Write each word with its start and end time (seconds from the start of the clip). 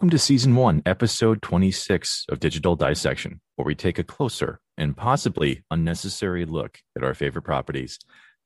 Welcome 0.00 0.16
to 0.16 0.18
season 0.18 0.56
one, 0.56 0.80
episode 0.86 1.42
26 1.42 2.24
of 2.30 2.40
Digital 2.40 2.74
Dissection, 2.74 3.42
where 3.56 3.66
we 3.66 3.74
take 3.74 3.98
a 3.98 4.02
closer 4.02 4.58
and 4.78 4.96
possibly 4.96 5.62
unnecessary 5.70 6.46
look 6.46 6.78
at 6.96 7.04
our 7.04 7.12
favorite 7.12 7.42
properties. 7.42 7.98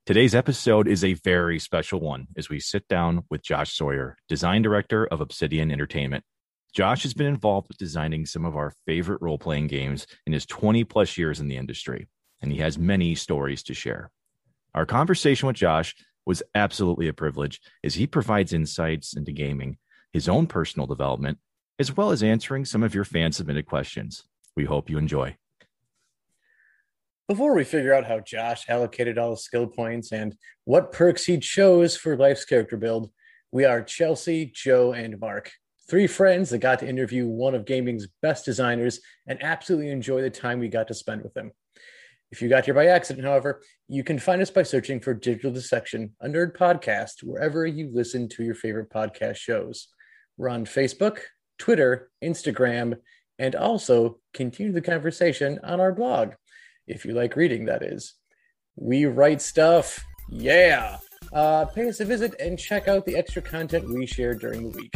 Today's 0.04 0.34
episode 0.34 0.88
is 0.88 1.04
a 1.04 1.12
very 1.12 1.60
special 1.60 2.00
one 2.00 2.26
as 2.36 2.48
we 2.48 2.58
sit 2.58 2.88
down 2.88 3.22
with 3.30 3.44
Josh 3.44 3.72
Sawyer, 3.72 4.16
design 4.28 4.62
director 4.62 5.06
of 5.06 5.20
Obsidian 5.20 5.70
Entertainment. 5.70 6.24
Josh 6.74 7.04
has 7.04 7.14
been 7.14 7.28
involved 7.28 7.68
with 7.68 7.78
designing 7.78 8.26
some 8.26 8.44
of 8.44 8.56
our 8.56 8.72
favorite 8.84 9.22
role 9.22 9.38
playing 9.38 9.68
games 9.68 10.08
in 10.26 10.32
his 10.32 10.46
20 10.46 10.82
plus 10.82 11.16
years 11.16 11.38
in 11.38 11.46
the 11.46 11.56
industry, 11.56 12.08
and 12.42 12.50
he 12.50 12.58
has 12.58 12.80
many 12.80 13.14
stories 13.14 13.62
to 13.62 13.74
share. 13.74 14.10
Our 14.74 14.86
conversation 14.86 15.46
with 15.46 15.54
Josh 15.54 15.94
was 16.26 16.42
absolutely 16.56 17.06
a 17.06 17.12
privilege 17.12 17.60
as 17.84 17.94
he 17.94 18.08
provides 18.08 18.52
insights 18.52 19.16
into 19.16 19.30
gaming 19.30 19.78
his 20.14 20.28
own 20.28 20.46
personal 20.46 20.86
development, 20.86 21.38
as 21.78 21.96
well 21.96 22.10
as 22.10 22.22
answering 22.22 22.64
some 22.64 22.82
of 22.82 22.94
your 22.94 23.04
fan 23.04 23.32
submitted 23.32 23.66
questions. 23.66 24.24
We 24.56 24.64
hope 24.64 24.88
you 24.88 24.98
enjoy. 24.98 25.36
Before 27.26 27.54
we 27.54 27.64
figure 27.64 27.94
out 27.94 28.04
how 28.04 28.20
Josh 28.20 28.68
allocated 28.68 29.16
all 29.16 29.30
the 29.30 29.36
skill 29.38 29.66
points 29.66 30.12
and 30.12 30.36
what 30.64 30.92
perks 30.92 31.24
he 31.24 31.38
chose 31.38 31.96
for 31.96 32.16
life's 32.16 32.44
character 32.44 32.76
build, 32.76 33.10
we 33.50 33.64
are 33.64 33.82
Chelsea, 33.82 34.52
Joe, 34.54 34.92
and 34.92 35.18
Mark, 35.18 35.50
three 35.88 36.06
friends 36.06 36.50
that 36.50 36.58
got 36.58 36.80
to 36.80 36.88
interview 36.88 37.26
one 37.26 37.54
of 37.54 37.64
gaming's 37.64 38.06
best 38.20 38.44
designers 38.44 39.00
and 39.26 39.42
absolutely 39.42 39.90
enjoy 39.90 40.20
the 40.20 40.30
time 40.30 40.58
we 40.58 40.68
got 40.68 40.88
to 40.88 40.94
spend 40.94 41.22
with 41.22 41.36
him. 41.36 41.50
If 42.30 42.42
you 42.42 42.48
got 42.48 42.64
here 42.64 42.74
by 42.74 42.86
accident, 42.86 43.26
however, 43.26 43.62
you 43.88 44.04
can 44.04 44.18
find 44.18 44.42
us 44.42 44.50
by 44.50 44.64
searching 44.64 45.00
for 45.00 45.14
Digital 45.14 45.52
Dissection, 45.52 46.14
a 46.20 46.28
nerd 46.28 46.56
podcast, 46.56 47.22
wherever 47.22 47.66
you 47.66 47.90
listen 47.92 48.28
to 48.30 48.44
your 48.44 48.54
favorite 48.54 48.90
podcast 48.90 49.36
shows. 49.36 49.88
We're 50.36 50.48
on 50.48 50.64
Facebook, 50.64 51.20
Twitter, 51.58 52.10
Instagram, 52.22 52.98
and 53.38 53.54
also 53.54 54.18
continue 54.32 54.72
the 54.72 54.80
conversation 54.80 55.58
on 55.64 55.80
our 55.80 55.92
blog, 55.92 56.32
if 56.86 57.04
you 57.04 57.12
like 57.12 57.36
reading, 57.36 57.66
that 57.66 57.82
is. 57.82 58.14
We 58.76 59.06
write 59.06 59.40
stuff. 59.40 60.04
Yeah. 60.28 60.98
Uh, 61.32 61.64
pay 61.66 61.88
us 61.88 62.00
a 62.00 62.04
visit 62.04 62.34
and 62.40 62.58
check 62.58 62.88
out 62.88 63.06
the 63.06 63.16
extra 63.16 63.42
content 63.42 63.88
we 63.88 64.06
share 64.06 64.34
during 64.34 64.70
the 64.70 64.76
week. 64.76 64.94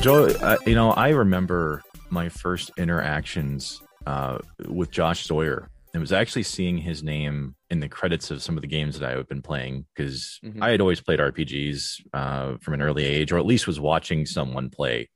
Joe, 0.00 0.26
uh, 0.26 0.58
you 0.66 0.74
know, 0.74 0.90
I 0.90 1.10
remember 1.10 1.82
my 2.10 2.28
first 2.28 2.70
interactions 2.76 3.80
uh, 4.06 4.38
with 4.68 4.90
Josh 4.90 5.24
Sawyer. 5.24 5.70
It 5.94 6.00
was 6.00 6.12
actually 6.12 6.42
seeing 6.42 6.76
his 6.76 7.04
name 7.04 7.54
in 7.70 7.78
the 7.78 7.88
credits 7.88 8.32
of 8.32 8.42
some 8.42 8.56
of 8.56 8.62
the 8.62 8.68
games 8.68 8.98
that 8.98 9.08
I 9.08 9.16
had 9.16 9.28
been 9.28 9.42
playing 9.42 9.86
because 9.94 10.40
mm-hmm. 10.44 10.60
I 10.60 10.70
had 10.70 10.80
always 10.80 11.00
played 11.00 11.20
RPGs 11.20 12.00
uh, 12.12 12.56
from 12.60 12.74
an 12.74 12.82
early 12.82 13.04
age, 13.04 13.30
or 13.30 13.38
at 13.38 13.46
least 13.46 13.68
was 13.68 13.78
watching 13.78 14.26
someone 14.26 14.70
play 14.70 15.08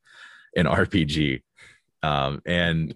an 0.55 0.67
RPG. 0.67 1.43
Um, 2.05 2.41
and 2.47 2.95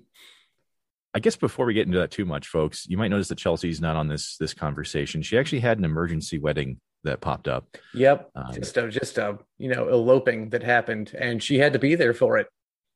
I 1.12 1.18
guess 1.18 1.34
before 1.34 1.66
we 1.66 1.74
get 1.74 1.86
into 1.86 1.98
that 1.98 2.12
too 2.12 2.24
much, 2.24 2.46
folks, 2.46 2.86
you 2.88 2.96
might 2.96 3.08
notice 3.08 3.28
that 3.28 3.38
Chelsea's 3.38 3.80
not 3.80 3.96
on 3.96 4.06
this 4.06 4.36
this 4.38 4.54
conversation. 4.54 5.20
She 5.20 5.36
actually 5.36 5.60
had 5.60 5.78
an 5.78 5.84
emergency 5.84 6.38
wedding 6.38 6.80
that 7.04 7.20
popped 7.20 7.48
up. 7.48 7.66
Yep, 7.94 8.30
um, 8.36 8.54
just 8.54 8.76
a 8.76 8.88
just 8.88 9.18
a 9.18 9.38
you 9.58 9.68
know 9.68 9.88
eloping 9.88 10.50
that 10.50 10.62
happened, 10.62 11.12
and 11.18 11.42
she 11.42 11.58
had 11.58 11.72
to 11.72 11.78
be 11.78 11.96
there 11.96 12.14
for 12.14 12.38
it. 12.38 12.46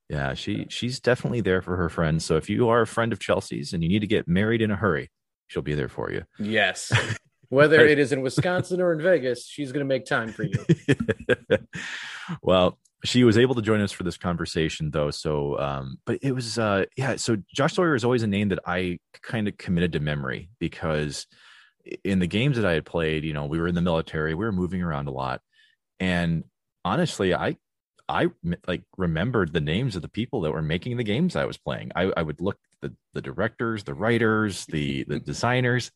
Yeah, 0.09 0.35
she 0.35 0.67
she's 0.69 1.01
definitely 1.01 1.41
there 1.41 1.63
for 1.63 1.77
her 1.77 1.89
friends. 1.89 2.25
So 2.25 2.37
if 2.37 2.49
you 2.49 2.69
are 2.69 2.83
a 2.83 2.87
friend 2.87 3.13
of 3.13 3.19
Chelsea's 3.19 3.73
and 3.73 3.83
you 3.83 3.89
need 3.89 4.01
to 4.01 4.07
get 4.07 4.29
married 4.29 4.63
in 4.63 4.71
a 4.71 4.77
hurry, 4.77 5.11
she'll 5.49 5.63
be 5.63 5.75
there 5.75 5.89
for 5.89 6.13
you. 6.13 6.25
Yes. 6.39 6.93
Whether 7.49 7.87
it 7.87 7.99
is 7.99 8.13
in 8.13 8.23
Wisconsin 8.23 8.81
or 8.81 8.93
in 8.93 9.01
Vegas, 9.01 9.47
she's 9.47 9.71
going 9.71 9.85
to 9.85 9.89
make 9.89 10.05
time 10.05 10.33
for 10.33 10.43
you. 10.43 10.65
well, 12.43 12.77
she 13.05 13.23
was 13.23 13.39
able 13.39 13.55
to 13.55 13.63
join 13.63 13.81
us 13.81 13.93
for 13.93 14.03
this 14.03 14.17
conversation 14.17 14.91
though. 14.91 15.13
So, 15.13 15.57
um, 15.61 15.99
but 16.07 16.19
it 16.23 16.33
was, 16.33 16.59
uh, 16.59 16.87
yeah. 16.97 17.15
So 17.17 17.37
Josh 17.55 17.75
Sawyer 17.75 17.95
is 17.95 18.05
always 18.05 18.25
a 18.25 18.27
name 18.27 18.49
that 18.49 18.59
I 18.67 18.99
kind 19.23 19.47
of 19.47 19.57
committed 19.57 19.93
to 19.93 20.01
memory 20.01 20.51
because 20.59 21.29
in 22.03 22.19
the 22.19 22.27
games 22.27 22.57
that 22.57 22.67
I 22.67 22.73
had 22.73 22.85
played, 22.85 23.25
you 23.25 23.33
know, 23.33 23.47
we 23.47 23.61
were 23.61 23.69
in 23.69 23.77
the 23.77 23.83
military, 23.83 24.35
we 24.35 24.45
were 24.45 24.53
moving 24.53 24.83
around 24.83 25.07
a 25.07 25.13
lot. 25.13 25.41
And 26.01 26.45
honestly, 26.85 27.33
I 27.33 27.57
I 28.09 28.29
like 28.67 28.85
remembered 28.97 29.53
the 29.53 29.61
names 29.61 29.97
of 29.97 30.03
the 30.03 30.09
people 30.09 30.43
that 30.43 30.53
were 30.53 30.63
making 30.63 30.97
the 30.97 31.05
games 31.05 31.35
I 31.35 31.45
was 31.45 31.57
playing. 31.57 31.91
I, 31.97 32.13
I 32.17 32.23
would 32.23 32.41
look 32.41 32.59
the 32.81 32.95
the 33.15 33.23
directors, 33.23 33.85
the 33.85 33.95
writers, 33.95 34.67
the 34.67 35.05
the 35.05 35.21
designers. 35.33 35.91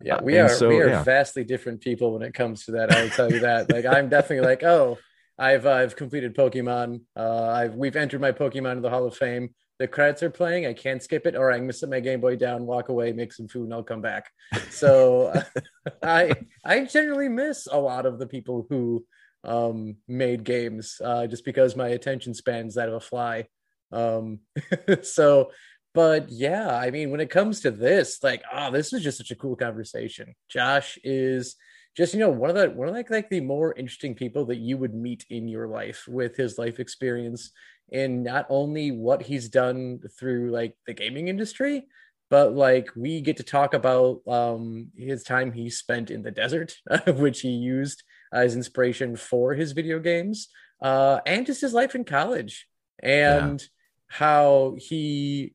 Yeah, 0.00 0.16
uh, 0.16 0.22
we 0.22 0.38
uh, 0.38 0.46
are 0.46 0.48
so, 0.48 0.68
we 0.68 0.80
are 0.80 0.88
yeah. 0.88 1.02
vastly 1.04 1.44
different 1.44 1.80
people 1.80 2.12
when 2.12 2.22
it 2.22 2.34
comes 2.34 2.64
to 2.64 2.72
that. 2.72 2.92
I 2.92 3.02
will 3.02 3.10
tell 3.10 3.30
you 3.30 3.40
that. 3.40 3.70
Like 3.70 3.86
I'm 3.86 4.08
definitely 4.08 4.46
like, 4.46 4.64
oh, 4.64 4.98
I've 5.38 5.66
I've 5.66 5.94
completed 5.94 6.34
Pokemon. 6.34 7.02
Uh, 7.16 7.46
I've 7.46 7.74
we've 7.74 7.96
entered 7.96 8.20
my 8.20 8.32
Pokemon 8.32 8.72
in 8.72 8.82
the 8.82 8.90
Hall 8.90 9.06
of 9.06 9.16
Fame. 9.16 9.50
The 9.78 9.88
credits 9.88 10.22
are 10.22 10.30
playing. 10.30 10.66
I 10.66 10.74
can't 10.74 11.02
skip 11.02 11.26
it, 11.26 11.34
or 11.34 11.50
I 11.50 11.58
can 11.58 11.72
set 11.72 11.88
my 11.88 12.00
Game 12.00 12.20
Boy 12.20 12.36
down, 12.36 12.66
walk 12.66 12.88
away, 12.88 13.12
make 13.12 13.32
some 13.32 13.48
food, 13.48 13.64
and 13.64 13.74
I'll 13.74 13.82
come 13.82 14.00
back. 14.00 14.30
So 14.70 15.32
I 16.02 16.34
I 16.64 16.84
generally 16.84 17.28
miss 17.28 17.68
a 17.70 17.78
lot 17.78 18.06
of 18.06 18.18
the 18.18 18.26
people 18.26 18.66
who 18.68 19.04
um, 19.44 19.96
made 20.08 20.44
games 20.44 21.00
uh, 21.04 21.26
just 21.26 21.44
because 21.44 21.76
my 21.76 21.88
attention 21.88 22.34
span's 22.34 22.74
that 22.74 22.88
of 22.88 22.94
a 22.94 23.00
fly. 23.00 23.46
Um, 23.90 24.40
so, 25.02 25.50
but 25.94 26.30
yeah, 26.30 26.74
I 26.74 26.90
mean, 26.90 27.10
when 27.10 27.20
it 27.20 27.30
comes 27.30 27.60
to 27.60 27.70
this, 27.70 28.22
like, 28.22 28.42
oh, 28.52 28.70
this 28.70 28.92
is 28.92 29.02
just 29.02 29.18
such 29.18 29.30
a 29.30 29.36
cool 29.36 29.56
conversation. 29.56 30.34
Josh 30.48 30.98
is 31.04 31.56
just 31.96 32.14
you 32.14 32.20
know 32.20 32.30
one 32.30 32.50
of 32.50 32.56
the 32.56 32.70
one 32.70 32.88
of 32.88 32.94
like 32.94 33.10
like 33.10 33.28
the 33.28 33.40
more 33.40 33.74
interesting 33.76 34.14
people 34.14 34.46
that 34.46 34.58
you 34.58 34.76
would 34.78 34.94
meet 34.94 35.26
in 35.30 35.48
your 35.48 35.66
life 35.66 36.06
with 36.08 36.36
his 36.36 36.58
life 36.58 36.80
experience 36.80 37.50
and 37.92 38.24
not 38.24 38.46
only 38.48 38.90
what 38.90 39.22
he's 39.22 39.48
done 39.48 40.00
through 40.18 40.50
like 40.50 40.74
the 40.86 40.94
gaming 40.94 41.28
industry 41.28 41.84
but 42.30 42.54
like 42.54 42.88
we 42.96 43.20
get 43.20 43.36
to 43.36 43.42
talk 43.42 43.74
about 43.74 44.20
um 44.26 44.88
his 44.96 45.22
time 45.22 45.52
he 45.52 45.68
spent 45.68 46.10
in 46.10 46.22
the 46.22 46.30
desert 46.30 46.74
which 47.06 47.40
he 47.40 47.50
used 47.50 48.02
as 48.32 48.56
inspiration 48.56 49.16
for 49.16 49.54
his 49.54 49.72
video 49.72 49.98
games 49.98 50.48
uh, 50.82 51.20
and 51.26 51.46
just 51.46 51.60
his 51.60 51.72
life 51.74 51.94
in 51.94 52.04
college 52.04 52.66
and 53.02 53.60
yeah. 53.60 53.66
how 54.08 54.74
he 54.78 55.54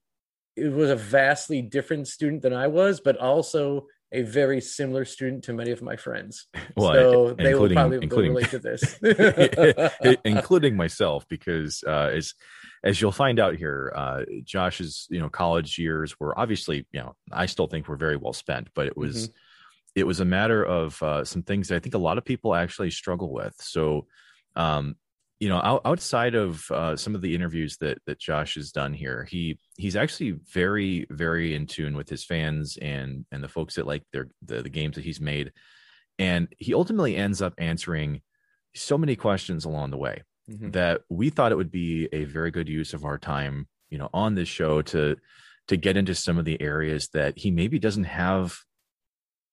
was 0.57 0.89
a 0.89 0.95
vastly 0.95 1.61
different 1.61 2.07
student 2.07 2.41
than 2.41 2.53
I 2.53 2.67
was, 2.67 2.99
but 2.99 3.17
also 3.17 3.87
a 4.11 4.21
very 4.21 4.61
similar 4.61 5.03
student 5.05 5.43
to 5.43 5.53
many 5.53 5.71
of 5.71 5.81
my 5.81 5.95
friends. 5.95 6.47
Well, 6.75 6.93
so 6.93 7.33
they 7.33 7.55
will 7.55 7.69
probably 7.69 8.29
relate 8.29 8.49
to 8.49 8.59
this, 8.59 8.99
including 10.25 10.75
myself, 10.75 11.27
because 11.27 11.83
uh, 11.87 12.11
as 12.13 12.35
as 12.83 13.01
you'll 13.01 13.11
find 13.11 13.39
out 13.39 13.55
here, 13.55 13.91
uh, 13.95 14.21
Josh's 14.43 15.07
you 15.09 15.19
know 15.19 15.27
college 15.27 15.79
years 15.79 16.19
were 16.19 16.39
obviously 16.39 16.85
you 16.91 16.99
know 16.99 17.15
I 17.31 17.47
still 17.47 17.65
think 17.65 17.87
were 17.87 17.97
very 17.97 18.15
well 18.15 18.33
spent, 18.33 18.69
but 18.75 18.87
it 18.87 18.95
was. 18.95 19.29
Mm-hmm 19.29 19.37
it 19.97 20.05
was 20.05 20.19
a 20.19 20.25
matter 20.25 20.63
of 20.63 21.01
uh, 21.01 21.25
some 21.25 21.41
things 21.41 21.67
that 21.67 21.77
I 21.77 21.79
think 21.79 21.95
a 21.95 21.97
lot 21.97 22.19
of 22.19 22.23
people 22.23 22.53
actually 22.53 22.91
struggle 22.91 23.33
with. 23.33 23.55
So, 23.59 24.05
um, 24.55 24.95
you 25.39 25.49
know, 25.49 25.57
out, 25.57 25.81
outside 25.85 26.35
of 26.35 26.69
uh, 26.69 26.95
some 26.95 27.15
of 27.15 27.21
the 27.21 27.33
interviews 27.33 27.77
that 27.77 27.97
that 28.05 28.19
Josh 28.19 28.53
has 28.55 28.71
done 28.71 28.93
here, 28.93 29.27
he 29.27 29.57
he's 29.75 29.95
actually 29.95 30.35
very 30.53 31.07
very 31.09 31.55
in 31.55 31.65
tune 31.65 31.97
with 31.97 32.09
his 32.09 32.23
fans 32.23 32.77
and 32.79 33.25
and 33.31 33.43
the 33.43 33.47
folks 33.47 33.73
that 33.75 33.87
like 33.87 34.03
their 34.13 34.27
the, 34.45 34.61
the 34.61 34.69
games 34.69 34.95
that 34.95 35.03
he's 35.03 35.19
made, 35.19 35.51
and 36.19 36.47
he 36.59 36.75
ultimately 36.75 37.15
ends 37.15 37.41
up 37.41 37.55
answering 37.57 38.21
so 38.75 38.99
many 38.99 39.15
questions 39.15 39.65
along 39.65 39.89
the 39.89 39.97
way 39.97 40.21
mm-hmm. 40.47 40.69
that 40.71 41.01
we 41.09 41.31
thought 41.31 41.51
it 41.51 41.57
would 41.57 41.71
be 41.71 42.07
a 42.11 42.25
very 42.25 42.51
good 42.51 42.69
use 42.69 42.93
of 42.93 43.03
our 43.03 43.17
time, 43.17 43.67
you 43.89 43.97
know, 43.97 44.11
on 44.13 44.35
this 44.35 44.47
show 44.47 44.83
to 44.83 45.17
to 45.69 45.75
get 45.75 45.97
into 45.97 46.13
some 46.13 46.37
of 46.37 46.45
the 46.45 46.61
areas 46.61 47.09
that 47.13 47.35
he 47.39 47.49
maybe 47.49 47.79
doesn't 47.79 48.03
have 48.03 48.59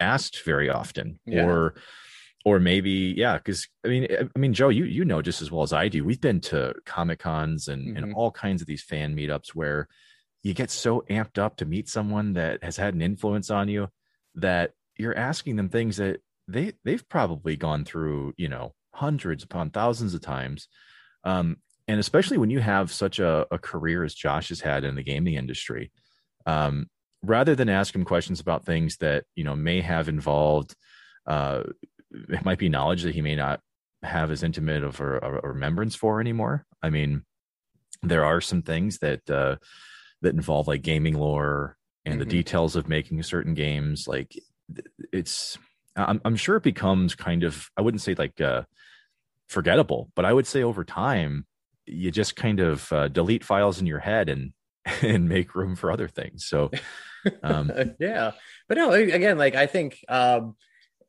asked 0.00 0.44
very 0.44 0.68
often 0.68 1.18
yeah. 1.26 1.44
or 1.44 1.74
or 2.44 2.60
maybe 2.60 3.14
yeah 3.16 3.36
because 3.36 3.68
i 3.84 3.88
mean 3.88 4.06
i 4.10 4.38
mean 4.38 4.52
joe 4.52 4.68
you 4.68 4.84
you 4.84 5.04
know 5.04 5.22
just 5.22 5.42
as 5.42 5.50
well 5.50 5.62
as 5.62 5.72
i 5.72 5.88
do 5.88 6.04
we've 6.04 6.20
been 6.20 6.40
to 6.40 6.74
comic 6.84 7.18
cons 7.18 7.68
and 7.68 7.88
mm-hmm. 7.88 8.04
and 8.04 8.14
all 8.14 8.30
kinds 8.30 8.60
of 8.60 8.66
these 8.66 8.82
fan 8.82 9.16
meetups 9.16 9.48
where 9.48 9.88
you 10.42 10.52
get 10.52 10.70
so 10.70 11.02
amped 11.08 11.38
up 11.38 11.56
to 11.56 11.64
meet 11.64 11.88
someone 11.88 12.34
that 12.34 12.62
has 12.62 12.76
had 12.76 12.94
an 12.94 13.02
influence 13.02 13.50
on 13.50 13.68
you 13.68 13.88
that 14.34 14.72
you're 14.96 15.16
asking 15.16 15.56
them 15.56 15.68
things 15.68 15.96
that 15.96 16.20
they 16.46 16.72
they've 16.84 17.08
probably 17.08 17.56
gone 17.56 17.84
through 17.84 18.34
you 18.36 18.48
know 18.48 18.74
hundreds 18.92 19.42
upon 19.42 19.70
thousands 19.70 20.14
of 20.14 20.20
times 20.20 20.68
um 21.24 21.56
and 21.88 22.00
especially 22.00 22.38
when 22.38 22.50
you 22.50 22.60
have 22.60 22.92
such 22.92 23.18
a, 23.18 23.46
a 23.50 23.58
career 23.58 24.04
as 24.04 24.14
josh 24.14 24.50
has 24.50 24.60
had 24.60 24.84
in 24.84 24.94
the 24.94 25.02
gaming 25.02 25.34
industry 25.34 25.90
um 26.46 26.86
rather 27.24 27.54
than 27.54 27.68
ask 27.68 27.94
him 27.94 28.04
questions 28.04 28.40
about 28.40 28.64
things 28.64 28.96
that 28.98 29.24
you 29.34 29.44
know 29.44 29.56
may 29.56 29.80
have 29.80 30.08
involved 30.08 30.74
uh 31.26 31.62
it 32.28 32.44
might 32.44 32.58
be 32.58 32.68
knowledge 32.68 33.02
that 33.02 33.14
he 33.14 33.20
may 33.20 33.34
not 33.34 33.60
have 34.02 34.30
as 34.30 34.42
intimate 34.42 34.84
of 34.84 35.00
a, 35.00 35.18
a 35.42 35.48
remembrance 35.48 35.94
for 35.94 36.20
anymore 36.20 36.66
i 36.82 36.90
mean 36.90 37.24
there 38.02 38.24
are 38.24 38.40
some 38.40 38.62
things 38.62 38.98
that 38.98 39.28
uh 39.30 39.56
that 40.24 40.34
involve 40.34 40.66
like 40.66 40.82
gaming 40.82 41.14
lore 41.14 41.76
and 42.04 42.14
mm-hmm. 42.14 42.18
the 42.20 42.26
details 42.26 42.76
of 42.76 42.88
making 42.88 43.22
certain 43.22 43.54
games. 43.54 44.08
Like 44.08 44.36
it's, 45.12 45.56
I'm, 45.96 46.20
I'm 46.24 46.36
sure 46.36 46.56
it 46.56 46.62
becomes 46.62 47.14
kind 47.14 47.44
of, 47.44 47.70
I 47.76 47.82
wouldn't 47.82 48.02
say 48.02 48.14
like 48.14 48.40
uh, 48.40 48.62
forgettable, 49.48 50.10
but 50.14 50.24
I 50.24 50.32
would 50.32 50.46
say 50.46 50.62
over 50.62 50.84
time, 50.84 51.46
you 51.86 52.10
just 52.10 52.34
kind 52.34 52.60
of 52.60 52.92
uh, 52.92 53.08
delete 53.08 53.44
files 53.44 53.80
in 53.80 53.86
your 53.86 54.00
head 54.00 54.28
and 54.28 54.52
and 55.02 55.28
make 55.28 55.54
room 55.54 55.76
for 55.76 55.90
other 55.90 56.08
things. 56.08 56.46
So, 56.46 56.70
um, 57.42 57.70
yeah, 57.98 58.32
but 58.68 58.76
no, 58.76 58.92
again, 58.92 59.38
like 59.38 59.54
I 59.54 59.66
think 59.66 59.98
um, 60.08 60.56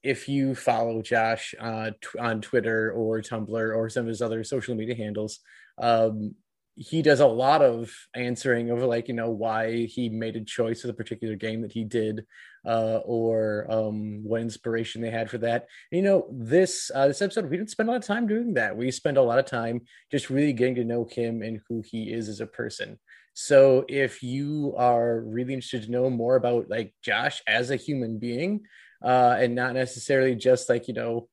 if 0.03 0.29
you 0.29 0.55
follow 0.55 1.01
Josh 1.01 1.55
uh, 1.59 1.91
t- 1.91 2.19
on 2.19 2.41
Twitter 2.41 2.91
or 2.91 3.21
Tumblr 3.21 3.75
or 3.75 3.89
some 3.89 4.01
of 4.01 4.07
his 4.07 4.21
other 4.21 4.43
social 4.43 4.75
media 4.75 4.95
handles, 4.95 5.39
um, 5.77 6.35
he 6.75 7.01
does 7.01 7.21
a 7.21 7.27
lot 7.27 7.61
of 7.61 7.91
answering 8.13 8.69
over 8.69 8.85
like 8.85 9.07
you 9.07 9.13
know 9.13 9.29
why 9.29 9.85
he 9.85 10.09
made 10.09 10.35
a 10.35 10.43
choice 10.43 10.83
of 10.83 10.89
a 10.89 10.93
particular 10.93 11.35
game 11.35 11.61
that 11.61 11.71
he 11.71 11.85
did 11.85 12.25
uh, 12.65 12.99
or 13.05 13.65
um, 13.69 14.23
what 14.23 14.41
inspiration 14.41 15.01
they 15.01 15.09
had 15.09 15.29
for 15.29 15.37
that. 15.37 15.67
You 15.91 16.01
know 16.01 16.27
this 16.31 16.91
uh, 16.93 17.07
this 17.07 17.21
episode 17.21 17.49
we 17.49 17.57
didn't 17.57 17.69
spend 17.69 17.89
a 17.89 17.93
lot 17.93 18.01
of 18.01 18.07
time 18.07 18.27
doing 18.27 18.55
that. 18.55 18.75
We 18.75 18.91
spend 18.91 19.17
a 19.17 19.21
lot 19.21 19.39
of 19.39 19.45
time 19.45 19.81
just 20.11 20.29
really 20.29 20.53
getting 20.53 20.75
to 20.75 20.83
know 20.83 21.05
him 21.09 21.41
and 21.41 21.61
who 21.69 21.81
he 21.85 22.11
is 22.11 22.27
as 22.27 22.41
a 22.41 22.47
person 22.47 22.99
so 23.35 23.85
if 23.87 24.23
you 24.23 24.73
are 24.77 25.19
really 25.19 25.53
interested 25.53 25.83
to 25.83 25.91
know 25.91 26.09
more 26.09 26.35
about 26.35 26.69
like 26.69 26.95
josh 27.03 27.43
as 27.45 27.69
a 27.69 27.75
human 27.75 28.17
being 28.17 28.61
uh, 29.03 29.35
and 29.37 29.53
not 29.53 29.75
necessarily 29.75 30.33
just 30.33 30.69
like 30.69 30.87
you 30.87 30.93
know 30.95 31.27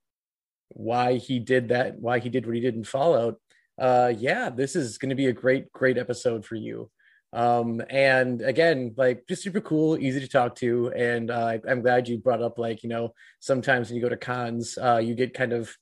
why 0.74 1.14
he 1.14 1.38
did 1.38 1.68
that 1.68 1.98
why 1.98 2.18
he 2.18 2.28
did 2.28 2.44
what 2.44 2.54
he 2.54 2.60
did 2.60 2.74
in 2.74 2.84
fallout 2.84 3.38
uh, 3.78 4.12
yeah, 4.16 4.50
this 4.50 4.76
is 4.76 4.98
going 4.98 5.10
to 5.10 5.16
be 5.16 5.26
a 5.26 5.32
great, 5.32 5.72
great 5.72 5.98
episode 5.98 6.44
for 6.44 6.56
you. 6.56 6.90
Um, 7.32 7.80
and 7.88 8.42
again, 8.42 8.92
like 8.96 9.24
just 9.28 9.42
super 9.42 9.60
cool, 9.60 9.98
easy 9.98 10.20
to 10.20 10.28
talk 10.28 10.54
to. 10.56 10.92
And 10.94 11.30
uh, 11.30 11.58
I'm 11.68 11.80
glad 11.80 12.08
you 12.08 12.18
brought 12.18 12.42
up, 12.42 12.58
like, 12.58 12.82
you 12.82 12.90
know, 12.90 13.14
sometimes 13.40 13.88
when 13.88 13.96
you 13.96 14.02
go 14.02 14.10
to 14.10 14.16
cons, 14.16 14.76
uh, 14.76 14.98
you 14.98 15.14
get 15.14 15.32
kind 15.32 15.52
of 15.52 15.74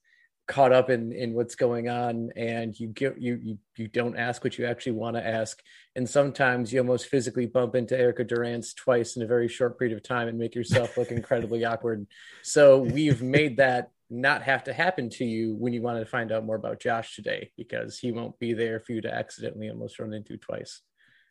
caught 0.51 0.73
up 0.73 0.91
in 0.91 1.13
in 1.13 1.33
what's 1.33 1.55
going 1.55 1.89
on 1.89 2.31
and 2.35 2.79
you 2.79 2.89
get 2.89 3.17
you 3.21 3.39
you 3.41 3.59
you 3.77 3.87
don't 3.87 4.17
ask 4.17 4.43
what 4.43 4.59
you 4.59 4.67
actually 4.67 4.93
want 4.93 5.15
to 5.15 5.25
ask 5.25 5.63
and 5.95 6.09
sometimes 6.09 6.73
you 6.73 6.81
almost 6.81 7.07
physically 7.07 7.47
bump 7.47 7.77
into 7.77 7.97
Erica 7.97 8.25
Durance 8.25 8.75
twice 8.75 9.15
in 9.15 9.23
a 9.23 9.27
very 9.27 9.47
short 9.47 9.79
period 9.79 9.97
of 9.97 10.03
time 10.03 10.27
and 10.27 10.37
make 10.37 10.57
yourself 10.57 10.97
look 10.97 11.13
incredibly 11.13 11.65
awkward 11.71 12.05
so 12.43 12.79
we've 12.79 13.23
made 13.23 13.59
that 13.59 13.91
not 14.11 14.43
have 14.43 14.65
to 14.65 14.73
happen 14.73 15.09
to 15.09 15.25
you 15.25 15.55
when 15.55 15.73
you 15.73 15.83
want 15.83 16.01
to 16.01 16.05
find 16.05 16.33
out 16.33 16.45
more 16.45 16.57
about 16.57 16.81
Josh 16.81 17.15
today 17.15 17.53
because 17.57 17.99
he 17.99 18.11
won't 18.11 18.37
be 18.41 18.53
there 18.53 18.81
for 18.81 18.93
you 18.93 19.01
to 19.03 19.15
accidentally 19.15 19.71
almost 19.71 20.01
run 20.01 20.13
into 20.13 20.37
twice. 20.37 20.81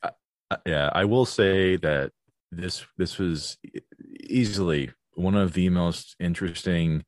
Uh, 0.01 0.11
uh, 0.49 0.57
yeah, 0.65 0.89
I 0.93 1.03
will 1.03 1.25
say 1.25 1.75
that 1.75 2.11
this 2.51 2.85
this 2.97 3.17
was 3.17 3.57
easily 4.21 4.91
one 5.13 5.35
of 5.35 5.51
the 5.53 5.67
most 5.69 6.15
interesting 6.19 7.03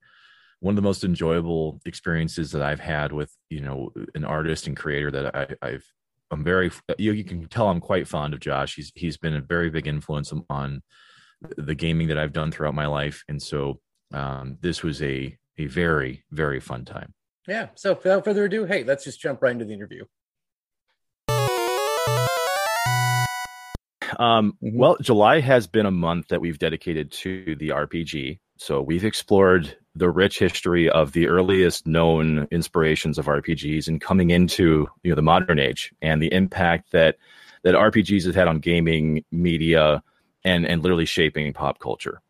one 0.61 0.73
of 0.73 0.75
the 0.77 0.81
most 0.81 1.03
enjoyable 1.03 1.81
experiences 1.85 2.51
that 2.51 2.61
I've 2.61 2.79
had 2.79 3.11
with 3.11 3.35
you 3.49 3.61
know 3.61 3.91
an 4.15 4.23
artist 4.23 4.67
and 4.67 4.77
creator 4.77 5.11
that 5.11 5.35
I, 5.35 5.47
I've 5.61 5.85
I'm 6.31 6.43
very 6.43 6.71
you, 6.97 7.11
you 7.11 7.25
can 7.25 7.47
tell 7.47 7.67
I'm 7.67 7.81
quite 7.81 8.07
fond 8.07 8.33
of 8.33 8.39
Josh. 8.39 8.75
He's 8.75 8.91
he's 8.95 9.17
been 9.17 9.35
a 9.35 9.41
very 9.41 9.69
big 9.69 9.87
influence 9.87 10.33
on 10.49 10.81
the 11.57 11.75
gaming 11.75 12.07
that 12.07 12.17
I've 12.17 12.33
done 12.33 12.51
throughout 12.51 12.75
my 12.75 12.85
life, 12.85 13.23
and 13.27 13.41
so 13.41 13.81
um, 14.13 14.57
this 14.61 14.81
was 14.81 15.01
a 15.01 15.37
a 15.57 15.67
very, 15.67 16.23
very 16.31 16.59
fun 16.59 16.85
time. 16.85 17.13
Yeah. 17.47 17.67
So 17.75 17.93
without 17.93 18.23
further 18.23 18.45
ado, 18.45 18.65
hey, 18.65 18.83
let's 18.83 19.03
just 19.03 19.19
jump 19.19 19.41
right 19.41 19.51
into 19.51 19.65
the 19.65 19.73
interview. 19.73 20.05
Um, 24.19 24.53
mm-hmm. 24.63 24.77
Well, 24.77 24.97
July 25.01 25.39
has 25.39 25.67
been 25.67 25.85
a 25.85 25.91
month 25.91 26.27
that 26.29 26.41
we've 26.41 26.59
dedicated 26.59 27.11
to 27.11 27.55
the 27.55 27.69
RPG. 27.69 28.39
So 28.61 28.79
we've 28.79 29.03
explored 29.03 29.75
the 29.95 30.11
rich 30.11 30.37
history 30.37 30.87
of 30.87 31.13
the 31.13 31.27
earliest 31.27 31.87
known 31.87 32.47
inspirations 32.51 33.17
of 33.17 33.25
RPGs 33.25 33.87
and 33.87 33.99
coming 33.99 34.29
into 34.29 34.87
you 35.01 35.09
know 35.09 35.15
the 35.15 35.23
modern 35.23 35.57
age 35.57 35.91
and 36.03 36.21
the 36.21 36.31
impact 36.31 36.91
that 36.91 37.17
that 37.63 37.73
RPGs 37.73 38.27
have 38.27 38.35
had 38.35 38.47
on 38.47 38.59
gaming, 38.59 39.25
media, 39.31 40.03
and 40.43 40.67
and 40.67 40.83
literally 40.83 41.07
shaping 41.07 41.51
pop 41.53 41.79
culture. 41.79 42.21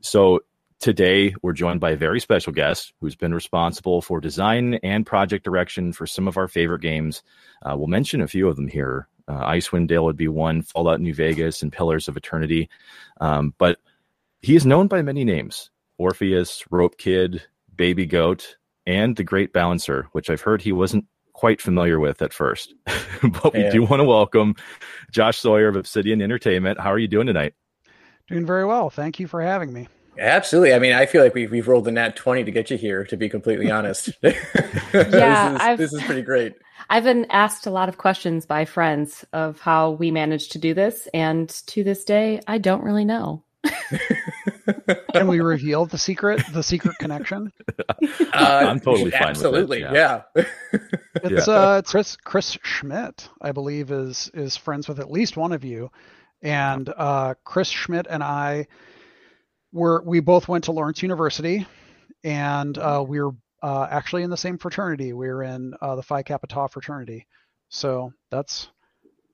So 0.00 0.40
Today, 0.78 1.34
we're 1.40 1.54
joined 1.54 1.80
by 1.80 1.92
a 1.92 1.96
very 1.96 2.20
special 2.20 2.52
guest 2.52 2.92
who's 3.00 3.16
been 3.16 3.32
responsible 3.32 4.02
for 4.02 4.20
design 4.20 4.74
and 4.82 5.06
project 5.06 5.42
direction 5.42 5.90
for 5.90 6.06
some 6.06 6.28
of 6.28 6.36
our 6.36 6.48
favorite 6.48 6.82
games. 6.82 7.22
Uh, 7.62 7.74
we'll 7.78 7.86
mention 7.86 8.20
a 8.20 8.28
few 8.28 8.46
of 8.46 8.56
them 8.56 8.68
here. 8.68 9.08
Uh, 9.26 9.40
Icewind 9.46 9.86
Dale 9.86 10.04
would 10.04 10.18
be 10.18 10.28
one, 10.28 10.60
Fallout 10.60 11.00
New 11.00 11.14
Vegas, 11.14 11.62
and 11.62 11.72
Pillars 11.72 12.08
of 12.08 12.16
Eternity. 12.18 12.68
Um, 13.22 13.54
but 13.56 13.78
he 14.42 14.54
is 14.54 14.66
known 14.66 14.86
by 14.86 15.00
many 15.00 15.24
names 15.24 15.70
Orpheus, 15.98 16.64
Rope 16.70 16.98
Kid, 16.98 17.42
Baby 17.74 18.06
Goat, 18.06 18.56
and 18.86 19.16
The 19.16 19.24
Great 19.24 19.52
Balancer, 19.52 20.08
which 20.12 20.30
I've 20.30 20.40
heard 20.40 20.62
he 20.62 20.72
wasn't 20.72 21.04
quite 21.32 21.60
familiar 21.60 22.00
with 22.00 22.22
at 22.22 22.32
first. 22.32 22.74
but 23.22 23.52
we 23.52 23.60
yeah. 23.60 23.70
do 23.70 23.82
want 23.82 24.00
to 24.00 24.04
welcome 24.04 24.54
Josh 25.10 25.38
Sawyer 25.38 25.68
of 25.68 25.76
Obsidian 25.76 26.22
Entertainment. 26.22 26.80
How 26.80 26.92
are 26.92 26.98
you 26.98 27.08
doing 27.08 27.26
tonight? 27.26 27.54
Doing 28.28 28.46
very 28.46 28.64
well. 28.64 28.90
Thank 28.90 29.20
you 29.20 29.28
for 29.28 29.40
having 29.40 29.72
me. 29.72 29.88
Absolutely. 30.18 30.72
I 30.72 30.78
mean, 30.78 30.92
I 30.92 31.06
feel 31.06 31.22
like 31.22 31.34
we've 31.34 31.50
we've 31.50 31.68
rolled 31.68 31.84
the 31.84 31.92
nat 31.92 32.16
twenty 32.16 32.42
to 32.44 32.50
get 32.50 32.70
you 32.70 32.78
here. 32.78 33.04
To 33.04 33.16
be 33.16 33.28
completely 33.28 33.70
honest, 33.70 34.10
yeah, 34.22 34.32
this, 34.92 35.70
is, 35.72 35.92
this 35.92 35.92
is 35.92 36.02
pretty 36.04 36.22
great. 36.22 36.54
I've 36.88 37.04
been 37.04 37.26
asked 37.30 37.66
a 37.66 37.70
lot 37.70 37.88
of 37.88 37.98
questions 37.98 38.46
by 38.46 38.64
friends 38.64 39.24
of 39.32 39.60
how 39.60 39.90
we 39.90 40.10
managed 40.10 40.52
to 40.52 40.58
do 40.58 40.72
this, 40.72 41.06
and 41.12 41.48
to 41.66 41.84
this 41.84 42.04
day, 42.04 42.40
I 42.46 42.58
don't 42.58 42.82
really 42.82 43.04
know. 43.04 43.42
Can 45.12 45.26
we 45.26 45.40
reveal 45.40 45.86
the 45.86 45.98
secret? 45.98 46.42
The 46.52 46.62
secret 46.62 46.96
connection? 46.98 47.52
Uh, 48.32 48.66
I'm 48.68 48.80
totally 48.80 49.10
fine. 49.10 49.28
Absolutely, 49.28 49.82
it, 49.82 49.92
yeah. 49.92 50.22
yeah. 50.34 50.44
it's 51.24 51.48
uh, 51.48 51.82
Chris 51.82 52.16
Chris 52.16 52.58
Schmidt, 52.62 53.28
I 53.40 53.52
believe, 53.52 53.90
is 53.90 54.30
is 54.34 54.56
friends 54.56 54.88
with 54.88 55.00
at 55.00 55.10
least 55.10 55.36
one 55.36 55.52
of 55.52 55.64
you, 55.64 55.90
and 56.42 56.92
uh, 56.96 57.34
Chris 57.44 57.68
Schmidt 57.68 58.06
and 58.08 58.22
I 58.22 58.66
we're 59.72 60.02
we 60.02 60.20
both 60.20 60.48
went 60.48 60.64
to 60.64 60.72
Lawrence 60.72 61.02
University, 61.02 61.66
and 62.24 62.76
uh, 62.78 62.98
mm-hmm. 62.98 63.10
we're 63.10 63.30
uh, 63.62 63.86
actually 63.90 64.22
in 64.22 64.30
the 64.30 64.36
same 64.36 64.58
fraternity. 64.58 65.12
We're 65.12 65.42
in 65.42 65.74
uh, 65.80 65.96
the 65.96 66.02
Phi 66.02 66.22
Kappa 66.22 66.46
Tau 66.46 66.66
fraternity. 66.66 67.26
So 67.68 68.12
that's 68.30 68.68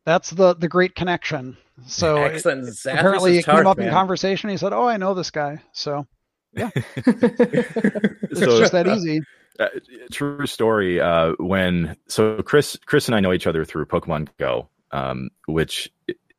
that's 0.04 0.30
the 0.30 0.54
the 0.54 0.68
great 0.68 0.94
connection. 0.94 1.56
So 1.86 2.16
excellent. 2.16 2.68
It, 2.68 2.86
apparently, 2.86 3.38
it 3.38 3.44
came 3.44 3.66
up 3.66 3.78
man. 3.78 3.88
in 3.88 3.92
conversation. 3.92 4.50
He 4.50 4.56
said, 4.56 4.72
"Oh, 4.72 4.86
I 4.86 4.96
know 4.96 5.14
this 5.14 5.30
guy." 5.30 5.62
So 5.72 6.06
yeah, 6.52 6.70
it's 6.74 8.40
so, 8.40 8.58
just 8.58 8.72
that 8.72 8.86
easy. 8.86 9.22
Uh, 9.58 9.68
true 10.10 10.46
story. 10.46 11.00
Uh, 11.00 11.32
when 11.38 11.96
so 12.08 12.42
Chris, 12.42 12.78
Chris 12.86 13.08
and 13.08 13.14
I 13.14 13.20
know 13.20 13.32
each 13.32 13.46
other 13.46 13.64
through 13.64 13.86
Pokemon 13.86 14.28
Go, 14.38 14.68
um, 14.90 15.30
which 15.46 15.90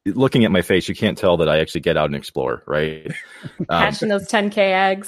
looking 0.06 0.44
at 0.46 0.52
my 0.52 0.62
face, 0.62 0.90
you 0.90 0.96
can't 0.96 1.18
tell 1.18 1.38
that 1.38 1.50
I 1.50 1.60
actually 1.60 1.82
get 1.82 1.98
out 1.98 2.06
and 2.06 2.16
explore, 2.16 2.64
right? 2.68 3.12
Catching 3.70 4.12
um, 4.12 4.20
those 4.20 4.28
10K 4.28 4.58
eggs. 4.58 5.08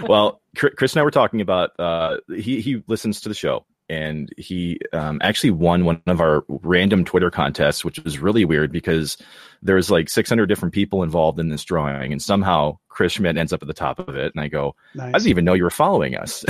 well, 0.08 0.40
Chris 0.56 0.94
and 0.94 1.00
I 1.00 1.02
were 1.02 1.10
talking 1.10 1.40
about, 1.40 1.78
uh, 1.78 2.16
he, 2.34 2.60
he 2.60 2.82
listens 2.86 3.20
to 3.22 3.28
the 3.28 3.34
show 3.34 3.66
and 3.88 4.32
he 4.36 4.80
um, 4.92 5.20
actually 5.22 5.50
won 5.50 5.84
one 5.84 6.00
of 6.06 6.20
our 6.20 6.44
random 6.48 7.04
Twitter 7.04 7.30
contests, 7.30 7.84
which 7.84 7.98
was 8.00 8.18
really 8.18 8.44
weird 8.44 8.72
because 8.72 9.16
there's 9.62 9.90
like 9.90 10.08
600 10.08 10.46
different 10.46 10.74
people 10.74 11.02
involved 11.02 11.38
in 11.38 11.48
this 11.48 11.64
drawing, 11.64 12.12
and 12.12 12.22
somehow 12.22 12.78
Chris 12.88 13.12
Schmidt 13.12 13.36
ends 13.36 13.52
up 13.52 13.62
at 13.62 13.68
the 13.68 13.74
top 13.74 13.98
of 13.98 14.16
it. 14.16 14.32
And 14.34 14.42
I 14.42 14.48
go, 14.48 14.74
nice. 14.94 15.08
I 15.08 15.18
didn't 15.18 15.28
even 15.28 15.44
know 15.44 15.54
you 15.54 15.64
were 15.64 15.70
following 15.70 16.16
us. 16.16 16.44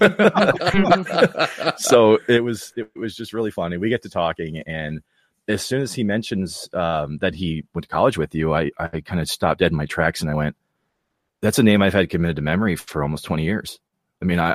so 1.78 2.18
it 2.28 2.44
was 2.44 2.72
it 2.76 2.90
was 2.94 3.16
just 3.16 3.32
really 3.32 3.50
funny. 3.50 3.76
We 3.76 3.88
get 3.88 4.02
to 4.02 4.10
talking, 4.10 4.58
and 4.58 5.02
as 5.48 5.62
soon 5.62 5.82
as 5.82 5.92
he 5.92 6.04
mentions 6.04 6.68
um, 6.72 7.18
that 7.18 7.34
he 7.34 7.64
went 7.74 7.84
to 7.84 7.88
college 7.88 8.16
with 8.16 8.34
you, 8.34 8.54
I, 8.54 8.70
I 8.78 9.00
kind 9.00 9.20
of 9.20 9.28
stopped 9.28 9.60
dead 9.60 9.72
in 9.72 9.76
my 9.76 9.86
tracks 9.86 10.20
and 10.20 10.30
I 10.30 10.34
went, 10.34 10.56
that's 11.40 11.58
a 11.58 11.62
name 11.62 11.82
I've 11.82 11.92
had 11.92 12.08
committed 12.10 12.36
to 12.36 12.42
memory 12.42 12.76
for 12.76 13.02
almost 13.02 13.24
20 13.24 13.42
years. 13.42 13.80
I 14.22 14.26
mean, 14.26 14.38
I, 14.38 14.54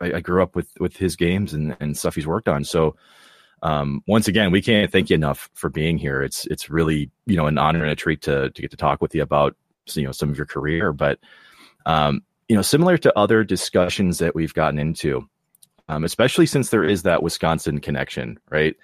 I, 0.00 0.14
I 0.14 0.20
grew 0.20 0.42
up 0.42 0.56
with, 0.56 0.68
with 0.80 0.96
his 0.96 1.16
games 1.16 1.52
and, 1.52 1.76
and 1.80 1.96
stuff 1.96 2.14
he's 2.14 2.26
worked 2.26 2.48
on. 2.48 2.64
So, 2.64 2.96
um, 3.62 4.02
once 4.06 4.26
again, 4.26 4.50
we 4.50 4.62
can't 4.62 4.90
thank 4.90 5.10
you 5.10 5.14
enough 5.14 5.50
for 5.54 5.68
being 5.68 5.98
here. 5.98 6.22
It's, 6.22 6.46
it's 6.46 6.70
really, 6.70 7.10
you 7.26 7.36
know, 7.36 7.46
an 7.46 7.58
honor 7.58 7.82
and 7.82 7.92
a 7.92 7.96
treat 7.96 8.22
to, 8.22 8.50
to 8.50 8.62
get 8.62 8.70
to 8.70 8.76
talk 8.76 9.02
with 9.02 9.14
you 9.14 9.22
about, 9.22 9.54
you 9.92 10.04
know, 10.04 10.12
some 10.12 10.30
of 10.30 10.36
your 10.36 10.46
career, 10.46 10.92
but, 10.92 11.18
um, 11.84 12.22
you 12.48 12.56
know, 12.56 12.62
similar 12.62 12.96
to 12.98 13.16
other 13.18 13.44
discussions 13.44 14.18
that 14.18 14.34
we've 14.34 14.54
gotten 14.54 14.78
into, 14.78 15.28
um, 15.88 16.04
especially 16.04 16.46
since 16.46 16.70
there 16.70 16.84
is 16.84 17.02
that 17.02 17.22
Wisconsin 17.22 17.80
connection, 17.80 18.38
right? 18.50 18.76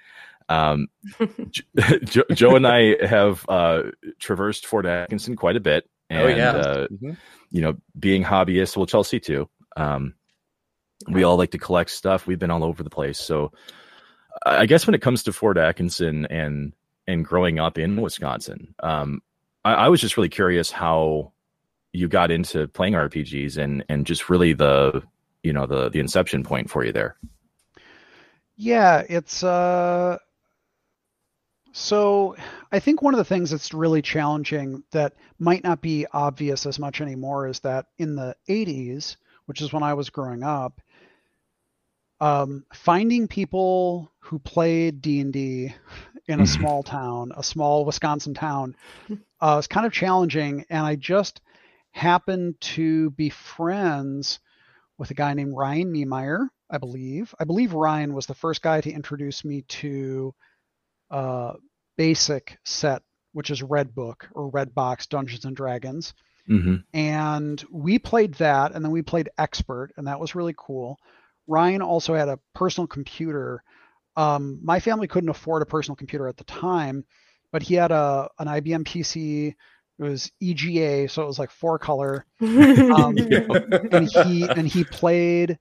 Um, 0.48 0.88
Joe, 2.04 2.22
Joe, 2.32 2.56
and 2.56 2.66
I 2.66 3.04
have 3.04 3.44
uh, 3.48 3.84
traversed 4.18 4.66
Fort 4.66 4.86
Atkinson 4.86 5.36
quite 5.36 5.56
a 5.56 5.60
bit, 5.60 5.88
and 6.10 6.22
oh, 6.22 6.28
yeah. 6.28 6.50
uh, 6.50 6.86
mm-hmm. 6.88 7.12
you 7.50 7.60
know, 7.60 7.76
being 7.98 8.22
hobbyists, 8.22 8.76
well, 8.76 8.86
Chelsea 8.86 9.20
too. 9.20 9.48
Um, 9.76 10.14
we 11.08 11.22
all 11.24 11.36
like 11.36 11.50
to 11.52 11.58
collect 11.58 11.90
stuff. 11.90 12.26
We've 12.26 12.38
been 12.38 12.50
all 12.50 12.64
over 12.64 12.82
the 12.82 12.90
place. 12.90 13.18
So, 13.18 13.52
I 14.44 14.66
guess 14.66 14.86
when 14.86 14.94
it 14.94 15.02
comes 15.02 15.22
to 15.24 15.32
Fort 15.32 15.58
Atkinson 15.58 16.26
and 16.26 16.72
and 17.06 17.24
growing 17.24 17.58
up 17.58 17.78
in 17.78 18.00
Wisconsin. 18.00 18.74
Um, 18.82 19.22
I, 19.64 19.74
I 19.74 19.88
was 19.88 20.00
just 20.00 20.16
really 20.16 20.28
curious 20.28 20.70
how 20.70 21.32
you 21.92 22.08
got 22.08 22.30
into 22.30 22.68
playing 22.68 22.94
RPGs 22.94 23.56
and 23.56 23.84
and 23.88 24.06
just 24.06 24.28
really 24.28 24.52
the 24.52 25.02
you 25.42 25.52
know 25.52 25.66
the 25.66 25.88
the 25.88 26.00
inception 26.00 26.42
point 26.42 26.70
for 26.70 26.84
you 26.84 26.92
there. 26.92 27.16
Yeah, 28.56 29.02
it's 29.08 29.42
uh 29.42 30.18
so 31.72 32.36
I 32.72 32.78
think 32.78 33.02
one 33.02 33.12
of 33.12 33.18
the 33.18 33.24
things 33.24 33.50
that's 33.50 33.74
really 33.74 34.00
challenging 34.00 34.82
that 34.92 35.14
might 35.38 35.62
not 35.62 35.82
be 35.82 36.06
obvious 36.12 36.64
as 36.64 36.78
much 36.78 37.00
anymore 37.02 37.48
is 37.48 37.60
that 37.60 37.86
in 37.98 38.16
the 38.16 38.34
80s, 38.48 39.16
which 39.44 39.60
is 39.60 39.74
when 39.74 39.82
I 39.82 39.92
was 39.92 40.08
growing 40.08 40.42
up, 40.42 40.80
um, 42.20 42.64
finding 42.72 43.28
people 43.28 44.10
who 44.20 44.38
played 44.38 45.00
D&D 45.00 45.74
in 46.28 46.40
a 46.40 46.42
mm-hmm. 46.42 46.44
small 46.44 46.82
town, 46.82 47.32
a 47.36 47.42
small 47.42 47.84
Wisconsin 47.84 48.34
town, 48.34 48.74
uh, 49.10 49.16
was 49.40 49.66
kind 49.66 49.86
of 49.86 49.92
challenging. 49.92 50.64
And 50.70 50.84
I 50.84 50.96
just 50.96 51.40
happened 51.92 52.60
to 52.60 53.10
be 53.10 53.30
friends 53.30 54.40
with 54.98 55.10
a 55.10 55.14
guy 55.14 55.34
named 55.34 55.54
Ryan 55.54 55.92
Niemeyer, 55.92 56.48
I 56.70 56.78
believe. 56.78 57.34
I 57.38 57.44
believe 57.44 57.74
Ryan 57.74 58.14
was 58.14 58.26
the 58.26 58.34
first 58.34 58.62
guy 58.62 58.80
to 58.80 58.90
introduce 58.90 59.44
me 59.44 59.62
to 59.62 60.34
uh, 61.10 61.54
basic 61.96 62.58
set, 62.64 63.02
which 63.32 63.50
is 63.50 63.62
Red 63.62 63.94
Book 63.94 64.28
or 64.32 64.48
Red 64.48 64.74
Box 64.74 65.06
Dungeons 65.06 65.44
and 65.44 65.56
Dragons. 65.56 66.14
Mm-hmm. 66.48 66.76
And 66.94 67.64
we 67.70 67.98
played 67.98 68.34
that, 68.34 68.72
and 68.72 68.84
then 68.84 68.92
we 68.92 69.02
played 69.02 69.30
Expert, 69.36 69.92
and 69.96 70.06
that 70.06 70.20
was 70.20 70.34
really 70.34 70.54
cool. 70.56 70.98
Ryan 71.46 71.82
also 71.82 72.14
had 72.14 72.28
a 72.28 72.38
personal 72.54 72.86
computer. 72.86 73.62
Um, 74.16 74.58
my 74.62 74.80
family 74.80 75.08
couldn't 75.08 75.30
afford 75.30 75.62
a 75.62 75.66
personal 75.66 75.96
computer 75.96 76.28
at 76.28 76.36
the 76.36 76.44
time, 76.44 77.04
but 77.52 77.62
he 77.62 77.74
had 77.74 77.92
a 77.92 78.28
an 78.38 78.48
IBM 78.48 78.84
PC. 78.84 79.54
It 79.98 80.02
was 80.02 80.30
EGA, 80.40 81.08
so 81.08 81.22
it 81.22 81.26
was 81.26 81.38
like 81.38 81.50
four 81.50 81.78
color. 81.78 82.26
Um, 82.40 83.16
and 83.92 84.08
he 84.08 84.48
and 84.48 84.68
he 84.68 84.84
played 84.84 85.58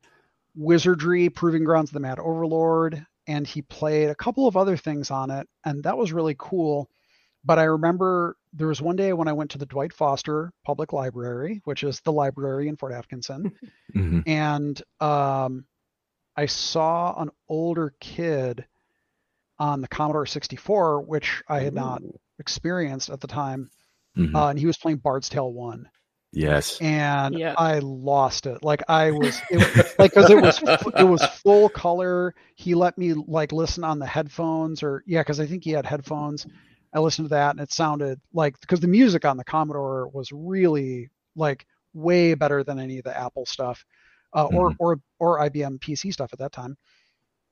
Wizardry, 0.55 1.29
Proving 1.29 1.63
Grounds 1.63 1.89
of 1.89 1.93
the 1.93 1.99
Mad 2.01 2.19
Overlord, 2.19 3.05
and 3.27 3.47
he 3.47 3.61
played 3.61 4.09
a 4.09 4.15
couple 4.15 4.47
of 4.47 4.57
other 4.57 4.77
things 4.77 5.11
on 5.11 5.31
it, 5.31 5.47
and 5.63 5.83
that 5.83 5.97
was 5.97 6.11
really 6.11 6.35
cool. 6.37 6.89
But 7.43 7.59
I 7.59 7.63
remember 7.63 8.37
there 8.53 8.67
was 8.67 8.81
one 8.81 8.95
day 8.95 9.13
when 9.13 9.27
I 9.27 9.33
went 9.33 9.51
to 9.51 9.57
the 9.57 9.67
Dwight 9.67 9.93
Foster 9.93 10.51
Public 10.65 10.93
Library, 10.93 11.61
which 11.65 11.83
is 11.83 11.99
the 12.01 12.11
library 12.11 12.67
in 12.67 12.75
Fort 12.75 12.93
Atkinson, 12.93 13.51
mm-hmm. 13.95 14.21
and 14.25 14.81
um, 14.99 15.65
I 16.37 16.47
saw 16.47 17.19
an 17.21 17.29
older 17.47 17.93
kid 17.99 18.65
on 19.57 19.81
the 19.81 19.87
Commodore 19.87 20.25
64, 20.25 21.01
which 21.01 21.41
I 21.47 21.61
had 21.61 21.73
Ooh. 21.73 21.77
not 21.77 22.01
experienced 22.39 23.09
at 23.09 23.21
the 23.21 23.27
time, 23.27 23.69
mm-hmm. 24.17 24.35
uh, 24.35 24.49
and 24.49 24.59
he 24.59 24.65
was 24.65 24.77
playing 24.77 24.97
Bard's 24.97 25.29
Tale 25.29 25.51
One. 25.51 25.89
Yes. 26.35 26.79
And 26.81 27.39
yeah. 27.39 27.55
I 27.57 27.79
lost 27.79 28.45
it. 28.45 28.61
Like 28.61 28.83
I 28.89 29.11
was, 29.11 29.39
it, 29.49 29.95
like 29.99 30.13
because 30.13 30.29
it 30.29 30.41
was 30.41 30.61
it 30.61 31.07
was 31.07 31.23
full 31.41 31.69
color. 31.69 32.35
He 32.55 32.75
let 32.75 32.97
me 32.97 33.13
like 33.13 33.53
listen 33.53 33.85
on 33.85 33.99
the 33.99 34.05
headphones, 34.05 34.83
or 34.83 35.01
yeah, 35.07 35.21
because 35.21 35.39
I 35.39 35.45
think 35.45 35.63
he 35.63 35.71
had 35.71 35.85
headphones. 35.85 36.45
I 36.93 36.99
listened 36.99 37.29
to 37.29 37.35
that, 37.35 37.51
and 37.51 37.61
it 37.61 37.71
sounded 37.71 38.19
like 38.33 38.59
because 38.59 38.81
the 38.81 38.87
music 38.87 39.23
on 39.23 39.37
the 39.37 39.45
Commodore 39.45 40.09
was 40.09 40.29
really 40.33 41.09
like 41.37 41.65
way 41.93 42.33
better 42.33 42.65
than 42.65 42.79
any 42.79 42.97
of 42.97 43.05
the 43.05 43.17
Apple 43.17 43.45
stuff, 43.45 43.85
uh, 44.34 44.48
mm-hmm. 44.48 44.58
or 44.58 44.75
or 44.79 45.00
or 45.20 45.39
IBM 45.39 45.79
PC 45.79 46.13
stuff 46.13 46.32
at 46.34 46.39
that 46.39 46.51
time. 46.51 46.77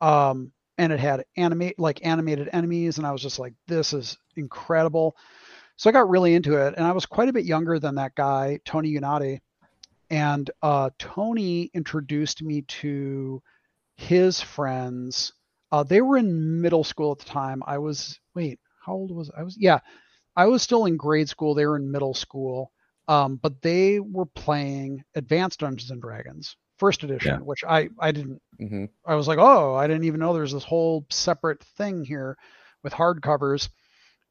Um, 0.02 0.52
and 0.78 0.92
it 0.92 1.00
had 1.00 1.26
animate 1.38 1.80
like 1.80 2.06
animated 2.06 2.50
enemies, 2.52 2.98
and 2.98 3.08
I 3.08 3.12
was 3.12 3.22
just 3.22 3.40
like, 3.40 3.54
this 3.68 3.94
is 3.94 4.18
incredible. 4.36 5.16
So 5.76 5.90
I 5.90 5.94
got 5.94 6.10
really 6.10 6.36
into 6.36 6.58
it, 6.58 6.76
and 6.78 6.86
I 6.86 6.92
was 6.92 7.06
quite 7.06 7.30
a 7.30 7.34
bit 7.34 7.46
younger 7.46 7.80
than 7.80 7.96
that 7.96 8.16
guy, 8.16 8.60
Tony 8.66 8.94
Unati. 8.94 9.40
And 10.10 10.50
uh, 10.62 10.92
Tony 11.00 11.72
introduced 11.74 12.44
me 12.44 12.64
to 12.64 13.42
his 13.96 14.42
friends. 14.42 15.34
Uh, 15.72 15.84
they 15.84 16.02
were 16.02 16.18
in 16.18 16.62
middle 16.62 16.84
school 16.84 17.12
at 17.14 17.20
the 17.20 17.26
time. 17.26 17.64
I 17.66 17.80
was 17.80 18.20
wait, 18.36 18.60
how 18.86 18.94
old 18.94 19.12
was 19.12 19.32
I? 19.36 19.42
I 19.42 19.44
was 19.44 19.58
yeah, 19.58 19.80
I 20.36 20.46
was 20.46 20.62
still 20.62 20.86
in 20.86 20.98
grade 20.98 21.30
school. 21.30 21.54
They 21.54 21.66
were 21.66 21.78
in 21.78 21.92
middle 21.92 22.14
school, 22.14 22.72
um, 23.08 23.38
but 23.38 23.62
they 23.62 24.00
were 24.00 24.26
playing 24.26 25.04
Advanced 25.16 25.60
Dungeons 25.62 25.92
and 25.92 26.02
Dragons 26.02 26.56
first 26.84 27.04
edition, 27.04 27.36
yeah. 27.36 27.40
which 27.40 27.64
I 27.64 27.90
I 28.00 28.12
didn't. 28.12 28.42
Mm-hmm. 28.60 28.86
I 29.06 29.16
was 29.16 29.28
like, 29.28 29.40
oh, 29.40 29.76
I 29.76 29.88
didn't 29.88 30.04
even 30.06 30.20
know 30.20 30.34
there's 30.34 30.54
this 30.54 30.64
whole 30.64 31.06
separate 31.10 31.64
thing 31.78 32.04
here 32.04 32.38
with 32.84 32.94
hardcovers 32.94 33.70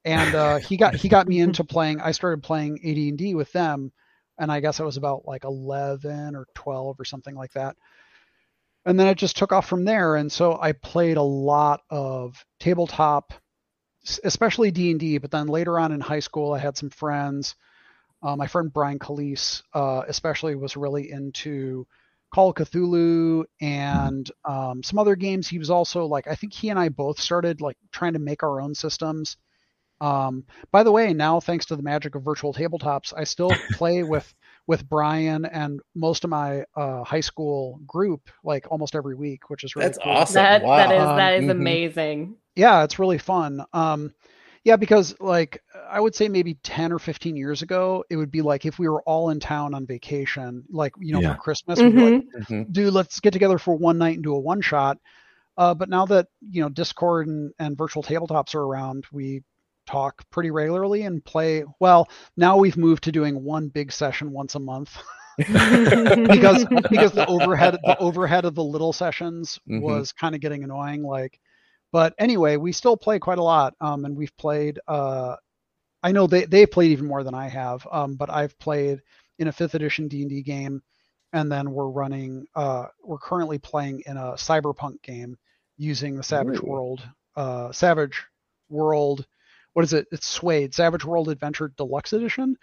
and 0.05 0.35
uh, 0.35 0.57
he 0.59 0.77
got 0.77 0.95
he 0.95 1.09
got 1.09 1.29
me 1.29 1.41
into 1.47 1.65
playing. 1.65 2.01
I 2.01 2.13
started 2.13 2.43
playing 2.43 2.81
AD&D 2.85 3.35
with 3.35 3.53
them, 3.53 3.93
and 4.39 4.51
I 4.51 4.61
guess 4.61 4.81
I 4.81 4.85
was 4.85 4.97
about 4.97 5.27
like 5.27 5.45
11 5.45 6.35
or 6.35 6.47
12 6.55 6.99
or 6.99 7.05
something 7.05 7.35
like 7.35 7.53
that. 7.53 7.77
And 8.85 8.99
then 8.99 9.07
it 9.07 9.17
just 9.17 9.37
took 9.37 9.53
off 9.53 9.69
from 9.69 9.85
there. 9.85 10.17
And 10.17 10.31
so 10.31 10.59
I 10.61 10.73
played 10.73 11.17
a 11.17 11.23
lot 11.23 11.83
of 11.89 12.45
tabletop, 12.59 13.33
especially 14.25 14.73
D&D. 14.73 15.19
But 15.19 15.31
then 15.31 15.47
later 15.47 15.79
on 15.79 15.93
in 15.93 16.01
high 16.01 16.19
school, 16.19 16.53
I 16.53 16.59
had 16.59 16.77
some 16.77 16.91
friends. 16.91 17.55
Uh, 18.25 18.35
my 18.35 18.49
friend 18.49 18.73
Brian 18.73 18.99
Calise, 18.99 19.63
uh, 19.73 20.03
especially, 20.09 20.57
was 20.57 20.77
really 20.77 21.13
into 21.13 21.87
Call 22.33 22.51
of 22.51 22.57
Cthulhu 22.57 23.45
and 23.61 24.31
um, 24.45 24.83
some 24.83 24.99
other 24.99 25.17
games. 25.17 25.49
He 25.49 25.59
was 25.59 25.71
also 25.71 26.07
like, 26.07 26.27
I 26.27 26.35
think 26.35 26.53
he 26.53 26.71
and 26.71 26.79
I 26.79 26.89
both 26.89 27.21
started 27.21 27.61
like 27.61 27.77
trying 27.93 28.15
to 28.15 28.19
make 28.19 28.43
our 28.43 28.61
own 28.61 28.75
systems 28.75 29.37
um, 30.03 30.45
by 30.73 30.83
the 30.83 30.91
way, 30.91 31.15
now 31.15 31.39
thanks 31.39 31.67
to 31.67 31.77
the 31.77 31.83
magic 31.83 32.17
of 32.17 32.25
virtual 32.25 32.53
tabletops, 32.53 33.15
I 33.17 33.23
still 33.23 33.51
play 33.73 34.03
with 34.03 34.35
with 34.67 34.89
Brian 34.89 35.45
and 35.45 35.81
most 35.95 36.25
of 36.25 36.31
my 36.31 36.65
uh, 36.77 37.05
high 37.05 37.21
school 37.21 37.81
group 37.87 38.29
like 38.45 38.67
almost 38.71 38.95
every 38.97 39.15
week, 39.15 39.49
which 39.49 39.65
is 39.65 39.75
really 39.77 39.87
that's 39.87 39.99
cool. 39.99 40.13
awesome. 40.13 40.35
That, 40.35 40.63
wow. 40.63 40.77
that 40.77 40.93
is 40.93 41.05
that 41.05 41.35
is 41.35 41.45
um, 41.45 41.51
amazing. 41.51 42.35
Yeah, 42.57 42.83
it's 42.83 42.99
really 42.99 43.19
fun. 43.19 43.65
Um, 43.73 44.13
yeah, 44.65 44.77
because 44.77 45.15
like 45.21 45.63
I 45.91 46.01
would 46.01 46.15
say 46.15 46.29
maybe 46.29 46.55
10 46.63 46.93
or 46.93 46.99
15 46.99 47.37
years 47.37 47.63
ago, 47.63 48.05
it 48.11 48.17
would 48.17 48.31
be 48.31 48.43
like 48.43 48.65
if 48.65 48.79
we 48.79 48.89
were 48.89 49.03
all 49.03 49.31
in 49.31 49.41
town 49.41 49.75
on 49.75 49.87
vacation, 49.87 50.65
like, 50.71 50.93
you 51.01 51.13
know, 51.13 51.21
yeah. 51.21 51.35
for 51.35 51.41
Christmas, 51.41 51.79
mm-hmm. 51.79 51.99
like, 51.99 52.23
mm-hmm. 52.23 52.73
dude, 52.73 52.93
let's 52.93 53.21
get 53.21 53.33
together 53.33 53.59
for 53.59 53.75
one 53.75 53.99
night 53.99 54.15
and 54.15 54.25
do 54.25 54.35
a 54.35 54.41
one 54.41 54.61
shot. 54.61 54.99
Uh, 55.57 55.75
but 55.75 55.89
now 55.89 56.07
that, 56.07 56.29
you 56.41 56.63
know, 56.63 56.69
Discord 56.69 57.27
and, 57.27 57.53
and 57.59 57.77
virtual 57.77 58.03
tabletops 58.03 58.55
are 58.55 58.63
around, 58.63 59.05
we 59.13 59.43
talk 59.87 60.23
pretty 60.31 60.51
regularly 60.51 61.03
and 61.03 61.25
play. 61.25 61.65
Well, 61.81 62.09
now 62.37 62.57
we've 62.57 62.77
moved 62.77 63.05
to 63.05 63.13
doing 63.13 63.43
one 63.43 63.69
big 63.69 63.93
session 63.93 64.31
once 64.31 64.55
a 64.55 64.61
month. 64.61 64.97
because 65.39 66.67
because 66.91 67.13
the 67.13 67.25
overhead 67.27 67.79
the 67.83 67.97
overhead 67.99 68.45
of 68.45 68.55
the 68.55 68.63
little 68.63 68.93
sessions 68.93 69.59
mm-hmm. 69.67 69.81
was 69.81 70.13
kind 70.13 70.35
of 70.35 70.43
getting 70.43 70.63
annoying 70.63 71.03
like 71.03 71.41
but 71.93 72.15
anyway 72.19 72.57
we 72.57 72.73
still 72.73 72.97
play 72.97 73.19
quite 73.19 73.39
a 73.39 73.43
lot 73.43 73.75
um, 73.81 74.05
and 74.05 74.17
we've 74.17 74.37
played 74.37 74.79
uh, 74.89 75.37
i 76.03 76.13
know 76.13 76.27
they 76.27 76.45
they 76.45 76.67
played 76.67 76.91
even 76.91 77.07
more 77.07 77.23
than 77.23 77.35
i 77.35 77.49
have 77.49 77.87
um, 77.91 78.15
but 78.17 78.31
i've 78.31 78.59
played 78.59 79.01
in 79.39 79.49
a 79.49 79.53
fifth 79.53 79.75
edition 79.75 80.09
d&d 80.09 80.43
game 80.43 80.83
and 81.33 81.51
then 81.51 81.71
we're 81.71 81.89
running 81.89 82.47
uh, 82.55 82.87
we're 83.03 83.19
currently 83.19 83.59
playing 83.59 84.03
in 84.07 84.17
a 84.17 84.33
cyberpunk 84.33 85.01
game 85.03 85.37
using 85.79 86.17
the 86.17 86.23
savage 86.23 86.59
Ooh. 86.59 86.67
world 86.67 87.03
uh, 87.37 87.73
savage 87.73 88.23
world 88.69 89.27
what 89.75 89.85
is 89.85 89.93
it? 89.93 90.07
It's 90.13 90.27
SWADE 90.27 90.75
Savage 90.75 91.05
World 91.05 91.29
Adventure 91.29 91.73
Deluxe 91.77 92.13
Edition, 92.13 92.57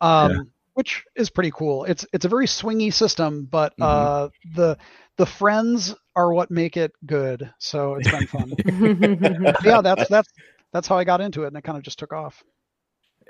um, 0.00 0.32
yeah. 0.32 0.42
Which 0.74 1.04
is 1.14 1.30
pretty 1.30 1.50
cool. 1.50 1.84
It's 1.84 2.06
it's 2.12 2.24
a 2.24 2.28
very 2.28 2.46
swingy 2.46 2.92
system, 2.92 3.46
but 3.50 3.72
mm-hmm. 3.72 3.82
uh, 3.82 4.28
the 4.54 4.78
the 5.16 5.26
friends 5.26 5.94
are 6.16 6.32
what 6.32 6.50
make 6.50 6.76
it 6.76 6.92
good. 7.04 7.52
So 7.58 7.94
it's 7.94 8.10
been 8.10 8.26
fun. 8.26 8.54
yeah, 9.64 9.80
that's 9.82 10.08
that's 10.08 10.28
that's 10.72 10.88
how 10.88 10.96
I 10.96 11.04
got 11.04 11.20
into 11.20 11.44
it, 11.44 11.48
and 11.48 11.56
it 11.56 11.62
kind 11.62 11.76
of 11.76 11.84
just 11.84 11.98
took 11.98 12.12
off. 12.12 12.42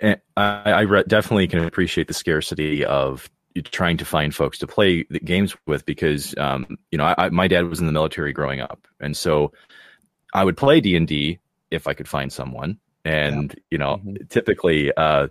And 0.00 0.20
I, 0.36 0.72
I 0.72 0.80
re- 0.82 1.04
definitely 1.06 1.48
can 1.48 1.64
appreciate 1.64 2.08
the 2.08 2.14
scarcity 2.14 2.84
of 2.84 3.30
trying 3.64 3.98
to 3.98 4.04
find 4.04 4.34
folks 4.34 4.58
to 4.58 4.66
play 4.66 5.04
the 5.10 5.20
games 5.20 5.54
with 5.66 5.84
because 5.84 6.34
um, 6.38 6.78
you 6.90 6.98
know 6.98 7.04
I, 7.04 7.26
I, 7.26 7.28
my 7.30 7.48
dad 7.48 7.68
was 7.68 7.80
in 7.80 7.86
the 7.86 7.92
military 7.92 8.32
growing 8.32 8.60
up, 8.60 8.86
and 9.00 9.16
so 9.16 9.52
I 10.32 10.44
would 10.44 10.56
play 10.56 10.80
D 10.80 10.96
and 10.96 11.06
D 11.06 11.38
if 11.70 11.86
I 11.86 11.94
could 11.94 12.08
find 12.08 12.32
someone 12.32 12.78
and 13.04 13.50
yeah. 13.50 13.60
you 13.70 13.78
know 13.78 13.96
mm-hmm. 13.96 14.24
typically 14.28 14.92
uh 14.96 15.28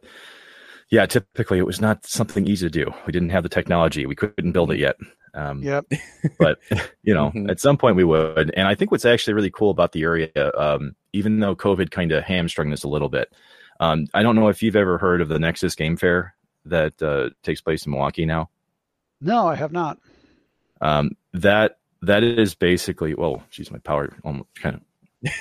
yeah 0.91 1.05
typically 1.05 1.57
it 1.57 1.65
was 1.65 1.81
not 1.81 2.05
something 2.05 2.45
easy 2.47 2.69
to 2.69 2.85
do. 2.85 2.93
We 3.05 3.11
didn't 3.11 3.29
have 3.29 3.43
the 3.43 3.49
technology. 3.49 4.05
We 4.05 4.15
couldn't 4.15 4.51
build 4.51 4.71
it 4.71 4.79
yet. 4.79 4.97
Um 5.33 5.63
yep. 5.63 5.85
but 6.39 6.59
you 7.03 7.13
know 7.13 7.27
mm-hmm. 7.27 7.49
at 7.49 7.59
some 7.59 7.77
point 7.77 7.95
we 7.95 8.03
would. 8.03 8.53
And 8.55 8.67
i 8.67 8.75
think 8.75 8.91
what's 8.91 9.05
actually 9.05 9.33
really 9.33 9.49
cool 9.49 9.71
about 9.71 9.93
the 9.93 10.03
area 10.03 10.29
um 10.57 10.95
even 11.13 11.39
though 11.39 11.55
covid 11.55 11.89
kind 11.89 12.11
of 12.11 12.23
hamstrung 12.23 12.69
this 12.69 12.83
a 12.83 12.89
little 12.89 13.09
bit 13.09 13.33
um 13.79 14.07
i 14.13 14.21
don't 14.21 14.35
know 14.35 14.49
if 14.49 14.61
you've 14.61 14.75
ever 14.75 14.97
heard 14.97 15.21
of 15.21 15.29
the 15.29 15.39
nexus 15.39 15.75
game 15.75 15.97
fair 15.97 16.35
that 16.65 17.01
uh 17.01 17.29
takes 17.41 17.61
place 17.61 17.85
in 17.85 17.91
milwaukee 17.91 18.25
now? 18.25 18.49
No 19.21 19.47
i 19.47 19.55
have 19.55 19.71
not. 19.71 19.97
Um 20.81 21.11
that 21.33 21.77
that 22.01 22.23
is 22.23 22.53
basically 22.55 23.13
well 23.13 23.43
geez 23.49 23.71
my 23.71 23.79
power 23.79 24.17
almost 24.23 24.49
kind 24.55 24.75
of 24.75 24.81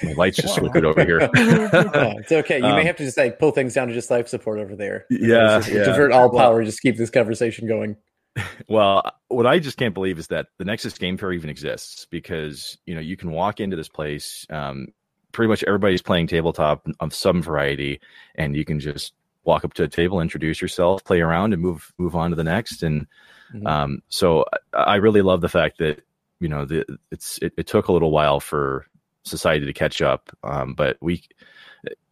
my 0.03 0.13
lights 0.13 0.37
just 0.37 0.61
look 0.61 0.73
good 0.73 0.85
over 0.85 1.05
here. 1.05 1.23
oh, 1.23 1.31
it's 1.35 2.33
okay. 2.33 2.59
You 2.59 2.65
um, 2.65 2.77
may 2.77 2.85
have 2.85 2.97
to 2.97 3.05
just 3.05 3.17
like 3.17 3.39
pull 3.39 3.51
things 3.51 3.75
down 3.75 3.89
to 3.89 3.95
just 3.95 4.11
life 4.11 4.29
support 4.29 4.59
over 4.59 4.77
there. 4.77 5.07
Yeah, 5.11 5.59
just, 5.59 5.71
yeah. 5.71 5.85
divert 5.85 6.13
all 6.13 6.31
power. 6.31 6.57
Well, 6.57 6.65
just 6.65 6.81
keep 6.83 6.97
this 6.97 7.11
conversation 7.11 7.67
going. 7.67 7.97
Well, 8.69 9.11
what 9.27 9.47
I 9.49 9.59
just 9.59 9.77
can't 9.77 9.93
believe 9.93 10.17
is 10.17 10.29
that 10.29 10.47
the 10.59 10.65
Nexus 10.65 10.97
Game 10.97 11.19
Fair 11.19 11.33
even 11.33 11.51
exists 11.51 12.07
because 12.09 12.79
you 12.87 12.95
know 12.95 13.01
you 13.01 13.17
can 13.17 13.33
walk 13.33 13.59
into 13.59 13.77
this 13.77 13.89
place. 13.89 14.47
Um, 14.51 14.89
pretty 15.33 15.49
much 15.49 15.65
everybody's 15.65 16.01
playing 16.01 16.29
tabletop 16.29 16.87
of 17.01 17.13
some 17.13 17.43
variety, 17.43 18.01
and 18.37 18.55
you 18.55 18.65
can 18.65 18.79
just 18.79 19.15
walk 19.45 19.65
up 19.65 19.75
to 19.75 19.83
a 19.83 19.89
table, 19.89 20.21
introduce 20.21 20.63
yourself, 20.63 21.05
play 21.05 21.21
around, 21.21 21.53
and 21.53 21.61
move 21.61 21.93
move 21.99 22.15
on 22.15 22.31
to 22.31 22.37
the 22.37 22.45
next. 22.45 22.85
And 22.85 23.07
mm-hmm. 23.53 23.67
um, 23.67 24.03
so 24.09 24.45
I, 24.73 24.83
I 24.83 24.97
really 24.97 25.23
love 25.23 25.41
the 25.41 25.49
fact 25.49 25.79
that 25.79 26.03
you 26.39 26.49
know 26.49 26.65
the, 26.65 26.85
it's 27.11 27.39
it, 27.43 27.53
it, 27.57 27.67
took 27.67 27.89
a 27.89 27.93
little 27.93 28.11
while 28.11 28.41
for 28.41 28.87
society 29.25 29.67
to 29.67 29.73
catch 29.73 30.03
up, 30.03 30.31
um, 30.43 30.75
but 30.75 30.97
we. 31.01 31.23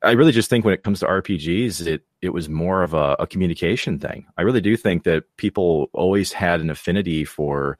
I 0.02 0.12
really 0.12 0.32
just 0.32 0.48
think 0.48 0.64
when 0.64 0.72
it 0.72 0.82
comes 0.82 1.00
to 1.00 1.06
RPGs, 1.06 1.86
it 1.86 2.02
it 2.22 2.30
was 2.30 2.48
more 2.48 2.82
of 2.82 2.94
a, 2.94 3.16
a 3.18 3.26
communication 3.26 3.98
thing. 3.98 4.26
I 4.38 4.42
really 4.42 4.62
do 4.62 4.76
think 4.78 5.04
that 5.04 5.24
people 5.36 5.90
always 5.92 6.32
had 6.32 6.62
an 6.62 6.70
affinity 6.70 7.24
for 7.24 7.76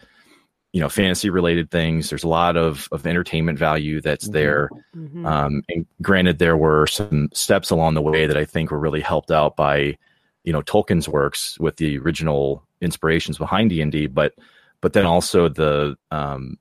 you 0.73 0.80
know 0.80 0.88
fantasy 0.88 1.30
related 1.30 1.70
things 1.70 2.11
there's 2.11 2.25
a 2.25 2.28
lot 2.28 2.56
of 2.56 2.88
of 2.92 3.06
entertainment 3.06 3.58
value 3.58 4.00
that's 4.00 4.26
mm-hmm. 4.26 4.35
there 4.35 4.70
mm-hmm. 4.94 5.25
um, 5.26 5.62
and 5.68 5.87
granted 6.02 6.38
there 6.38 6.56
were 6.56 6.87
some 6.87 7.28
steps 7.32 7.70
along 7.70 7.94
the 7.94 8.02
way 8.02 8.26
that 8.26 8.37
i 8.37 8.44
think 8.44 8.70
were 8.70 8.78
really 8.78 9.00
helped 9.00 9.30
out 9.30 9.56
by 9.56 9.97
you 10.44 10.52
know 10.52 10.62
tolkien's 10.62 11.08
works 11.08 11.58
with 11.58 11.76
the 11.76 11.99
original 11.99 12.62
inspirations 12.80 13.38
behind 13.38 13.70
d&d 13.70 14.06
but 14.08 14.35
but 14.80 14.92
then 14.92 15.06
also 15.06 15.49
the 15.49 15.97
um, 16.11 16.56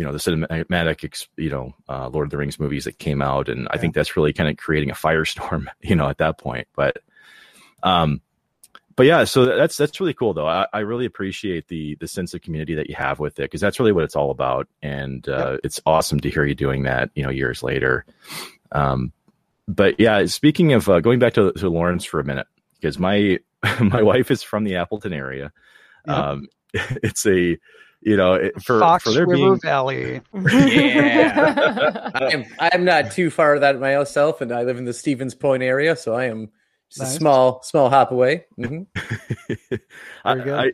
you 0.00 0.06
know 0.06 0.12
the 0.12 0.18
cinematic 0.18 1.26
you 1.36 1.50
know 1.50 1.74
uh, 1.90 2.08
lord 2.08 2.26
of 2.26 2.30
the 2.30 2.38
rings 2.38 2.58
movies 2.58 2.84
that 2.84 2.98
came 2.98 3.20
out 3.20 3.50
and 3.50 3.62
yeah. 3.62 3.68
i 3.72 3.76
think 3.76 3.94
that's 3.94 4.16
really 4.16 4.32
kind 4.32 4.48
of 4.48 4.56
creating 4.56 4.90
a 4.90 4.94
firestorm 4.94 5.66
you 5.82 5.94
know 5.94 6.08
at 6.08 6.16
that 6.16 6.38
point 6.38 6.66
but 6.74 6.96
um 7.82 8.22
but 8.96 9.06
yeah, 9.06 9.24
so 9.24 9.46
that's 9.46 9.78
that's 9.78 9.98
really 9.98 10.12
cool 10.12 10.34
though. 10.34 10.46
I, 10.46 10.66
I 10.74 10.80
really 10.80 11.06
appreciate 11.06 11.68
the 11.68 11.94
the 12.00 12.06
sense 12.06 12.34
of 12.34 12.42
community 12.42 12.74
that 12.74 12.90
you 12.90 12.96
have 12.96 13.18
with 13.18 13.38
it 13.38 13.44
because 13.44 13.62
that's 13.62 13.80
really 13.80 13.92
what 13.92 14.04
it's 14.04 14.14
all 14.14 14.30
about, 14.30 14.68
and 14.82 15.26
uh, 15.26 15.52
yep. 15.52 15.60
it's 15.64 15.80
awesome 15.86 16.20
to 16.20 16.28
hear 16.28 16.44
you 16.44 16.54
doing 16.54 16.82
that. 16.82 17.08
You 17.14 17.22
know, 17.22 17.30
years 17.30 17.62
later. 17.62 18.04
Um, 18.72 19.12
but 19.66 19.98
yeah, 19.98 20.26
speaking 20.26 20.74
of 20.74 20.86
uh, 20.86 21.00
going 21.00 21.18
back 21.18 21.32
to 21.32 21.50
to 21.50 21.70
Lawrence 21.70 22.04
for 22.04 22.20
a 22.20 22.24
minute, 22.24 22.46
because 22.74 22.98
my 22.98 23.38
my 23.80 24.02
wife 24.02 24.30
is 24.30 24.42
from 24.42 24.64
the 24.64 24.76
Appleton 24.76 25.14
area. 25.14 25.50
Yep. 26.06 26.16
Um, 26.16 26.48
it's 26.74 27.26
a 27.26 27.56
you 28.02 28.16
know 28.16 28.50
for 28.62 28.80
Fox 28.80 29.04
for 29.04 29.10
there 29.10 29.26
River 29.26 29.34
being 29.34 29.60
Valley. 29.60 30.20
yeah, 30.34 32.10
I'm 32.14 32.44
I'm 32.58 32.84
not 32.84 33.12
too 33.12 33.30
far 33.30 33.58
that 33.58 33.78
myself, 33.78 34.40
and 34.40 34.52
I 34.52 34.62
live 34.62 34.78
in 34.78 34.84
the 34.84 34.94
Stevens 34.94 35.34
Point 35.34 35.62
area, 35.62 35.96
so 35.96 36.14
I 36.14 36.24
am 36.24 36.50
just 36.88 37.00
nice. 37.00 37.14
a 37.14 37.18
small, 37.18 37.62
small 37.62 37.90
hop 37.90 38.10
away. 38.10 38.46
Mm-hmm. 38.58 39.74
I, 40.24 40.32
I, 40.32 40.72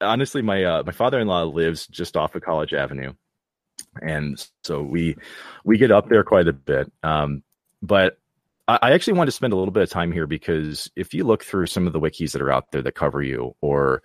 honestly, 0.00 0.42
my 0.42 0.64
uh, 0.64 0.82
my 0.84 0.92
father 0.92 1.18
in 1.20 1.26
law 1.26 1.42
lives 1.42 1.86
just 1.88 2.16
off 2.16 2.34
of 2.34 2.42
College 2.42 2.72
Avenue, 2.72 3.12
and 4.00 4.44
so 4.62 4.82
we 4.82 5.16
we 5.64 5.76
get 5.76 5.90
up 5.90 6.08
there 6.08 6.24
quite 6.24 6.48
a 6.48 6.52
bit. 6.52 6.90
Um, 7.02 7.42
but 7.82 8.18
I, 8.68 8.78
I 8.82 8.92
actually 8.92 9.14
want 9.14 9.28
to 9.28 9.32
spend 9.32 9.52
a 9.52 9.56
little 9.56 9.72
bit 9.72 9.82
of 9.82 9.90
time 9.90 10.12
here 10.12 10.26
because 10.26 10.90
if 10.96 11.12
you 11.12 11.24
look 11.24 11.44
through 11.44 11.66
some 11.66 11.86
of 11.86 11.92
the 11.92 12.00
wikis 12.00 12.32
that 12.32 12.42
are 12.42 12.52
out 12.52 12.70
there 12.72 12.82
that 12.82 12.94
cover 12.94 13.22
you, 13.22 13.54
or 13.60 14.02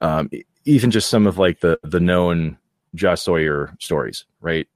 um, 0.00 0.30
even 0.64 0.90
just 0.90 1.08
some 1.08 1.26
of 1.26 1.38
like 1.38 1.60
the 1.60 1.78
the 1.82 2.00
known 2.00 2.58
Josh 2.94 3.22
Sawyer 3.22 3.74
stories, 3.80 4.24
right? 4.40 4.66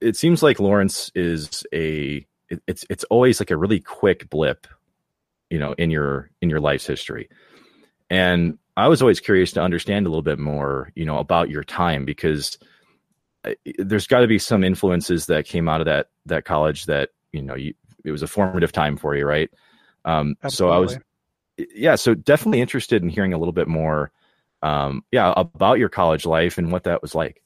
It 0.00 0.16
seems 0.16 0.42
like 0.42 0.60
Lawrence 0.60 1.10
is 1.14 1.64
a 1.72 2.26
it, 2.48 2.62
it's 2.66 2.84
it's 2.90 3.04
always 3.04 3.40
like 3.40 3.50
a 3.50 3.56
really 3.56 3.80
quick 3.80 4.28
blip 4.30 4.66
you 5.50 5.58
know 5.58 5.72
in 5.74 5.90
your 5.90 6.30
in 6.40 6.50
your 6.50 6.60
life's 6.60 6.86
history. 6.86 7.28
And 8.10 8.58
i 8.76 8.88
was 8.88 9.00
always 9.00 9.20
curious 9.20 9.52
to 9.52 9.62
understand 9.62 10.06
a 10.06 10.08
little 10.10 10.22
bit 10.22 10.38
more 10.38 10.92
you 10.94 11.04
know 11.04 11.18
about 11.18 11.48
your 11.48 11.64
time 11.64 12.04
because 12.04 12.58
uh, 13.44 13.52
there's 13.78 14.06
got 14.06 14.20
to 14.20 14.26
be 14.26 14.38
some 14.38 14.62
influences 14.62 15.26
that 15.26 15.46
came 15.46 15.68
out 15.68 15.80
of 15.80 15.86
that 15.86 16.08
that 16.26 16.44
college 16.44 16.86
that 16.86 17.10
you 17.32 17.42
know 17.42 17.54
you, 17.54 17.74
it 18.04 18.12
was 18.12 18.22
a 18.22 18.26
formative 18.26 18.72
time 18.72 18.96
for 18.96 19.16
you 19.16 19.26
right? 19.26 19.50
Um 20.04 20.36
so 20.48 20.70
i 20.70 20.78
was 20.78 20.98
yeah 21.56 21.94
so 21.94 22.14
definitely 22.14 22.60
interested 22.60 23.02
in 23.02 23.08
hearing 23.08 23.32
a 23.32 23.38
little 23.38 23.52
bit 23.52 23.66
more 23.66 24.12
um 24.66 25.02
yeah 25.12 25.32
about 25.36 25.78
your 25.78 25.88
college 25.88 26.26
life 26.26 26.58
and 26.58 26.72
what 26.72 26.84
that 26.84 27.02
was 27.02 27.14
like 27.14 27.42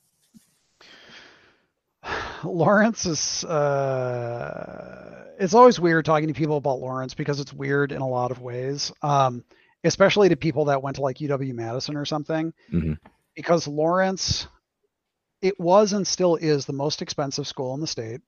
lawrence 2.45 3.07
is 3.07 3.45
uh 3.45 5.21
it's 5.41 5.55
always 5.55 5.81
weird 5.81 6.05
talking 6.05 6.29
to 6.29 6.35
people 6.35 6.59
about 6.59 6.81
Lawrence 6.81 7.15
because 7.15 7.41
it's 7.41 7.53
weird 7.53 7.93
in 7.93 8.03
a 8.03 8.07
lot 8.07 8.31
of 8.31 8.43
ways, 8.43 8.93
um, 9.03 9.43
especially 9.83 10.29
to 10.29 10.37
people 10.37 10.67
that 10.67 10.83
went 10.83 10.97
to 10.97 11.03
like 11.03 11.17
UW 11.17 11.55
Madison 11.55 11.97
or 11.97 12.05
something. 12.05 12.53
Mm-hmm. 12.71 12.93
Because 13.35 13.67
Lawrence, 13.67 14.47
it 15.41 15.59
was 15.59 15.95
and 15.95 16.07
still 16.07 16.37
is 16.37 16.67
the 16.67 16.75
most 16.75 17.01
expensive 17.01 17.47
school 17.47 17.73
in 17.73 17.81
the 17.81 17.87
state. 17.87 18.21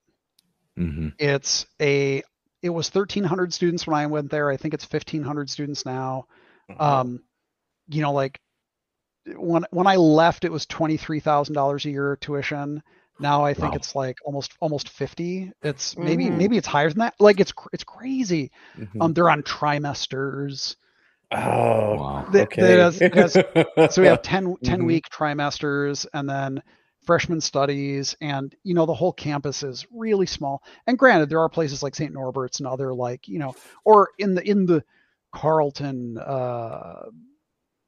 Mm-hmm. 0.79 1.09
It's 1.19 1.67
a 1.81 2.23
it 2.63 2.71
was 2.71 2.93
1,300 2.93 3.53
students 3.53 3.87
when 3.87 3.97
I 3.97 4.07
went 4.07 4.31
there. 4.31 4.51
I 4.51 4.57
think 4.57 4.73
it's 4.73 4.91
1,500 4.91 5.51
students 5.51 5.85
now. 5.85 6.27
Mm-hmm. 6.71 6.81
Um, 6.83 7.23
you 7.89 8.01
know, 8.01 8.13
like 8.13 8.41
when 9.27 9.65
when 9.71 9.87
I 9.87 9.97
left, 9.97 10.45
it 10.45 10.53
was 10.53 10.67
twenty 10.67 10.97
three 10.97 11.21
thousand 11.21 11.55
dollars 11.55 11.85
a 11.85 11.91
year 11.91 12.17
tuition. 12.21 12.83
Now 13.19 13.45
I 13.45 13.55
think 13.55 13.73
wow. 13.73 13.77
it's 13.77 13.95
like 13.95 14.19
almost 14.25 14.53
almost 14.61 14.89
50. 14.89 15.53
It's 15.63 15.97
maybe 15.97 16.27
mm. 16.27 16.37
maybe 16.37 16.57
it's 16.57 16.67
higher 16.67 16.89
than 16.89 17.01
that. 17.01 17.15
Like 17.21 17.41
it's 17.41 17.53
it's 17.73 17.85
crazy. 17.85 18.51
Mm-hmm. 18.77 19.03
Um, 19.03 19.13
they're 19.13 19.31
on 19.31 19.43
trimesters. 19.43 20.77
Oh, 21.35 21.95
wow. 21.95 22.27
okay. 22.35 22.79
has, 22.79 22.99
has, 22.99 23.33
so 23.33 24.03
we 24.03 24.09
have 24.09 24.21
10, 24.23 24.57
10 24.63 24.79
mm-hmm. 24.79 24.87
week 24.87 25.09
trimesters 25.09 26.05
and 26.13 26.29
then 26.29 26.63
freshman 27.07 27.41
studies 27.41 28.15
and 28.21 28.55
you 28.63 28.75
know 28.75 28.87
the 28.87 28.95
whole 28.95 29.13
campus 29.13 29.63
is 29.63 29.87
really 29.91 30.27
small 30.27 30.63
and 30.87 30.99
granted 30.99 31.29
there 31.29 31.41
are 31.41 31.49
places 31.49 31.83
like 31.83 31.97
st 31.97 32.13
norbert's 32.13 32.61
and 32.61 32.67
other 32.69 32.95
like 32.95 33.27
you 33.27 33.41
know 33.41 33.55
or 33.85 34.11
in 34.19 34.37
the 34.37 34.49
in 34.49 34.67
the 34.67 34.85
carleton 35.35 36.17
uh 36.17 37.07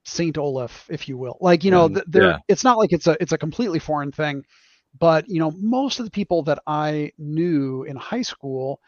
st 0.04 0.36
olaf 0.38 0.86
if 0.90 1.08
you 1.08 1.16
will 1.16 1.36
like 1.40 1.64
you 1.64 1.70
know 1.70 1.88
mm, 1.88 2.02
there 2.06 2.22
yeah. 2.22 2.38
it's 2.48 2.64
not 2.64 2.78
like 2.78 2.92
it's 2.92 3.06
a 3.06 3.16
it's 3.20 3.32
a 3.32 3.38
completely 3.38 3.78
foreign 3.78 4.12
thing 4.12 4.44
but 4.98 5.28
you 5.28 5.40
know, 5.40 5.52
most 5.58 5.98
of 5.98 6.04
the 6.04 6.10
people 6.10 6.42
that 6.44 6.60
I 6.66 7.12
knew 7.18 7.82
in 7.82 7.96
high 7.96 8.22
school 8.22 8.80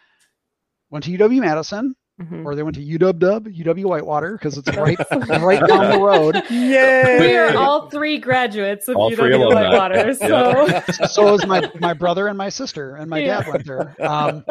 went 0.90 1.05
to 1.05 1.16
UW 1.16 1.40
Madison, 1.40 1.94
Mm-hmm. 2.18 2.46
or 2.46 2.55
they 2.55 2.62
went 2.62 2.76
to 2.76 2.83
UW 2.83 3.18
Dub, 3.18 3.46
UW 3.46 3.85
Whitewater, 3.85 4.33
because 4.33 4.57
it's 4.57 4.66
right 4.79 4.96
right 5.11 5.61
down 5.61 5.90
the 5.90 6.00
road. 6.00 6.42
Yay! 6.48 7.18
We 7.20 7.37
are 7.37 7.55
all 7.59 7.90
three 7.90 8.16
graduates 8.16 8.88
of 8.88 8.96
all 8.96 9.11
UW 9.11 9.55
Whitewater. 9.55 10.14
So 10.14 10.81
so 11.09 11.35
is 11.35 11.46
my 11.46 11.70
my 11.79 11.92
brother 11.92 12.29
and 12.29 12.38
my 12.38 12.48
sister 12.48 12.96
and 12.96 13.11
my 13.11 13.18
yeah. 13.18 13.42
dad 13.42 13.52
went 13.52 13.66
there. 13.66 13.94
Um, 14.02 14.46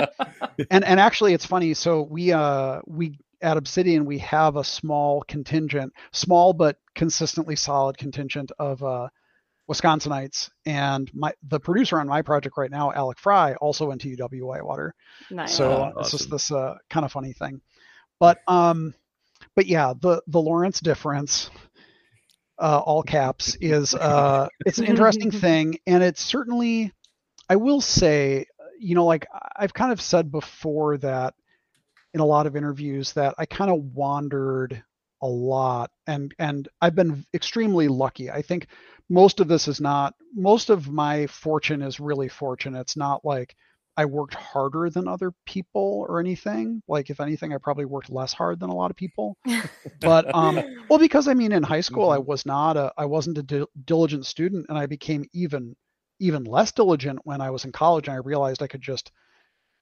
and 0.70 0.86
and 0.86 1.00
actually, 1.00 1.34
it's 1.34 1.48
funny. 1.48 1.74
So 1.74 2.04
we 2.04 2.32
uh 2.32 2.82
we 2.86 3.18
at 3.46 3.58
Obsidian 3.58 4.06
we 4.06 4.18
have 4.18 4.56
a 4.56 4.64
small 4.64 5.22
contingent, 5.28 5.94
small 6.12 6.52
but 6.52 6.78
consistently 6.96 7.56
solid 7.56 7.98
contingent 7.98 8.52
of 8.60 8.84
uh 8.84 9.08
Wisconsinites, 9.70 10.52
and 10.66 11.10
my 11.14 11.34
the 11.48 11.60
producer 11.60 12.00
on 12.00 12.08
my 12.08 12.22
project 12.22 12.56
right 12.58 12.70
now, 12.70 12.92
Alec 12.92 13.18
Fry, 13.18 13.56
also 13.56 13.88
went 13.88 14.02
to 14.02 14.16
UW 14.16 14.44
Whitewater. 14.44 14.94
Nice. 15.32 15.56
So 15.56 15.72
awesome. 15.72 16.00
it's 16.00 16.12
just 16.12 16.30
this 16.30 16.52
uh, 16.52 16.76
kind 16.90 17.04
of 17.04 17.12
funny 17.12 17.34
thing, 17.34 17.62
but 18.20 18.40
um, 18.48 18.94
but 19.56 19.66
yeah, 19.66 19.94
the 20.00 20.22
the 20.28 20.40
Lawrence 20.40 20.80
difference, 20.82 21.50
uh, 22.60 22.80
all 22.80 23.02
caps, 23.02 23.58
is 23.60 23.96
uh, 23.96 24.48
it's 24.68 24.78
an 24.78 24.86
interesting 24.86 25.32
thing, 25.46 25.80
and 25.88 26.04
it's 26.04 26.24
certainly, 26.24 26.94
I 27.50 27.56
will 27.56 27.82
say, 27.82 28.46
you 28.80 28.94
know, 28.94 29.06
like 29.06 29.26
I've 29.56 29.74
kind 29.74 29.92
of 29.92 30.00
said 30.00 30.32
before 30.32 30.98
that 31.00 31.34
in 32.16 32.22
a 32.22 32.26
lot 32.26 32.48
of 32.48 32.56
interviews 32.56 33.12
that 33.14 33.36
I 33.38 33.46
kind 33.46 33.70
of 33.70 33.84
wandered 33.94 34.82
a 35.22 35.28
lot 35.28 35.92
and 36.08 36.34
and 36.40 36.68
I've 36.82 36.96
been 36.96 37.26
extremely 37.34 37.88
lucky. 37.88 38.32
I 38.32 38.42
think 38.42 38.68
most 39.10 39.40
of 39.40 39.48
this 39.48 39.68
is 39.68 39.80
not 39.80 40.16
most 40.34 40.70
of 40.70 40.90
my 40.90 41.28
fortune 41.28 41.82
is 41.82 42.00
really 42.00 42.28
fortune 42.28 42.76
it's 42.76 42.98
not 42.98 43.24
like 43.24 43.56
i 43.98 44.04
worked 44.04 44.34
harder 44.34 44.90
than 44.90 45.08
other 45.08 45.32
people 45.46 46.06
or 46.10 46.20
anything 46.20 46.82
like 46.88 47.10
if 47.10 47.20
anything 47.20 47.54
i 47.54 47.58
probably 47.58 47.86
worked 47.86 48.10
less 48.10 48.34
hard 48.34 48.60
than 48.60 48.70
a 48.70 48.76
lot 48.76 48.90
of 48.90 48.98
people 48.98 49.38
but 50.02 50.34
um 50.34 50.60
well 50.90 51.00
because 51.00 51.28
i 51.28 51.34
mean 51.34 51.52
in 51.52 51.62
high 51.62 51.82
school 51.82 52.10
i 52.10 52.18
mm-hmm. 52.18 52.28
was 52.28 52.46
not 52.46 52.78
a 52.78 52.92
i 52.98 53.06
wasn't 53.06 53.38
a 53.38 53.44
di- 53.44 53.66
diligent 53.86 54.26
student 54.26 54.66
and 54.70 54.78
i 54.78 54.86
became 54.86 55.24
even 55.34 55.76
even 56.20 56.44
less 56.44 56.72
diligent 56.72 57.20
when 57.24 57.42
i 57.42 57.50
was 57.50 57.64
in 57.64 57.72
college 57.72 58.08
and 58.08 58.16
i 58.16 58.20
realized 58.20 58.64
i 58.64 58.68
could 58.68 58.82
just 58.82 59.12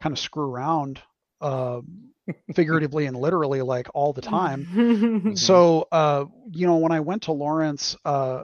kind 0.02 0.12
of 0.12 0.20
screw 0.20 0.52
around 0.52 1.02
uh, 1.44 1.82
figuratively 2.56 3.06
and 3.06 3.18
literally 3.18 3.62
like 3.62 3.88
all 3.94 4.14
the 4.14 4.22
time. 4.22 5.36
so, 5.36 5.88
uh, 5.92 6.26
you 6.52 6.66
know, 6.66 6.78
when 6.78 6.92
I 6.92 7.02
went 7.02 7.24
to 7.24 7.32
Lawrence, 7.32 7.96
uh, 8.06 8.44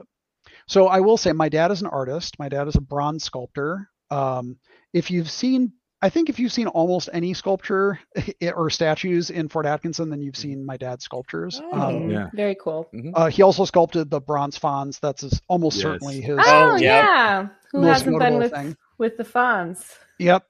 so 0.68 0.86
I 0.86 1.00
will 1.00 1.16
say 1.16 1.32
my 1.32 1.48
dad 1.48 1.70
is 1.70 1.80
an 1.80 1.88
artist. 1.88 2.38
My 2.38 2.48
dad 2.48 2.68
is 2.68 2.76
a 2.76 2.80
bronze 2.80 3.24
sculptor. 3.24 3.88
Um, 4.10 4.58
if 4.92 5.10
you've 5.10 5.30
seen 5.30 5.72
I 6.02 6.08
think 6.08 6.30
if 6.30 6.38
you've 6.38 6.52
seen 6.52 6.66
almost 6.66 7.10
any 7.12 7.34
sculpture 7.34 8.00
or 8.54 8.70
statues 8.70 9.30
in 9.30 9.48
Fort 9.48 9.66
Atkinson, 9.66 10.08
then 10.08 10.22
you've 10.22 10.36
seen 10.36 10.64
my 10.64 10.76
dad's 10.76 11.04
sculptures. 11.04 11.60
Oh, 11.72 11.80
um, 11.80 12.10
yeah. 12.10 12.30
Very 12.32 12.56
cool. 12.58 12.88
Mm-hmm. 12.94 13.10
Uh, 13.14 13.26
he 13.26 13.42
also 13.42 13.64
sculpted 13.66 14.10
the 14.10 14.20
bronze 14.20 14.56
fawns. 14.56 14.98
That's 14.98 15.22
his, 15.22 15.42
almost 15.48 15.76
yes. 15.76 15.82
certainly 15.82 16.20
his. 16.22 16.38
Oh, 16.40 16.76
yeah. 16.76 17.48
Who 17.72 17.82
hasn't 17.82 18.18
been 18.18 18.38
with, 18.38 18.52
thing. 18.52 18.76
with 18.96 19.18
the 19.18 19.24
fawns? 19.24 19.84
Yep. 20.18 20.46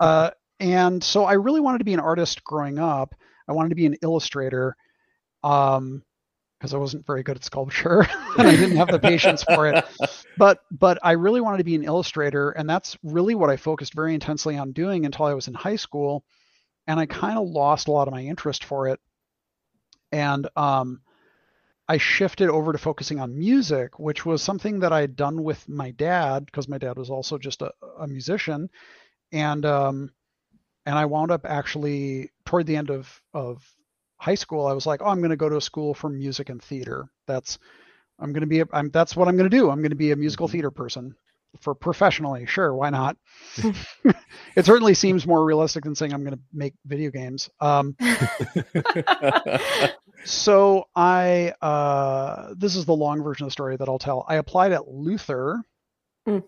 uh, 0.00 0.30
and 0.60 1.02
so 1.02 1.24
I 1.24 1.34
really 1.34 1.60
wanted 1.60 1.78
to 1.78 1.84
be 1.84 1.94
an 1.94 2.00
artist 2.00 2.44
growing 2.44 2.78
up. 2.78 3.14
I 3.48 3.52
wanted 3.52 3.70
to 3.70 3.74
be 3.74 3.86
an 3.86 3.96
illustrator. 4.02 4.76
Um, 5.42 6.02
because 6.58 6.74
I 6.74 6.78
wasn't 6.78 7.06
very 7.06 7.22
good 7.22 7.36
at 7.36 7.44
sculpture 7.44 8.00
and 8.38 8.48
I 8.48 8.56
didn't 8.56 8.76
have 8.76 8.90
the 8.90 8.98
patience 8.98 9.44
for 9.44 9.68
it. 9.68 9.84
But 10.36 10.58
but 10.70 10.98
I 11.02 11.12
really 11.12 11.40
wanted 11.40 11.58
to 11.58 11.64
be 11.64 11.74
an 11.74 11.84
illustrator, 11.84 12.50
and 12.50 12.68
that's 12.68 12.96
really 13.02 13.34
what 13.34 13.50
I 13.50 13.56
focused 13.56 13.94
very 13.94 14.14
intensely 14.14 14.56
on 14.56 14.72
doing 14.72 15.06
until 15.06 15.26
I 15.26 15.34
was 15.34 15.48
in 15.48 15.54
high 15.54 15.76
school, 15.76 16.24
and 16.86 16.98
I 16.98 17.06
kind 17.06 17.38
of 17.38 17.46
lost 17.46 17.88
a 17.88 17.92
lot 17.92 18.08
of 18.08 18.12
my 18.12 18.22
interest 18.22 18.64
for 18.64 18.88
it, 18.88 19.00
and 20.10 20.48
um, 20.56 21.00
I 21.88 21.98
shifted 21.98 22.48
over 22.48 22.72
to 22.72 22.78
focusing 22.78 23.20
on 23.20 23.38
music, 23.38 23.98
which 23.98 24.26
was 24.26 24.42
something 24.42 24.80
that 24.80 24.92
I 24.92 25.00
had 25.00 25.16
done 25.16 25.42
with 25.42 25.68
my 25.68 25.92
dad 25.92 26.46
because 26.46 26.68
my 26.68 26.78
dad 26.78 26.98
was 26.98 27.10
also 27.10 27.38
just 27.38 27.62
a, 27.62 27.72
a 27.98 28.06
musician, 28.06 28.68
and 29.32 29.64
um, 29.64 30.10
and 30.88 30.98
I 30.98 31.04
wound 31.04 31.30
up 31.30 31.44
actually 31.44 32.30
toward 32.46 32.66
the 32.66 32.76
end 32.76 32.90
of 32.90 33.22
of 33.34 33.62
high 34.16 34.34
school, 34.34 34.66
I 34.66 34.72
was 34.72 34.86
like, 34.86 35.02
oh, 35.02 35.06
I'm 35.06 35.18
going 35.18 35.30
to 35.30 35.36
go 35.36 35.50
to 35.50 35.58
a 35.58 35.60
school 35.60 35.92
for 35.92 36.08
music 36.08 36.48
and 36.48 36.62
theater. 36.62 37.10
That's 37.26 37.58
I'm 38.18 38.32
going 38.32 38.40
to 38.40 38.46
be 38.46 38.60
a, 38.60 38.64
I'm 38.72 38.90
that's 38.90 39.14
what 39.14 39.28
I'm 39.28 39.36
going 39.36 39.50
to 39.50 39.56
do. 39.56 39.70
I'm 39.70 39.80
going 39.80 39.90
to 39.90 39.96
be 39.96 40.12
a 40.12 40.16
musical 40.16 40.46
mm-hmm. 40.46 40.52
theater 40.52 40.70
person 40.70 41.14
for 41.60 41.74
professionally. 41.74 42.46
Sure, 42.46 42.74
why 42.74 42.88
not? 42.88 43.18
it 44.56 44.64
certainly 44.64 44.94
seems 44.94 45.26
more 45.26 45.44
realistic 45.44 45.84
than 45.84 45.94
saying 45.94 46.14
I'm 46.14 46.24
going 46.24 46.36
to 46.36 46.42
make 46.54 46.72
video 46.86 47.10
games. 47.10 47.50
Um, 47.60 47.94
so 50.24 50.84
I 50.96 51.52
uh, 51.60 52.54
this 52.56 52.76
is 52.76 52.86
the 52.86 52.96
long 52.96 53.22
version 53.22 53.44
of 53.44 53.48
the 53.48 53.52
story 53.52 53.76
that 53.76 53.90
I'll 53.90 53.98
tell. 53.98 54.24
I 54.26 54.36
applied 54.36 54.72
at 54.72 54.88
Luther. 54.88 55.62
Mm. 56.26 56.44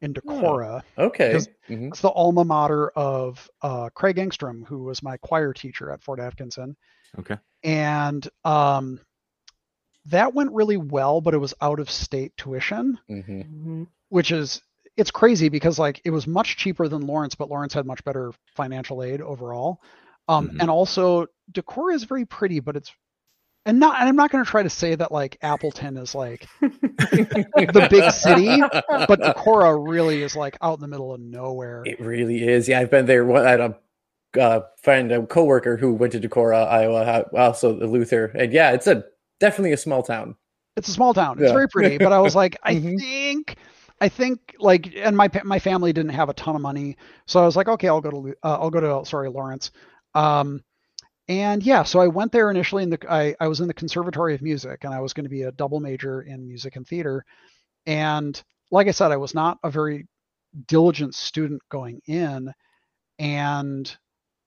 In 0.00 0.14
Decorah. 0.14 0.82
Oh, 0.96 1.06
okay. 1.06 1.34
Mm-hmm. 1.68 1.88
It's 1.88 2.00
the 2.00 2.08
alma 2.08 2.44
mater 2.44 2.90
of 2.90 3.50
uh, 3.62 3.90
Craig 3.94 4.16
Engstrom, 4.16 4.66
who 4.66 4.84
was 4.84 5.02
my 5.02 5.16
choir 5.16 5.52
teacher 5.52 5.90
at 5.90 6.02
Fort 6.02 6.20
Atkinson. 6.20 6.76
Okay. 7.18 7.36
And 7.64 8.28
um, 8.44 9.00
that 10.06 10.34
went 10.34 10.52
really 10.52 10.76
well, 10.76 11.20
but 11.20 11.34
it 11.34 11.38
was 11.38 11.54
out 11.60 11.80
of 11.80 11.90
state 11.90 12.32
tuition, 12.36 12.98
mm-hmm. 13.10 13.40
mm-hmm. 13.40 13.82
which 14.08 14.30
is 14.30 14.62
it's 14.96 15.10
crazy 15.10 15.48
because 15.48 15.78
like 15.78 16.00
it 16.04 16.10
was 16.10 16.26
much 16.26 16.56
cheaper 16.56 16.88
than 16.88 17.06
Lawrence, 17.06 17.34
but 17.34 17.50
Lawrence 17.50 17.74
had 17.74 17.86
much 17.86 18.04
better 18.04 18.32
financial 18.56 19.02
aid 19.02 19.20
overall. 19.20 19.80
Um, 20.28 20.48
mm-hmm. 20.48 20.60
And 20.60 20.70
also, 20.70 21.26
Decorah 21.52 21.94
is 21.94 22.04
very 22.04 22.24
pretty, 22.24 22.60
but 22.60 22.76
it's 22.76 22.92
and 23.66 23.78
not 23.78 24.00
and 24.00 24.08
I'm 24.08 24.16
not 24.16 24.30
going 24.30 24.44
to 24.44 24.50
try 24.50 24.62
to 24.62 24.70
say 24.70 24.94
that 24.94 25.12
like 25.12 25.38
Appleton 25.42 25.96
is 25.96 26.14
like 26.14 26.48
the 26.60 27.88
big 27.90 28.10
city, 28.12 28.60
but 29.06 29.20
Decorah 29.20 29.86
really 29.86 30.22
is 30.22 30.34
like 30.34 30.56
out 30.62 30.74
in 30.74 30.80
the 30.80 30.88
middle 30.88 31.12
of 31.12 31.20
nowhere. 31.20 31.82
It 31.84 32.00
really 32.00 32.48
is. 32.48 32.68
Yeah, 32.68 32.80
I've 32.80 32.90
been 32.90 33.06
there. 33.06 33.30
I 33.36 33.50
had 33.50 33.60
a 33.60 33.76
uh, 34.38 34.60
friend, 34.82 35.10
a 35.12 35.26
coworker 35.26 35.76
who 35.76 35.94
went 35.94 36.12
to 36.12 36.20
Decorah, 36.20 36.68
Iowa, 36.68 37.24
also 37.34 37.74
Luther, 37.74 38.26
and 38.34 38.52
yeah, 38.52 38.72
it's 38.72 38.86
a 38.86 39.04
definitely 39.40 39.72
a 39.72 39.76
small 39.76 40.02
town. 40.02 40.34
It's 40.76 40.88
a 40.88 40.92
small 40.92 41.14
town. 41.14 41.38
It's 41.38 41.48
yeah. 41.48 41.52
very 41.52 41.68
pretty, 41.68 41.98
but 41.98 42.12
I 42.12 42.20
was 42.20 42.34
like, 42.34 42.56
I 42.62 42.74
mm-hmm. 42.74 42.96
think, 42.96 43.56
I 44.00 44.08
think 44.08 44.54
like, 44.58 44.94
and 44.96 45.16
my 45.16 45.30
my 45.44 45.58
family 45.58 45.92
didn't 45.92 46.12
have 46.12 46.28
a 46.28 46.34
ton 46.34 46.56
of 46.56 46.62
money, 46.62 46.96
so 47.26 47.40
I 47.40 47.46
was 47.46 47.56
like, 47.56 47.68
okay, 47.68 47.88
I'll 47.88 48.00
go 48.00 48.10
to 48.10 48.34
uh, 48.42 48.58
I'll 48.60 48.70
go 48.70 48.80
to 48.80 49.08
sorry 49.08 49.28
Lawrence, 49.28 49.70
um, 50.14 50.62
and 51.28 51.62
yeah, 51.62 51.82
so 51.82 52.00
I 52.00 52.06
went 52.06 52.32
there 52.32 52.50
initially. 52.50 52.82
In 52.82 52.90
the 52.90 52.98
I 53.08 53.34
I 53.38 53.48
was 53.48 53.60
in 53.60 53.68
the 53.68 53.74
Conservatory 53.74 54.34
of 54.34 54.42
Music, 54.42 54.84
and 54.84 54.94
I 54.94 55.00
was 55.00 55.12
going 55.12 55.24
to 55.24 55.30
be 55.30 55.42
a 55.42 55.52
double 55.52 55.80
major 55.80 56.22
in 56.22 56.46
music 56.46 56.76
and 56.76 56.86
theater, 56.86 57.24
and 57.86 58.40
like 58.70 58.88
I 58.88 58.92
said, 58.92 59.12
I 59.12 59.16
was 59.16 59.34
not 59.34 59.58
a 59.62 59.70
very 59.70 60.06
diligent 60.66 61.14
student 61.14 61.62
going 61.70 62.00
in, 62.06 62.52
and 63.18 63.96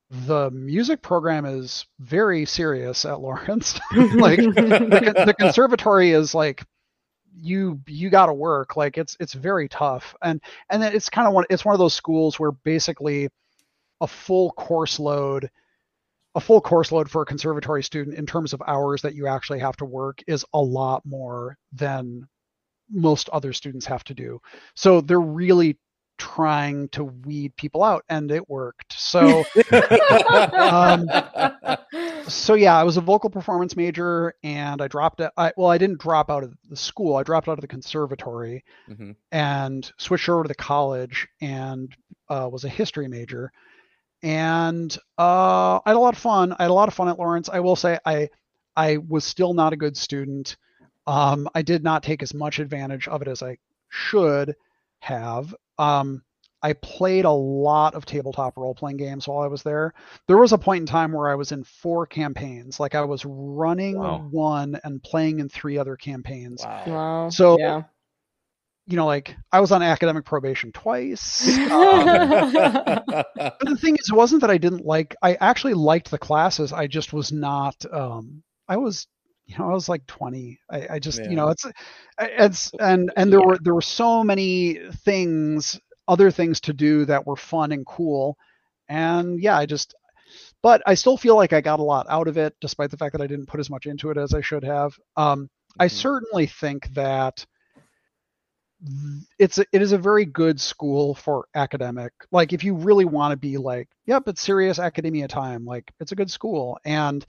the 0.09 0.49
music 0.51 1.01
program 1.01 1.45
is 1.45 1.85
very 1.99 2.45
serious 2.45 3.05
at 3.05 3.19
Lawrence. 3.21 3.79
like 3.95 4.39
the, 4.39 5.23
the, 5.25 5.35
conservatory 5.37 6.11
is 6.11 6.33
like 6.33 6.63
you 7.35 7.79
you 7.87 8.09
got 8.09 8.25
to 8.25 8.33
work. 8.33 8.75
Like 8.75 8.97
it's 8.97 9.15
it's 9.19 9.33
very 9.33 9.69
tough, 9.69 10.15
and 10.23 10.41
and 10.69 10.83
it's 10.83 11.09
kind 11.09 11.27
of 11.27 11.33
one 11.33 11.45
it's 11.49 11.63
one 11.63 11.73
of 11.75 11.79
those 11.79 11.93
schools 11.93 12.39
where 12.39 12.51
basically 12.51 13.29
a 14.01 14.07
full 14.07 14.51
course 14.53 14.99
load 14.99 15.49
a 16.35 16.39
full 16.39 16.61
course 16.61 16.91
load 16.91 17.09
for 17.09 17.21
a 17.21 17.25
conservatory 17.25 17.83
student 17.83 18.17
in 18.17 18.25
terms 18.25 18.53
of 18.53 18.61
hours 18.65 19.01
that 19.01 19.15
you 19.15 19.27
actually 19.27 19.59
have 19.59 19.75
to 19.77 19.85
work 19.85 20.23
is 20.27 20.45
a 20.53 20.61
lot 20.61 21.05
more 21.05 21.57
than 21.73 22.27
most 22.89 23.29
other 23.29 23.53
students 23.53 23.85
have 23.85 24.03
to 24.05 24.13
do. 24.13 24.39
So 24.75 25.01
they're 25.01 25.19
really 25.19 25.77
trying 26.21 26.87
to 26.89 27.03
weed 27.03 27.55
people 27.55 27.83
out 27.83 28.05
and 28.07 28.29
it 28.31 28.47
worked 28.47 28.93
so 28.93 29.43
um, 30.53 31.09
so 32.27 32.53
yeah 32.53 32.77
i 32.77 32.83
was 32.83 32.95
a 32.95 33.01
vocal 33.01 33.27
performance 33.27 33.75
major 33.75 34.31
and 34.43 34.83
i 34.83 34.87
dropped 34.87 35.19
it 35.19 35.31
I, 35.35 35.51
well 35.57 35.71
i 35.71 35.79
didn't 35.79 35.99
drop 35.99 36.29
out 36.29 36.43
of 36.43 36.53
the 36.69 36.75
school 36.75 37.15
i 37.15 37.23
dropped 37.23 37.47
out 37.47 37.57
of 37.57 37.61
the 37.61 37.67
conservatory 37.67 38.63
mm-hmm. 38.87 39.13
and 39.31 39.91
switched 39.97 40.29
over 40.29 40.43
to 40.43 40.47
the 40.47 40.53
college 40.53 41.27
and 41.41 41.91
uh, 42.29 42.47
was 42.51 42.65
a 42.65 42.69
history 42.69 43.07
major 43.07 43.51
and 44.23 44.97
uh, 45.17 45.79
i 45.85 45.89
had 45.89 45.95
a 45.95 45.99
lot 45.99 46.13
of 46.13 46.19
fun 46.19 46.53
i 46.53 46.63
had 46.63 46.71
a 46.71 46.73
lot 46.73 46.87
of 46.87 46.93
fun 46.93 47.09
at 47.09 47.17
lawrence 47.17 47.49
i 47.49 47.59
will 47.59 47.75
say 47.75 47.97
i 48.05 48.29
i 48.75 48.97
was 48.97 49.23
still 49.23 49.53
not 49.53 49.73
a 49.73 49.77
good 49.77 49.97
student 49.97 50.57
um, 51.07 51.47
i 51.55 51.61
did 51.61 51.83
not 51.83 52.03
take 52.03 52.21
as 52.21 52.33
much 52.33 52.59
advantage 52.59 53.07
of 53.07 53.21
it 53.21 53.27
as 53.27 53.41
i 53.41 53.57
should 53.89 54.55
have 54.99 55.53
um, 55.77 56.21
I 56.63 56.73
played 56.73 57.25
a 57.25 57.31
lot 57.31 57.95
of 57.95 58.05
tabletop 58.05 58.55
role 58.55 58.75
playing 58.75 58.97
games 58.97 59.27
while 59.27 59.39
I 59.39 59.47
was 59.47 59.63
there. 59.63 59.93
There 60.27 60.37
was 60.37 60.53
a 60.53 60.57
point 60.57 60.81
in 60.81 60.85
time 60.85 61.11
where 61.11 61.27
I 61.27 61.35
was 61.35 61.51
in 61.51 61.63
four 61.63 62.05
campaigns. 62.05 62.79
Like 62.79 62.93
I 62.93 63.03
was 63.03 63.25
running 63.25 63.97
wow. 63.97 64.27
one 64.29 64.79
and 64.83 65.01
playing 65.01 65.39
in 65.39 65.49
three 65.49 65.77
other 65.77 65.95
campaigns. 65.95 66.63
Wow. 66.63 66.83
wow. 66.85 67.29
So, 67.29 67.57
yeah. 67.57 67.83
You 68.87 68.97
know, 68.97 69.05
like 69.05 69.35
I 69.51 69.59
was 69.59 69.71
on 69.71 69.81
academic 69.81 70.25
probation 70.25 70.71
twice. 70.71 71.47
Um, 71.71 72.05
but 73.35 73.59
the 73.61 73.77
thing 73.79 73.95
is, 73.95 74.09
it 74.09 74.15
wasn't 74.15 74.41
that 74.41 74.51
I 74.51 74.57
didn't 74.57 74.85
like, 74.85 75.15
I 75.21 75.35
actually 75.35 75.73
liked 75.73 76.11
the 76.11 76.17
classes. 76.17 76.73
I 76.73 76.87
just 76.87 77.13
was 77.13 77.31
not, 77.31 77.75
um, 77.91 78.43
I 78.67 78.77
was 78.77 79.07
you 79.45 79.57
know, 79.57 79.69
I 79.69 79.73
was 79.73 79.89
like 79.89 80.05
20. 80.07 80.59
I, 80.69 80.87
I 80.91 80.99
just, 80.99 81.19
yeah. 81.19 81.29
you 81.29 81.35
know, 81.35 81.49
it's, 81.49 81.65
it's, 82.19 82.71
and, 82.79 83.11
and 83.17 83.31
there 83.31 83.39
yeah. 83.39 83.45
were, 83.45 83.57
there 83.61 83.75
were 83.75 83.81
so 83.81 84.23
many 84.23 84.79
things, 85.03 85.79
other 86.07 86.31
things 86.31 86.61
to 86.61 86.73
do 86.73 87.05
that 87.05 87.25
were 87.25 87.35
fun 87.35 87.71
and 87.71 87.85
cool. 87.85 88.37
And 88.87 89.41
yeah, 89.41 89.57
I 89.57 89.65
just, 89.65 89.93
but 90.61 90.81
I 90.85 90.93
still 90.93 91.17
feel 91.17 91.35
like 91.35 91.53
I 91.53 91.61
got 91.61 91.79
a 91.79 91.83
lot 91.83 92.05
out 92.09 92.27
of 92.27 92.37
it, 92.37 92.55
despite 92.61 92.91
the 92.91 92.97
fact 92.97 93.13
that 93.13 93.21
I 93.21 93.27
didn't 93.27 93.47
put 93.47 93.59
as 93.59 93.69
much 93.69 93.87
into 93.87 94.09
it 94.09 94.17
as 94.17 94.33
I 94.33 94.41
should 94.41 94.63
have. 94.63 94.97
Um, 95.17 95.43
mm-hmm. 95.43 95.81
I 95.81 95.87
certainly 95.87 96.47
think 96.47 96.93
that 96.93 97.45
it's 99.37 99.57
a, 99.57 99.65
it 99.71 99.81
is 99.81 99.91
a 99.91 99.97
very 99.97 100.25
good 100.25 100.59
school 100.59 101.13
for 101.15 101.47
academic. 101.53 102.13
Like 102.31 102.53
if 102.53 102.63
you 102.63 102.75
really 102.75 103.05
want 103.05 103.31
to 103.31 103.37
be 103.37 103.57
like, 103.57 103.89
yep, 104.05 104.27
it's 104.27 104.41
serious 104.41 104.79
academia 104.79 105.27
time. 105.27 105.65
Like 105.65 105.91
it's 105.99 106.11
a 106.11 106.15
good 106.15 106.31
school, 106.31 106.79
and 106.83 107.25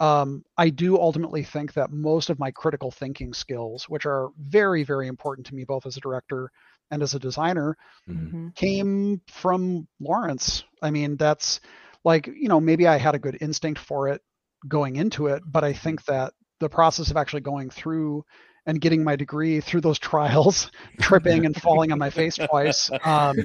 um, 0.00 0.44
I 0.58 0.70
do 0.70 0.98
ultimately 0.98 1.44
think 1.44 1.74
that 1.74 1.92
most 1.92 2.28
of 2.28 2.38
my 2.38 2.50
critical 2.50 2.90
thinking 2.90 3.32
skills, 3.32 3.88
which 3.88 4.04
are 4.04 4.30
very, 4.36 4.82
very 4.82 5.06
important 5.06 5.46
to 5.46 5.54
me 5.54 5.64
both 5.64 5.86
as 5.86 5.96
a 5.96 6.00
director 6.00 6.50
and 6.90 7.02
as 7.02 7.14
a 7.14 7.20
designer, 7.20 7.76
mm-hmm. 8.08 8.48
came 8.56 9.20
from 9.28 9.86
Lawrence. 10.00 10.64
I 10.82 10.90
mean, 10.90 11.16
that's 11.16 11.60
like, 12.04 12.26
you 12.26 12.48
know, 12.48 12.60
maybe 12.60 12.88
I 12.88 12.98
had 12.98 13.14
a 13.14 13.20
good 13.20 13.38
instinct 13.40 13.80
for 13.80 14.08
it 14.08 14.22
going 14.66 14.96
into 14.96 15.28
it, 15.28 15.42
but 15.46 15.62
I 15.62 15.72
think 15.72 16.04
that 16.06 16.32
the 16.58 16.68
process 16.68 17.10
of 17.10 17.16
actually 17.16 17.42
going 17.42 17.70
through 17.70 18.24
and 18.66 18.80
getting 18.80 19.02
my 19.02 19.16
degree 19.16 19.60
through 19.60 19.80
those 19.80 19.98
trials, 19.98 20.70
tripping 21.00 21.46
and 21.46 21.60
falling 21.60 21.92
on 21.92 21.98
my 21.98 22.10
face 22.10 22.36
twice, 22.36 22.90
um, 23.04 23.36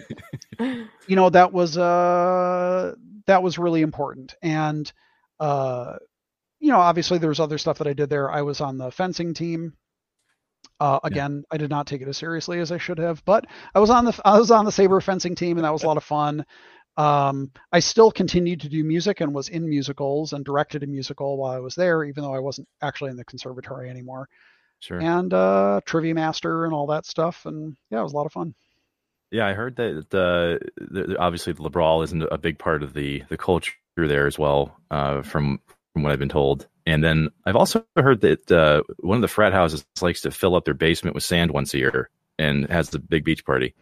you 0.60 1.15
know, 1.15 1.30
that 1.30 1.51
was 1.51 1.77
uh, 1.77 2.93
that 3.25 3.43
was 3.43 3.58
really 3.58 3.82
important. 3.82 4.36
And 4.41 4.91
uh, 5.39 5.95
you 6.60 6.71
know, 6.71 6.80
obviously 6.80 7.17
there 7.17 7.30
was 7.30 7.39
other 7.39 7.58
stuff 7.58 7.77
that 7.80 7.88
I 7.88 7.93
did 7.93 8.10
there. 8.10 8.32
I 8.32 8.41
was 8.41 8.62
on 8.62 8.77
the 8.77 8.91
fencing 8.91 9.34
team. 9.34 9.73
Uh, 10.80 10.99
again, 11.03 11.38
yeah. 11.38 11.56
I 11.56 11.58
did 11.58 11.69
not 11.69 11.88
take 11.88 12.01
it 12.01 12.08
as 12.08 12.17
seriously 12.17 12.60
as 12.60 12.71
I 12.71 12.77
should 12.77 12.99
have, 12.99 13.23
but 13.25 13.45
I 13.73 13.80
was 13.80 13.89
on 13.89 14.06
the 14.06 14.19
I 14.23 14.38
was 14.39 14.51
on 14.51 14.65
the 14.65 14.71
saber 14.71 15.01
fencing 15.01 15.36
team, 15.36 15.58
and 15.58 15.65
that 15.65 15.73
was 15.73 15.84
a 15.84 15.88
lot 15.88 15.97
of 15.97 16.03
fun. 16.03 16.45
Um, 16.97 17.51
I 17.71 17.80
still 17.80 18.12
continued 18.12 18.62
to 18.62 18.69
do 18.69 18.84
music 18.84 19.21
and 19.21 19.34
was 19.34 19.49
in 19.49 19.69
musicals 19.69 20.34
and 20.34 20.43
directed 20.43 20.82
a 20.82 20.88
musical 20.88 21.38
while 21.38 21.56
I 21.56 21.60
was 21.60 21.75
there, 21.75 22.03
even 22.03 22.23
though 22.23 22.34
I 22.34 22.39
wasn't 22.39 22.67
actually 22.82 23.12
in 23.12 23.17
the 23.17 23.25
conservatory 23.25 23.89
anymore. 23.89 24.27
Sure. 24.80 25.00
And 25.00 25.34
uh, 25.34 25.82
trivia 25.86 26.13
master 26.13 26.66
and 26.66 26.74
all 26.74 26.88
that 26.88 27.06
stuff, 27.06 27.46
and 27.46 27.76
yeah, 27.90 28.00
it 28.00 28.04
was 28.04 28.13
a 28.13 28.16
lot 28.16 28.26
of 28.26 28.32
fun. 28.32 28.54
Yeah, 29.32 29.48
I 29.48 29.54
heard 29.54 29.76
that 29.78 30.13
uh, 30.13 30.63
the, 30.78 31.18
obviously 31.20 31.54
the 31.54 31.63
Liberal 31.63 32.02
isn't 32.04 32.24
a 32.32 32.38
big 32.38 32.60
part 32.60 32.84
of 32.84 32.94
the 32.94 33.24
the 33.30 33.38
culture 33.38 33.74
there 33.98 34.28
as 34.28 34.38
well, 34.38 34.80
uh, 34.92 35.22
from 35.24 35.60
from 35.94 36.04
what 36.04 36.12
I've 36.12 36.20
been 36.20 36.30
told. 36.30 36.68
And 36.86 37.04
then 37.04 37.30
I've 37.46 37.56
also 37.56 37.84
heard 37.98 38.22
that 38.22 38.52
uh, 38.52 38.84
one 39.00 39.18
of 39.18 39.22
the 39.22 39.28
frat 39.28 39.52
houses 39.52 39.86
likes 40.02 40.22
to 40.22 40.32
fill 40.32 40.56
up 40.56 40.63
their 40.63 40.74
basement 40.74 41.16
with 41.16 41.24
sand 41.24 41.52
once 41.52 41.74
a 41.74 41.80
year 41.80 42.10
and 42.40 42.70
has 42.70 42.92
the 42.92 43.00
big 43.00 43.26
beach 43.26 43.44
party. 43.44 43.74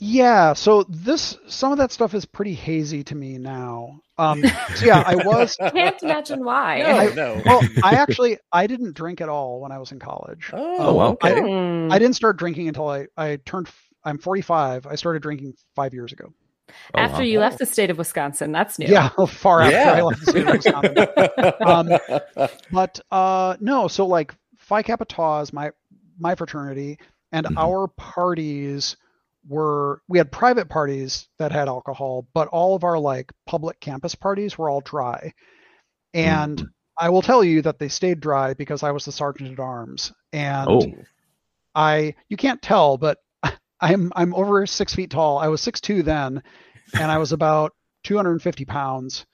Yeah, 0.00 0.52
so 0.52 0.84
this 0.88 1.36
some 1.48 1.72
of 1.72 1.78
that 1.78 1.90
stuff 1.90 2.14
is 2.14 2.24
pretty 2.24 2.54
hazy 2.54 3.02
to 3.04 3.14
me 3.14 3.36
now. 3.38 4.00
Um, 4.16 4.44
so 4.74 4.86
yeah, 4.86 5.02
I 5.04 5.16
was. 5.16 5.56
Can't 5.72 6.00
imagine 6.02 6.44
why. 6.44 6.78
No, 6.82 6.86
I, 6.86 7.14
no. 7.14 7.42
Well, 7.44 7.62
I 7.82 7.94
actually 7.94 8.38
I 8.52 8.66
didn't 8.68 8.94
drink 8.94 9.20
at 9.20 9.28
all 9.28 9.60
when 9.60 9.72
I 9.72 9.78
was 9.78 9.90
in 9.92 9.98
college. 9.98 10.50
Oh, 10.52 10.94
well, 10.94 11.08
okay. 11.12 11.34
I, 11.36 11.40
Hmm. 11.40 11.92
I 11.92 11.98
didn't 11.98 12.14
start 12.14 12.36
drinking 12.36 12.68
until 12.68 12.88
I 12.88 13.06
I 13.16 13.36
turned. 13.44 13.68
I'm 14.04 14.18
45. 14.18 14.86
I 14.86 14.94
started 14.94 15.20
drinking 15.22 15.54
five 15.74 15.92
years 15.92 16.12
ago. 16.12 16.32
Oh, 16.94 16.98
after 16.98 17.18
wow. 17.18 17.22
you 17.22 17.40
left 17.40 17.58
the 17.58 17.66
state 17.66 17.90
of 17.90 17.98
Wisconsin, 17.98 18.52
that's 18.52 18.78
new. 18.78 18.86
Yeah, 18.86 19.08
far 19.28 19.62
after 19.62 19.76
Yeah. 19.76 19.92
I 19.94 20.02
left 20.02 20.24
the 20.24 20.30
state 20.30 20.46
of 20.46 20.54
Wisconsin. 20.54 22.08
Um, 22.46 22.58
But 22.70 23.00
uh, 23.10 23.56
no, 23.60 23.88
so 23.88 24.06
like 24.06 24.34
Phi 24.58 24.82
Kappa 24.82 25.06
Tau 25.06 25.40
is 25.40 25.52
my 25.52 25.70
my 26.18 26.34
fraternity, 26.34 26.98
and 27.32 27.46
Mhm. 27.46 27.56
our 27.56 27.88
parties 27.88 28.96
were 29.48 30.02
we 30.08 30.18
had 30.18 30.30
private 30.30 30.68
parties 30.68 31.28
that 31.38 31.52
had 31.52 31.68
alcohol, 31.68 32.26
but 32.34 32.48
all 32.48 32.74
of 32.74 32.84
our 32.84 32.98
like 32.98 33.32
public 33.46 33.80
campus 33.80 34.14
parties 34.14 34.58
were 34.58 34.68
all 34.68 34.80
dry. 34.80 35.32
And 36.14 36.58
mm-hmm. 36.58 36.66
I 36.98 37.08
will 37.10 37.22
tell 37.22 37.42
you 37.42 37.62
that 37.62 37.78
they 37.78 37.88
stayed 37.88 38.20
dry 38.20 38.54
because 38.54 38.82
I 38.82 38.90
was 38.90 39.04
the 39.04 39.12
sergeant 39.12 39.52
at 39.52 39.60
arms, 39.60 40.12
and 40.32 40.68
Oh, 40.68 40.92
I 41.74 42.14
you 42.28 42.36
can't 42.36 42.62
tell, 42.62 42.98
but 42.98 43.18
I'm 43.80 44.12
I'm 44.14 44.34
over 44.34 44.66
six 44.66 44.94
feet 44.94 45.10
tall. 45.10 45.38
I 45.38 45.48
was 45.48 45.60
six 45.60 45.80
two 45.80 46.02
then, 46.02 46.42
and 46.94 47.10
I 47.10 47.18
was 47.18 47.32
about 47.32 47.72
250 48.04 48.64
pounds. 48.64 49.26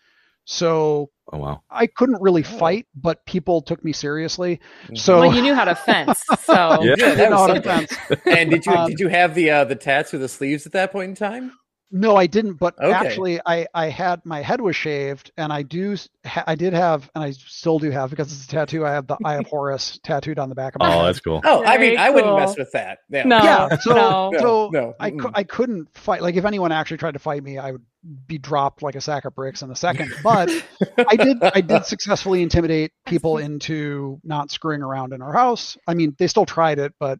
So 0.45 1.11
oh 1.33 1.39
wow. 1.39 1.63
I 1.71 1.87
couldn't 1.87 2.21
really 2.21 2.43
Oh. 2.43 2.59
fight, 2.59 2.87
but 2.95 3.25
people 3.27 3.63
took 3.63 3.83
me 3.85 3.93
seriously. 3.93 4.61
Mm-hmm. 4.85 4.97
So 4.97 5.21
Well, 5.21 5.35
you 5.35 5.43
knew 5.43 5.55
how 5.55 5.65
to 5.65 5.75
fence, 5.75 6.23
so 6.41 6.83
Yeah. 6.83 6.95
Yeah, 6.99 7.15
that 7.15 7.31
was 7.31 7.41
how 7.49 7.55
to 7.55 7.63
fence. 7.63 7.93
and 8.27 8.51
did 8.51 8.67
you 8.67 8.73
Um, 8.73 8.89
did 8.89 9.01
you 9.01 9.09
have 9.09 9.35
the 9.35 9.51
uh, 9.51 9.65
the 9.65 9.75
tats 9.77 10.13
or 10.13 10.19
the 10.19 10.29
sleeves 10.29 10.67
at 10.67 10.73
that 10.73 10.93
point 10.93 11.11
in 11.11 11.15
time? 11.17 11.53
No, 11.91 12.17
I 12.17 12.27
didn't. 12.27 12.55
But 12.55 12.75
Okay. 12.79 12.91
actually, 12.93 13.41
I 13.47 13.67
I 13.73 13.89
had 13.89 14.25
my 14.27 14.41
head 14.43 14.61
was 14.61 14.75
shaved, 14.75 15.31
and 15.37 15.53
I 15.53 15.63
do 15.63 15.97
ha- 16.27 16.43
I 16.47 16.55
did 16.57 16.73
have, 16.73 17.09
and 17.15 17.23
I 17.23 17.31
still 17.31 17.79
do 17.79 17.91
have 17.91 18.11
because 18.11 18.33
it's 18.33 18.47
a 18.47 18.49
tattoo. 18.49 18.85
I 18.85 18.91
have 18.93 19.07
the 19.07 19.17
Eye 19.25 19.37
of 19.37 19.47
Horus 19.51 20.01
tattooed 20.03 20.39
on 20.41 20.49
the 20.49 20.55
back 20.57 20.75
of 20.75 20.81
my 20.81 20.89
Oh, 20.89 20.99
head. 20.99 21.07
that's 21.07 21.21
cool. 21.21 21.41
Oh, 21.45 21.63
I 21.65 21.73
mean, 21.79 21.79
Very 21.95 21.97
I 21.99 22.11
wouldn't 22.11 22.37
mess 22.37 22.57
with 22.59 22.73
that. 22.73 22.99
Yeah. 23.11 23.25
No. 23.25 23.43
yeah. 23.43 23.77
So 23.79 23.95
no. 23.95 24.33
so 24.41 24.71
no, 24.73 24.95
I, 24.99 25.11
cou- 25.13 25.31
I 25.35 25.45
couldn't 25.45 25.97
fight. 25.97 26.21
Like 26.23 26.35
if 26.37 26.45
anyone 26.45 26.73
actually 26.73 26.97
tried 26.97 27.13
to 27.13 27.21
fight 27.21 27.43
me, 27.45 27.59
I 27.59 27.73
would 27.73 27.83
be 28.27 28.37
dropped 28.39 28.83
like 28.83 28.97
a 28.97 29.01
sack 29.01 29.25
of 29.25 29.35
bricks 29.35 29.63
in 29.63 29.71
a 29.71 29.77
second. 29.77 30.13
But 30.23 30.51
I 31.09 31.17
did 31.17 31.43
I 31.43 31.61
did 31.61 31.85
successfully 31.87 32.43
intimidate 32.43 32.93
people 33.07 33.39
into 33.39 34.21
not 34.25 34.51
screwing 34.51 34.83
around 34.83 35.13
in 35.13 35.23
our 35.23 35.33
house. 35.33 35.77
I 35.87 35.95
mean, 35.95 36.15
they 36.19 36.27
still 36.27 36.45
tried 36.47 36.79
it, 36.81 36.93
but 36.99 37.19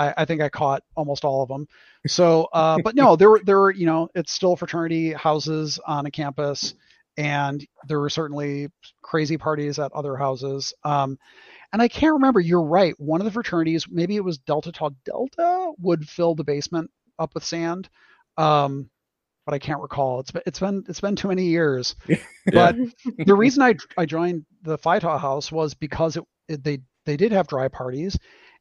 I, 0.00 0.14
I 0.18 0.24
think 0.24 0.40
I 0.40 0.48
caught 0.48 0.82
almost 0.96 1.24
all 1.24 1.42
of 1.42 1.48
them. 1.48 1.66
So, 2.06 2.48
uh, 2.54 2.78
but 2.82 2.94
no, 2.94 3.14
there 3.14 3.28
were 3.28 3.42
there 3.44 3.58
were 3.58 3.70
you 3.70 3.84
know 3.84 4.08
it's 4.14 4.32
still 4.32 4.56
fraternity 4.56 5.12
houses 5.12 5.78
on 5.86 6.06
a 6.06 6.10
campus, 6.10 6.72
and 7.18 7.62
there 7.86 8.00
were 8.00 8.08
certainly 8.08 8.68
crazy 9.02 9.36
parties 9.36 9.78
at 9.78 9.92
other 9.92 10.16
houses. 10.16 10.72
Um, 10.82 11.18
and 11.74 11.82
I 11.82 11.88
can't 11.88 12.14
remember. 12.14 12.40
You're 12.40 12.62
right. 12.62 12.94
One 12.98 13.20
of 13.20 13.26
the 13.26 13.30
fraternities, 13.30 13.84
maybe 13.86 14.16
it 14.16 14.24
was 14.24 14.38
Delta 14.38 14.72
Tau 14.72 14.92
Delta, 15.04 15.72
would 15.78 16.08
fill 16.08 16.34
the 16.34 16.42
basement 16.42 16.90
up 17.18 17.34
with 17.34 17.44
sand. 17.44 17.90
Um, 18.38 18.88
but 19.44 19.54
I 19.54 19.58
can't 19.58 19.82
recall. 19.82 20.20
It's 20.20 20.30
been 20.30 20.42
it's 20.46 20.60
been 20.60 20.84
it's 20.88 21.00
been 21.00 21.16
too 21.16 21.28
many 21.28 21.44
years. 21.44 21.96
But 22.50 22.76
the 23.26 23.34
reason 23.34 23.62
I 23.62 23.74
I 23.98 24.06
joined 24.06 24.46
the 24.62 24.78
Phi 24.78 25.00
Tau 25.00 25.18
house 25.18 25.52
was 25.52 25.74
because 25.74 26.16
it, 26.16 26.24
it 26.48 26.64
they 26.64 26.78
they 27.04 27.18
did 27.18 27.32
have 27.32 27.46
dry 27.46 27.68
parties, 27.68 28.18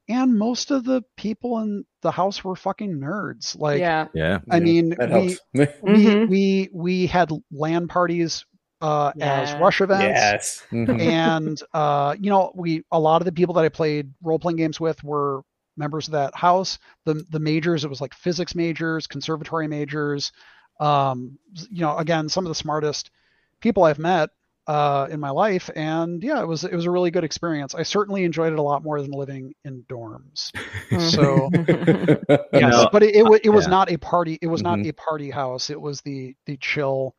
and 0.10 0.38
most 0.38 0.72
of 0.72 0.84
the 0.84 1.04
people 1.16 1.60
in 1.60 1.86
the 2.02 2.12
house 2.12 2.44
were 2.44 2.56
fucking 2.56 3.00
nerds. 3.00 3.58
Like 3.58 3.80
yeah. 3.80 4.08
Yeah. 4.14 4.40
I 4.50 4.58
Yeah, 4.58 4.64
mean, 4.64 4.90
that 4.98 5.10
we- 5.12 5.28
helps. 5.28 5.40
we 5.54 5.66
Mhm. 5.84 6.28
we 6.30 6.70
we 6.74 7.08
had 7.08 7.32
LAN 7.52 7.88
parties 7.88 8.46
uh, 8.82 9.12
as 9.20 9.54
rush 9.56 9.82
events. 9.82 10.04
yes. 10.04 10.64
Mhm. 10.72 11.00
and 11.02 11.62
uh, 11.74 12.16
you 12.20 12.30
know, 12.30 12.52
we 12.56 12.84
a 12.92 13.00
lot 13.00 13.22
of 13.22 13.26
the 13.26 13.32
people 13.32 13.54
that 13.56 13.66
I 13.66 13.70
played 13.70 14.12
role 14.24 14.40
playing 14.40 14.58
games 14.58 14.80
with 14.80 15.04
were 15.04 15.42
members 15.78 16.08
of 16.08 16.14
that 16.14 16.36
house. 16.36 16.80
The 17.06 17.24
the 17.30 17.40
majors, 17.40 17.84
it 17.86 17.90
was 17.90 18.02
like 18.02 18.14
physics 18.14 18.56
majors, 18.56 19.06
conservatory 19.08 19.68
majors. 19.68 20.32
Um, 20.80 21.38
you 21.70 21.82
know, 21.82 21.98
again, 21.98 22.30
some 22.30 22.46
of 22.46 22.50
the 22.50 22.56
smartest 22.56 23.12
people 23.60 23.84
I've 23.84 24.00
met 24.00 24.30
uh, 24.70 25.08
in 25.12 25.20
my 25.20 25.32
life, 25.32 25.70
and 25.76 26.24
yeah, 26.24 26.42
it 26.42 26.48
was 26.48 26.64
it 26.64 26.74
was 26.74 26.86
a 26.86 26.92
really 26.92 27.12
good 27.12 27.26
experience. 27.26 27.76
I 27.76 27.84
certainly 27.84 28.24
enjoyed 28.24 28.54
it 28.54 28.60
a 28.60 28.64
lot 28.64 28.84
more 28.84 29.02
than 29.02 29.12
living 29.12 29.54
in 29.66 29.84
dorms. 29.92 30.52
So 30.98 31.50
yes, 32.54 32.86
No, 32.86 32.90
but 32.92 33.04
it 33.04 33.16
it, 33.16 33.24
wa- 33.24 33.40
it 33.44 33.50
was 33.50 33.66
yeah. 33.66 33.72
not 33.72 33.92
a 33.92 33.98
party. 33.98 34.38
It 34.42 34.48
was 34.48 34.64
not 34.64 34.80
Mhm. 34.80 34.86
a 34.86 34.94
party 34.94 35.32
house. 35.32 35.70
It 35.72 35.82
was 35.82 36.02
the 36.02 36.36
the 36.46 36.58
chill, 36.58 37.16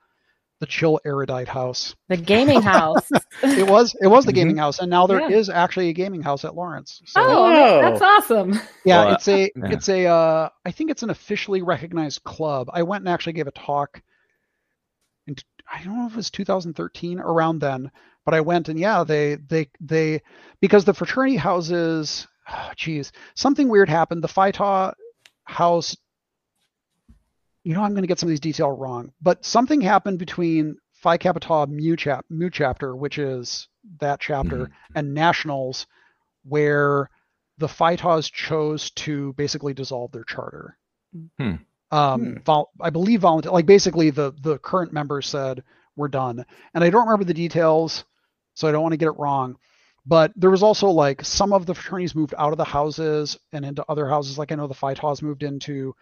the 0.61 0.67
chill 0.67 1.01
erudite 1.05 1.49
house. 1.49 1.95
the 2.09 2.17
gaming 2.17 2.63
house. 2.63 3.11
It 3.57 3.65
was 3.67 3.95
it 4.01 4.09
was 4.09 4.27
the 4.27 4.33
Mhm. 4.33 4.35
gaming 4.35 4.57
house, 4.59 4.79
and 4.81 4.91
now 4.91 5.07
there 5.07 5.21
is 5.21 5.49
Yeah. 5.49 5.55
actually 5.55 5.89
a 5.91 5.93
gaming 5.95 6.23
house 6.23 6.45
at 6.45 6.55
Lawrence. 6.55 7.03
So 7.07 7.21
Oh, 7.23 7.81
that's 7.81 8.03
awesome. 8.03 8.61
yeah, 8.85 9.05
Well, 9.05 9.15
it's 9.15 9.29
a 9.29 9.51
yeah. 9.57 9.69
it's 9.71 9.89
a 9.89 10.07
uh, 10.07 10.49
I 10.65 10.71
think 10.73 10.91
it's 10.91 11.03
an 11.03 11.11
officially 11.11 11.63
recognized 11.63 12.23
club. 12.25 12.71
I 12.73 12.83
went 12.83 13.03
and 13.03 13.09
actually 13.09 13.35
gave 13.35 13.47
a 13.49 13.53
talk. 13.53 14.03
In, 15.27 15.35
t- 15.37 15.45
I 15.71 15.83
don't 15.83 15.99
know 15.99 16.07
if 16.07 16.13
it 16.13 16.17
was 16.17 16.31
2013 16.31 17.21
around 17.21 17.61
then, 17.61 17.91
but 18.25 18.35
I 18.35 18.41
went 18.41 18.69
and 18.69 18.79
yeah, 18.79 19.05
they 19.05 19.37
they 19.37 19.71
they 19.81 20.23
because 20.61 20.85
the 20.85 20.95
fraternity 20.95 21.37
houses, 21.37 22.27
geez, 22.77 23.13
something 23.35 23.69
weird 23.69 23.89
happened. 23.89 24.23
The 24.23 24.29
Phi 24.29 24.51
Tau 24.51 24.95
house. 25.45 25.97
You 27.63 27.75
know, 27.75 27.83
I'm 27.83 27.91
going 27.91 28.03
to 28.03 28.09
get 28.09 28.19
some 28.19 28.29
of 28.29 28.31
these 28.31 28.41
details 28.41 28.79
wrong, 28.79 29.13
but 29.21 29.45
something 29.45 29.83
happened 29.83 30.19
between 30.19 30.77
Phi 30.95 31.19
Kappa 31.19 31.41
Tau 31.41 31.67
Mu, 31.67 31.95
chap, 31.95 32.25
Mu 32.31 32.49
chapter, 32.49 32.97
which 32.97 33.19
is 33.19 33.69
that 34.01 34.19
chapter, 34.19 34.71
and 34.95 35.13
Nationals, 35.13 35.87
where 36.45 37.11
the 37.59 37.69
Phi 37.69 37.97
Taus 37.97 38.31
chose 38.31 38.91
to 38.93 39.35
basically 39.35 39.75
dissolve 39.75 40.11
their 40.13 40.25
charter. 40.25 40.79
Hmm. 41.39 41.57
Um, 41.93 42.21
Hmm. 42.25 42.35
vol- 42.45 42.71
I 42.81 42.91
believe 42.91 43.21
volunteer, 43.23 43.51
like 43.53 43.67
basically 43.67 44.11
the 44.11 44.33
the 44.43 44.59
current 44.59 44.93
members 44.93 45.27
said 45.27 45.63
we're 45.97 46.09
done, 46.09 46.45
and 46.75 46.85
I 46.85 46.91
don't 46.91 47.07
remember 47.07 47.25
the 47.25 47.35
details, 47.35 48.05
so 48.55 48.69
I 48.69 48.73
don't 48.73 48.83
want 48.83 48.93
to 48.93 48.97
get 48.99 49.09
it 49.09 49.19
wrong. 49.19 49.57
But 50.07 50.33
there 50.37 50.51
was 50.51 50.63
also 50.63 50.89
like 50.89 51.25
some 51.25 51.53
of 51.53 51.67
the 51.67 51.75
fraternities 51.75 52.15
moved 52.15 52.35
out 52.39 52.53
of 52.53 52.59
the 52.59 52.65
houses 52.65 53.37
and 53.53 53.65
into 53.65 53.85
other 53.89 54.09
houses. 54.09 54.39
Like 54.39 54.51
I 54.53 54.55
know 54.55 54.67
the 54.67 54.75
Phi 54.75 54.95
Taus 54.95 55.21
moved 55.21 55.43
into 55.43 55.95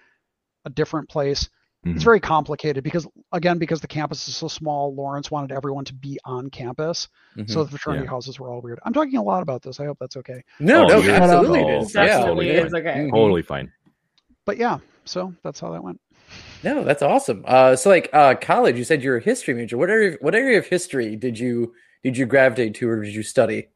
a 0.64 0.70
different 0.70 1.08
place. 1.08 1.48
It's 1.84 2.02
Mhm. 2.02 2.04
very 2.04 2.20
complicated 2.20 2.84
because 2.84 3.06
again, 3.32 3.58
because 3.58 3.80
the 3.80 3.86
campus 3.88 4.28
is 4.28 4.36
so 4.36 4.46
small, 4.48 4.94
Lawrence 4.94 5.30
wanted 5.30 5.52
everyone 5.52 5.84
to 5.86 5.94
be 5.94 6.18
on 6.24 6.50
campus. 6.50 7.08
Mhm. 7.36 7.48
So 7.50 7.64
the 7.64 7.70
fraternity 7.70 8.04
Yeah. 8.04 8.10
houses 8.10 8.38
were 8.38 8.50
all 8.50 8.60
weird. 8.60 8.78
I'm 8.84 8.92
talking 8.92 9.16
a 9.16 9.22
lot 9.22 9.42
about 9.42 9.62
this. 9.62 9.80
I 9.80 9.86
hope 9.86 9.96
that's 10.00 10.16
okay. 10.18 10.42
no, 10.60 10.84
Oh, 10.84 10.88
no, 10.88 10.98
you're- 10.98 11.14
absolutely 11.14 11.60
it 11.60 11.82
is. 11.82 11.94
Yeah, 11.94 12.06
Definitely 12.06 12.48
yeah. 12.52 12.64
is 12.66 12.74
okay. 12.74 12.94
Mhm. 13.06 13.10
totally 13.10 13.42
fine. 13.42 13.72
But 14.44 14.56
yeah, 14.58 14.78
so 15.08 15.34
that's 15.42 15.60
how 15.60 15.72
that 15.72 15.82
went. 15.82 16.00
No, 16.62 16.84
that's 16.84 17.02
awesome. 17.02 17.44
Uh, 17.46 17.74
so 17.76 17.88
like 17.88 18.10
uh, 18.12 18.34
college, 18.34 18.76
you 18.76 18.84
said 18.84 19.02
you're 19.02 19.16
a 19.16 19.22
history 19.22 19.54
major. 19.54 19.76
What 19.78 19.90
area? 19.90 20.16
What 20.20 20.34
area 20.34 20.58
of 20.58 20.66
history 20.66 21.16
did 21.16 21.38
you 21.38 21.74
did 22.02 22.16
you 22.16 22.26
gravitate 22.26 22.74
to, 22.76 22.88
or 22.88 23.02
did 23.02 23.14
you 23.14 23.22
study? 23.22 23.68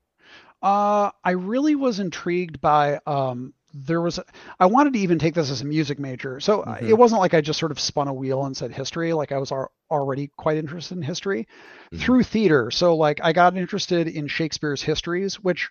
Uh, 0.63 1.11
I 1.25 1.33
really 1.33 1.75
was 1.75 1.99
intrigued 1.99 2.61
by 2.61 3.01
um, 3.07 3.53
there 3.75 4.01
was 4.01 4.21
I 4.61 4.67
wanted 4.67 4.93
to 4.93 4.99
even 4.99 5.19
take 5.19 5.35
this 5.35 5.51
as 5.51 5.61
a 5.63 5.65
music 5.65 5.99
major, 5.99 6.39
so 6.41 6.63
Mhm. 6.63 6.89
it 6.89 6.95
wasn't 6.95 7.21
like 7.21 7.35
I 7.35 7.41
just 7.41 7.59
sort 7.59 7.73
of 7.73 7.81
spun 7.81 8.07
a 8.09 8.13
wheel 8.15 8.45
and 8.45 8.57
said 8.57 8.71
history. 8.73 9.13
Like 9.13 9.33
I 9.33 9.39
was 9.39 9.51
al- 9.51 9.73
already 9.91 10.31
quite 10.37 10.57
interested 10.59 10.97
in 10.97 11.03
history 11.03 11.49
Mhm. 11.93 11.99
through 12.01 12.23
theater. 12.25 12.71
So 12.71 12.95
like 12.95 13.21
I 13.25 13.33
got 13.33 13.57
interested 13.57 14.09
in 14.09 14.29
Shakespeare's 14.29 14.83
histories, 14.83 15.37
which 15.41 15.71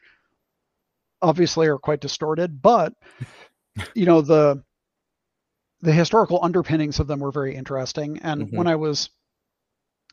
obviously 1.22 1.68
are 1.68 1.78
quite 1.78 2.02
distorted, 2.02 2.62
but 2.62 2.94
you 3.94 4.06
know 4.06 4.22
the 4.22 4.64
the 5.82 5.94
historical 5.94 6.40
underpinnings 6.44 7.00
of 7.00 7.08
them 7.08 7.20
were 7.20 7.32
very 7.32 7.56
interesting. 7.56 8.20
And 8.20 8.48
Mhm. 8.48 8.58
when 8.58 8.68
I 8.68 8.76
was 8.76 9.10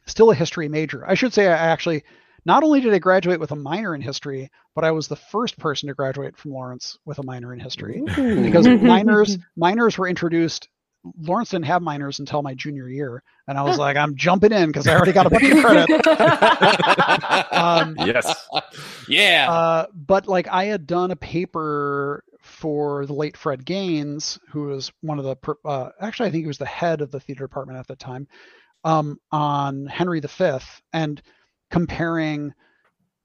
still 0.06 0.30
a 0.30 0.34
history 0.34 0.68
major, 0.68 1.06
I 1.06 1.14
should 1.14 1.32
say 1.34 1.46
I 1.46 1.52
actually 1.56 2.04
not 2.44 2.62
only 2.62 2.80
did 2.80 2.94
I 2.94 2.98
graduate 2.98 3.40
with 3.40 3.50
a 3.50 3.56
minor 3.56 3.94
in 3.94 4.00
history, 4.00 4.50
but 4.74 4.84
I 4.84 4.90
was 4.92 5.08
the 5.08 5.16
first 5.16 5.58
person 5.58 5.88
to 5.88 5.94
graduate 5.94 6.36
from 6.36 6.52
Lawrence 6.52 6.98
with 7.04 7.18
a 7.18 7.22
minor 7.22 7.52
in 7.52 7.60
history 7.60 8.02
because 8.42 8.66
Mhm. 8.66 8.86
minors 8.86 9.36
minors 9.56 9.98
were 9.98 10.08
introduced. 10.08 10.68
Lawrence 11.20 11.50
didn't 11.50 11.66
have 11.66 11.80
minors 11.82 12.18
until 12.18 12.42
my 12.42 12.54
junior 12.54 12.88
year, 12.88 13.22
and 13.46 13.56
I 13.56 13.62
was 13.62 13.78
like, 13.78 13.96
I'm 13.96 14.16
jumping 14.16 14.52
in 14.52 14.66
because 14.66 14.86
I 14.88 14.94
already 14.94 15.12
got 15.12 15.26
a 15.26 15.30
bunch 15.30 15.48
of 15.50 15.58
credit. 15.58 15.88
Um, 17.52 17.94
Yes. 17.98 18.48
yeah. 19.08 19.50
uh, 19.50 19.86
but 19.94 20.26
like 20.26 20.48
I 20.48 20.64
had 20.64 20.86
done 20.86 21.10
a 21.10 21.16
paper 21.16 22.24
for 22.48 23.06
the 23.06 23.12
late 23.12 23.36
Fred 23.36 23.64
Gaines, 23.64 24.38
who 24.50 24.64
was 24.64 24.90
one 25.02 25.18
of 25.18 25.24
the 25.24 25.56
uh, 25.64 25.90
actually 26.00 26.28
I 26.28 26.32
think 26.32 26.42
he 26.42 26.48
was 26.48 26.58
the 26.58 26.66
head 26.66 27.00
of 27.00 27.10
the 27.10 27.20
theater 27.20 27.44
department 27.44 27.78
at 27.78 27.86
the 27.86 27.96
time, 27.96 28.26
um, 28.84 29.20
on 29.30 29.86
Henry 29.86 30.20
V 30.20 30.58
and 30.92 31.22
comparing, 31.70 32.54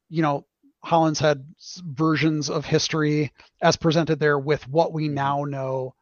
you 0.09 0.21
know, 0.21 0.45
Holland's 0.83 1.21
Holinshed 1.21 1.81
versions 1.85 2.49
of 2.49 2.65
history 2.65 3.31
as 3.61 3.77
presented 3.77 4.19
there 4.19 4.37
with 4.37 4.67
what 4.67 4.91
we 4.91 5.07
now 5.07 5.45
know 5.45 5.95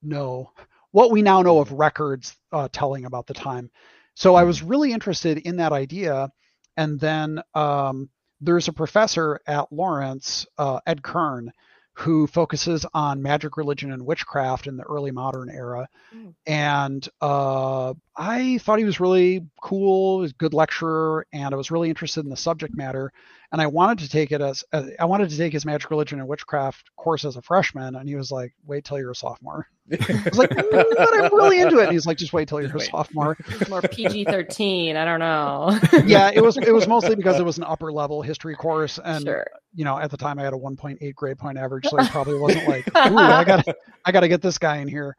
know 0.00 0.52
what 0.92 1.10
we 1.10 1.22
now 1.22 1.42
know 1.42 1.58
of 1.58 1.72
records 1.72 2.36
uh, 2.52 2.68
telling 2.72 3.04
about 3.04 3.26
the 3.26 3.34
time. 3.34 3.70
So 4.14 4.34
I 4.34 4.44
was 4.44 4.62
really 4.62 4.92
interested 4.92 5.38
in 5.38 5.56
that 5.56 5.72
idea, 5.72 6.30
and 6.76 6.98
then 6.98 7.42
um, 7.54 8.08
there's 8.40 8.68
a 8.68 8.72
professor 8.72 9.40
at 9.46 9.72
Lawrence, 9.72 10.46
uh, 10.56 10.80
Ed 10.86 11.02
Kern, 11.02 11.52
who 11.98 12.28
focuses 12.28 12.86
on 12.94 13.22
magic, 13.22 13.56
religion, 13.56 13.90
and 13.90 14.06
witchcraft 14.06 14.68
in 14.68 14.76
the 14.76 14.84
early 14.84 15.10
modern 15.10 15.50
era. 15.50 15.88
Mm. 16.14 16.34
And 16.46 17.08
uh, 17.20 17.94
I 18.16 18.58
thought 18.58 18.78
he 18.78 18.84
was 18.84 19.00
really 19.00 19.44
cool, 19.60 20.18
was 20.18 20.30
a 20.30 20.34
good 20.34 20.54
lecturer, 20.54 21.26
and 21.32 21.52
I 21.52 21.56
was 21.56 21.72
really 21.72 21.88
interested 21.88 22.22
in 22.22 22.30
the 22.30 22.36
subject 22.36 22.76
matter. 22.76 23.12
And 23.50 23.62
I 23.62 23.66
wanted 23.66 24.00
to 24.00 24.10
take 24.10 24.30
it 24.30 24.42
as, 24.42 24.62
as 24.74 24.90
I 25.00 25.06
wanted 25.06 25.30
to 25.30 25.36
take 25.36 25.54
his 25.54 25.64
magic, 25.64 25.90
religion, 25.90 26.18
and 26.18 26.28
witchcraft 26.28 26.90
course 26.96 27.24
as 27.24 27.36
a 27.36 27.42
freshman. 27.42 27.94
And 27.96 28.06
he 28.06 28.14
was 28.14 28.30
like, 28.30 28.52
"Wait 28.66 28.84
till 28.84 28.98
you're 28.98 29.12
a 29.12 29.14
sophomore." 29.14 29.66
I 29.92 29.96
was 29.96 30.36
like, 30.36 30.50
mm, 30.50 30.70
"But 30.70 31.14
I'm 31.14 31.34
really 31.34 31.60
into 31.60 31.78
it." 31.78 31.84
And 31.84 31.92
he's 31.92 32.06
like, 32.06 32.18
"Just 32.18 32.34
wait 32.34 32.48
till 32.48 32.60
you're 32.60 32.76
a 32.76 32.80
sophomore." 32.80 33.38
more 33.70 33.80
PG 33.80 34.26
thirteen. 34.26 34.96
I 34.96 35.06
don't 35.06 35.20
know. 35.20 35.78
yeah, 36.04 36.30
it 36.34 36.42
was. 36.42 36.58
It 36.58 36.74
was 36.74 36.86
mostly 36.86 37.14
because 37.14 37.40
it 37.40 37.44
was 37.44 37.56
an 37.56 37.64
upper 37.64 37.90
level 37.90 38.20
history 38.20 38.54
course, 38.54 38.98
and 39.02 39.24
sure. 39.24 39.46
you 39.74 39.84
know, 39.84 39.98
at 39.98 40.10
the 40.10 40.18
time 40.18 40.38
I 40.38 40.42
had 40.42 40.52
a 40.52 40.58
1.8 40.58 41.14
grade 41.14 41.38
point 41.38 41.56
average, 41.56 41.86
so 41.86 41.98
it 41.98 42.10
probably 42.10 42.38
wasn't 42.38 42.68
like, 42.68 42.86
"Ooh, 42.88 43.16
I 43.16 43.44
got, 43.44 43.64
I 44.04 44.12
got 44.12 44.20
to 44.20 44.28
get 44.28 44.42
this 44.42 44.58
guy 44.58 44.76
in 44.76 44.88
here." 44.88 45.16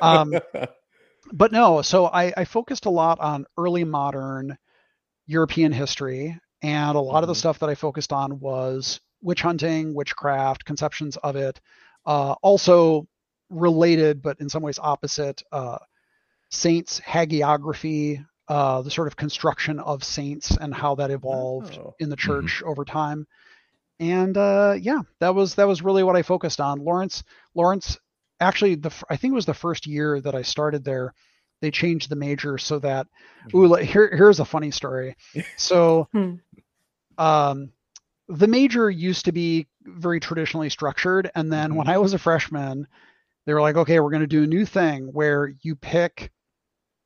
Um, 0.00 0.34
but 1.32 1.50
no, 1.50 1.82
so 1.82 2.06
I, 2.06 2.32
I 2.36 2.44
focused 2.44 2.86
a 2.86 2.90
lot 2.90 3.18
on 3.20 3.46
early 3.56 3.84
modern 3.84 4.56
European 5.26 5.72
history 5.72 6.38
and 6.62 6.96
a 6.96 7.00
lot 7.00 7.14
mm-hmm. 7.14 7.24
of 7.24 7.26
the 7.28 7.32
mm-hmm. 7.32 7.38
stuff 7.38 7.58
that 7.60 7.68
I 7.68 7.74
focused 7.74 8.12
on 8.12 8.40
was 8.40 9.00
witch 9.20 9.42
hunting, 9.42 9.94
witchcraft, 9.94 10.64
conceptions 10.64 11.16
of 11.18 11.36
it. 11.36 11.60
Uh, 12.04 12.32
also 12.42 13.06
related, 13.50 14.22
but 14.22 14.40
in 14.40 14.48
some 14.48 14.62
ways 14.62 14.78
opposite, 14.78 15.42
uh, 15.52 15.78
saints 16.50 17.00
hagiography, 17.00 18.24
uh, 18.48 18.82
the 18.82 18.90
sort 18.90 19.06
of 19.06 19.16
construction 19.16 19.78
of 19.78 20.02
saints 20.02 20.56
and 20.56 20.74
how 20.74 20.96
that 20.96 21.10
evolved 21.10 21.78
oh. 21.78 21.94
in 21.98 22.08
the 22.08 22.16
mm-hmm. 22.16 22.26
church 22.30 22.58
mm-hmm. 22.58 22.68
over 22.68 22.84
time. 22.84 23.26
And 24.00 24.36
uh, 24.36 24.76
yeah, 24.80 25.00
that 25.20 25.34
was 25.34 25.54
that 25.56 25.68
was 25.68 25.82
really 25.82 26.02
what 26.02 26.16
I 26.16 26.22
focused 26.22 26.60
on. 26.60 26.80
Lawrence 26.80 27.22
Lawrence 27.54 27.98
actually 28.40 28.74
the 28.74 28.90
I 29.08 29.16
think 29.16 29.32
it 29.32 29.36
was 29.36 29.46
the 29.46 29.54
first 29.54 29.86
year 29.86 30.20
that 30.20 30.34
I 30.34 30.42
started 30.42 30.84
there 30.84 31.14
they 31.62 31.70
changed 31.70 32.10
the 32.10 32.16
major 32.16 32.58
so 32.58 32.78
that 32.80 33.06
mm-hmm. 33.46 33.56
ooh 33.56 33.74
here 33.76 34.14
here's 34.14 34.40
a 34.40 34.44
funny 34.44 34.70
story 34.70 35.16
so 35.56 36.08
hmm. 36.12 36.34
Um 37.18 37.70
the 38.28 38.46
major 38.46 38.90
used 38.90 39.24
to 39.24 39.32
be 39.32 39.66
very 39.82 40.20
traditionally 40.20 40.70
structured 40.70 41.30
and 41.34 41.52
then 41.52 41.70
mm-hmm. 41.70 41.78
when 41.78 41.88
i 41.88 41.98
was 41.98 42.14
a 42.14 42.18
freshman 42.18 42.86
they 43.46 43.54
were 43.54 43.60
like 43.60 43.76
okay 43.76 44.00
we're 44.00 44.10
going 44.10 44.20
to 44.20 44.26
do 44.26 44.44
a 44.44 44.46
new 44.46 44.64
thing 44.64 45.08
where 45.12 45.52
you 45.62 45.74
pick 45.74 46.30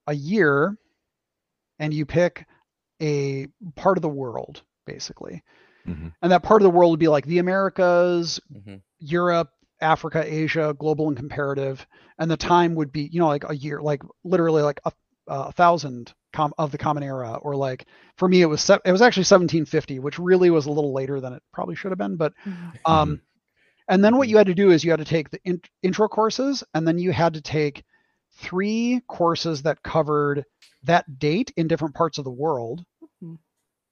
a 0.07 0.14
year 0.14 0.77
and 1.79 1.92
you 1.92 2.07
pick 2.07 2.47
a 3.03 3.47
part 3.75 3.99
of 3.99 4.03
the 4.03 4.09
world 4.09 4.62
basically 4.87 5.42
mm-hmm. 5.87 6.09
and 6.23 6.33
that 6.33 6.42
part 6.42 6.62
of 6.62 6.64
the 6.64 6.71
world 6.71 6.90
would 6.90 7.01
be 7.01 7.09
like 7.09 7.27
the 7.27 7.38
americas 7.38 8.40
mm-hmm. 8.53 8.77
europe 8.99 9.51
Africa, 9.81 10.25
Asia, 10.25 10.75
global 10.79 11.09
and 11.09 11.16
comparative, 11.16 11.87
and 12.19 12.31
the 12.31 12.37
time 12.37 12.75
would 12.75 12.92
be, 12.92 13.09
you 13.12 13.21
know, 13.21 13.29
like 13.29 13.45
a 13.49 13.57
year, 13.57 13.81
like 13.81 14.03
literally 14.25 14.62
like 14.62 14.81
a, 14.85 14.92
a 15.27 15.53
thousand 15.53 16.14
com- 16.33 16.55
of 16.59 16.73
the 16.73 16.79
Common 16.79 17.03
Era, 17.03 17.39
or 17.43 17.57
like 17.57 17.87
for 18.17 18.29
me 18.29 18.43
it 18.43 18.47
was 18.47 18.61
se- 18.61 18.81
it 18.85 18.93
was 18.93 19.03
actually 19.03 19.23
1750, 19.23 19.99
which 19.99 20.19
really 20.19 20.51
was 20.51 20.67
a 20.67 20.71
little 20.71 20.93
later 20.93 21.21
than 21.21 21.33
it 21.33 21.43
probably 21.53 21.75
should 21.75 21.91
have 21.91 21.99
been. 21.99 22.17
But 22.17 22.33
mm-hmm. 22.45 22.71
um, 22.85 23.21
and 23.89 24.05
then 24.05 24.17
what 24.17 24.29
you 24.29 24.37
had 24.37 24.47
to 24.49 24.55
do 24.55 24.71
is 24.71 24.85
you 24.85 24.91
had 24.91 25.01
to 25.01 25.05
take 25.05 25.31
the 25.31 25.41
in- 25.45 25.62
intro 25.83 26.09
courses, 26.09 26.65
and 26.75 26.87
then 26.87 26.99
you 26.99 27.12
had 27.12 27.35
to 27.35 27.41
take 27.41 27.85
three 28.39 29.01
courses 29.09 29.62
that 29.62 29.83
covered 29.83 30.45
that 30.85 31.19
date 31.19 31.53
in 31.57 31.69
different 31.69 31.95
parts 31.95 32.19
of 32.19 32.25
the 32.25 32.31
world. 32.31 32.85
Mm-hmm. 33.23 33.35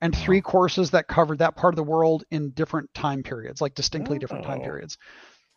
And 0.01 0.15
three 0.15 0.43
courses 0.43 0.91
that 0.91 1.09
covered 1.09 1.39
that 1.39 1.57
part 1.57 1.73
of 1.73 1.77
the 1.77 1.83
world 1.83 2.25
in 2.31 2.51
different 2.51 2.93
time 2.93 3.23
periods, 3.23 3.63
like 3.63 3.75
distinctly 3.75 4.17
oh. 4.17 4.19
different 4.19 4.45
time 4.45 4.61
oh. 4.61 4.65
periods. 4.65 4.99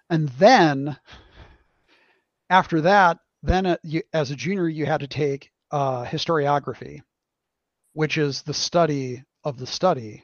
And 0.09 0.29
then 0.29 0.97
after 2.49 2.81
that, 2.81 3.17
then 3.43 3.65
uh, 3.65 3.77
you, 3.83 4.03
as 4.13 4.31
a 4.31 4.35
junior, 4.35 4.69
you 4.69 4.85
had 4.85 5.01
to 5.01 5.07
take 5.07 5.51
uh, 5.71 6.05
historiography, 6.05 7.01
which 7.93 8.17
is 8.17 8.41
the 8.43 8.53
study 8.53 9.23
of 9.43 9.57
the 9.57 9.67
study 9.67 10.23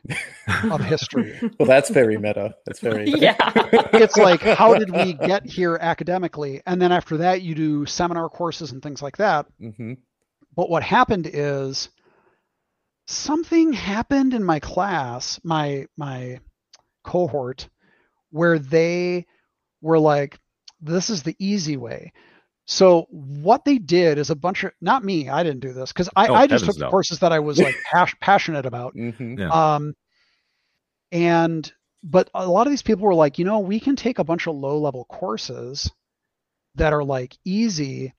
of 0.69 0.82
history. 0.86 1.39
well, 1.58 1.67
that's 1.67 1.89
very 1.89 2.17
meta. 2.17 2.56
That's 2.65 2.79
very 2.79 3.10
yeah. 3.10 3.36
it's 3.93 4.17
like 4.17 4.41
how 4.41 4.77
did 4.77 4.91
we 4.91 5.13
get 5.13 5.45
here 5.45 5.77
academically, 5.79 6.62
and 6.65 6.82
then 6.82 6.91
after 6.91 7.17
that, 7.17 7.41
you 7.41 7.56
do 7.56 7.86
seminar 7.86 8.29
courses 8.29 8.71
and 8.71 8.82
things 8.82 9.01
like 9.01 9.17
that. 9.17 9.45
Mm-hmm. 9.62 9.93
But 10.56 10.69
what 10.69 10.84
happened 10.84 11.29
is 11.32 11.89
something 13.08 13.73
happened 13.73 14.34
in 14.34 14.43
my 14.43 14.60
class, 14.60 15.39
my 15.43 15.88
my 15.97 16.39
cohort, 17.03 17.69
where 18.32 18.60
they 18.60 19.25
were 19.82 19.99
like, 19.99 20.39
this 20.82 21.10
is 21.10 21.23
the 21.23 21.36
easy 21.39 21.77
way. 21.77 22.12
So 22.65 23.08
what 23.10 23.65
they 23.65 23.78
did 23.78 24.17
is 24.17 24.30
a 24.30 24.36
bunch 24.36 24.63
of 24.63 24.71
not 24.80 25.04
me, 25.04 25.30
I 25.30 25.43
didn't 25.43 25.60
do 25.60 25.73
this 25.73 25.91
because 25.91 26.10
I, 26.15 26.28
oh, 26.28 26.34
I 26.34 26.47
just 26.47 26.65
took 26.65 26.78
no. 26.78 26.89
courses 26.89 27.19
that 27.19 27.34
I 27.34 27.39
was 27.39 27.60
like 27.60 27.76
pas- 27.91 28.15
passionate 28.21 28.65
about. 28.65 28.95
Mm-hmm. 28.95 29.39
Yeah. 29.39 29.49
Um, 29.49 29.95
and 31.12 31.71
but 32.04 32.30
a 32.34 32.47
lot 32.47 32.67
of 32.67 32.71
these 32.71 32.82
people 32.82 33.06
were 33.06 33.15
like, 33.15 33.38
you 33.38 33.45
know, 33.45 33.60
we 33.60 33.80
can 33.80 33.95
take 33.95 34.19
a 34.19 34.23
bunch 34.23 34.47
of 34.47 34.56
low 34.56 34.78
level 34.78 35.06
courses 35.06 35.91
that 36.76 36.93
are 36.93 37.04
like 37.04 37.38
easy 37.45 38.13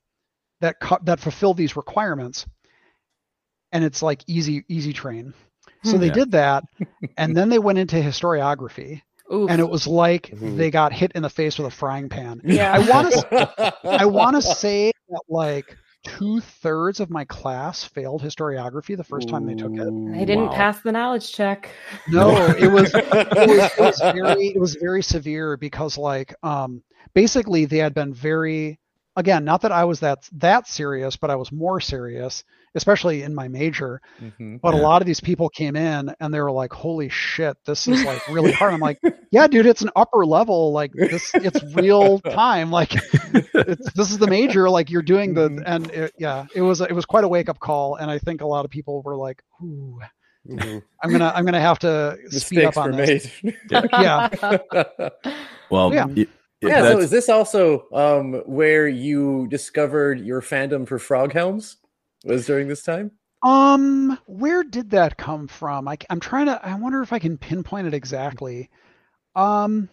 that 0.61 0.80
co- 0.80 1.00
that 1.02 1.20
fulfill 1.20 1.54
these 1.54 1.76
requirements, 1.76 2.46
and 3.72 3.83
it's 3.83 4.02
like 4.02 4.22
easy 4.26 4.64
easy 4.68 4.92
train. 4.92 5.35
So 5.85 5.92
hmm. 5.92 6.00
they 6.00 6.07
yeah. 6.09 6.12
did 6.12 6.30
that, 6.33 6.64
and 7.16 7.37
then 7.37 7.48
they 7.48 7.59
went 7.59 7.78
into 7.78 7.96
historiography, 7.96 9.02
Oof. 9.32 9.50
and 9.50 9.60
it 9.60 9.68
was 9.68 9.87
like 9.87 10.28
mm-hmm. 10.28 10.56
they 10.56 10.70
got 10.70 10.92
hit 10.92 11.12
in 11.12 11.22
the 11.22 11.30
face 11.30 11.58
with 11.58 11.66
a 11.66 11.70
frying 11.70 12.08
pan. 12.08 12.40
Yeah. 12.44 12.72
I 12.72 12.78
want 12.88 13.12
to 13.12 13.74
I 13.84 14.04
want 14.04 14.37
to 14.37 14.42
say 14.42 14.92
that 15.08 15.22
like 15.28 15.76
two 16.04 16.40
thirds 16.40 17.00
of 17.00 17.08
my 17.08 17.24
class 17.24 17.82
failed 17.82 18.22
historiography 18.22 18.96
the 18.96 19.04
first 19.04 19.28
time 19.28 19.46
they 19.46 19.54
took 19.54 19.72
it. 19.72 20.12
They 20.12 20.24
didn't 20.26 20.48
wow. 20.48 20.54
pass 20.54 20.80
the 20.80 20.92
knowledge 20.92 21.32
check. 21.32 21.70
No, 22.08 22.30
it 22.58 22.70
was, 22.70 22.94
it 22.94 23.10
was, 23.10 23.72
it 23.72 23.78
was 23.78 24.00
very 24.14 24.48
it 24.48 24.60
was 24.60 24.76
very 24.76 25.02
severe 25.02 25.56
because 25.56 25.96
like 25.96 26.34
um 26.42 26.82
basically 27.14 27.64
they 27.64 27.78
had 27.78 27.94
been 27.94 28.12
very 28.12 28.78
again 29.16 29.44
not 29.44 29.62
that 29.62 29.72
I 29.72 29.85
was 29.85 30.00
that 30.00 30.29
that 30.33 30.66
serious, 30.66 31.16
but 31.16 31.31
I 31.31 31.37
was 31.37 31.53
more 31.53 31.81
serious 31.81 32.44
especially 32.74 33.22
in 33.22 33.35
my 33.35 33.48
major. 33.48 34.00
Mm-hmm. 34.20 34.57
But 34.57 34.74
yeah. 34.74 34.81
a 34.81 34.83
lot 34.83 35.03
of 35.03 35.07
these 35.07 35.20
people 35.20 35.48
came 35.48 35.77
in 35.77 36.14
and 36.20 36.35
they 36.35 36.40
were 36.40 36.50
like, 36.50 36.72
"Holy 36.72 37.09
shit, 37.09 37.57
this 37.64 37.87
is 37.87 38.05
like 38.05 38.27
really 38.29 38.53
hard." 38.61 38.74
I'm 38.74 38.81
like, 38.81 39.00
"Yeah, 39.31 39.46
dude, 39.46 39.66
it's 39.66 39.83
an 39.83 39.90
upper 39.96 40.27
level. 40.27 40.72
Like 40.72 40.92
this, 40.92 41.31
it's 41.35 41.62
real 41.74 42.18
time. 42.18 42.70
Like 42.70 42.92
it's, 42.94 43.92
this 43.92 44.11
is 44.11 44.18
the 44.18 44.27
major. 44.27 44.68
Like 44.68 44.90
you're 44.90 45.03
doing 45.03 45.35
the 45.35 45.48
mm-hmm. 45.48 45.62
and 45.66 45.90
it, 45.90 46.12
yeah, 46.18 46.46
it 46.55 46.62
was 46.62 46.81
it 46.81 46.92
was 46.92 47.05
quite 47.05 47.24
a 47.24 47.29
wake 47.29 47.48
up 47.48 47.61
call. 47.61 47.96
And 47.96 48.11
I 48.11 48.18
think 48.18 48.40
a 48.40 48.46
lot 48.46 48.64
of 48.64 48.70
people 48.70 49.03
were 49.03 49.16
like, 49.16 49.42
"Ooh." 49.62 50.00
Mm-hmm. 50.48 50.81
I'm 51.03 51.11
gonna 51.11 51.33
I'm 51.35 51.46
gonna 51.46 51.61
have 51.61 51.79
to 51.79 52.18
Mistakes 52.24 52.44
speed 52.44 52.64
up 52.64 52.77
on 52.77 52.92
this. 52.92 53.31
yeah. 53.72 54.29
Well, 55.70 55.92
yeah. 55.94 56.05
Y- 56.05 56.27
yeah. 56.68 56.83
So 56.83 56.98
is 56.98 57.11
this 57.11 57.29
also 57.29 57.87
um, 57.92 58.35
where 58.46 58.88
you 58.88 59.46
discovered 59.48 60.20
your 60.20 60.40
fandom 60.40 60.87
for 60.87 60.98
frog 60.98 61.33
helms? 61.33 61.77
was 62.24 62.46
during 62.46 62.68
this 62.68 62.83
time? 62.83 63.12
Um, 63.42 64.19
where 64.27 64.65
did 64.65 64.90
that 64.90 65.19
come 65.19 65.46
from? 65.48 65.87
I, 65.87 65.98
I'm 66.08 66.21
trying 66.21 66.46
to. 66.46 66.67
I 66.67 66.75
wonder 66.77 67.02
if 67.02 67.12
I 67.12 67.19
can 67.19 67.37
pinpoint 67.37 67.87
it 67.87 67.94
exactly. 67.94 68.71
Um, 69.37 69.90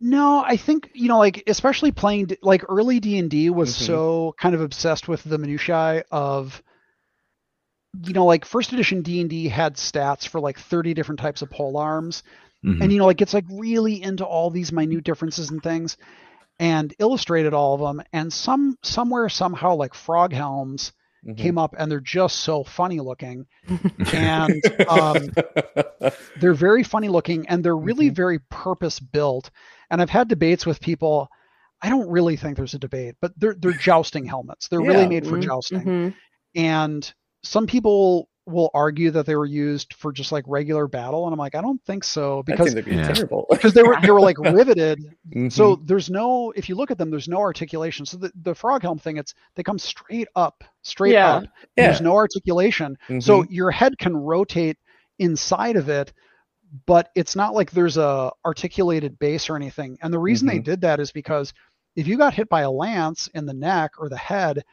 no, 0.00 0.42
I 0.44 0.56
think 0.56 0.90
you 0.94 1.08
know, 1.08 1.18
like 1.18 1.44
especially 1.46 1.92
playing 1.92 2.30
like 2.42 2.64
early 2.68 2.98
D 2.98 3.18
and 3.18 3.30
D 3.30 3.50
was 3.50 3.74
mm-hmm. 3.74 3.84
so 3.84 4.34
kind 4.38 4.54
of 4.54 4.60
obsessed 4.60 5.06
with 5.06 5.22
the 5.22 5.38
minutiae 5.38 6.04
of, 6.10 6.60
you 8.04 8.12
know, 8.12 8.26
like 8.26 8.44
first 8.44 8.72
edition 8.72 9.02
D 9.02 9.20
and 9.20 9.30
D 9.30 9.46
had 9.48 9.76
stats 9.76 10.26
for 10.26 10.40
like 10.40 10.58
30 10.58 10.94
different 10.94 11.20
types 11.20 11.42
of 11.42 11.50
pole 11.50 11.76
arms, 11.76 12.24
mm-hmm. 12.64 12.82
and 12.82 12.92
you 12.92 12.98
know, 12.98 13.06
like 13.06 13.20
it's 13.20 13.34
like 13.34 13.46
really 13.50 14.02
into 14.02 14.24
all 14.24 14.50
these 14.50 14.72
minute 14.72 15.04
differences 15.04 15.50
and 15.50 15.62
things 15.62 15.96
and 16.58 16.94
illustrated 16.98 17.54
all 17.54 17.74
of 17.74 17.80
them. 17.80 18.04
And 18.12 18.32
some 18.32 18.76
somewhere 18.82 19.28
somehow 19.28 19.74
like 19.74 19.94
frog 19.94 20.32
helms 20.32 20.92
mm-hmm. 21.26 21.34
came 21.34 21.58
up 21.58 21.74
and 21.76 21.90
they're 21.90 22.00
just 22.00 22.40
so 22.40 22.64
funny 22.64 23.00
looking. 23.00 23.46
and 24.12 24.62
um, 24.88 25.30
they're 26.38 26.54
very 26.54 26.82
funny 26.82 27.08
looking 27.08 27.48
and 27.48 27.64
they're 27.64 27.76
really 27.76 28.06
mm-hmm. 28.06 28.14
very 28.14 28.38
purpose 28.50 29.00
built. 29.00 29.50
And 29.90 30.00
I've 30.00 30.10
had 30.10 30.28
debates 30.28 30.66
with 30.66 30.80
people. 30.80 31.28
I 31.82 31.88
don't 31.88 32.10
really 32.10 32.36
think 32.36 32.56
there's 32.56 32.74
a 32.74 32.78
debate, 32.78 33.16
but 33.22 33.32
they're 33.38 33.56
they're 33.58 33.72
jousting 33.72 34.26
helmets. 34.26 34.68
They're 34.68 34.82
yeah. 34.82 34.88
really 34.88 35.08
made 35.08 35.24
for 35.24 35.32
mm-hmm. 35.32 35.48
jousting. 35.48 35.80
Mm-hmm. 35.80 36.08
And 36.56 37.14
some 37.42 37.66
people 37.66 38.28
will 38.50 38.70
argue 38.74 39.10
that 39.10 39.26
they 39.26 39.36
were 39.36 39.46
used 39.46 39.94
for 39.94 40.12
just 40.12 40.32
like 40.32 40.44
regular 40.46 40.86
battle 40.86 41.24
and 41.26 41.32
i'm 41.32 41.38
like 41.38 41.54
i 41.54 41.60
don't 41.60 41.82
think 41.84 42.04
so 42.04 42.42
because 42.44 42.74
be 42.74 42.94
yeah. 42.94 43.12
terrible 43.12 43.46
because 43.50 43.72
they 43.72 43.82
were 43.82 43.96
they 44.02 44.10
were 44.10 44.20
like 44.20 44.38
riveted 44.38 44.98
mm-hmm. 45.28 45.48
so 45.48 45.76
there's 45.84 46.10
no 46.10 46.52
if 46.56 46.68
you 46.68 46.74
look 46.74 46.90
at 46.90 46.98
them 46.98 47.10
there's 47.10 47.28
no 47.28 47.38
articulation 47.38 48.04
so 48.04 48.16
the, 48.16 48.32
the 48.42 48.54
frog 48.54 48.82
helm 48.82 48.98
thing 48.98 49.16
it's 49.16 49.34
they 49.54 49.62
come 49.62 49.78
straight 49.78 50.28
up 50.36 50.64
straight 50.82 51.12
yeah. 51.12 51.36
up 51.36 51.44
yeah. 51.76 51.86
there's 51.86 52.00
no 52.00 52.14
articulation 52.14 52.96
mm-hmm. 53.04 53.20
so 53.20 53.44
your 53.48 53.70
head 53.70 53.96
can 53.98 54.16
rotate 54.16 54.78
inside 55.18 55.76
of 55.76 55.88
it 55.88 56.12
but 56.86 57.10
it's 57.14 57.34
not 57.34 57.54
like 57.54 57.70
there's 57.70 57.96
a 57.96 58.30
articulated 58.44 59.18
base 59.18 59.50
or 59.50 59.56
anything 59.56 59.98
and 60.02 60.12
the 60.12 60.18
reason 60.18 60.48
mm-hmm. 60.48 60.58
they 60.58 60.62
did 60.62 60.80
that 60.80 61.00
is 61.00 61.12
because 61.12 61.52
if 61.96 62.06
you 62.06 62.16
got 62.16 62.34
hit 62.34 62.48
by 62.48 62.62
a 62.62 62.70
lance 62.70 63.28
in 63.34 63.46
the 63.46 63.52
neck 63.52 63.92
or 63.98 64.08
the 64.08 64.16
head 64.16 64.64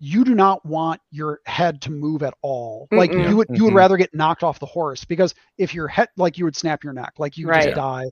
you 0.00 0.24
do 0.24 0.34
not 0.34 0.64
want 0.64 1.00
your 1.10 1.40
head 1.44 1.82
to 1.82 1.90
move 1.90 2.22
at 2.22 2.34
all. 2.42 2.88
Mm-mm. 2.90 2.98
Like 2.98 3.12
you 3.12 3.36
would 3.36 3.48
you 3.50 3.64
would 3.64 3.74
rather 3.74 3.96
get 3.96 4.14
knocked 4.14 4.42
off 4.42 4.58
the 4.58 4.66
horse 4.66 5.04
because 5.04 5.34
if 5.58 5.74
your 5.74 5.86
head 5.86 6.08
like 6.16 6.38
you 6.38 6.46
would 6.46 6.56
snap 6.56 6.82
your 6.82 6.94
neck, 6.94 7.12
like 7.18 7.36
you 7.36 7.46
right. 7.46 7.64
just 7.64 7.76
die. 7.76 8.06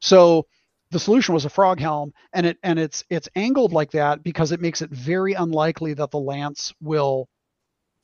So 0.00 0.46
the 0.92 1.00
solution 1.00 1.34
was 1.34 1.44
a 1.44 1.50
frog 1.50 1.80
helm 1.80 2.12
and 2.32 2.46
it 2.46 2.58
and 2.62 2.78
it's 2.78 3.02
it's 3.10 3.28
angled 3.34 3.72
like 3.72 3.90
that 3.90 4.22
because 4.22 4.52
it 4.52 4.60
makes 4.60 4.82
it 4.82 4.90
very 4.90 5.32
unlikely 5.32 5.94
that 5.94 6.10
the 6.10 6.18
lance 6.18 6.72
will 6.80 7.28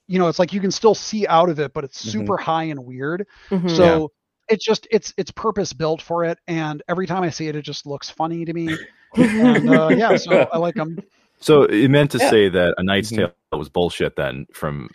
you 0.09 0.19
know 0.19 0.27
it's 0.27 0.39
like 0.39 0.53
you 0.53 0.61
can 0.61 0.71
still 0.71 0.95
see 0.95 1.27
out 1.27 1.51
of 1.51 1.61
it 1.61 1.73
but 1.75 1.85
it's 1.85 2.01
mm-hmm. 2.01 2.19
super 2.19 2.35
mm-hmm. 2.35 2.45
high 2.45 2.65
and 2.65 2.83
weird 2.83 3.27
mm-hmm. 3.51 3.69
so 3.69 4.01
yeah. 4.49 4.55
it's 4.55 4.65
just 4.65 4.89
it's 4.91 5.13
it's 5.19 5.31
purpose 5.31 5.75
built 5.75 6.01
for 6.01 6.25
it 6.25 6.39
and 6.49 6.83
every 6.89 7.07
time 7.07 7.23
i 7.23 7.29
see 7.29 7.47
it 7.47 7.55
it 7.55 7.63
just 7.63 7.87
looks 7.87 8.09
funny 8.09 8.45
to 8.47 8.55
me 8.55 8.75
and 9.17 9.69
uh, 9.69 9.89
yeah 9.89 10.17
so 10.17 10.49
i 10.53 10.59
like 10.59 10.75
them 10.75 10.99
so 11.41 11.65
it 11.65 11.89
meant 11.89 12.11
to 12.13 12.19
yeah. 12.19 12.31
say 12.31 12.49
that 12.49 12.75
a 12.79 12.83
Knight's 12.83 13.11
mm-hmm. 13.11 13.27
Tale 13.27 13.59
was 13.59 13.69
bullshit 13.69 14.17
then 14.17 14.47
from 14.53 14.91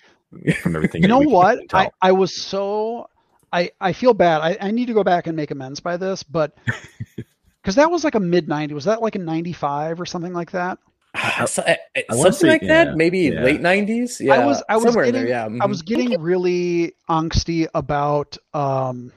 from 0.61 0.75
everything. 0.75 1.01
you 1.01 1.07
know 1.07 1.19
what? 1.19 1.59
I, 1.73 1.91
I 2.01 2.11
was 2.11 2.35
so 2.35 3.09
I 3.51 3.71
I 3.79 3.93
feel 3.93 4.13
bad. 4.13 4.41
I, 4.41 4.57
I 4.59 4.71
need 4.71 4.87
to 4.87 4.93
go 4.93 5.03
back 5.03 5.27
and 5.27 5.35
make 5.35 5.51
amends 5.51 5.79
by 5.79 5.97
this, 5.97 6.23
but 6.23 6.57
because 7.61 7.75
that 7.75 7.89
was 7.89 8.03
like 8.03 8.15
a 8.15 8.19
mid 8.19 8.47
90s. 8.47 8.73
Was 8.73 8.85
that 8.85 9.01
like 9.01 9.15
a 9.15 9.19
95 9.19 10.01
or 10.01 10.05
something 10.05 10.33
like 10.33 10.51
that? 10.51 10.79
Uh, 11.15 11.45
so, 11.45 11.61
uh, 11.61 11.75
something 12.09 12.31
say, 12.31 12.47
like 12.47 12.61
yeah, 12.63 12.85
that, 12.85 12.97
maybe 12.97 13.19
yeah. 13.19 13.43
late 13.43 13.61
nineties. 13.61 14.19
Yeah, 14.19 14.33
I 14.33 14.45
was, 14.45 14.63
I 14.67 14.77
was 14.77 14.95
getting, 14.95 15.13
there, 15.13 15.27
yeah. 15.27 15.45
Mm-hmm. 15.45 15.61
I 15.61 15.67
was 15.67 15.83
getting 15.83 16.19
really 16.19 16.93
angsty 17.07 17.67
about 17.73 18.35
um, 18.53 19.11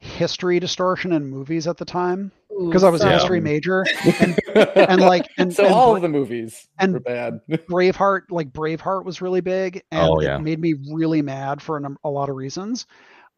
history 0.00 0.58
distortion 0.58 1.12
in 1.12 1.26
movies 1.26 1.68
at 1.68 1.76
the 1.76 1.84
time 1.84 2.32
because 2.66 2.84
I 2.84 2.90
was 2.90 3.02
a 3.02 3.10
history 3.10 3.40
major, 3.40 3.84
and, 4.20 4.38
and 4.76 5.00
like, 5.00 5.26
and 5.38 5.52
so 5.52 5.64
and, 5.64 5.74
all 5.74 5.96
of 5.96 6.02
the 6.02 6.08
movies 6.08 6.68
and 6.78 6.92
were 6.92 7.00
bad. 7.00 7.40
Braveheart, 7.50 8.22
like 8.30 8.50
Braveheart, 8.50 9.04
was 9.04 9.22
really 9.22 9.40
big, 9.40 9.82
and 9.90 10.08
oh, 10.08 10.20
yeah. 10.20 10.36
it 10.36 10.42
made 10.42 10.60
me 10.60 10.74
really 10.92 11.22
mad 11.22 11.62
for 11.62 11.78
a, 11.78 11.82
a 12.04 12.10
lot 12.10 12.28
of 12.28 12.36
reasons. 12.36 12.86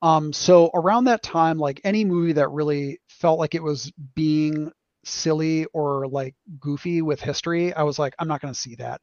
Um, 0.03 0.33
so 0.33 0.71
around 0.75 1.05
that 1.05 1.23
time, 1.23 1.59
like 1.59 1.81
any 1.85 2.05
movie 2.05 2.33
that 2.33 2.51
really 2.51 3.01
felt 3.09 3.39
like 3.39 3.55
it 3.55 3.63
was 3.63 3.93
being 4.15 4.73
silly 5.05 5.67
or 5.73 6.07
like 6.09 6.35
goofy 6.59 7.03
with 7.03 7.21
history, 7.21 7.73
I 7.73 7.85
was 7.85 7.99
like, 7.99 8.15
I'm 8.19 8.29
not 8.29 8.41
going 8.41 8.53
to 8.53 8.59
see 8.59 8.75
that. 8.77 9.01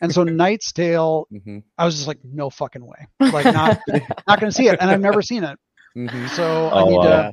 And 0.00 0.12
so 0.12 0.24
Knight's 0.24 0.72
Tale, 0.72 1.28
mm-hmm. 1.32 1.58
I 1.78 1.84
was 1.84 1.94
just 1.94 2.08
like, 2.08 2.18
no 2.24 2.50
fucking 2.50 2.84
way, 2.84 3.06
like 3.20 3.44
not 3.44 3.80
not 4.26 4.40
going 4.40 4.50
to 4.50 4.52
see 4.52 4.68
it, 4.68 4.78
and 4.80 4.90
I've 4.90 5.00
never 5.00 5.22
seen 5.22 5.44
it. 5.44 5.58
Mm-hmm. 5.96 6.26
So 6.28 6.70
oh, 6.72 6.78
I 6.78 6.88
need 6.88 7.02
to. 7.02 7.32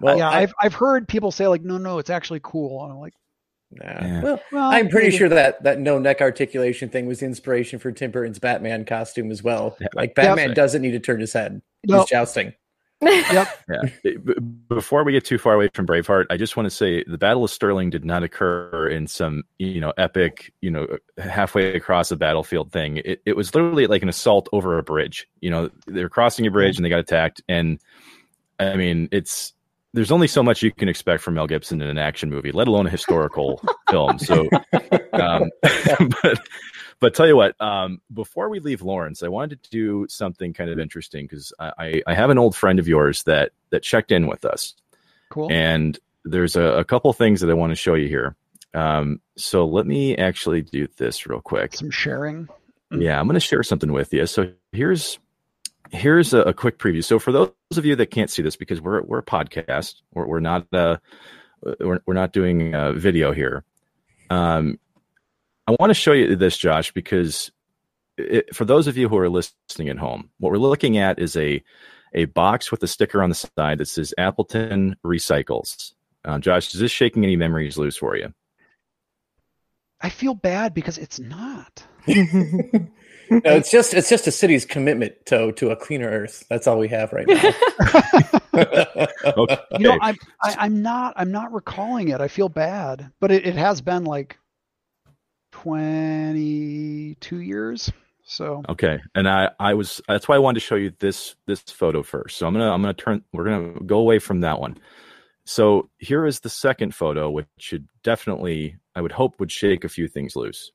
Well, 0.00 0.18
yeah, 0.18 0.28
I, 0.28 0.40
have 0.40 0.54
I've 0.60 0.74
heard 0.74 1.08
people 1.08 1.30
say 1.30 1.48
like, 1.48 1.62
no, 1.62 1.78
no, 1.78 1.98
it's 1.98 2.10
actually 2.10 2.40
cool. 2.42 2.84
And 2.84 2.92
I'm 2.92 2.98
like, 2.98 3.14
Nah. 3.72 3.84
Yeah. 3.84 4.22
Well, 4.22 4.40
well, 4.52 4.70
I'm 4.70 4.88
pretty 4.88 5.08
maybe. 5.08 5.16
sure 5.16 5.28
that 5.28 5.62
that 5.64 5.80
no 5.80 5.98
neck 5.98 6.20
articulation 6.20 6.88
thing 6.88 7.06
was 7.06 7.20
the 7.20 7.26
inspiration 7.26 7.78
for 7.78 7.90
Tim 7.90 8.10
Burton's 8.10 8.38
Batman 8.38 8.84
costume 8.84 9.30
as 9.30 9.42
well. 9.42 9.76
Yeah. 9.80 9.88
Like 9.94 10.14
Batman 10.14 10.54
doesn't 10.54 10.82
need 10.82 10.92
to 10.92 11.00
turn 11.00 11.20
his 11.20 11.32
head; 11.32 11.60
nope. 11.84 12.02
he's 12.02 12.10
jousting. 12.10 12.52
yep. 13.02 13.48
Yeah. 13.68 14.12
Before 14.68 15.04
we 15.04 15.12
get 15.12 15.24
too 15.24 15.36
far 15.36 15.54
away 15.54 15.68
from 15.74 15.86
Braveheart, 15.86 16.26
I 16.30 16.36
just 16.36 16.56
want 16.56 16.66
to 16.66 16.70
say 16.70 17.04
the 17.06 17.18
Battle 17.18 17.44
of 17.44 17.50
Stirling 17.50 17.90
did 17.90 18.04
not 18.06 18.22
occur 18.22 18.88
in 18.88 19.06
some, 19.06 19.42
you 19.58 19.80
know, 19.80 19.92
epic, 19.98 20.52
you 20.62 20.70
know, 20.70 20.86
halfway 21.18 21.74
across 21.74 22.10
a 22.10 22.16
battlefield 22.16 22.72
thing. 22.72 22.98
It, 23.04 23.20
it 23.26 23.36
was 23.36 23.54
literally 23.54 23.86
like 23.86 24.02
an 24.02 24.08
assault 24.08 24.48
over 24.52 24.78
a 24.78 24.82
bridge. 24.82 25.28
You 25.40 25.50
know, 25.50 25.70
they're 25.86 26.08
crossing 26.08 26.46
a 26.46 26.50
bridge 26.50 26.76
and 26.76 26.84
they 26.84 26.88
got 26.88 27.00
attacked. 27.00 27.42
And 27.48 27.80
I 28.58 28.76
mean, 28.76 29.10
it's 29.12 29.52
there's 29.96 30.12
only 30.12 30.28
so 30.28 30.42
much 30.42 30.62
you 30.62 30.70
can 30.70 30.90
expect 30.90 31.22
from 31.22 31.34
Mel 31.34 31.46
Gibson 31.46 31.80
in 31.80 31.88
an 31.88 31.96
action 31.96 32.28
movie, 32.28 32.52
let 32.52 32.68
alone 32.68 32.86
a 32.86 32.90
historical 32.90 33.62
film. 33.90 34.18
So, 34.18 34.46
um, 35.14 35.50
but 36.22 36.38
but 37.00 37.14
tell 37.14 37.26
you 37.26 37.34
what, 37.34 37.58
um, 37.62 38.02
before 38.12 38.50
we 38.50 38.60
leave 38.60 38.82
Lawrence, 38.82 39.22
I 39.22 39.28
wanted 39.28 39.62
to 39.62 39.70
do 39.70 40.06
something 40.10 40.52
kind 40.52 40.68
of 40.68 40.78
interesting 40.78 41.24
because 41.24 41.50
I, 41.58 42.02
I 42.06 42.12
have 42.12 42.28
an 42.28 42.36
old 42.36 42.54
friend 42.54 42.78
of 42.78 42.86
yours 42.86 43.22
that 43.22 43.52
that 43.70 43.82
checked 43.82 44.12
in 44.12 44.26
with 44.26 44.44
us. 44.44 44.74
Cool. 45.30 45.50
And 45.50 45.98
there's 46.26 46.56
a, 46.56 46.62
a 46.62 46.84
couple 46.84 47.10
things 47.14 47.40
that 47.40 47.48
I 47.48 47.54
want 47.54 47.70
to 47.70 47.76
show 47.76 47.94
you 47.94 48.06
here. 48.06 48.36
Um, 48.74 49.22
so 49.38 49.64
let 49.64 49.86
me 49.86 50.14
actually 50.14 50.60
do 50.60 50.86
this 50.98 51.26
real 51.26 51.40
quick. 51.40 51.74
Some 51.74 51.90
sharing. 51.90 52.48
Yeah, 52.90 53.18
I'm 53.18 53.26
going 53.26 53.34
to 53.34 53.40
share 53.40 53.62
something 53.62 53.92
with 53.92 54.12
you. 54.12 54.26
So 54.26 54.52
here's 54.72 55.18
here's 55.90 56.34
a, 56.34 56.40
a, 56.42 56.52
quick 56.52 56.78
preview. 56.78 57.02
So 57.02 57.18
for 57.18 57.32
those 57.32 57.50
of 57.76 57.84
you 57.84 57.96
that 57.96 58.10
can't 58.10 58.30
see 58.30 58.42
this, 58.42 58.56
because 58.56 58.80
we're 58.80 59.02
we're 59.02 59.18
a 59.18 59.24
podcast, 59.24 59.96
we're, 60.14 60.26
we're 60.26 60.40
not 60.40 60.66
uh, 60.72 60.98
we're, 61.80 62.00
we're 62.06 62.14
not 62.14 62.32
doing 62.32 62.74
a 62.74 62.92
video 62.92 63.32
here. 63.32 63.64
Um, 64.30 64.78
I 65.66 65.76
want 65.80 65.90
to 65.90 65.94
show 65.94 66.12
you 66.12 66.36
this, 66.36 66.56
Josh, 66.56 66.92
because 66.92 67.50
it, 68.16 68.54
for 68.54 68.64
those 68.64 68.86
of 68.86 68.96
you 68.96 69.08
who 69.08 69.18
are 69.18 69.28
listening 69.28 69.88
at 69.88 69.98
home, 69.98 70.30
what 70.38 70.52
we're 70.52 70.58
looking 70.58 70.98
at 70.98 71.18
is 71.18 71.36
a 71.36 71.62
a 72.14 72.26
box 72.26 72.70
with 72.70 72.82
a 72.82 72.86
sticker 72.86 73.22
on 73.22 73.28
the 73.28 73.34
side 73.34 73.78
that 73.78 73.88
says 73.88 74.14
Appleton 74.16 74.96
Recycles. 75.04 75.92
Uh, 76.24 76.38
Josh, 76.38 76.72
is 76.74 76.80
this 76.80 76.92
shaking 76.92 77.24
any 77.24 77.36
memories 77.36 77.76
loose 77.76 77.96
for 77.96 78.16
you? 78.16 78.32
I 80.00 80.08
feel 80.08 80.34
bad 80.34 80.74
because 80.74 80.98
it's 80.98 81.18
not. 81.18 81.84
no, 83.30 83.40
it's 83.44 83.70
just 83.70 83.94
it's 83.94 84.08
just 84.08 84.26
a 84.26 84.30
city's 84.30 84.64
commitment 84.64 85.14
to 85.26 85.52
to 85.52 85.70
a 85.70 85.76
cleaner 85.76 86.08
Earth. 86.08 86.44
That's 86.48 86.66
all 86.66 86.78
we 86.78 86.88
have 86.88 87.12
right 87.12 87.26
now. 87.26 87.52
okay. 89.24 89.58
You 89.78 89.88
know, 89.88 89.98
I'm 90.00 90.16
I, 90.42 90.52
am 90.52 90.58
i 90.58 90.66
am 90.66 90.82
not 90.82 91.14
I'm 91.16 91.30
not 91.30 91.52
recalling 91.52 92.08
it. 92.08 92.20
I 92.20 92.28
feel 92.28 92.48
bad, 92.48 93.10
but 93.20 93.30
it, 93.30 93.46
it 93.46 93.54
has 93.54 93.80
been 93.80 94.04
like 94.04 94.38
22 95.52 97.40
years. 97.40 97.90
So 98.24 98.62
okay, 98.68 98.98
and 99.14 99.28
I 99.28 99.50
I 99.60 99.74
was 99.74 100.00
that's 100.08 100.26
why 100.26 100.36
I 100.36 100.38
wanted 100.38 100.60
to 100.60 100.66
show 100.66 100.74
you 100.74 100.92
this 100.98 101.36
this 101.46 101.60
photo 101.60 102.02
first. 102.02 102.38
So 102.38 102.46
I'm 102.46 102.54
gonna 102.54 102.72
I'm 102.72 102.82
gonna 102.82 102.94
turn 102.94 103.22
we're 103.32 103.44
gonna 103.44 103.80
go 103.84 103.98
away 103.98 104.18
from 104.18 104.40
that 104.40 104.58
one. 104.58 104.78
So 105.44 105.88
here 105.98 106.26
is 106.26 106.40
the 106.40 106.48
second 106.48 106.94
photo, 106.94 107.30
which 107.30 107.46
should 107.58 107.86
definitely 108.02 108.76
I 108.94 109.00
would 109.00 109.12
hope 109.12 109.38
would 109.38 109.52
shake 109.52 109.84
a 109.84 109.88
few 109.88 110.08
things 110.08 110.34
loose. 110.34 110.72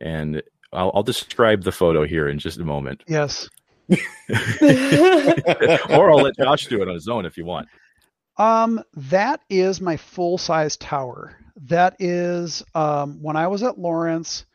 And 0.00 0.42
I'll, 0.72 0.90
I'll 0.94 1.02
describe 1.02 1.62
the 1.62 1.72
photo 1.72 2.04
here 2.06 2.28
in 2.28 2.38
just 2.38 2.58
a 2.58 2.64
moment. 2.64 3.02
Yes. 3.08 3.48
or 5.90 6.10
I'll 6.12 6.22
let 6.22 6.36
Josh 6.36 6.66
do 6.68 6.80
it 6.80 6.88
on 6.88 6.94
his 6.94 7.08
own 7.08 7.26
if 7.26 7.36
you 7.36 7.44
want. 7.44 7.68
Um, 8.36 8.82
that 8.94 9.40
is 9.50 9.80
my 9.80 9.96
full 9.96 10.38
size 10.38 10.76
tower. 10.76 11.36
That 11.66 11.96
is 11.98 12.64
um, 12.74 13.20
when 13.20 13.36
I 13.36 13.48
was 13.48 13.62
at 13.64 13.78
Lawrence. 13.78 14.46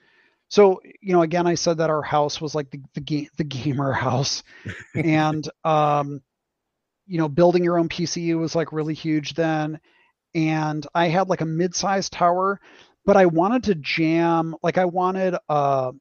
So 0.47 0.81
you 1.01 1.13
know, 1.13 1.21
again, 1.21 1.47
I 1.47 1.55
said 1.55 1.77
that 1.79 1.89
our 1.89 2.01
house 2.01 2.39
was 2.39 2.55
like 2.55 2.71
the 2.71 2.79
the, 2.93 3.01
ga- 3.01 3.29
the 3.37 3.43
gamer 3.43 3.91
house, 3.91 4.41
and 4.95 5.47
um, 5.65 6.21
you 7.05 7.17
know, 7.17 7.27
building 7.27 7.63
your 7.63 7.77
own 7.77 7.89
PCU 7.89 8.39
was 8.39 8.55
like 8.55 8.71
really 8.71 8.93
huge 8.93 9.33
then. 9.33 9.79
And 10.33 10.85
I 10.95 11.07
had 11.07 11.29
like 11.29 11.41
a 11.41 11.45
mid-sized 11.45 12.11
tower, 12.11 12.59
but 13.05 13.17
I 13.17 13.25
wanted 13.25 13.63
to 13.65 13.75
jam. 13.75 14.55
Like 14.63 14.77
I 14.77 14.85
wanted 14.85 15.35
uh 15.49 15.91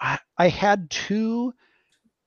I, 0.00 0.48
had 0.48 0.90
two 0.90 1.52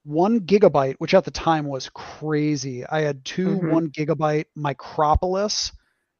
one 0.04 0.42
gigabyte, 0.42 0.96
which 0.98 1.14
at 1.14 1.26
the 1.26 1.32
time 1.32 1.66
was 1.66 1.90
crazy. 1.94 2.86
I 2.86 3.02
had 3.02 3.24
2 3.24 3.48
mm-hmm. 3.48 3.72
one 3.72 3.90
gigabyte 3.90 4.46
Micropolis 4.58 5.72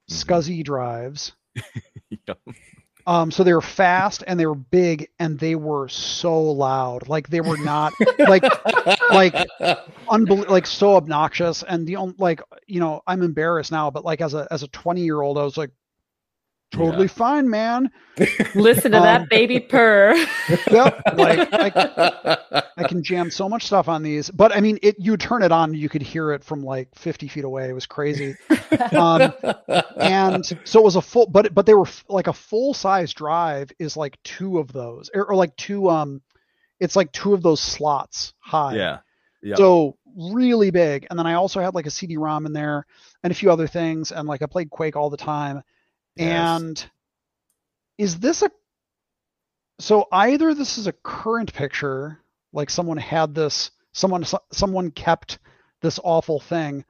mm-hmm. 0.10 0.14
SCSI 0.14 0.64
drives. 0.64 1.34
yep. 2.28 2.40
Um, 3.08 3.32
so 3.32 3.44
they 3.44 3.54
were 3.54 3.62
fast 3.62 4.24
and 4.28 4.40
they 4.40 4.46
were 4.46 4.56
big 4.56 5.10
and 5.18 5.40
they 5.40 5.56
were 5.56 5.88
so 5.90 6.40
loud. 6.40 7.10
Like 7.10 7.30
they 7.30 7.42
were 7.42 7.58
not 7.58 7.94
like 8.20 8.44
like 9.12 9.34
unbel- 10.08 10.48
like 10.50 10.68
so 10.68 10.96
obnoxious. 10.96 11.64
And 11.64 11.88
the 11.88 11.96
only 11.96 12.16
like 12.20 12.42
you 12.68 12.80
know 12.80 13.02
I'm 13.08 13.24
embarrassed 13.24 13.72
now, 13.72 13.90
but 13.90 14.06
like 14.06 14.22
as 14.22 14.34
a 14.36 14.48
as 14.52 14.62
a 14.62 14.68
20 14.68 15.02
year 15.02 15.22
old, 15.22 15.40
I 15.40 15.44
was 15.44 15.58
like, 15.58 15.72
totally 16.72 17.06
yeah. 17.06 17.12
fine, 17.12 17.50
man. 17.50 17.92
Listen 18.56 18.92
to 18.92 18.98
um, 18.98 19.04
that 19.04 19.30
baby 19.30 19.60
purr. 19.60 20.16
yep. 20.72 21.02
Like 21.14 21.48
I, 21.52 22.64
I, 22.78 22.88
can 22.88 23.04
jam 23.04 23.30
so 23.30 23.48
much 23.48 23.66
stuff 23.66 23.88
on 23.88 24.04
these, 24.04 24.30
but 24.30 24.56
I 24.56 24.60
mean, 24.60 24.80
it. 24.82 24.96
You 25.00 25.18
turn 25.18 25.44
it 25.44 25.52
on, 25.52 25.74
you 25.74 25.90
could 25.90 26.02
hear 26.02 26.32
it 26.32 26.44
from 26.44 26.64
like 26.64 26.90
50 26.96 27.28
feet 27.28 27.44
away. 27.44 27.70
It 27.70 27.74
was 27.74 27.86
crazy. 27.86 28.36
Um, 28.92 29.34
and 29.98 30.46
so 30.64 30.80
it 30.80 30.84
was 30.84 30.96
a 30.96 31.02
full, 31.02 31.28
but 31.28 31.54
but 31.54 31.66
they 31.66 31.74
were 31.74 31.88
like 32.10 32.28
a 32.28 32.34
full 32.34 32.74
size 32.74 33.14
drive 33.14 33.72
is 33.80 33.96
like 33.96 34.22
two 34.24 34.60
of 34.60 34.72
those, 34.72 35.10
or, 35.14 35.26
or 35.26 35.36
like 35.36 35.56
two. 35.56 35.90
Um, 35.90 36.22
it's 36.80 36.96
like 36.96 37.12
two 37.12 37.34
of 37.34 37.44
those 37.44 37.62
slots 37.62 38.34
high. 38.40 38.76
Yeah. 38.76 39.00
Yep. 39.44 39.58
So 39.58 39.98
really 40.16 40.72
big. 40.72 41.08
And 41.10 41.18
then 41.18 41.26
I 41.26 41.34
also 41.34 41.62
had 41.62 41.74
like 41.74 41.86
a 41.86 41.92
CD-ROM 41.92 42.46
in 42.46 42.54
there 42.54 42.86
and 43.24 43.32
a 43.32 43.36
few 43.36 43.52
other 43.52 43.68
things, 43.68 44.12
and 44.12 44.28
like 44.28 44.42
I 44.42 44.46
played 44.46 44.70
Quake 44.70 44.96
all 44.96 45.10
the 45.10 45.18
time 45.18 45.64
and 46.18 46.84
is 47.98 48.20
this 48.20 48.42
a 48.42 48.52
so 49.80 50.08
either 50.12 50.54
this 50.54 50.78
is 50.78 50.88
a 50.88 50.94
current 50.94 51.54
picture, 51.54 52.20
like 52.54 52.70
someone 52.70 52.98
had 52.98 53.34
this, 53.34 53.72
someone 53.94 54.24
someone 54.52 54.92
kept 54.92 55.40
this 55.82 56.00
awful 56.04 56.40
thing, 56.40 56.86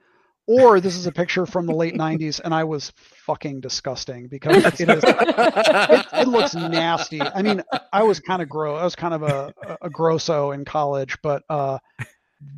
or 0.45 0.81
this 0.81 0.97
is 0.97 1.07
a 1.07 1.11
picture 1.11 1.45
from 1.45 1.65
the 1.65 1.73
late 1.73 1.93
90s 1.95 2.41
and 2.43 2.53
I 2.53 2.65
was 2.65 2.91
fucking 2.97 3.61
disgusting 3.61 4.27
because 4.27 4.65
it 4.81 4.89
is 4.89 5.03
it, 5.05 6.05
it 6.13 6.27
looks 6.27 6.53
nasty. 6.53 7.21
I 7.21 7.41
mean, 7.41 7.63
I 7.93 8.03
was 8.03 8.19
kind 8.19 8.41
of 8.41 8.49
gross. 8.49 8.81
I 8.81 8.83
was 8.83 8.95
kind 8.95 9.13
of 9.13 9.23
a, 9.23 9.53
a 9.81 9.89
grosso 9.89 10.51
in 10.51 10.65
college, 10.65 11.17
but 11.21 11.43
uh 11.49 11.79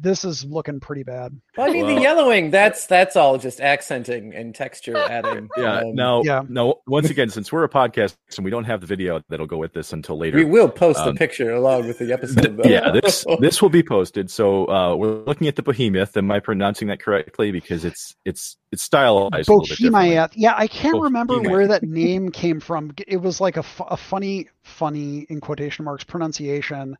this 0.01 0.25
is 0.25 0.45
looking 0.45 0.79
pretty 0.79 1.03
bad. 1.03 1.39
Well, 1.57 1.69
I 1.69 1.73
mean, 1.73 1.85
well, 1.85 1.95
the 1.95 2.01
yellowing, 2.01 2.51
that's 2.51 2.85
that's 2.85 3.15
all 3.15 3.37
just 3.37 3.61
accenting 3.61 4.33
and 4.33 4.53
texture 4.53 4.97
adding. 4.97 5.49
Yeah. 5.57 5.79
Um, 5.79 5.95
no, 5.95 6.23
yeah. 6.23 6.41
no. 6.47 6.81
Once 6.87 7.09
again, 7.09 7.29
since 7.29 7.51
we're 7.51 7.63
a 7.63 7.69
podcast 7.69 8.15
and 8.35 8.43
we 8.43 8.49
don't 8.49 8.63
have 8.63 8.81
the 8.81 8.87
video 8.87 9.21
that'll 9.29 9.45
go 9.45 9.57
with 9.57 9.73
this 9.73 9.93
until 9.93 10.17
later, 10.17 10.37
we 10.37 10.45
will 10.45 10.67
post 10.67 10.99
um, 10.99 11.13
the 11.13 11.13
picture 11.13 11.51
along 11.51 11.87
with 11.87 11.99
the 11.99 12.11
episode. 12.11 12.57
Th- 12.57 12.67
yeah, 12.67 12.91
this 12.91 13.23
this 13.39 13.61
will 13.61 13.69
be 13.69 13.83
posted. 13.83 14.31
So 14.31 14.67
uh, 14.67 14.95
we're 14.95 15.23
looking 15.23 15.47
at 15.47 15.55
the 15.55 15.61
behemoth. 15.61 16.17
Am 16.17 16.31
I 16.31 16.39
pronouncing 16.39 16.87
that 16.87 17.01
correctly? 17.01 17.51
Because 17.51 17.85
it's 17.85 18.15
it's 18.25 18.57
it's 18.71 18.83
stylized. 18.83 19.47
Bohemiath. 19.47 20.35
Yeah, 20.35 20.55
I 20.57 20.67
can't 20.67 20.99
remember 20.99 21.39
where 21.39 21.67
that 21.67 21.83
name 21.83 22.29
came 22.29 22.59
from. 22.59 22.93
It 23.07 23.17
was 23.17 23.39
like 23.39 23.57
a, 23.57 23.59
f- 23.59 23.81
a 23.87 23.97
funny, 23.97 24.49
funny 24.63 25.27
in 25.29 25.39
quotation 25.39 25.85
marks 25.85 26.03
pronunciation. 26.03 26.97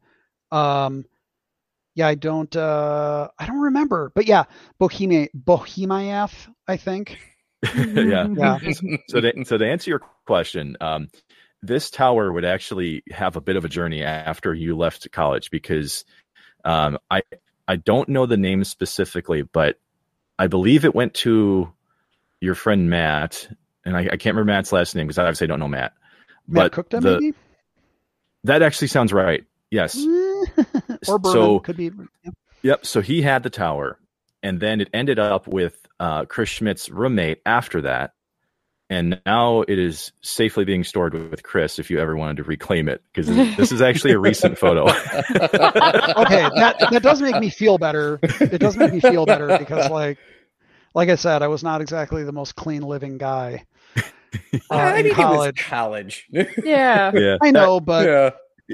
Um, 0.51 1.05
yeah, 1.95 2.07
I 2.07 2.15
don't 2.15 2.55
uh 2.55 3.27
I 3.39 3.45
don't 3.45 3.61
remember. 3.61 4.11
But 4.15 4.25
yeah, 4.25 4.43
Bohemia 4.79 5.27
Bohemiath, 5.33 6.47
I 6.67 6.77
think. 6.77 7.17
yeah. 7.75 8.27
yeah. 8.35 8.57
So 9.07 9.21
to, 9.21 9.45
so 9.45 9.57
to 9.57 9.65
answer 9.65 9.89
your 9.89 10.01
question, 10.25 10.77
um 10.81 11.07
this 11.61 11.89
tower 11.89 12.33
would 12.33 12.43
actually 12.45 13.03
have 13.11 13.35
a 13.35 13.41
bit 13.41 13.55
of 13.55 13.63
a 13.63 13.69
journey 13.69 14.03
after 14.03 14.53
you 14.53 14.75
left 14.75 15.09
college 15.11 15.51
because 15.51 16.03
um 16.65 16.97
I 17.11 17.21
I 17.67 17.77
don't 17.77 18.09
know 18.09 18.25
the 18.25 18.37
name 18.37 18.63
specifically, 18.63 19.43
but 19.43 19.79
I 20.39 20.47
believe 20.47 20.85
it 20.85 20.95
went 20.95 21.13
to 21.15 21.71
your 22.41 22.55
friend 22.55 22.89
Matt, 22.89 23.47
and 23.85 23.95
I, 23.95 24.01
I 24.01 24.17
can't 24.17 24.35
remember 24.35 24.51
Matt's 24.51 24.73
last 24.73 24.95
name 24.95 25.07
because 25.07 25.17
I 25.17 25.23
obviously 25.23 25.47
don't 25.47 25.59
know 25.59 25.67
Matt. 25.69 25.93
Matt 26.47 26.63
but 26.63 26.71
Cooked 26.73 26.91
the, 26.91 27.01
maybe? 27.01 27.33
That 28.43 28.61
actually 28.61 28.87
sounds 28.87 29.13
right. 29.13 29.45
Yes. 29.71 29.95
or 31.07 31.19
bourbon 31.19 31.31
so, 31.31 31.59
could 31.59 31.77
be. 31.77 31.91
Yeah. 32.23 32.31
Yep. 32.63 32.85
So 32.85 33.01
he 33.01 33.21
had 33.21 33.43
the 33.43 33.49
tower, 33.49 33.99
and 34.41 34.59
then 34.59 34.81
it 34.81 34.89
ended 34.93 35.19
up 35.19 35.47
with 35.47 35.85
uh, 35.99 36.25
Chris 36.25 36.49
Schmidt's 36.49 36.89
roommate 36.89 37.41
after 37.45 37.81
that, 37.81 38.13
and 38.89 39.21
now 39.25 39.61
it 39.61 39.79
is 39.79 40.11
safely 40.21 40.65
being 40.65 40.83
stored 40.83 41.13
with 41.13 41.43
Chris. 41.43 41.79
If 41.79 41.89
you 41.89 41.99
ever 41.99 42.15
wanted 42.15 42.37
to 42.37 42.43
reclaim 42.43 42.87
it, 42.87 43.01
because 43.13 43.27
this 43.57 43.71
is 43.71 43.81
actually 43.81 44.13
a 44.13 44.19
recent 44.19 44.57
photo. 44.57 44.83
okay, 44.89 46.47
that 46.55 46.75
that 46.91 47.01
does 47.01 47.21
make 47.21 47.39
me 47.39 47.49
feel 47.49 47.77
better. 47.77 48.19
It 48.23 48.59
does 48.59 48.77
make 48.77 48.93
me 48.93 48.99
feel 48.99 49.25
better 49.25 49.57
because, 49.57 49.89
like, 49.89 50.17
like 50.93 51.09
I 51.09 51.15
said, 51.15 51.41
I 51.41 51.47
was 51.47 51.63
not 51.63 51.81
exactly 51.81 52.23
the 52.23 52.31
most 52.31 52.55
clean 52.55 52.83
living 52.83 53.17
guy. 53.17 53.65
Uh, 54.71 54.75
I 54.75 54.97
in 54.97 55.13
college. 55.13 55.63
college. 55.63 56.27
yeah. 56.31 57.11
yeah. 57.13 57.37
I 57.39 57.51
know, 57.51 57.79
but 57.79 58.07
yeah. 58.07 58.29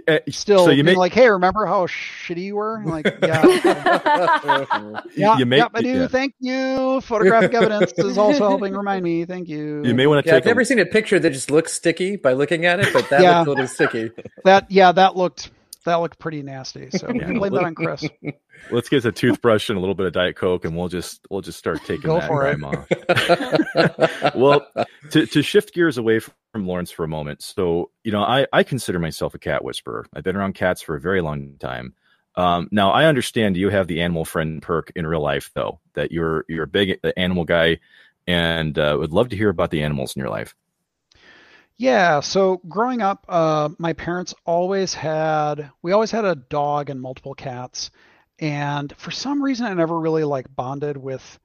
Uh, 0.07 0.19
Still, 0.29 0.65
so 0.65 0.71
you 0.71 0.83
make 0.83 0.97
like, 0.97 1.13
hey, 1.13 1.29
remember 1.29 1.65
how 1.65 1.87
shitty 1.87 2.43
you 2.43 2.55
were? 2.55 2.81
like, 2.85 3.07
yeah, 3.23 3.43
yeah, 5.15 5.37
you 5.37 5.47
make, 5.47 5.59
yeah, 5.59 5.67
I 5.73 5.81
do. 5.81 6.01
Yeah. 6.01 6.07
Thank 6.07 6.35
you. 6.39 7.01
Photographic 7.01 7.55
evidence 7.55 7.93
is 7.97 8.17
also 8.17 8.49
helping 8.49 8.75
remind 8.75 9.03
me. 9.03 9.25
Thank 9.25 9.49
you. 9.49 9.83
You 9.83 9.95
may 9.95 10.05
want 10.05 10.23
to. 10.23 10.29
Yeah, 10.29 10.37
I've 10.37 10.45
never 10.45 10.63
seen 10.63 10.77
a 10.77 10.85
picture 10.85 11.19
that 11.19 11.31
just 11.31 11.49
looks 11.49 11.73
sticky 11.73 12.17
by 12.17 12.33
looking 12.33 12.65
at 12.65 12.79
it, 12.79 12.93
but 12.93 13.09
that 13.09 13.23
yeah. 13.23 13.39
looked 13.39 13.47
a 13.47 13.51
little 13.51 13.67
sticky. 13.67 14.11
That 14.45 14.69
yeah, 14.69 14.91
that 14.91 15.15
looked 15.15 15.49
that 15.85 15.95
looked 15.95 16.19
pretty 16.19 16.43
nasty. 16.43 16.91
So 16.91 17.11
yeah. 17.11 17.33
blame 17.33 17.53
that 17.53 17.63
on 17.63 17.75
Chris. 17.75 18.05
Let's 18.71 18.89
get 18.89 19.05
a 19.05 19.11
toothbrush 19.11 19.69
and 19.69 19.77
a 19.77 19.79
little 19.79 19.95
bit 19.95 20.05
of 20.05 20.13
Diet 20.13 20.35
Coke, 20.35 20.65
and 20.65 20.75
we'll 20.75 20.89
just 20.89 21.25
we'll 21.29 21.41
just 21.41 21.57
start 21.57 21.79
taking 21.85 22.01
Go 22.01 22.19
that 22.19 22.29
off. 22.29 24.33
well, 24.35 24.67
to 25.11 25.25
to 25.25 25.41
shift 25.41 25.73
gears 25.73 25.97
away 25.97 26.19
from, 26.19 26.33
from 26.51 26.67
Lawrence 26.67 26.91
for 26.91 27.03
a 27.03 27.07
moment. 27.07 27.41
So 27.41 27.91
you 28.03 28.11
know, 28.11 28.23
I 28.23 28.47
I 28.51 28.63
consider 28.63 28.99
myself 28.99 29.33
a 29.33 29.39
cat 29.39 29.63
whisperer. 29.63 30.05
I've 30.13 30.23
been 30.23 30.35
around 30.35 30.53
cats 30.53 30.81
for 30.81 30.95
a 30.95 31.01
very 31.01 31.21
long 31.21 31.55
time. 31.59 31.93
Um, 32.35 32.69
now 32.71 32.91
I 32.91 33.05
understand 33.05 33.57
you 33.57 33.69
have 33.69 33.87
the 33.87 34.01
animal 34.01 34.25
friend 34.25 34.61
perk 34.61 34.91
in 34.95 35.05
real 35.05 35.21
life, 35.21 35.51
though. 35.53 35.79
That 35.93 36.11
you're 36.11 36.45
you're 36.47 36.63
a 36.63 36.67
big 36.67 36.99
animal 37.17 37.43
guy, 37.45 37.79
and 38.27 38.77
uh, 38.77 38.95
would 38.99 39.13
love 39.13 39.29
to 39.29 39.35
hear 39.35 39.49
about 39.49 39.71
the 39.71 39.83
animals 39.83 40.15
in 40.15 40.21
your 40.21 40.29
life. 40.29 40.55
Yeah, 41.77 42.19
so 42.19 42.57
growing 42.67 43.01
up, 43.01 43.25
uh, 43.29 43.69
my 43.77 43.93
parents 43.93 44.35
always 44.45 44.93
had 44.93 45.71
we 45.81 45.91
always 45.91 46.11
had 46.11 46.25
a 46.25 46.35
dog 46.35 46.89
and 46.89 47.01
multiple 47.01 47.33
cats, 47.33 47.89
and 48.37 48.93
for 48.97 49.11
some 49.11 49.41
reason 49.41 49.65
I 49.65 49.73
never 49.73 49.99
really 49.99 50.23
like 50.23 50.53
bonded 50.53 50.97
with 50.97 51.39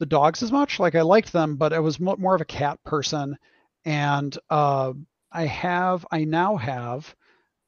the 0.00 0.06
dogs 0.06 0.42
as 0.42 0.50
much. 0.50 0.80
Like 0.80 0.94
I 0.94 1.02
liked 1.02 1.32
them, 1.32 1.56
but 1.56 1.72
I 1.72 1.80
was 1.80 2.00
more 2.00 2.34
of 2.34 2.40
a 2.40 2.46
cat 2.46 2.82
person, 2.84 3.36
and 3.84 4.36
uh, 4.50 4.92
I 5.32 5.46
have 5.46 6.06
I 6.10 6.24
now 6.24 6.56
have, 6.56 7.14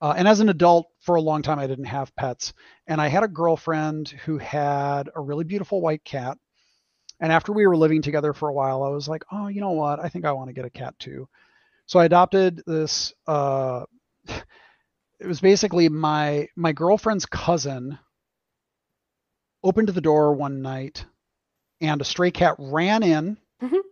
uh, 0.00 0.14
and 0.16 0.28
as 0.28 0.40
an 0.40 0.48
adult 0.48 0.86
for 1.00 1.16
a 1.16 1.20
long 1.20 1.42
time 1.42 1.58
I 1.58 1.66
didn't 1.66 1.86
have 1.86 2.14
pets, 2.16 2.52
and 2.86 3.00
I 3.00 3.08
had 3.08 3.22
a 3.22 3.28
girlfriend 3.28 4.08
who 4.08 4.38
had 4.38 5.10
a 5.14 5.20
really 5.20 5.44
beautiful 5.44 5.80
white 5.80 6.04
cat, 6.04 6.38
and 7.20 7.32
after 7.32 7.52
we 7.52 7.66
were 7.66 7.76
living 7.76 8.02
together 8.02 8.32
for 8.32 8.48
a 8.48 8.54
while, 8.54 8.82
I 8.82 8.88
was 8.88 9.08
like, 9.08 9.24
oh, 9.32 9.48
you 9.48 9.60
know 9.60 9.72
what? 9.72 10.00
I 10.00 10.08
think 10.08 10.24
I 10.24 10.32
want 10.32 10.48
to 10.48 10.54
get 10.54 10.64
a 10.64 10.70
cat 10.70 10.98
too. 10.98 11.28
So 11.86 11.98
I 11.98 12.04
adopted 12.04 12.62
this. 12.66 13.14
Uh, 13.26 13.84
it 14.28 15.26
was 15.26 15.40
basically 15.40 15.88
my 15.88 16.48
my 16.56 16.72
girlfriend's 16.72 17.26
cousin 17.26 17.98
opened 19.62 19.88
the 19.88 20.00
door 20.00 20.34
one 20.34 20.62
night, 20.62 21.04
and 21.80 22.00
a 22.00 22.04
stray 22.04 22.30
cat 22.30 22.56
ran 22.58 23.02
in 23.02 23.38
mm-hmm. 23.62 23.85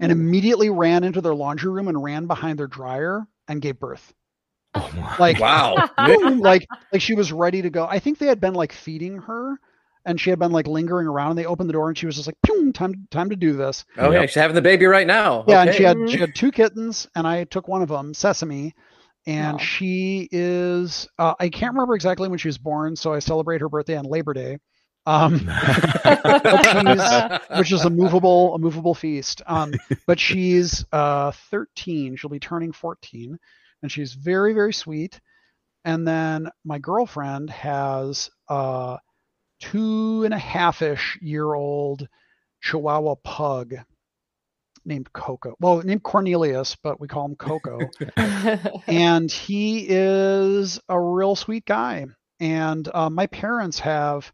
And 0.00 0.12
immediately 0.12 0.70
ran 0.70 1.04
into 1.04 1.20
their 1.20 1.34
laundry 1.34 1.70
room 1.70 1.88
and 1.88 2.02
ran 2.02 2.26
behind 2.26 2.58
their 2.58 2.66
dryer 2.66 3.26
and 3.48 3.62
gave 3.62 3.78
birth. 3.78 4.12
Oh 4.74 5.16
like 5.18 5.40
wow, 5.40 5.90
like 5.98 6.66
like 6.92 7.02
she 7.02 7.14
was 7.14 7.32
ready 7.32 7.62
to 7.62 7.70
go. 7.70 7.86
I 7.86 7.98
think 7.98 8.18
they 8.18 8.26
had 8.26 8.40
been 8.40 8.54
like 8.54 8.72
feeding 8.72 9.18
her, 9.18 9.58
and 10.04 10.20
she 10.20 10.30
had 10.30 10.38
been 10.38 10.52
like 10.52 10.66
lingering 10.66 11.06
around 11.06 11.30
and 11.30 11.38
they 11.38 11.46
opened 11.46 11.68
the 11.68 11.72
door 11.72 11.88
and 11.88 11.96
she 11.96 12.06
was 12.06 12.16
just 12.16 12.28
like 12.28 12.36
time 12.72 13.06
time 13.10 13.30
to 13.30 13.36
do 13.36 13.52
this 13.52 13.84
oh 13.98 14.10
yeah 14.10 14.22
she's 14.22 14.34
having 14.34 14.54
the 14.54 14.62
baby 14.62 14.86
right 14.86 15.06
now 15.06 15.44
yeah 15.46 15.60
okay. 15.62 15.68
and 15.68 15.76
she 15.76 15.82
had 15.82 16.10
she 16.10 16.18
had 16.18 16.34
two 16.34 16.50
kittens 16.50 17.08
and 17.14 17.26
i 17.26 17.44
took 17.44 17.68
one 17.68 17.82
of 17.82 17.88
them 17.88 18.14
sesame 18.14 18.74
and 19.26 19.54
wow. 19.54 19.58
she 19.58 20.28
is 20.32 21.08
uh, 21.18 21.34
i 21.38 21.48
can't 21.48 21.74
remember 21.74 21.94
exactly 21.94 22.28
when 22.28 22.38
she 22.38 22.48
was 22.48 22.58
born 22.58 22.96
so 22.96 23.12
i 23.12 23.18
celebrate 23.18 23.60
her 23.60 23.68
birthday 23.68 23.96
on 23.96 24.04
labor 24.04 24.32
day 24.32 24.58
um, 25.06 25.32
which 27.56 27.72
is 27.72 27.84
a 27.84 27.90
movable 27.90 28.54
a 28.54 28.58
movable 28.58 28.94
feast 28.94 29.42
um, 29.46 29.72
but 30.06 30.20
she's 30.20 30.84
uh, 30.92 31.32
13 31.50 32.16
she'll 32.16 32.30
be 32.30 32.38
turning 32.38 32.72
14 32.72 33.38
and 33.82 33.92
she's 33.92 34.14
very 34.14 34.52
very 34.52 34.72
sweet 34.72 35.20
and 35.84 36.06
then 36.06 36.48
my 36.64 36.78
girlfriend 36.78 37.50
has 37.50 38.30
uh, 38.48 38.98
two 39.60 40.24
and 40.24 40.34
a 40.34 40.38
half 40.38 40.82
ish 40.82 41.18
year 41.20 41.54
old 41.54 42.06
Chihuahua 42.62 43.14
pug 43.16 43.74
named 44.84 45.12
Coco. 45.12 45.54
Well, 45.60 45.82
named 45.82 46.02
Cornelius, 46.02 46.76
but 46.76 47.00
we 47.00 47.08
call 47.08 47.26
him 47.26 47.36
Coco. 47.36 47.78
and 48.86 49.30
he 49.30 49.86
is 49.88 50.80
a 50.88 51.00
real 51.00 51.36
sweet 51.36 51.64
guy. 51.64 52.06
And 52.40 52.88
uh, 52.92 53.10
my 53.10 53.26
parents 53.26 53.80
have 53.80 54.32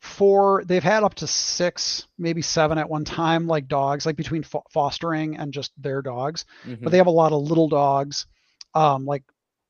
four, 0.00 0.64
they've 0.64 0.82
had 0.82 1.04
up 1.04 1.14
to 1.16 1.26
six, 1.26 2.06
maybe 2.18 2.42
seven 2.42 2.78
at 2.78 2.88
one 2.88 3.04
time, 3.04 3.46
like 3.46 3.68
dogs, 3.68 4.06
like 4.06 4.16
between 4.16 4.42
fo- 4.42 4.64
fostering 4.70 5.36
and 5.36 5.52
just 5.52 5.72
their 5.76 6.02
dogs. 6.02 6.44
Mm-hmm. 6.64 6.84
But 6.84 6.90
they 6.90 6.98
have 6.98 7.06
a 7.06 7.10
lot 7.10 7.32
of 7.32 7.42
little 7.42 7.68
dogs, 7.68 8.26
um, 8.74 9.04
like 9.04 9.22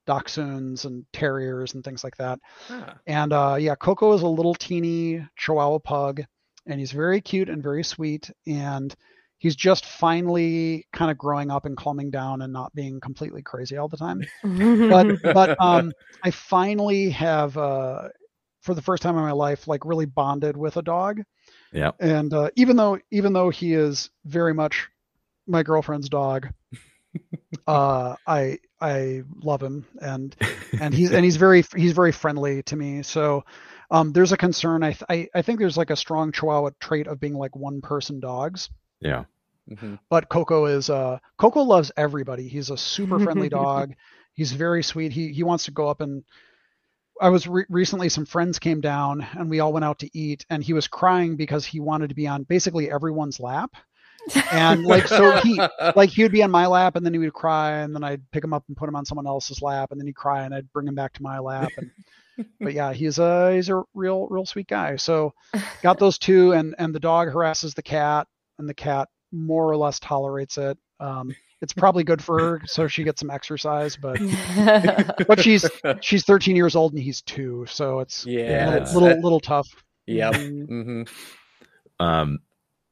dachshunds 0.06 0.84
and 0.84 1.04
terriers 1.12 1.74
and 1.74 1.84
things 1.84 2.04
like 2.04 2.16
that. 2.16 2.38
And 3.06 3.32
uh, 3.32 3.56
yeah, 3.58 3.74
Coco 3.74 4.12
is 4.14 4.22
a 4.22 4.28
little 4.28 4.54
teeny 4.54 5.26
Chihuahua 5.36 5.78
pug, 5.78 6.22
and 6.66 6.78
he's 6.78 6.92
very 6.92 7.20
cute 7.20 7.48
and 7.48 7.62
very 7.62 7.84
sweet. 7.84 8.30
And 8.46 8.94
he's 9.38 9.56
just 9.56 9.86
finally 9.86 10.86
kind 10.92 11.10
of 11.10 11.18
growing 11.18 11.50
up 11.50 11.64
and 11.64 11.76
calming 11.76 12.10
down 12.10 12.42
and 12.42 12.52
not 12.52 12.74
being 12.74 13.00
completely 13.00 13.42
crazy 13.42 13.76
all 13.76 13.88
the 13.88 13.96
time. 13.96 14.22
but 14.42 15.34
but 15.34 15.60
um, 15.60 15.92
I 16.22 16.30
finally 16.30 17.10
have 17.10 17.56
uh, 17.56 18.08
for 18.60 18.74
the 18.74 18.82
first 18.82 19.02
time 19.02 19.16
in 19.16 19.22
my 19.22 19.32
life 19.32 19.66
like 19.66 19.84
really 19.84 20.06
bonded 20.06 20.56
with 20.56 20.76
a 20.76 20.82
dog. 20.82 21.22
Yeah. 21.72 21.92
And 21.98 22.32
uh, 22.32 22.50
even 22.56 22.76
though 22.76 22.98
even 23.10 23.32
though 23.32 23.50
he 23.50 23.74
is 23.74 24.10
very 24.24 24.54
much 24.54 24.88
my 25.46 25.62
girlfriend's 25.62 26.08
dog, 26.08 26.48
uh, 27.66 28.16
I 28.26 28.58
I 28.80 29.22
love 29.42 29.62
him 29.62 29.86
and 30.00 30.34
and 30.80 30.94
he's 30.94 31.12
and 31.12 31.24
he's 31.24 31.36
very 31.36 31.64
he's 31.76 31.92
very 31.92 32.12
friendly 32.12 32.62
to 32.64 32.76
me. 32.76 33.02
So 33.02 33.44
um, 33.90 34.12
there's 34.12 34.32
a 34.32 34.36
concern. 34.36 34.82
I, 34.82 34.92
th- 34.92 35.04
I 35.08 35.28
I 35.34 35.42
think 35.42 35.58
there's 35.58 35.76
like 35.76 35.90
a 35.90 35.96
strong 35.96 36.32
Chihuahua 36.32 36.70
trait 36.80 37.06
of 37.06 37.20
being 37.20 37.34
like 37.34 37.56
one 37.56 37.80
person 37.80 38.20
dogs. 38.20 38.70
Yeah. 39.00 39.24
Mm-hmm. 39.70 39.96
But 40.08 40.28
Coco 40.28 40.66
is 40.66 40.90
uh 40.90 41.18
Coco 41.38 41.62
loves 41.62 41.92
everybody. 41.96 42.48
He's 42.48 42.70
a 42.70 42.76
super 42.76 43.18
friendly 43.18 43.48
dog. 43.60 43.94
He's 44.34 44.52
very 44.52 44.82
sweet. 44.82 45.12
He 45.12 45.32
he 45.32 45.42
wants 45.42 45.64
to 45.66 45.70
go 45.70 45.88
up 45.88 46.00
and 46.00 46.24
I 47.20 47.28
was 47.28 47.46
re- 47.46 47.66
recently 47.68 48.08
some 48.08 48.26
friends 48.26 48.58
came 48.58 48.80
down 48.80 49.26
and 49.32 49.50
we 49.50 49.60
all 49.60 49.72
went 49.72 49.84
out 49.84 49.98
to 50.00 50.18
eat 50.18 50.44
and 50.50 50.62
he 50.62 50.72
was 50.72 50.88
crying 50.88 51.36
because 51.36 51.64
he 51.64 51.80
wanted 51.80 52.08
to 52.08 52.14
be 52.14 52.26
on 52.26 52.44
basically 52.44 52.90
everyone's 52.90 53.40
lap. 53.40 53.70
and 54.52 54.84
like 54.84 55.08
so 55.08 55.32
he 55.42 55.60
like 55.96 56.10
he 56.10 56.22
would 56.22 56.32
be 56.32 56.42
on 56.42 56.50
my 56.50 56.66
lap 56.66 56.96
and 56.96 57.06
then 57.06 57.12
he 57.12 57.18
would 57.18 57.32
cry 57.32 57.78
and 57.78 57.94
then 57.94 58.04
I'd 58.04 58.28
pick 58.32 58.44
him 58.44 58.52
up 58.52 58.64
and 58.68 58.76
put 58.76 58.88
him 58.88 58.96
on 58.96 59.06
someone 59.06 59.26
else's 59.26 59.62
lap 59.62 59.90
and 59.90 60.00
then 60.00 60.06
he'd 60.06 60.16
cry 60.16 60.44
and 60.44 60.54
I'd 60.54 60.70
bring 60.72 60.86
him 60.86 60.94
back 60.94 61.14
to 61.14 61.22
my 61.22 61.38
lap 61.38 61.70
and 61.78 61.90
but 62.60 62.74
yeah 62.74 62.92
he's 62.92 63.18
a 63.18 63.54
he's 63.54 63.70
a 63.70 63.82
real 63.94 64.26
real 64.28 64.44
sweet 64.44 64.66
guy 64.66 64.96
so 64.96 65.32
got 65.82 65.98
those 65.98 66.18
two 66.18 66.52
and 66.52 66.74
and 66.78 66.94
the 66.94 67.00
dog 67.00 67.32
harasses 67.32 67.72
the 67.72 67.82
cat 67.82 68.26
and 68.58 68.68
the 68.68 68.74
cat 68.74 69.08
more 69.32 69.68
or 69.68 69.76
less 69.76 69.98
tolerates 69.98 70.58
it. 70.58 70.78
Um, 70.98 71.34
it's 71.60 71.72
probably 71.72 72.04
good 72.04 72.22
for 72.22 72.38
her, 72.38 72.62
so 72.66 72.88
she 72.88 73.04
gets 73.04 73.20
some 73.20 73.30
exercise. 73.30 73.96
But 73.96 74.18
but 75.26 75.40
she's 75.40 75.68
she's 76.00 76.24
13 76.24 76.56
years 76.56 76.76
old 76.76 76.92
and 76.92 77.02
he's 77.02 77.22
two, 77.22 77.66
so 77.68 78.00
it's 78.00 78.26
yeah, 78.26 78.70
a 78.70 78.80
little 78.80 79.00
little, 79.00 79.22
little 79.22 79.40
tough. 79.40 79.68
Yeah. 80.06 80.30
Mm-hmm. 80.32 80.72
mm-hmm. 80.72 82.04
Um, 82.04 82.38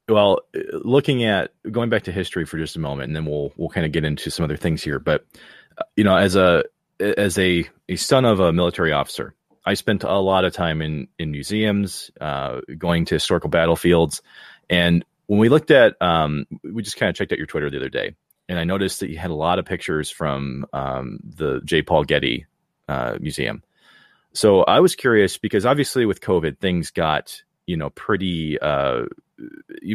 well, 0.08 0.40
looking 0.72 1.24
at 1.24 1.52
going 1.70 1.90
back 1.90 2.04
to 2.04 2.12
history 2.12 2.46
for 2.46 2.56
just 2.58 2.76
a 2.76 2.80
moment, 2.80 3.08
and 3.08 3.16
then 3.16 3.24
we'll 3.26 3.52
we'll 3.56 3.68
kind 3.68 3.86
of 3.86 3.92
get 3.92 4.04
into 4.04 4.30
some 4.30 4.44
other 4.44 4.56
things 4.56 4.82
here. 4.82 4.98
But 4.98 5.26
uh, 5.76 5.84
you 5.96 6.04
know, 6.04 6.16
as 6.16 6.36
a 6.36 6.64
as 6.98 7.38
a 7.38 7.68
a 7.88 7.96
son 7.96 8.24
of 8.24 8.40
a 8.40 8.52
military 8.52 8.92
officer, 8.92 9.34
I 9.64 9.74
spent 9.74 10.04
a 10.04 10.18
lot 10.18 10.44
of 10.44 10.52
time 10.52 10.80
in 10.82 11.08
in 11.18 11.30
museums, 11.30 12.10
uh, 12.20 12.60
going 12.76 13.04
to 13.06 13.16
historical 13.16 13.50
battlefields, 13.50 14.22
and 14.70 15.04
when 15.26 15.38
we 15.38 15.50
looked 15.50 15.70
at, 15.70 16.00
um, 16.00 16.46
we 16.64 16.82
just 16.82 16.96
kind 16.96 17.10
of 17.10 17.16
checked 17.16 17.32
out 17.32 17.38
your 17.38 17.46
Twitter 17.46 17.68
the 17.68 17.76
other 17.76 17.90
day, 17.90 18.14
and 18.48 18.58
I 18.58 18.64
noticed 18.64 19.00
that 19.00 19.10
you 19.10 19.18
had 19.18 19.30
a 19.30 19.34
lot 19.34 19.58
of 19.58 19.64
pictures 19.64 20.10
from 20.10 20.66
um, 20.72 21.20
the 21.22 21.60
J. 21.64 21.82
Paul 21.82 22.04
Getty 22.04 22.46
uh, 22.88 23.16
Museum. 23.20 23.62
So 24.32 24.62
I 24.62 24.80
was 24.80 24.94
curious 24.94 25.38
because 25.38 25.66
obviously 25.66 26.06
with 26.06 26.20
COVID, 26.20 26.58
things 26.58 26.90
got 26.90 27.42
you 27.66 27.76
know 27.76 27.90
pretty 27.90 28.58
uh, 28.58 29.04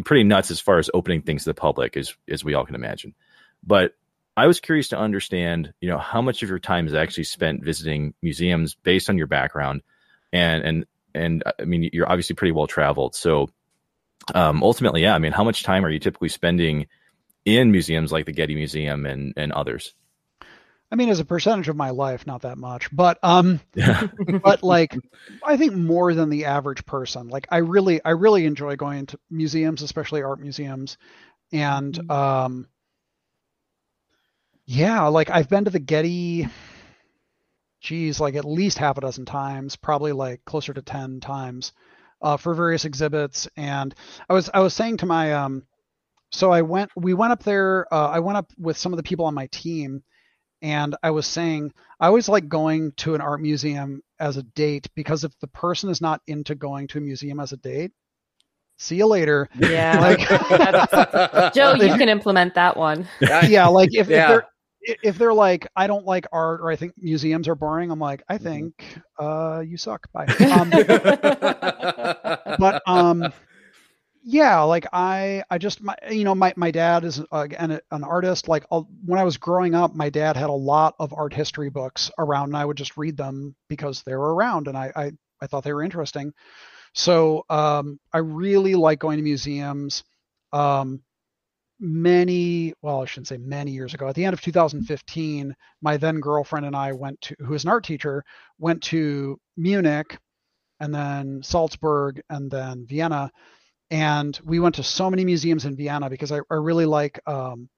pretty 0.05 0.23
nuts 0.23 0.51
as 0.51 0.59
far 0.59 0.77
as 0.77 0.89
opening 0.93 1.21
things 1.21 1.43
to 1.43 1.49
the 1.49 1.53
public, 1.55 1.97
as 1.97 2.15
as 2.29 2.43
we 2.43 2.53
all 2.53 2.65
can 2.65 2.75
imagine. 2.75 3.13
But 3.65 3.93
I 4.35 4.47
was 4.47 4.59
curious 4.59 4.89
to 4.89 4.97
understand, 4.97 5.73
you 5.79 5.89
know, 5.89 5.99
how 5.99 6.21
much 6.21 6.41
of 6.43 6.49
your 6.49 6.59
time 6.59 6.87
is 6.87 6.93
actually 6.93 7.25
spent 7.25 7.63
visiting 7.63 8.13
museums 8.21 8.75
based 8.75 9.09
on 9.09 9.17
your 9.17 9.27
background, 9.27 9.81
and 10.31 10.63
and 10.63 10.85
and 11.15 11.43
I 11.59 11.65
mean, 11.65 11.89
you're 11.93 12.09
obviously 12.09 12.35
pretty 12.35 12.51
well 12.51 12.67
traveled, 12.67 13.15
so 13.15 13.49
um, 14.33 14.63
ultimately, 14.63 15.01
yeah, 15.01 15.15
I 15.15 15.19
mean, 15.19 15.31
how 15.31 15.43
much 15.43 15.63
time 15.63 15.85
are 15.85 15.89
you 15.89 15.99
typically 15.99 16.29
spending 16.29 16.87
in 17.45 17.71
museums 17.71 18.11
like 18.11 18.25
the 18.25 18.31
Getty 18.31 18.55
Museum 18.55 19.05
and, 19.05 19.33
and 19.37 19.51
others? 19.51 19.93
I 20.93 20.95
mean, 20.95 21.09
as 21.09 21.19
a 21.19 21.25
percentage 21.25 21.69
of 21.69 21.75
my 21.75 21.89
life, 21.89 22.27
not 22.27 22.43
that 22.43 22.59
much, 22.59 22.95
but 22.95 23.17
um, 23.23 23.59
yeah. 23.73 24.07
but 24.43 24.61
like, 24.61 24.95
I 25.43 25.57
think 25.57 25.73
more 25.73 26.13
than 26.13 26.29
the 26.29 26.45
average 26.45 26.85
person. 26.85 27.29
Like, 27.29 27.47
I 27.49 27.57
really, 27.57 27.99
I 28.05 28.11
really 28.11 28.45
enjoy 28.45 28.75
going 28.75 29.07
to 29.07 29.19
museums, 29.31 29.81
especially 29.81 30.21
art 30.21 30.39
museums, 30.39 30.99
and 31.51 31.95
mm-hmm. 31.95 32.11
um, 32.11 32.67
yeah, 34.65 35.07
like 35.07 35.31
I've 35.31 35.49
been 35.49 35.65
to 35.65 35.71
the 35.71 35.79
Getty, 35.79 36.47
geez, 37.81 38.19
like 38.19 38.35
at 38.35 38.45
least 38.45 38.77
half 38.77 38.97
a 38.99 39.01
dozen 39.01 39.25
times, 39.25 39.75
probably 39.75 40.11
like 40.11 40.45
closer 40.45 40.75
to 40.75 40.81
ten 40.83 41.19
times 41.19 41.73
uh, 42.21 42.37
for 42.37 42.53
various 42.53 42.85
exhibits. 42.85 43.47
And 43.57 43.95
I 44.29 44.33
was 44.33 44.49
I 44.53 44.59
was 44.59 44.75
saying 44.75 44.97
to 44.97 45.07
my 45.07 45.33
um, 45.33 45.63
so 46.33 46.51
I 46.51 46.63
went 46.63 46.91
we 46.95 47.13
went 47.13 47.31
up 47.31 47.43
there. 47.43 47.85
Uh, 47.93 48.07
I 48.07 48.19
went 48.19 48.37
up 48.37 48.51
with 48.57 48.77
some 48.77 48.91
of 48.91 48.97
the 48.97 49.03
people 49.03 49.25
on 49.25 49.33
my 49.33 49.47
team, 49.47 50.03
and 50.61 50.95
I 51.03 51.11
was 51.11 51.27
saying 51.27 51.71
I 51.99 52.07
always 52.07 52.27
like 52.27 52.49
going 52.49 52.91
to 52.97 53.15
an 53.15 53.21
art 53.21 53.39
museum 53.39 54.01
as 54.19 54.37
a 54.37 54.43
date 54.43 54.87
because 54.95 55.23
if 55.23 55.37
the 55.39 55.47
person 55.47 55.89
is 55.89 56.01
not 56.01 56.21
into 56.27 56.55
going 56.55 56.87
to 56.89 56.97
a 56.97 57.01
museum 57.01 57.39
as 57.39 57.53
a 57.53 57.57
date, 57.57 57.91
see 58.77 58.95
you 58.95 59.05
later. 59.05 59.47
Yeah. 59.57 59.99
Like, 59.99 60.19
Joe, 61.53 61.75
you 61.75 61.95
can 61.97 62.09
implement 62.09 62.55
that 62.55 62.75
one. 62.75 63.07
Yeah, 63.21 63.67
like 63.67 63.93
if, 63.93 64.07
yeah. 64.07 64.23
if 64.23 64.27
they're 64.29 64.47
if 65.03 65.17
they're 65.17 65.33
like, 65.33 65.67
I 65.75 65.87
don't 65.87 66.05
like 66.05 66.27
art 66.31 66.61
or 66.61 66.71
I 66.71 66.75
think 66.75 66.93
museums 66.97 67.47
are 67.47 67.55
boring, 67.55 67.91
I'm 67.91 67.99
like, 67.99 68.23
I 68.27 68.35
mm-hmm. 68.35 68.43
think 68.43 68.99
uh, 69.19 69.63
you 69.65 69.77
suck. 69.77 70.11
Bye. 70.11 70.25
Um, 70.25 70.69
but 72.59 72.81
um, 72.85 73.31
yeah, 74.23 74.61
like 74.61 74.87
I, 74.93 75.43
I 75.49 75.57
just, 75.57 75.81
my, 75.81 75.95
you 76.09 76.23
know, 76.23 76.33
my, 76.33 76.53
my 76.55 76.71
dad 76.71 77.03
is 77.03 77.21
uh, 77.31 77.47
an, 77.59 77.79
an 77.91 78.03
artist. 78.03 78.47
Like 78.47 78.65
I'll, 78.71 78.89
when 79.05 79.19
I 79.19 79.23
was 79.23 79.37
growing 79.37 79.75
up, 79.75 79.95
my 79.95 80.09
dad 80.09 80.37
had 80.37 80.49
a 80.49 80.53
lot 80.53 80.95
of 80.99 81.13
art 81.13 81.33
history 81.33 81.69
books 81.69 82.09
around, 82.17 82.49
and 82.49 82.57
I 82.57 82.63
would 82.65 82.77
just 82.77 82.95
read 82.95 83.17
them 83.17 83.53
because 83.67 84.01
they 84.03 84.15
were 84.15 84.33
around, 84.33 84.67
and 84.69 84.77
I, 84.77 84.91
I, 84.95 85.11
I 85.41 85.47
thought 85.47 85.65
they 85.65 85.73
were 85.73 85.83
interesting. 85.83 86.31
So 86.93 87.43
um, 87.49 87.99
I 88.13 88.19
really 88.19 88.75
like 88.75 88.99
going 88.99 89.17
to 89.17 89.23
museums. 89.23 90.03
Um, 90.53 91.01
many 91.79 92.73
well 92.81 93.01
i 93.01 93.05
shouldn't 93.05 93.27
say 93.27 93.35
many 93.35 93.71
years 93.71 93.93
ago 93.93 94.07
at 94.07 94.15
the 94.15 94.23
end 94.23 94.33
of 94.33 94.39
2015 94.39 95.53
my 95.81 95.97
then 95.97 96.21
girlfriend 96.21 96.65
and 96.65 96.75
i 96.75 96.93
went 96.93 97.19
to 97.19 97.35
who 97.39 97.53
is 97.55 97.65
an 97.65 97.69
art 97.69 97.83
teacher 97.83 98.23
went 98.57 98.81
to 98.81 99.37
munich 99.57 100.17
and 100.79 100.93
then 100.93 101.41
salzburg 101.43 102.21
and 102.29 102.49
then 102.49 102.85
vienna 102.87 103.29
and 103.93 104.39
we 104.43 104.59
went 104.59 104.75
to 104.75 104.83
so 104.83 105.09
many 105.09 105.23
museums 105.23 105.65
in 105.65 105.75
vienna 105.75 106.09
because 106.09 106.31
i, 106.31 106.37
I 106.49 106.55
really 106.55 106.85
like 106.85 107.19
um, 107.27 107.69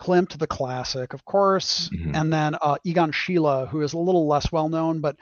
klimt 0.00 0.38
the 0.38 0.46
classic 0.46 1.14
of 1.14 1.24
course 1.24 1.88
mm-hmm. 1.88 2.14
and 2.14 2.32
then 2.32 2.56
uh, 2.60 2.76
egon 2.84 3.12
schiele 3.12 3.68
who 3.68 3.82
is 3.82 3.92
a 3.92 3.98
little 3.98 4.26
less 4.26 4.52
well 4.52 4.68
known 4.68 5.00
but 5.00 5.16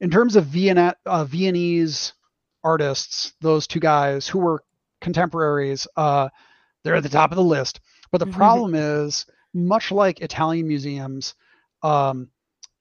in 0.00 0.10
terms 0.10 0.36
of 0.36 0.46
Vienna, 0.46 0.96
uh, 1.06 1.24
viennese 1.24 2.12
artists 2.62 3.32
those 3.40 3.66
two 3.66 3.80
guys 3.80 4.28
who 4.28 4.38
were 4.38 4.62
contemporaries 5.00 5.86
uh, 5.96 6.28
they're 6.84 6.94
at 6.94 7.02
the 7.02 7.08
top 7.08 7.32
of 7.32 7.36
the 7.36 7.42
list. 7.42 7.80
But 8.12 8.18
the 8.18 8.26
mm-hmm. 8.26 8.36
problem 8.36 8.74
is, 8.74 9.26
much 9.54 9.90
like 9.90 10.20
Italian 10.20 10.68
museums 10.68 11.34
um, 11.82 12.28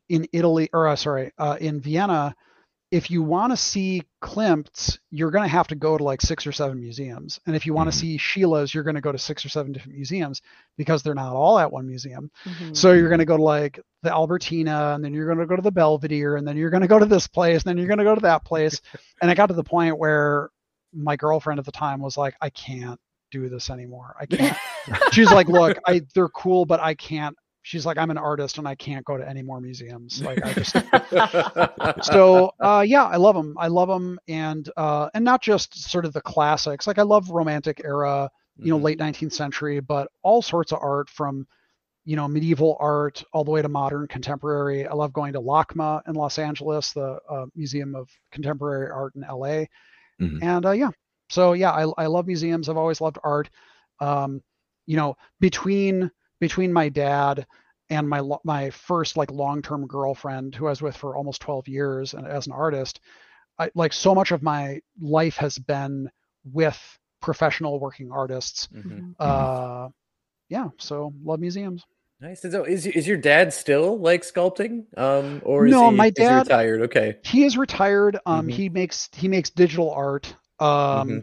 in 0.10 0.28
Italy, 0.34 0.70
or 0.74 0.88
uh, 0.88 0.96
sorry, 0.96 1.32
uh, 1.38 1.58
in 1.60 1.80
Vienna, 1.80 2.36
if 2.94 3.10
you 3.10 3.24
want 3.24 3.52
to 3.52 3.58
see 3.58 4.04
Klimt's, 4.22 5.00
you're 5.10 5.32
going 5.32 5.44
to 5.44 5.50
have 5.50 5.66
to 5.70 5.76
go 5.76 5.98
to 5.98 6.04
like 6.04 6.22
six 6.22 6.46
or 6.46 6.52
seven 6.52 6.80
museums. 6.80 7.40
And 7.48 7.56
if 7.56 7.66
you 7.66 7.74
want 7.74 7.92
to 7.92 7.98
mm-hmm. 7.98 8.18
see 8.18 8.18
Schiele's, 8.20 8.72
you're 8.72 8.84
going 8.84 8.94
to 8.94 9.02
go 9.02 9.12
to 9.12 9.18
six 9.18 9.44
or 9.44 9.50
seven 9.50 9.72
different 9.72 9.96
museums 9.96 10.44
because 10.78 11.02
they're 11.02 11.16
not 11.16 11.34
all 11.34 11.58
at 11.58 11.72
one 11.72 11.88
museum. 11.88 12.30
Mm-hmm. 12.46 12.76
So 12.76 12.94
you're 12.94 13.10
going 13.10 13.18
to 13.18 13.26
go 13.26 13.36
to 13.36 13.42
like 13.42 13.80
the 14.04 14.12
Albertina, 14.12 14.94
and 14.94 15.04
then 15.04 15.12
you're 15.12 15.26
going 15.26 15.40
to 15.40 15.48
go 15.48 15.56
to 15.56 15.62
the 15.64 15.72
Belvedere, 15.72 16.36
and 16.36 16.48
then 16.48 16.56
you're 16.56 16.70
going 16.70 16.84
to 16.84 16.88
go 16.88 17.00
to 17.00 17.08
this 17.08 17.26
place, 17.26 17.64
and 17.64 17.70
then 17.72 17.80
you're 17.80 17.88
going 17.88 17.98
to 17.98 18.04
go 18.04 18.14
to 18.14 18.22
that 18.22 18.46
place. 18.46 18.80
and 19.24 19.32
I 19.32 19.34
got 19.34 19.48
to 19.48 19.56
the 19.56 19.64
point 19.64 19.98
where 19.98 20.52
my 20.94 21.16
girlfriend 21.16 21.58
at 21.58 21.66
the 21.66 21.72
time 21.72 22.00
was 22.00 22.16
like, 22.16 22.36
I 22.42 22.52
can't 22.52 23.00
do 23.32 23.50
this 23.50 23.72
anymore. 23.72 24.16
I 24.20 24.28
can't. 24.28 24.56
She's 25.12 25.32
like, 25.32 25.48
look, 25.48 25.80
I 25.88 26.04
they're 26.14 26.30
cool, 26.30 26.66
but 26.66 26.80
I 26.80 26.94
can't. 26.94 27.36
She's 27.64 27.86
like, 27.86 27.98
I'm 27.98 28.12
an 28.12 28.18
artist 28.18 28.58
and 28.58 28.68
I 28.68 28.76
can't 28.76 29.06
go 29.06 29.18
to 29.18 29.28
any 29.28 29.42
more 29.42 29.60
museums. 29.60 30.22
Like 30.22 30.44
I 30.46 30.54
just. 30.54 32.06
so 32.12 32.54
uh, 32.60 32.84
yeah, 32.86 33.06
I 33.06 33.16
love 33.16 33.36
them. 33.36 33.56
I 33.58 33.68
love 33.68 33.88
them, 33.88 34.20
and 34.28 34.70
uh, 34.78 35.10
and 35.14 35.26
not 35.26 35.42
just 35.42 35.90
sort 35.90 36.06
of 36.06 36.14
the 36.14 36.22
classics. 36.22 36.88
Like 36.88 37.00
I 37.00 37.04
love 37.04 37.30
Romantic 37.30 37.82
era, 37.84 38.30
you 38.58 38.70
know, 38.70 38.76
mm-hmm. 38.76 38.86
late 38.86 39.00
19th 39.00 39.34
century, 39.34 39.80
but 39.80 40.10
all 40.22 40.42
sorts 40.42 40.72
of 40.72 40.80
art 40.82 41.10
from 41.10 41.48
you 42.06 42.18
know 42.18 42.28
medieval 42.28 42.76
art 42.82 43.24
all 43.32 43.46
the 43.46 43.52
way 43.52 43.62
to 43.62 43.70
modern 43.70 44.06
contemporary 44.08 44.86
i 44.86 44.94
love 44.94 45.14
going 45.14 45.32
to 45.32 45.40
lacma 45.40 46.02
in 46.06 46.16
los 46.16 46.38
angeles 46.38 46.92
the 46.92 47.18
uh, 47.30 47.46
museum 47.56 47.96
of 47.96 48.10
contemporary 48.30 48.92
art 48.92 49.16
in 49.16 49.22
la 49.22 49.48
mm-hmm. 49.48 50.38
and 50.44 50.66
uh, 50.66 50.72
yeah 50.72 50.90
so 51.34 51.54
yeah, 51.54 51.72
I, 51.72 51.92
I 51.98 52.06
love 52.06 52.28
museums. 52.28 52.70
I've 52.70 52.78
always 52.78 53.02
loved 53.02 53.18
art. 53.24 53.50
Um, 54.00 54.42
you 54.86 54.98
know, 54.98 55.18
between 55.40 56.12
between 56.40 56.74
my 56.74 56.90
dad 56.90 57.46
and 57.90 58.08
my 58.10 58.22
my 58.44 58.70
first 58.70 59.18
like 59.18 59.32
long-term 59.32 59.88
girlfriend 59.88 60.56
who 60.56 60.68
I 60.68 60.70
was 60.70 60.82
with 60.82 60.96
for 60.96 61.16
almost 61.16 61.42
12 61.42 61.68
years 61.68 62.14
and 62.14 62.26
as 62.26 62.48
an 62.48 62.54
artist, 62.54 63.00
I, 63.60 63.70
like 63.76 63.94
so 63.94 64.16
much 64.16 64.32
of 64.32 64.42
my 64.42 64.82
life 65.00 65.38
has 65.38 65.58
been 65.58 66.10
with 66.44 66.80
professional 67.22 67.80
working 67.80 68.12
artists. 68.12 68.68
Mm-hmm. 68.74 69.12
Uh, 69.20 69.90
yeah, 70.50 70.70
so 70.78 71.14
love 71.24 71.40
museums. 71.40 71.86
Nice. 72.20 72.42
So 72.42 72.64
is 72.64 72.86
is 72.86 73.06
your 73.06 73.18
dad 73.18 73.54
still 73.54 74.00
like 74.00 74.22
sculpting? 74.22 74.86
Um, 74.98 75.42
or 75.44 75.68
no, 75.68 75.90
he, 75.90 75.96
my 75.98 76.10
dad 76.10 76.48
retired. 76.48 76.82
Okay, 76.84 77.18
he 77.24 77.44
is 77.44 77.58
retired. 77.58 78.18
Um, 78.26 78.42
mm-hmm. 78.42 78.50
he 78.50 78.70
makes 78.70 79.10
he 79.14 79.28
makes 79.28 79.50
digital 79.50 79.92
art. 79.92 80.34
Um, 80.60 80.68
mm-hmm. 80.70 81.20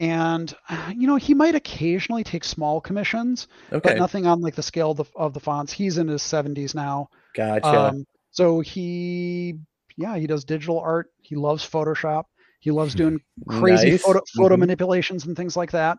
And 0.00 0.52
you 0.96 1.06
know 1.06 1.16
he 1.16 1.34
might 1.34 1.54
occasionally 1.54 2.24
take 2.24 2.42
small 2.42 2.80
commissions, 2.80 3.46
okay. 3.72 3.80
but 3.90 3.98
nothing 3.98 4.26
on 4.26 4.40
like 4.40 4.56
the 4.56 4.62
scale 4.62 4.90
of 4.92 4.96
the, 4.96 5.04
of 5.14 5.34
the 5.34 5.40
Fonz. 5.40 5.70
He's 5.70 5.98
in 5.98 6.08
his 6.08 6.22
seventies 6.22 6.74
now. 6.74 7.10
Gotcha. 7.36 7.66
Um, 7.66 8.06
so 8.32 8.60
he, 8.60 9.58
yeah, 9.96 10.16
he 10.16 10.26
does 10.26 10.44
digital 10.44 10.80
art. 10.80 11.10
He 11.20 11.36
loves 11.36 11.68
Photoshop. 11.68 12.24
He 12.60 12.70
loves 12.70 12.94
doing 12.94 13.20
crazy 13.48 13.92
nice. 13.92 14.02
photo 14.02 14.20
photo 14.36 14.54
mm-hmm. 14.54 14.60
manipulations 14.60 15.26
and 15.26 15.36
things 15.36 15.56
like 15.56 15.70
that. 15.72 15.98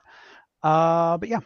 Uh, 0.61 1.17
but 1.17 1.29
yeah. 1.29 1.39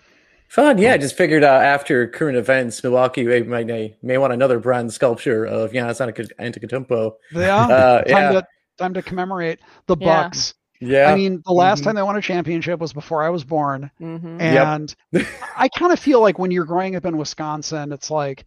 Fun, 0.49 0.78
yeah. 0.78 0.97
Just 0.97 1.18
figured 1.18 1.43
out 1.43 1.64
after 1.64 2.08
current 2.08 2.38
events, 2.38 2.84
Milwaukee 2.84 3.24
may, 3.24 3.64
may, 3.64 3.95
may 4.03 4.18
want 4.18 4.34
another 4.34 4.60
bronze 4.60 4.93
sculpture 4.93 5.45
of 5.45 5.72
Giannis 5.72 5.99
Antetokounmpo. 6.39 7.14
Yeah, 7.32 7.58
uh, 7.58 8.01
time 8.03 8.08
yeah. 8.08 8.32
to 8.32 8.47
time 8.78 8.93
to 8.93 9.01
commemorate 9.01 9.60
the 9.88 9.97
yeah. 9.99 10.24
Bucks. 10.24 10.53
Yeah, 10.86 11.11
I 11.11 11.15
mean, 11.15 11.41
the 11.45 11.53
last 11.53 11.79
mm-hmm. 11.79 11.86
time 11.86 11.95
they 11.95 12.03
won 12.03 12.15
a 12.15 12.21
championship 12.21 12.79
was 12.79 12.93
before 12.93 13.23
I 13.23 13.29
was 13.29 13.43
born, 13.43 13.91
mm-hmm. 13.99 14.39
and 14.39 14.95
yep. 15.11 15.27
I 15.57 15.67
kind 15.69 15.91
of 15.91 15.99
feel 15.99 16.21
like 16.21 16.39
when 16.39 16.51
you're 16.51 16.65
growing 16.65 16.95
up 16.95 17.05
in 17.05 17.17
Wisconsin, 17.17 17.91
it's 17.91 18.09
like 18.09 18.45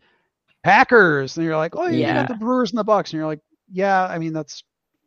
Packers, 0.62 1.36
and 1.36 1.44
you're 1.44 1.56
like, 1.56 1.76
oh, 1.76 1.88
you 1.88 2.00
yeah. 2.00 2.26
got 2.26 2.28
the 2.28 2.34
Brewers 2.34 2.70
and 2.70 2.78
the 2.78 2.84
Bucks, 2.84 3.12
and 3.12 3.18
you're 3.18 3.26
like, 3.26 3.40
yeah, 3.70 4.04
I 4.04 4.18
mean, 4.18 4.32
that's 4.32 4.62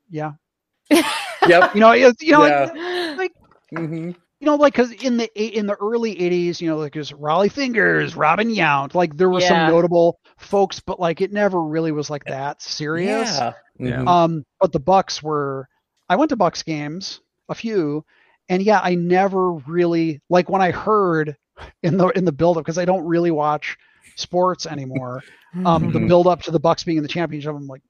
yeah. 0.10 0.34
yep. 0.90 1.74
You 1.74 1.82
know, 1.82 1.94
you 1.94 2.14
know, 2.22 2.46
yeah. 2.46 3.16
like, 3.18 3.18
like 3.18 3.34
mm-hmm 3.74 4.12
you 4.42 4.48
know, 4.48 4.56
like 4.56 4.74
because 4.74 4.92
in 4.92 5.18
the 5.18 5.32
in 5.36 5.68
the 5.68 5.76
early 5.76 6.16
'80s, 6.16 6.60
you 6.60 6.68
know, 6.68 6.78
like 6.78 6.94
there's 6.94 7.12
Rollie 7.12 7.52
Fingers, 7.52 8.16
Robin 8.16 8.50
Yount, 8.50 8.96
like 8.96 9.16
there 9.16 9.30
were 9.30 9.40
yeah. 9.40 9.48
some 9.48 9.68
notable 9.68 10.20
folks, 10.38 10.80
but 10.80 11.00
like 11.00 11.22
it 11.22 11.32
never 11.32 11.62
really 11.62 11.92
was 11.92 12.10
like 12.10 12.26
that 12.26 12.60
serious. 12.60 13.38
Yeah. 13.38 13.54
Mm-hmm. 13.80 14.08
Um, 14.08 14.46
but 14.60 14.74
the 14.74 14.80
Bucks 14.80 15.22
were. 15.22 15.70
I 16.12 16.18
went 16.18 16.28
to 16.32 16.36
Bucks 16.36 16.62
games, 16.62 17.22
a 17.48 17.56
few, 17.56 18.04
and 18.50 18.62
yeah, 18.62 18.82
I 18.84 18.96
never 18.96 19.54
really 19.54 20.20
like 20.30 20.50
when 20.50 20.62
I 20.62 20.72
heard 20.72 21.38
in 21.84 21.96
the 21.96 22.10
in 22.10 22.26
the 22.26 22.34
build 22.34 22.58
up 22.58 22.66
because 22.66 22.78
I 22.78 22.84
don't 22.84 23.06
really 23.06 23.32
watch 23.32 23.78
sports 24.16 24.66
anymore. 24.66 25.24
Um, 25.54 25.66
mm-hmm. 25.66 25.92
the 25.92 26.08
build 26.08 26.28
up 26.28 26.44
to 26.44 26.52
the 26.52 26.62
Bucks 26.62 26.86
being 26.86 26.96
in 26.96 27.04
the 27.04 27.10
championship, 27.10 27.54
I'm 27.54 27.68
like, 27.68 27.82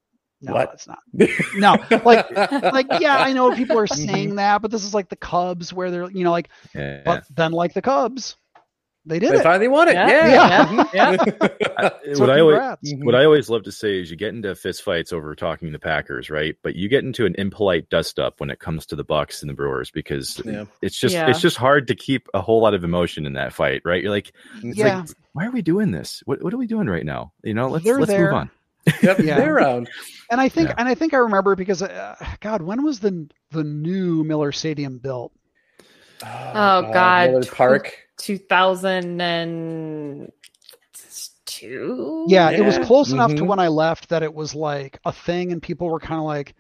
no, 0.41 0.53
what? 0.53 0.71
it's 0.73 0.87
not. 0.87 0.97
No, 1.55 1.77
like, 2.03 2.31
like, 2.73 2.87
yeah, 2.99 3.17
I 3.17 3.33
know 3.33 3.55
people 3.55 3.77
are 3.77 3.85
mm-hmm. 3.85 4.09
saying 4.09 4.35
that, 4.37 4.63
but 4.63 4.71
this 4.71 4.83
is 4.83 4.95
like 4.95 5.09
the 5.09 5.15
Cubs 5.15 5.71
where 5.71 5.91
they're, 5.91 6.09
you 6.09 6.23
know, 6.23 6.31
like, 6.31 6.49
yeah. 6.73 7.03
but 7.05 7.23
then 7.29 7.51
like 7.51 7.75
the 7.75 7.83
Cubs, 7.83 8.35
they 9.05 9.17
did 9.19 9.31
they 9.31 9.37
it. 9.37 9.43
finally 9.43 9.67
won 9.67 9.87
it. 9.87 9.95
Yeah, 9.95 10.27
yeah. 10.27 10.85
yeah. 10.93 11.17
yeah. 11.33 11.89
what 12.17 12.29
I 12.29 12.39
always, 12.39 12.95
what 12.99 13.15
I 13.15 13.25
always 13.25 13.49
love 13.49 13.63
to 13.63 13.71
say 13.71 13.99
is 13.99 14.11
you 14.11 14.17
get 14.17 14.33
into 14.33 14.53
fist 14.55 14.83
fights 14.83 15.11
over 15.11 15.35
talking 15.35 15.71
the 15.71 15.79
Packers, 15.79 16.29
right? 16.29 16.55
But 16.61 16.75
you 16.75 16.87
get 16.87 17.03
into 17.03 17.25
an 17.25 17.35
impolite 17.37 17.89
dust 17.89 18.19
up 18.19 18.39
when 18.39 18.51
it 18.51 18.59
comes 18.59 18.85
to 18.87 18.95
the 18.95 19.03
Bucks 19.03 19.41
and 19.41 19.49
the 19.49 19.55
Brewers 19.55 19.89
because 19.89 20.39
it's 20.81 20.97
just 20.97 21.15
it's 21.15 21.41
just 21.41 21.57
hard 21.57 21.87
to 21.87 21.95
keep 21.95 22.27
a 22.33 22.41
whole 22.41 22.61
lot 22.61 22.73
of 22.73 22.83
emotion 22.83 23.25
in 23.25 23.33
that 23.33 23.53
fight, 23.53 23.81
right? 23.85 24.03
You're 24.03 24.11
like, 24.11 24.33
yeah. 24.61 24.99
Like, 24.99 25.09
why 25.33 25.45
are 25.45 25.51
we 25.51 25.61
doing 25.61 25.91
this? 25.91 26.21
What 26.25 26.43
what 26.43 26.53
are 26.53 26.57
we 26.57 26.67
doing 26.67 26.87
right 26.87 27.05
now? 27.05 27.33
You 27.43 27.53
know, 27.53 27.69
let's 27.69 27.83
they're 27.83 27.99
let's 27.99 28.11
there. 28.11 28.25
move 28.25 28.33
on. 28.33 28.51
Yep, 29.03 29.19
yeah. 29.19 29.37
they're 29.37 29.55
around. 29.55 29.89
And 30.31 30.41
I 30.41 30.49
think, 30.49 30.69
yeah. 30.69 30.75
and 30.79 30.89
I 30.89 30.95
think 30.95 31.13
I 31.13 31.17
remember 31.17 31.55
because, 31.55 31.83
uh, 31.83 32.15
God, 32.39 32.63
when 32.63 32.83
was 32.83 32.99
the 32.99 33.29
the 33.51 33.63
new 33.63 34.23
Miller 34.23 34.51
Stadium 34.51 34.97
built? 34.97 35.31
Oh, 36.23 36.51
oh 36.55 36.91
God, 36.93 37.29
Miller 37.29 37.45
Park, 37.45 37.93
two 38.21 38.37
thousand 38.37 39.21
and 39.21 40.31
two. 41.45 42.25
Yeah, 42.27 42.49
yeah, 42.49 42.57
it 42.57 42.65
was 42.65 42.77
close 42.79 43.07
mm-hmm. 43.07 43.15
enough 43.15 43.31
to 43.31 43.37
mm-hmm. 43.37 43.47
when 43.47 43.59
I 43.59 43.67
left 43.67 44.09
that 44.09 44.23
it 44.23 44.33
was 44.33 44.55
like 44.55 44.99
a 45.05 45.11
thing, 45.11 45.51
and 45.51 45.61
people 45.61 45.89
were 45.89 45.99
kind 45.99 46.19
of 46.19 46.25
like, 46.25 46.55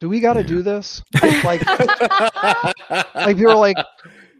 "Do 0.00 0.08
we 0.08 0.20
got 0.20 0.34
to 0.34 0.44
do 0.44 0.62
this?" 0.62 1.02
like, 1.44 1.64
like 3.14 3.36
they 3.36 3.44
were 3.44 3.54
like, 3.54 3.76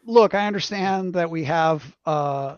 "Look, 0.05 0.35
I 0.35 0.47
understand 0.47 1.15
that 1.15 1.31
we 1.31 1.45
have." 1.45 1.97
uh 2.05 2.57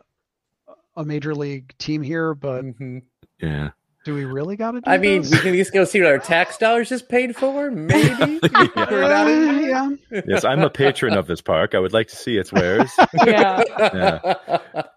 a 0.96 1.04
major 1.04 1.34
league 1.34 1.74
team 1.78 2.02
here, 2.02 2.34
but 2.34 2.64
mm-hmm. 2.64 2.98
yeah. 3.40 3.70
Do 4.04 4.14
we 4.14 4.24
really 4.24 4.56
got 4.56 4.72
to 4.72 4.80
do 4.80 4.90
I 4.90 4.98
mean, 4.98 5.22
we 5.22 5.28
can 5.28 5.48
at 5.48 5.52
least 5.52 5.72
go 5.72 5.84
see 5.84 6.00
what 6.00 6.10
our 6.10 6.18
tax 6.18 6.58
dollars 6.58 6.90
is 6.90 7.02
paid 7.02 7.36
for, 7.36 7.70
maybe. 7.70 8.40
yeah. 8.76 9.90
Yes, 10.26 10.44
I'm 10.44 10.62
a 10.62 10.70
patron 10.70 11.14
of 11.14 11.26
this 11.26 11.40
park. 11.40 11.74
I 11.74 11.78
would 11.78 11.92
like 11.92 12.08
to 12.08 12.16
see 12.16 12.36
its 12.36 12.52
wares. 12.52 12.90
yeah. 13.26 13.62
yeah. 13.78 14.34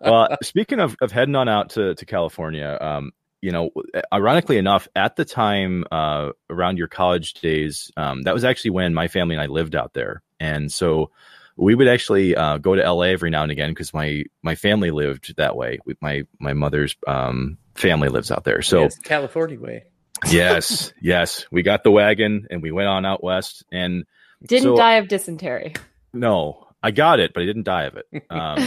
Well, 0.01 0.37
speaking 0.41 0.79
of, 0.79 0.95
of 1.01 1.11
heading 1.11 1.35
on 1.35 1.47
out 1.47 1.69
to, 1.71 1.95
to 1.95 2.05
California, 2.05 2.77
um, 2.81 3.11
you 3.41 3.51
know, 3.51 3.69
ironically 4.11 4.57
enough, 4.57 4.87
at 4.95 5.15
the 5.15 5.25
time 5.25 5.85
uh, 5.91 6.31
around 6.49 6.77
your 6.77 6.87
college 6.87 7.35
days, 7.35 7.91
um, 7.97 8.23
that 8.23 8.33
was 8.33 8.43
actually 8.43 8.71
when 8.71 8.93
my 8.93 9.07
family 9.07 9.35
and 9.35 9.41
I 9.41 9.45
lived 9.45 9.75
out 9.75 9.93
there. 9.93 10.23
And 10.39 10.71
so 10.71 11.11
we 11.57 11.75
would 11.75 11.87
actually 11.87 12.35
uh, 12.35 12.57
go 12.57 12.75
to 12.75 12.91
LA 12.91 13.03
every 13.03 13.29
now 13.29 13.43
and 13.43 13.51
again 13.51 13.69
because 13.69 13.93
my 13.93 14.23
my 14.41 14.55
family 14.55 14.91
lived 14.91 15.35
that 15.37 15.55
way. 15.55 15.79
My 16.01 16.23
my 16.39 16.53
mother's 16.53 16.95
um, 17.07 17.57
family 17.75 18.09
lives 18.09 18.31
out 18.31 18.43
there, 18.43 18.61
so 18.61 18.81
yes, 18.81 18.97
California 18.99 19.59
way. 19.59 19.85
yes, 20.29 20.93
yes, 21.01 21.45
we 21.51 21.61
got 21.61 21.83
the 21.83 21.91
wagon 21.91 22.47
and 22.49 22.61
we 22.61 22.71
went 22.71 22.87
on 22.87 23.05
out 23.05 23.23
west 23.23 23.63
and 23.71 24.05
didn't 24.45 24.63
so, 24.63 24.75
die 24.75 24.95
of 24.95 25.07
dysentery. 25.07 25.73
No, 26.13 26.67
I 26.81 26.91
got 26.91 27.19
it, 27.19 27.33
but 27.33 27.43
I 27.43 27.45
didn't 27.45 27.63
die 27.63 27.83
of 27.83 27.97
it. 27.97 28.05
Um, 28.29 28.57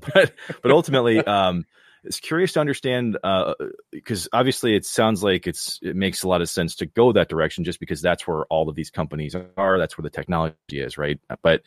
but 0.14 0.32
but 0.62 0.70
ultimately, 0.70 1.18
um, 1.18 1.66
it's 2.04 2.20
curious 2.20 2.52
to 2.54 2.60
understand 2.60 3.18
because 3.92 4.26
uh, 4.26 4.30
obviously 4.36 4.74
it 4.74 4.86
sounds 4.86 5.22
like 5.22 5.46
it's 5.46 5.78
it 5.82 5.96
makes 5.96 6.22
a 6.22 6.28
lot 6.28 6.40
of 6.40 6.48
sense 6.48 6.76
to 6.76 6.86
go 6.86 7.12
that 7.12 7.28
direction 7.28 7.64
just 7.64 7.80
because 7.80 8.00
that's 8.00 8.26
where 8.26 8.44
all 8.46 8.68
of 8.68 8.76
these 8.76 8.90
companies 8.90 9.36
are. 9.56 9.78
That's 9.78 9.98
where 9.98 10.02
the 10.02 10.10
technology 10.10 10.54
is, 10.70 10.96
right? 10.96 11.20
But 11.42 11.62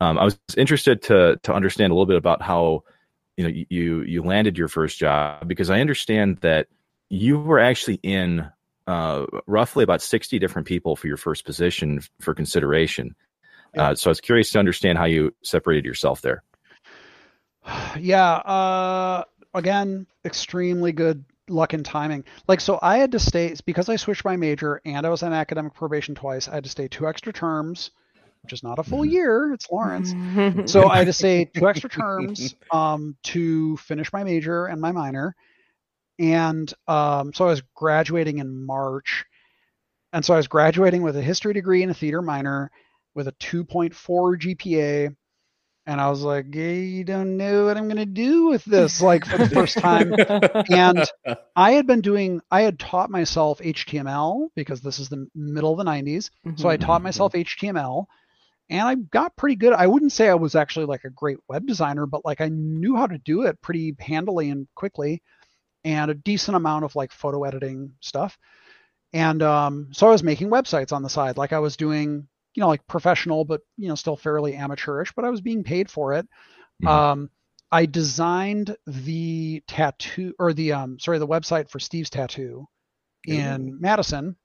um, 0.00 0.18
I 0.18 0.24
was 0.24 0.38
interested 0.56 1.02
to 1.02 1.38
to 1.42 1.52
understand 1.52 1.90
a 1.90 1.94
little 1.94 2.06
bit 2.06 2.16
about 2.16 2.40
how 2.40 2.84
you 3.36 3.44
know 3.44 3.64
you 3.68 4.02
you 4.02 4.22
landed 4.22 4.56
your 4.56 4.68
first 4.68 4.98
job 4.98 5.46
because 5.46 5.70
I 5.70 5.80
understand 5.80 6.38
that 6.38 6.68
you 7.08 7.38
were 7.38 7.58
actually 7.58 8.00
in 8.02 8.48
uh, 8.86 9.26
roughly 9.46 9.84
about 9.84 10.02
sixty 10.02 10.38
different 10.38 10.66
people 10.66 10.96
for 10.96 11.06
your 11.06 11.16
first 11.16 11.44
position 11.44 12.00
for 12.20 12.34
consideration. 12.34 13.14
Yeah. 13.74 13.90
Uh, 13.90 13.94
so 13.94 14.08
I 14.08 14.12
was 14.12 14.20
curious 14.20 14.50
to 14.52 14.58
understand 14.58 14.98
how 14.98 15.04
you 15.04 15.34
separated 15.42 15.84
yourself 15.84 16.22
there. 16.22 16.42
Yeah. 17.98 18.34
Uh, 18.36 19.24
again, 19.54 20.06
extremely 20.24 20.92
good 20.92 21.24
luck 21.48 21.72
and 21.72 21.84
timing. 21.84 22.24
Like, 22.46 22.60
so 22.60 22.78
I 22.80 22.98
had 22.98 23.12
to 23.12 23.18
stay 23.18 23.54
because 23.64 23.88
I 23.88 23.96
switched 23.96 24.24
my 24.24 24.36
major 24.36 24.80
and 24.84 25.04
I 25.04 25.08
was 25.08 25.22
on 25.22 25.32
academic 25.32 25.74
probation 25.74 26.14
twice. 26.14 26.48
I 26.48 26.54
had 26.54 26.64
to 26.64 26.70
stay 26.70 26.88
two 26.88 27.08
extra 27.08 27.32
terms 27.32 27.90
which 28.46 28.52
is 28.52 28.62
not 28.62 28.78
a 28.78 28.84
full 28.84 29.00
mm-hmm. 29.00 29.10
year. 29.10 29.52
It's 29.52 29.68
Lawrence. 29.72 30.14
so 30.70 30.88
I 30.88 30.98
had 30.98 31.08
to 31.08 31.12
say 31.12 31.46
two 31.46 31.68
extra 31.68 31.90
terms 31.90 32.54
um, 32.70 33.16
to 33.24 33.76
finish 33.78 34.12
my 34.12 34.22
major 34.22 34.66
and 34.66 34.80
my 34.80 34.92
minor. 34.92 35.34
And 36.20 36.72
um, 36.86 37.32
so 37.34 37.46
I 37.46 37.48
was 37.48 37.62
graduating 37.74 38.38
in 38.38 38.64
March. 38.64 39.24
And 40.12 40.24
so 40.24 40.34
I 40.34 40.36
was 40.36 40.46
graduating 40.46 41.02
with 41.02 41.16
a 41.16 41.22
history 41.22 41.54
degree 41.54 41.82
and 41.82 41.90
a 41.90 41.94
theater 41.94 42.22
minor 42.22 42.70
with 43.16 43.26
a 43.26 43.32
2.4 43.32 43.90
GPA. 43.92 45.16
And 45.88 46.00
I 46.00 46.08
was 46.08 46.22
like, 46.22 46.54
hey, 46.54 46.82
you 46.82 47.02
don't 47.02 47.36
know 47.36 47.64
what 47.64 47.76
I'm 47.76 47.88
going 47.88 47.96
to 47.96 48.06
do 48.06 48.46
with 48.46 48.64
this, 48.64 49.02
like 49.02 49.24
for 49.24 49.38
the 49.38 49.48
first 49.48 49.76
time. 49.76 50.14
and 50.70 51.04
I 51.56 51.72
had 51.72 51.88
been 51.88 52.00
doing, 52.00 52.40
I 52.48 52.62
had 52.62 52.78
taught 52.78 53.10
myself 53.10 53.58
HTML 53.58 54.50
because 54.54 54.82
this 54.82 55.00
is 55.00 55.08
the 55.08 55.26
middle 55.34 55.72
of 55.72 55.78
the 55.78 55.90
90s. 55.90 56.30
Mm-hmm. 56.46 56.56
So 56.58 56.68
I 56.68 56.76
taught 56.76 57.02
myself 57.02 57.32
HTML 57.32 58.06
and 58.68 58.82
I 58.82 58.94
got 58.96 59.36
pretty 59.36 59.56
good. 59.56 59.72
I 59.72 59.86
wouldn't 59.86 60.12
say 60.12 60.28
I 60.28 60.34
was 60.34 60.54
actually 60.54 60.86
like 60.86 61.04
a 61.04 61.10
great 61.10 61.38
web 61.48 61.66
designer, 61.66 62.06
but 62.06 62.24
like 62.24 62.40
I 62.40 62.48
knew 62.48 62.96
how 62.96 63.06
to 63.06 63.18
do 63.18 63.42
it 63.42 63.60
pretty 63.62 63.94
handily 64.00 64.50
and 64.50 64.66
quickly, 64.74 65.22
and 65.84 66.10
a 66.10 66.14
decent 66.14 66.56
amount 66.56 66.84
of 66.84 66.96
like 66.96 67.12
photo 67.12 67.44
editing 67.44 67.92
stuff. 68.00 68.36
And 69.12 69.42
um, 69.42 69.88
so 69.92 70.08
I 70.08 70.10
was 70.10 70.22
making 70.22 70.50
websites 70.50 70.92
on 70.92 71.02
the 71.02 71.08
side, 71.08 71.36
like 71.36 71.52
I 71.52 71.60
was 71.60 71.76
doing, 71.76 72.26
you 72.54 72.60
know, 72.60 72.68
like 72.68 72.86
professional, 72.88 73.44
but 73.44 73.60
you 73.76 73.88
know, 73.88 73.94
still 73.94 74.16
fairly 74.16 74.54
amateurish. 74.54 75.12
But 75.14 75.24
I 75.24 75.30
was 75.30 75.40
being 75.40 75.62
paid 75.62 75.90
for 75.90 76.14
it. 76.14 76.26
Mm-hmm. 76.82 76.88
Um, 76.88 77.30
I 77.70 77.86
designed 77.86 78.76
the 78.86 79.62
tattoo 79.68 80.34
or 80.38 80.52
the 80.52 80.72
um, 80.72 80.98
sorry, 80.98 81.18
the 81.18 81.26
website 81.26 81.70
for 81.70 81.78
Steve's 81.78 82.10
Tattoo 82.10 82.66
in 83.24 83.80
Madison, 83.80 84.36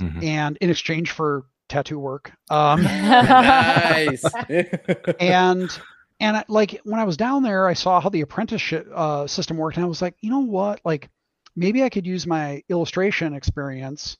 mm-hmm. 0.00 0.22
and 0.22 0.58
in 0.60 0.70
exchange 0.70 1.10
for 1.10 1.44
tattoo 1.68 1.98
work. 1.98 2.32
Um, 2.50 2.82
nice. 2.82 4.24
and 5.20 5.78
and 6.20 6.36
I, 6.38 6.44
like 6.48 6.80
when 6.84 7.00
I 7.00 7.04
was 7.04 7.16
down 7.16 7.42
there, 7.42 7.66
I 7.66 7.74
saw 7.74 8.00
how 8.00 8.08
the 8.08 8.22
apprenticeship 8.22 8.88
uh, 8.94 9.26
system 9.26 9.56
worked, 9.56 9.76
and 9.76 9.84
I 9.84 9.88
was 9.88 10.02
like, 10.02 10.14
you 10.20 10.30
know 10.30 10.40
what, 10.40 10.80
like 10.84 11.10
maybe 11.54 11.82
I 11.82 11.88
could 11.88 12.06
use 12.06 12.26
my 12.26 12.62
illustration 12.68 13.34
experience 13.34 14.16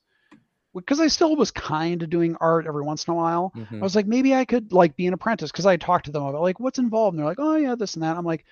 because 0.75 1.01
I 1.01 1.07
still 1.07 1.37
was 1.37 1.51
kind 1.51 2.03
of 2.03 2.11
doing 2.11 2.37
art 2.41 2.67
every 2.67 2.83
once 2.83 3.07
in 3.07 3.13
a 3.13 3.17
while. 3.17 3.53
Mm-hmm. 3.57 3.77
I 3.77 3.83
was 3.83 3.97
like, 3.97 4.07
maybe 4.07 4.35
I 4.35 4.45
could 4.45 4.73
like 4.73 4.95
be 4.97 5.07
an 5.07 5.15
apprentice 5.15 5.51
because 5.51 5.67
I 5.67 5.77
talked 5.77 6.07
to 6.07 6.13
them 6.13 6.25
about 6.25 6.43
like 6.43 6.61
what's 6.61 6.79
involved, 6.79 7.15
and 7.15 7.19
they're 7.19 7.29
like, 7.29 7.41
oh 7.41 7.57
yeah, 7.57 7.75
this 7.75 7.95
and 7.95 8.03
that. 8.03 8.17
I'm 8.17 8.27
like, 8.27 8.45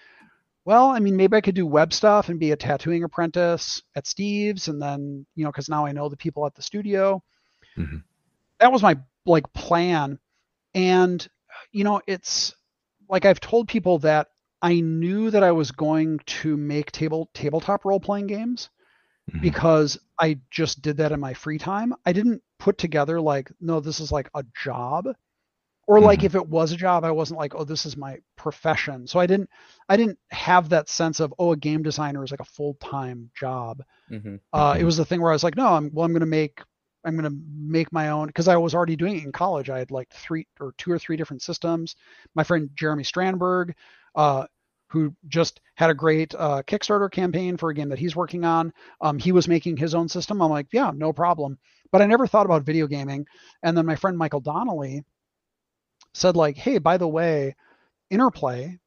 well, 0.64 0.86
I 0.86 0.98
mean, 1.00 1.16
maybe 1.16 1.36
I 1.36 1.42
could 1.42 1.54
do 1.54 1.66
web 1.66 1.92
stuff 1.92 2.30
and 2.30 2.40
be 2.40 2.52
a 2.52 2.56
tattooing 2.56 3.04
apprentice 3.04 3.82
at 3.94 4.06
Steve's, 4.06 4.68
and 4.68 4.80
then 4.80 5.26
you 5.34 5.44
know, 5.44 5.50
because 5.50 5.68
now 5.68 5.84
I 5.84 5.92
know 5.92 6.08
the 6.08 6.16
people 6.16 6.46
at 6.46 6.54
the 6.54 6.62
studio. 6.62 7.22
Mm-hmm. 7.76 7.98
That 8.64 8.72
was 8.72 8.82
my 8.82 8.96
like 9.26 9.52
plan, 9.52 10.18
and 10.74 11.28
you 11.70 11.84
know, 11.84 12.00
it's 12.06 12.54
like 13.10 13.26
I've 13.26 13.38
told 13.38 13.68
people 13.68 13.98
that 13.98 14.28
I 14.62 14.80
knew 14.80 15.30
that 15.30 15.42
I 15.42 15.52
was 15.52 15.70
going 15.70 16.20
to 16.24 16.56
make 16.56 16.90
table 16.90 17.28
tabletop 17.34 17.84
role 17.84 18.00
playing 18.00 18.28
games 18.28 18.70
mm-hmm. 19.30 19.42
because 19.42 19.98
I 20.18 20.38
just 20.50 20.80
did 20.80 20.96
that 20.96 21.12
in 21.12 21.20
my 21.20 21.34
free 21.34 21.58
time. 21.58 21.92
I 22.06 22.14
didn't 22.14 22.40
put 22.58 22.78
together 22.78 23.20
like, 23.20 23.52
no, 23.60 23.80
this 23.80 24.00
is 24.00 24.10
like 24.10 24.30
a 24.34 24.42
job. 24.64 25.08
Or 25.86 26.00
like 26.00 26.20
mm-hmm. 26.20 26.26
if 26.26 26.34
it 26.34 26.48
was 26.48 26.72
a 26.72 26.78
job, 26.78 27.04
I 27.04 27.10
wasn't 27.10 27.38
like, 27.40 27.54
oh, 27.54 27.64
this 27.64 27.84
is 27.84 27.98
my 27.98 28.16
profession. 28.38 29.06
So 29.06 29.20
I 29.20 29.26
didn't 29.26 29.50
I 29.90 29.98
didn't 29.98 30.18
have 30.30 30.70
that 30.70 30.88
sense 30.88 31.20
of, 31.20 31.34
oh, 31.38 31.52
a 31.52 31.56
game 31.58 31.82
designer 31.82 32.24
is 32.24 32.30
like 32.30 32.40
a 32.40 32.44
full 32.44 32.78
time 32.80 33.30
job. 33.38 33.82
Mm-hmm. 34.10 34.36
Uh, 34.50 34.72
it 34.72 34.78
mm-hmm. 34.78 34.86
was 34.86 34.96
the 34.96 35.04
thing 35.04 35.20
where 35.20 35.32
I 35.32 35.34
was 35.34 35.44
like, 35.44 35.58
no, 35.58 35.66
I'm 35.66 35.90
well, 35.92 36.06
I'm 36.06 36.14
gonna 36.14 36.24
make 36.24 36.62
I'm 37.04 37.16
going 37.16 37.30
to 37.30 37.38
make 37.56 37.92
my 37.92 38.10
own 38.10 38.28
because 38.28 38.48
I 38.48 38.56
was 38.56 38.74
already 38.74 38.96
doing 38.96 39.16
it 39.16 39.24
in 39.24 39.32
college. 39.32 39.70
I 39.70 39.78
had 39.78 39.90
like 39.90 40.10
three 40.10 40.46
or 40.60 40.72
two 40.78 40.90
or 40.90 40.98
three 40.98 41.16
different 41.16 41.42
systems. 41.42 41.96
My 42.34 42.44
friend 42.44 42.70
Jeremy 42.74 43.04
Strandberg, 43.04 43.74
uh, 44.14 44.46
who 44.88 45.14
just 45.26 45.60
had 45.74 45.90
a 45.90 45.94
great 45.94 46.34
uh, 46.36 46.62
Kickstarter 46.62 47.10
campaign 47.10 47.56
for 47.56 47.70
a 47.70 47.74
game 47.74 47.88
that 47.88 47.98
he's 47.98 48.14
working 48.14 48.44
on. 48.44 48.72
Um, 49.00 49.18
he 49.18 49.32
was 49.32 49.48
making 49.48 49.76
his 49.76 49.94
own 49.94 50.08
system. 50.08 50.40
I'm 50.40 50.50
like, 50.50 50.68
yeah, 50.72 50.92
no 50.94 51.12
problem. 51.12 51.58
But 51.90 52.00
I 52.00 52.06
never 52.06 52.26
thought 52.26 52.46
about 52.46 52.62
video 52.62 52.86
gaming. 52.86 53.26
And 53.62 53.76
then 53.76 53.86
my 53.86 53.96
friend 53.96 54.16
Michael 54.16 54.40
Donnelly 54.40 55.04
said, 56.14 56.36
like, 56.36 56.56
hey, 56.56 56.78
by 56.78 56.96
the 56.96 57.08
way, 57.08 57.56
Interplay, 58.08 58.78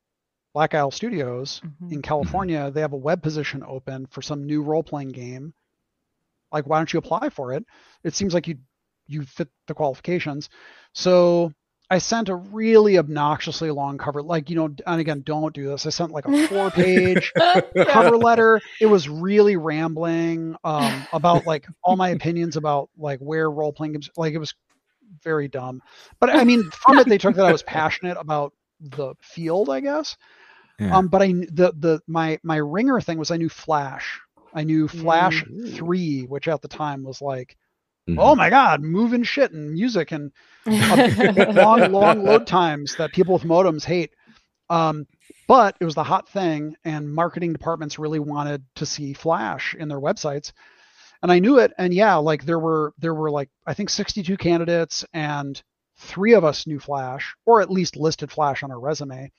Black 0.53 0.73
Isle 0.73 0.91
Studios 0.91 1.61
mm-hmm. 1.63 1.93
in 1.93 2.01
California, 2.01 2.71
they 2.71 2.81
have 2.81 2.93
a 2.93 2.97
web 2.97 3.21
position 3.21 3.63
open 3.67 4.07
for 4.07 4.21
some 4.21 4.45
new 4.45 4.61
role 4.63 4.83
playing 4.83 5.09
game. 5.09 5.53
Like, 6.51 6.67
why 6.67 6.77
don't 6.77 6.91
you 6.91 6.99
apply 6.99 7.29
for 7.29 7.53
it? 7.53 7.65
It 8.03 8.15
seems 8.15 8.33
like 8.33 8.47
you 8.47 8.57
you 9.07 9.23
fit 9.23 9.49
the 9.67 9.73
qualifications. 9.73 10.49
So 10.93 11.53
I 11.89 11.99
sent 11.99 12.27
a 12.27 12.35
really 12.35 12.97
obnoxiously 12.97 13.71
long 13.71 13.97
cover, 13.97 14.21
like, 14.21 14.49
you 14.49 14.57
know, 14.57 14.75
and 14.85 14.99
again, 14.99 15.21
don't 15.25 15.53
do 15.53 15.69
this. 15.69 15.85
I 15.85 15.89
sent 15.89 16.11
like 16.11 16.27
a 16.27 16.47
four 16.47 16.69
page 16.69 17.31
cover 17.87 18.17
letter. 18.17 18.59
It 18.81 18.87
was 18.87 19.07
really 19.07 19.55
rambling 19.55 20.55
um, 20.65 21.07
about 21.13 21.45
like 21.45 21.65
all 21.83 21.95
my 21.95 22.09
opinions 22.09 22.57
about 22.57 22.89
like 22.97 23.19
where 23.19 23.49
role 23.49 23.71
playing 23.71 23.93
games, 23.93 24.09
like, 24.17 24.33
it 24.33 24.37
was 24.37 24.53
very 25.23 25.47
dumb. 25.47 25.81
But 26.19 26.35
I 26.35 26.43
mean, 26.43 26.69
from 26.71 26.99
it, 26.99 27.07
they 27.07 27.17
took 27.17 27.35
that 27.35 27.45
I 27.45 27.53
was 27.53 27.63
passionate 27.63 28.17
about 28.19 28.53
the 28.81 29.15
field, 29.21 29.69
I 29.69 29.79
guess. 29.79 30.17
Yeah. 30.79 30.95
Um, 30.95 31.07
but 31.07 31.21
I, 31.21 31.27
the, 31.27 31.73
the, 31.79 32.01
my, 32.05 32.37
my 32.43 32.57
ringer 32.57 32.99
thing 32.99 33.17
was 33.17 33.31
I 33.31 33.37
knew 33.37 33.49
Flash. 33.49 34.19
I 34.57 34.63
knew 34.63 34.87
Flash 34.87 35.43
mm-hmm. 35.43 35.75
3, 35.75 36.23
which 36.23 36.47
at 36.47 36.61
the 36.61 36.67
time 36.67 37.03
was 37.03 37.21
like, 37.21 37.55
Mm-hmm. 38.09 38.19
Oh 38.19 38.35
my 38.35 38.49
God, 38.49 38.81
moving 38.81 39.23
shit 39.23 39.51
and 39.51 39.73
music 39.73 40.13
and 40.13 40.31
long, 40.65 41.91
long 41.91 42.23
load 42.23 42.47
times 42.47 42.95
that 42.95 43.11
people 43.11 43.33
with 43.33 43.43
modems 43.43 43.83
hate. 43.83 44.13
Um, 44.69 45.07
but 45.47 45.75
it 45.81 45.85
was 45.85 45.95
the 45.95 46.03
hot 46.03 46.29
thing, 46.29 46.75
and 46.85 47.13
marketing 47.13 47.51
departments 47.51 47.99
really 47.99 48.19
wanted 48.19 48.63
to 48.75 48.85
see 48.85 49.11
Flash 49.11 49.75
in 49.77 49.89
their 49.89 49.99
websites. 49.99 50.53
And 51.21 51.31
I 51.31 51.39
knew 51.39 51.59
it, 51.59 51.73
and 51.77 51.93
yeah, 51.93 52.15
like 52.15 52.45
there 52.45 52.59
were 52.59 52.93
there 52.97 53.13
were 53.13 53.31
like 53.31 53.49
I 53.65 53.73
think 53.73 53.89
62 53.89 54.37
candidates, 54.37 55.03
and 55.13 55.61
three 55.97 56.33
of 56.33 56.45
us 56.45 56.65
knew 56.65 56.79
Flash, 56.79 57.35
or 57.45 57.61
at 57.61 57.71
least 57.71 57.97
listed 57.97 58.31
Flash 58.31 58.63
on 58.63 58.71
our 58.71 58.79
resume. 58.79 59.31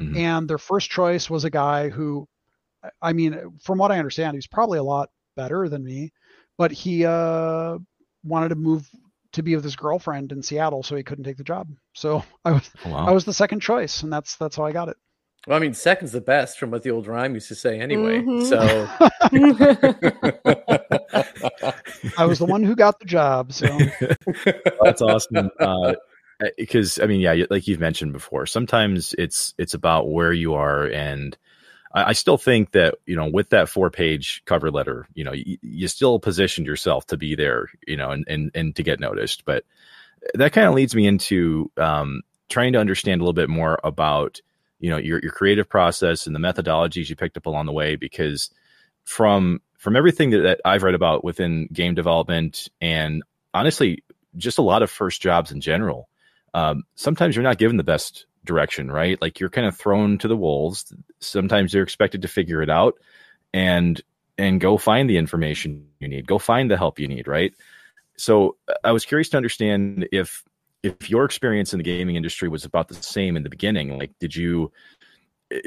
Mm-hmm. 0.00 0.16
And 0.16 0.48
their 0.48 0.58
first 0.58 0.90
choice 0.90 1.28
was 1.28 1.44
a 1.44 1.50
guy 1.50 1.90
who, 1.90 2.26
I 3.02 3.12
mean, 3.12 3.58
from 3.62 3.78
what 3.78 3.92
I 3.92 3.98
understand, 3.98 4.34
he's 4.34 4.46
probably 4.46 4.78
a 4.78 4.82
lot 4.82 5.10
better 5.36 5.68
than 5.68 5.84
me, 5.84 6.12
but 6.56 6.72
he 6.72 7.04
uh, 7.04 7.78
wanted 8.24 8.50
to 8.50 8.54
move 8.56 8.88
to 9.32 9.42
be 9.42 9.54
with 9.54 9.64
his 9.64 9.76
girlfriend 9.76 10.32
in 10.32 10.42
Seattle, 10.42 10.82
so 10.82 10.96
he 10.96 11.02
couldn't 11.02 11.24
take 11.24 11.36
the 11.36 11.44
job. 11.44 11.68
So 11.94 12.24
I 12.44 12.52
was 12.52 12.70
oh, 12.84 12.90
wow. 12.90 13.06
I 13.06 13.12
was 13.12 13.24
the 13.24 13.32
second 13.32 13.60
choice, 13.60 14.02
and 14.02 14.12
that's 14.12 14.36
that's 14.36 14.56
how 14.56 14.64
I 14.64 14.72
got 14.72 14.88
it. 14.88 14.96
Well, 15.46 15.56
I 15.56 15.60
mean, 15.60 15.72
second's 15.72 16.12
the 16.12 16.20
best 16.20 16.58
from 16.58 16.72
what 16.72 16.82
the 16.82 16.90
old 16.90 17.06
rhyme 17.06 17.32
used 17.34 17.48
to 17.48 17.54
say 17.54 17.80
anyway. 17.80 18.20
Mm-hmm. 18.20 18.44
So 18.44 18.58
I 22.18 22.26
was 22.26 22.38
the 22.38 22.44
one 22.44 22.64
who 22.64 22.74
got 22.74 22.98
the 22.98 23.06
job. 23.06 23.52
So 23.52 23.66
that's 24.82 25.00
awesome. 25.00 25.50
Uh, 25.58 25.94
because 26.56 26.98
I 27.00 27.06
mean, 27.06 27.20
yeah, 27.20 27.44
like 27.48 27.66
you've 27.66 27.80
mentioned 27.80 28.12
before, 28.12 28.46
sometimes 28.46 29.14
it's 29.16 29.54
it's 29.58 29.74
about 29.74 30.10
where 30.10 30.32
you 30.32 30.54
are 30.54 30.86
and 30.86 31.38
I, 31.92 32.12
still 32.12 32.36
think 32.36 32.72
that 32.72 32.96
you 33.06 33.16
know 33.16 33.28
with 33.28 33.50
that 33.50 33.68
four 33.68 33.90
page 33.90 34.42
cover 34.44 34.70
letter, 34.70 35.06
you 35.14 35.24
know, 35.24 35.32
you, 35.32 35.58
you 35.62 35.88
still 35.88 36.18
positioned 36.18 36.66
yourself 36.66 37.06
to 37.06 37.16
be 37.16 37.34
there, 37.34 37.70
you 37.86 37.96
know, 37.96 38.10
and 38.10 38.24
and 38.28 38.50
and 38.54 38.76
to 38.76 38.82
get 38.82 39.00
noticed. 39.00 39.44
But 39.44 39.64
that 40.34 40.52
kind 40.52 40.66
of 40.66 40.74
leads 40.74 40.94
me 40.94 41.06
into 41.06 41.70
um, 41.76 42.22
trying 42.48 42.72
to 42.74 42.78
understand 42.78 43.20
a 43.20 43.24
little 43.24 43.32
bit 43.32 43.48
more 43.48 43.78
about 43.84 44.40
you 44.80 44.90
know 44.90 44.96
your 44.96 45.20
your 45.22 45.32
creative 45.32 45.68
process 45.68 46.26
and 46.26 46.34
the 46.34 46.40
methodologies 46.40 47.08
you 47.08 47.16
picked 47.16 47.36
up 47.36 47.46
along 47.46 47.66
the 47.66 47.72
way 47.72 47.96
because 47.96 48.50
from 49.04 49.60
from 49.78 49.96
everything 49.96 50.30
that, 50.30 50.40
that 50.40 50.60
I've 50.64 50.82
read 50.82 50.94
about 50.94 51.24
within 51.24 51.68
game 51.72 51.94
development 51.94 52.68
and 52.80 53.22
honestly 53.54 54.04
just 54.36 54.58
a 54.58 54.62
lot 54.62 54.82
of 54.82 54.90
first 54.90 55.20
jobs 55.22 55.50
in 55.50 55.60
general 55.60 56.08
um, 56.54 56.84
sometimes 56.94 57.34
you're 57.34 57.42
not 57.42 57.58
given 57.58 57.76
the 57.76 57.84
best 57.84 58.26
direction, 58.48 58.90
right? 58.90 59.20
Like 59.22 59.38
you're 59.38 59.50
kind 59.50 59.68
of 59.68 59.76
thrown 59.76 60.18
to 60.18 60.26
the 60.26 60.36
wolves. 60.36 60.92
Sometimes 61.20 61.72
you're 61.72 61.84
expected 61.84 62.22
to 62.22 62.28
figure 62.28 62.62
it 62.62 62.70
out 62.70 62.94
and 63.54 64.02
and 64.36 64.60
go 64.60 64.76
find 64.76 65.08
the 65.08 65.16
information 65.16 65.86
you 66.00 66.08
need. 66.08 66.26
Go 66.26 66.38
find 66.38 66.70
the 66.70 66.76
help 66.76 66.98
you 66.98 67.06
need, 67.06 67.28
right? 67.28 67.54
So 68.16 68.56
I 68.82 68.90
was 68.90 69.04
curious 69.04 69.28
to 69.30 69.36
understand 69.36 70.08
if 70.10 70.42
if 70.82 71.10
your 71.10 71.24
experience 71.24 71.72
in 71.72 71.78
the 71.78 71.84
gaming 71.84 72.16
industry 72.16 72.48
was 72.48 72.64
about 72.64 72.88
the 72.88 72.94
same 72.94 73.36
in 73.36 73.42
the 73.42 73.50
beginning. 73.50 73.98
Like, 73.98 74.12
did 74.18 74.34
you 74.34 74.72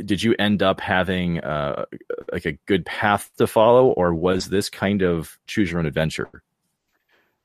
did 0.05 0.21
you 0.21 0.35
end 0.37 0.61
up 0.61 0.79
having 0.79 1.39
uh, 1.39 1.85
like 2.31 2.45
a 2.45 2.53
good 2.65 2.85
path 2.85 3.29
to 3.37 3.47
follow, 3.47 3.87
or 3.91 4.13
was 4.13 4.49
this 4.49 4.69
kind 4.69 5.01
of 5.01 5.37
choose 5.47 5.71
your 5.71 5.79
own 5.79 5.85
adventure? 5.85 6.29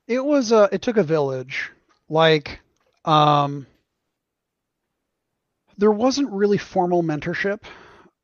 It 0.06 0.24
was. 0.24 0.52
Uh, 0.52 0.68
it 0.72 0.82
took 0.82 0.96
a 0.96 1.02
village. 1.02 1.70
Like, 2.08 2.60
um, 3.04 3.66
there 5.78 5.90
wasn't 5.90 6.30
really 6.30 6.58
formal 6.58 7.02
mentorship 7.02 7.62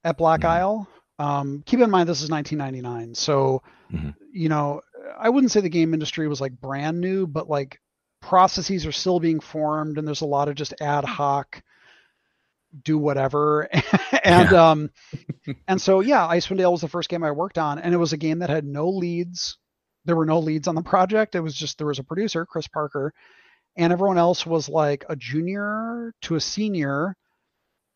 at 0.05 0.17
Black 0.17 0.41
mm-hmm. 0.41 0.51
Isle. 0.51 0.89
Um, 1.19 1.63
keep 1.67 1.81
in 1.81 1.91
mind 1.91 2.09
this 2.09 2.23
is 2.23 2.31
1999, 2.31 3.15
so 3.15 3.63
mm-hmm. 3.93 4.11
you 4.33 4.49
know 4.49 4.81
I 5.19 5.29
wouldn't 5.29 5.53
say 5.53 5.61
the 5.61 5.69
game 5.69 5.95
industry 5.95 6.27
was 6.29 6.41
like 6.41 6.53
brand 6.61 7.01
new, 7.01 7.27
but 7.27 7.49
like 7.49 7.81
processes 8.21 8.87
are 8.87 8.93
still 8.93 9.21
being 9.21 9.41
formed, 9.41 9.99
and 9.99 10.07
there's 10.07 10.23
a 10.23 10.27
lot 10.27 10.49
of 10.49 10.55
just 10.55 10.75
ad 10.81 11.05
hoc 11.05 11.63
do 12.85 12.97
whatever 12.97 13.69
and 14.25 14.51
yeah. 14.51 14.71
um 14.71 14.91
and 15.69 15.81
so 15.81 16.01
yeah 16.01 16.27
icewind 16.29 16.57
dale 16.57 16.73
was 16.73 16.81
the 16.81 16.89
first 16.89 17.09
game 17.09 17.23
i 17.23 17.31
worked 17.31 17.59
on 17.59 17.79
and 17.79 17.93
it 17.93 17.99
was 17.99 18.15
a 18.15 18.17
game 18.17 18.39
that 18.39 18.49
had 18.49 18.65
no 18.65 18.89
leads 18.89 19.59
there 20.05 20.17
were 20.17 20.25
no 20.25 20.39
leads 20.39 20.67
on 20.67 20.75
the 20.75 20.83
project 20.83 21.35
it 21.35 21.41
was 21.41 21.55
just 21.55 21.77
there 21.77 21.87
was 21.87 21.99
a 21.99 22.05
producer 22.05 22.47
chris 22.47 22.67
parker 22.67 23.13
and 23.77 23.93
everyone 23.93 24.19
else 24.19 24.47
was 24.47 24.69
like 24.69 25.05
a 25.09 25.17
junior 25.17 26.15
to 26.23 26.35
a 26.35 26.41
senior 26.41 27.15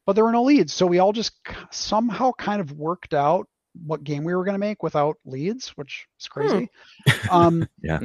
but 0.07 0.15
there 0.15 0.25
were 0.25 0.33
no 0.33 0.45
leads. 0.45 0.73
So 0.73 0.87
we 0.87 1.01
all 1.01 1.13
just 1.13 1.33
somehow 1.71 2.33
kind 2.33 2.61
of 2.61 2.73
worked 2.73 3.13
out 3.13 3.49
what 3.85 4.05
game 4.05 4.25
we 4.25 4.35
were 4.35 4.45
going 4.45 4.55
to 4.55 4.59
make 4.59 4.83
without 4.83 5.17
leads, 5.27 5.69
which 5.71 6.07
is 6.19 6.27
hmm. 6.27 6.41
crazy. 6.41 6.71
Hmm. 7.09 7.29
Um, 7.31 7.69
yeah. 7.83 7.99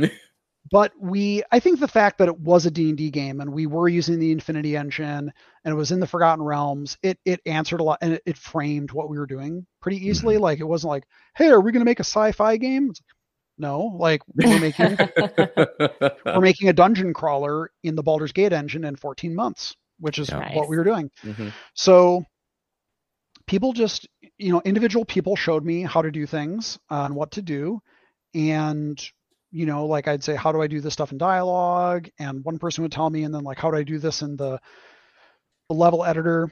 But 0.72 0.94
we, 1.00 1.44
I 1.52 1.60
think 1.60 1.80
the 1.80 1.88
fact 1.88 2.18
that 2.20 2.28
it 2.28 2.40
was 2.40 2.66
a 2.66 2.72
D&D 2.72 3.12
game 3.12 3.42
and 3.42 3.52
we 3.52 3.66
were 3.66 3.90
using 3.90 4.20
the 4.20 4.32
Infinity 4.32 4.78
engine 4.78 5.32
and 5.66 5.72
it 5.72 5.76
was 5.76 5.92
in 5.92 6.00
the 6.00 6.08
Forgotten 6.08 6.44
Realms, 6.44 6.98
it 7.04 7.20
it 7.26 7.42
answered 7.46 7.82
a 7.82 7.84
lot 7.84 8.00
and 8.02 8.14
it, 8.14 8.24
it 8.26 8.38
framed 8.38 8.92
what 8.92 9.10
we 9.10 9.20
were 9.20 9.26
doing 9.26 9.66
pretty 9.82 9.98
easily. 10.08 10.36
Mm-hmm. 10.36 10.44
Like 10.44 10.60
it 10.60 10.68
wasn't 10.68 10.90
like, 10.90 11.04
hey, 11.36 11.50
are 11.50 11.60
we 11.60 11.72
going 11.72 11.82
to 11.82 11.90
make 11.90 12.00
a 12.00 12.06
sci-fi 12.06 12.58
game? 12.58 12.94
no, 13.58 13.96
like 14.00 14.22
we're 14.34 14.60
making 14.60 14.98
we're 16.26 16.42
making 16.42 16.70
a 16.70 16.74
dungeon 16.74 17.14
crawler 17.14 17.72
in 17.84 17.96
the 17.96 18.04
Baldur's 18.04 18.32
Gate 18.32 18.54
engine 18.54 18.84
in 18.84 18.96
14 18.96 19.36
months 19.36 19.76
which 20.02 20.20
is 20.20 20.30
nice. 20.30 20.56
what 20.56 20.68
we 20.68 20.78
were 20.78 20.84
doing. 20.84 21.10
Mm-hmm. 21.24 21.50
So 21.74 22.26
people 23.48 23.72
just, 23.72 24.08
you 24.38 24.52
know, 24.52 24.62
individual 24.66 25.06
people 25.06 25.36
showed 25.36 25.64
me 25.64 25.84
how 25.84 26.02
to 26.02 26.12
do 26.12 26.26
things 26.26 26.80
and 26.90 27.16
what 27.16 27.32
to 27.32 27.42
do. 27.42 27.82
And, 28.34 29.02
you 29.52 29.66
know, 29.66 29.86
like 29.86 30.08
I'd 30.08 30.24
say, 30.24 30.36
how 30.36 30.52
do 30.52 30.62
I 30.62 30.68
do 30.68 30.82
this 30.82 30.94
stuff 30.94 31.12
in 31.12 31.18
dialogue? 31.18 32.10
And 32.20 32.44
one 32.44 32.58
person 32.58 32.82
would 32.84 32.92
tell 32.92 33.10
me, 33.10 33.24
and 33.24 33.34
then 33.34 33.44
like, 33.44 33.60
how 33.60 33.72
do 33.72 33.78
I 33.78 33.84
do 33.84 34.00
this 34.00 34.22
in 34.22 34.36
the, 34.36 34.60
the 35.70 35.76
level 35.76 36.04
editor? 36.04 36.52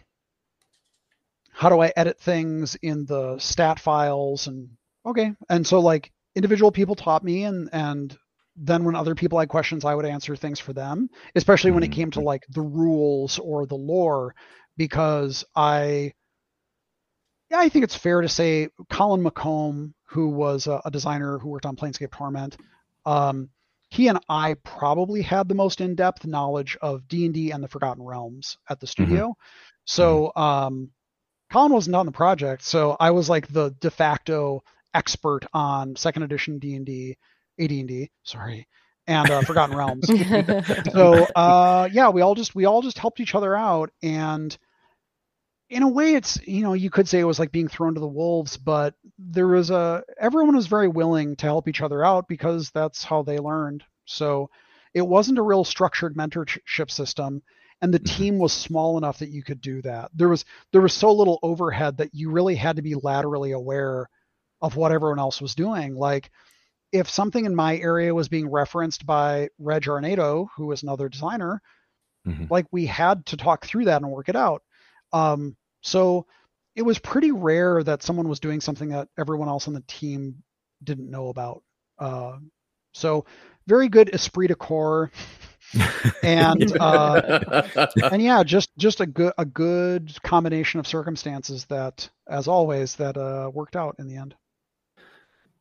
How 1.51 1.69
do 1.69 1.81
I 1.81 1.91
edit 1.95 2.19
things 2.19 2.75
in 2.75 3.05
the 3.05 3.37
stat 3.39 3.79
files? 3.79 4.47
And 4.47 4.69
okay. 5.05 5.33
And 5.49 5.65
so 5.65 5.79
like 5.79 6.11
individual 6.35 6.71
people 6.71 6.95
taught 6.95 7.23
me 7.23 7.43
and, 7.43 7.69
and 7.73 8.17
then 8.61 8.83
when 8.83 8.95
other 8.95 9.15
people 9.15 9.39
had 9.39 9.47
questions, 9.47 9.85
I 9.85 9.95
would 9.95 10.05
answer 10.05 10.35
things 10.35 10.59
for 10.59 10.73
them, 10.73 11.09
especially 11.35 11.71
when 11.71 11.83
it 11.83 11.91
came 11.91 12.11
to 12.11 12.19
mm-hmm. 12.19 12.27
like 12.27 12.45
the 12.49 12.61
rules 12.61 13.39
or 13.39 13.65
the 13.65 13.75
lore, 13.75 14.35
because 14.75 15.45
I, 15.55 16.13
yeah, 17.49 17.59
I 17.59 17.69
think 17.69 17.85
it's 17.85 17.95
fair 17.95 18.21
to 18.21 18.29
say 18.29 18.67
Colin 18.89 19.23
McComb, 19.23 19.93
who 20.05 20.29
was 20.29 20.67
a, 20.67 20.81
a 20.83 20.91
designer 20.91 21.39
who 21.39 21.49
worked 21.49 21.65
on 21.65 21.77
Planescape 21.77 22.11
Torment, 22.11 22.57
um, 23.05 23.49
he 23.89 24.07
and 24.07 24.19
I 24.27 24.55
probably 24.63 25.21
had 25.21 25.47
the 25.47 25.55
most 25.55 25.81
in-depth 25.81 26.25
knowledge 26.25 26.77
of 26.81 27.07
D&D 27.07 27.51
and 27.51 27.63
the 27.63 27.67
Forgotten 27.67 28.03
Realms 28.03 28.57
at 28.69 28.79
the 28.79 28.85
mm-hmm. 28.85 28.91
studio. 28.91 29.29
Mm-hmm. 29.29 29.41
So 29.85 30.31
um, 30.35 30.91
Colin 31.51 31.71
wasn't 31.71 31.95
on 31.95 32.05
the 32.05 32.11
project, 32.11 32.63
so 32.63 32.97
I 32.99 33.11
was 33.11 33.29
like 33.29 33.47
the 33.47 33.71
de 33.79 33.89
facto 33.89 34.63
expert 34.93 35.45
on 35.53 35.95
second 35.95 36.23
edition 36.23 36.59
D&D, 36.59 37.17
AD&D, 37.59 38.09
sorry, 38.23 38.67
and 39.07 39.29
uh, 39.29 39.41
Forgotten 39.41 39.75
Realms. 39.75 40.07
so 40.93 41.25
uh, 41.35 41.89
yeah, 41.91 42.09
we 42.09 42.21
all 42.21 42.35
just 42.35 42.55
we 42.55 42.65
all 42.65 42.81
just 42.81 42.97
helped 42.97 43.19
each 43.19 43.35
other 43.35 43.55
out, 43.55 43.91
and 44.01 44.57
in 45.69 45.83
a 45.83 45.87
way, 45.87 46.15
it's 46.15 46.39
you 46.47 46.63
know 46.63 46.73
you 46.73 46.89
could 46.89 47.07
say 47.07 47.19
it 47.19 47.25
was 47.25 47.39
like 47.39 47.51
being 47.51 47.67
thrown 47.67 47.93
to 47.93 47.99
the 47.99 48.07
wolves, 48.07 48.57
but 48.57 48.95
there 49.17 49.47
was 49.47 49.69
a 49.69 50.03
everyone 50.19 50.55
was 50.55 50.67
very 50.67 50.87
willing 50.87 51.35
to 51.37 51.45
help 51.45 51.67
each 51.67 51.81
other 51.81 52.03
out 52.03 52.27
because 52.27 52.71
that's 52.71 53.03
how 53.03 53.23
they 53.23 53.37
learned. 53.37 53.83
So 54.05 54.49
it 54.93 55.05
wasn't 55.05 55.37
a 55.37 55.43
real 55.43 55.63
structured 55.63 56.15
mentorship 56.15 56.89
system 56.89 57.43
and 57.81 57.93
the 57.93 57.99
mm-hmm. 57.99 58.17
team 58.17 58.39
was 58.39 58.53
small 58.53 58.97
enough 58.97 59.19
that 59.19 59.29
you 59.29 59.43
could 59.43 59.61
do 59.61 59.81
that 59.81 60.09
there 60.13 60.29
was 60.29 60.45
there 60.71 60.81
was 60.81 60.93
so 60.93 61.11
little 61.11 61.39
overhead 61.43 61.97
that 61.97 62.13
you 62.13 62.31
really 62.31 62.55
had 62.55 62.75
to 62.75 62.81
be 62.81 62.95
laterally 62.95 63.51
aware 63.51 64.09
of 64.61 64.75
what 64.75 64.91
everyone 64.91 65.19
else 65.19 65.41
was 65.41 65.55
doing 65.55 65.95
like 65.95 66.31
if 66.91 67.09
something 67.09 67.45
in 67.45 67.55
my 67.55 67.77
area 67.77 68.13
was 68.13 68.29
being 68.29 68.49
referenced 68.49 69.05
by 69.05 69.49
reg 69.59 69.83
arnado 69.83 70.47
who 70.55 70.67
was 70.67 70.83
another 70.83 71.09
designer 71.09 71.61
mm-hmm. 72.27 72.45
like 72.49 72.65
we 72.71 72.85
had 72.85 73.25
to 73.25 73.37
talk 73.37 73.65
through 73.65 73.85
that 73.85 74.01
and 74.01 74.11
work 74.11 74.29
it 74.29 74.35
out 74.35 74.63
um, 75.11 75.55
so 75.81 76.25
it 76.75 76.83
was 76.83 76.99
pretty 76.99 77.31
rare 77.31 77.83
that 77.83 78.03
someone 78.03 78.27
was 78.27 78.39
doing 78.39 78.61
something 78.61 78.89
that 78.89 79.07
everyone 79.17 79.47
else 79.47 79.67
on 79.67 79.73
the 79.73 79.83
team 79.87 80.35
didn't 80.83 81.09
know 81.09 81.29
about 81.29 81.63
uh, 81.99 82.37
so 82.93 83.25
very 83.67 83.89
good 83.89 84.13
esprit 84.13 84.47
de 84.47 84.55
corps 84.55 85.11
and 86.23 86.75
uh, 86.79 87.87
and 88.11 88.21
yeah, 88.21 88.43
just 88.43 88.69
just 88.77 89.01
a 89.01 89.05
good 89.05 89.33
a 89.37 89.45
good 89.45 90.11
combination 90.23 90.79
of 90.79 90.87
circumstances 90.87 91.65
that, 91.65 92.09
as 92.27 92.47
always, 92.47 92.95
that 92.95 93.17
uh, 93.17 93.49
worked 93.53 93.75
out 93.75 93.95
in 93.99 94.07
the 94.07 94.15
end. 94.15 94.35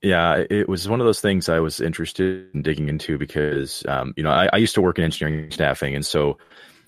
Yeah, 0.03 0.45
it 0.49 0.69
was 0.69 0.89
one 0.89 1.01
of 1.01 1.07
those 1.07 1.21
things 1.21 1.49
I 1.49 1.59
was 1.59 1.81
interested 1.81 2.49
in 2.55 2.63
digging 2.63 2.89
into 2.89 3.19
because 3.19 3.85
um, 3.89 4.15
you 4.17 4.23
know 4.23 4.31
I, 4.31 4.49
I 4.53 4.57
used 4.59 4.75
to 4.77 4.83
work 4.83 4.99
in 4.99 5.05
engineering 5.05 5.51
staffing, 5.51 5.95
and 5.95 6.07
so 6.07 6.39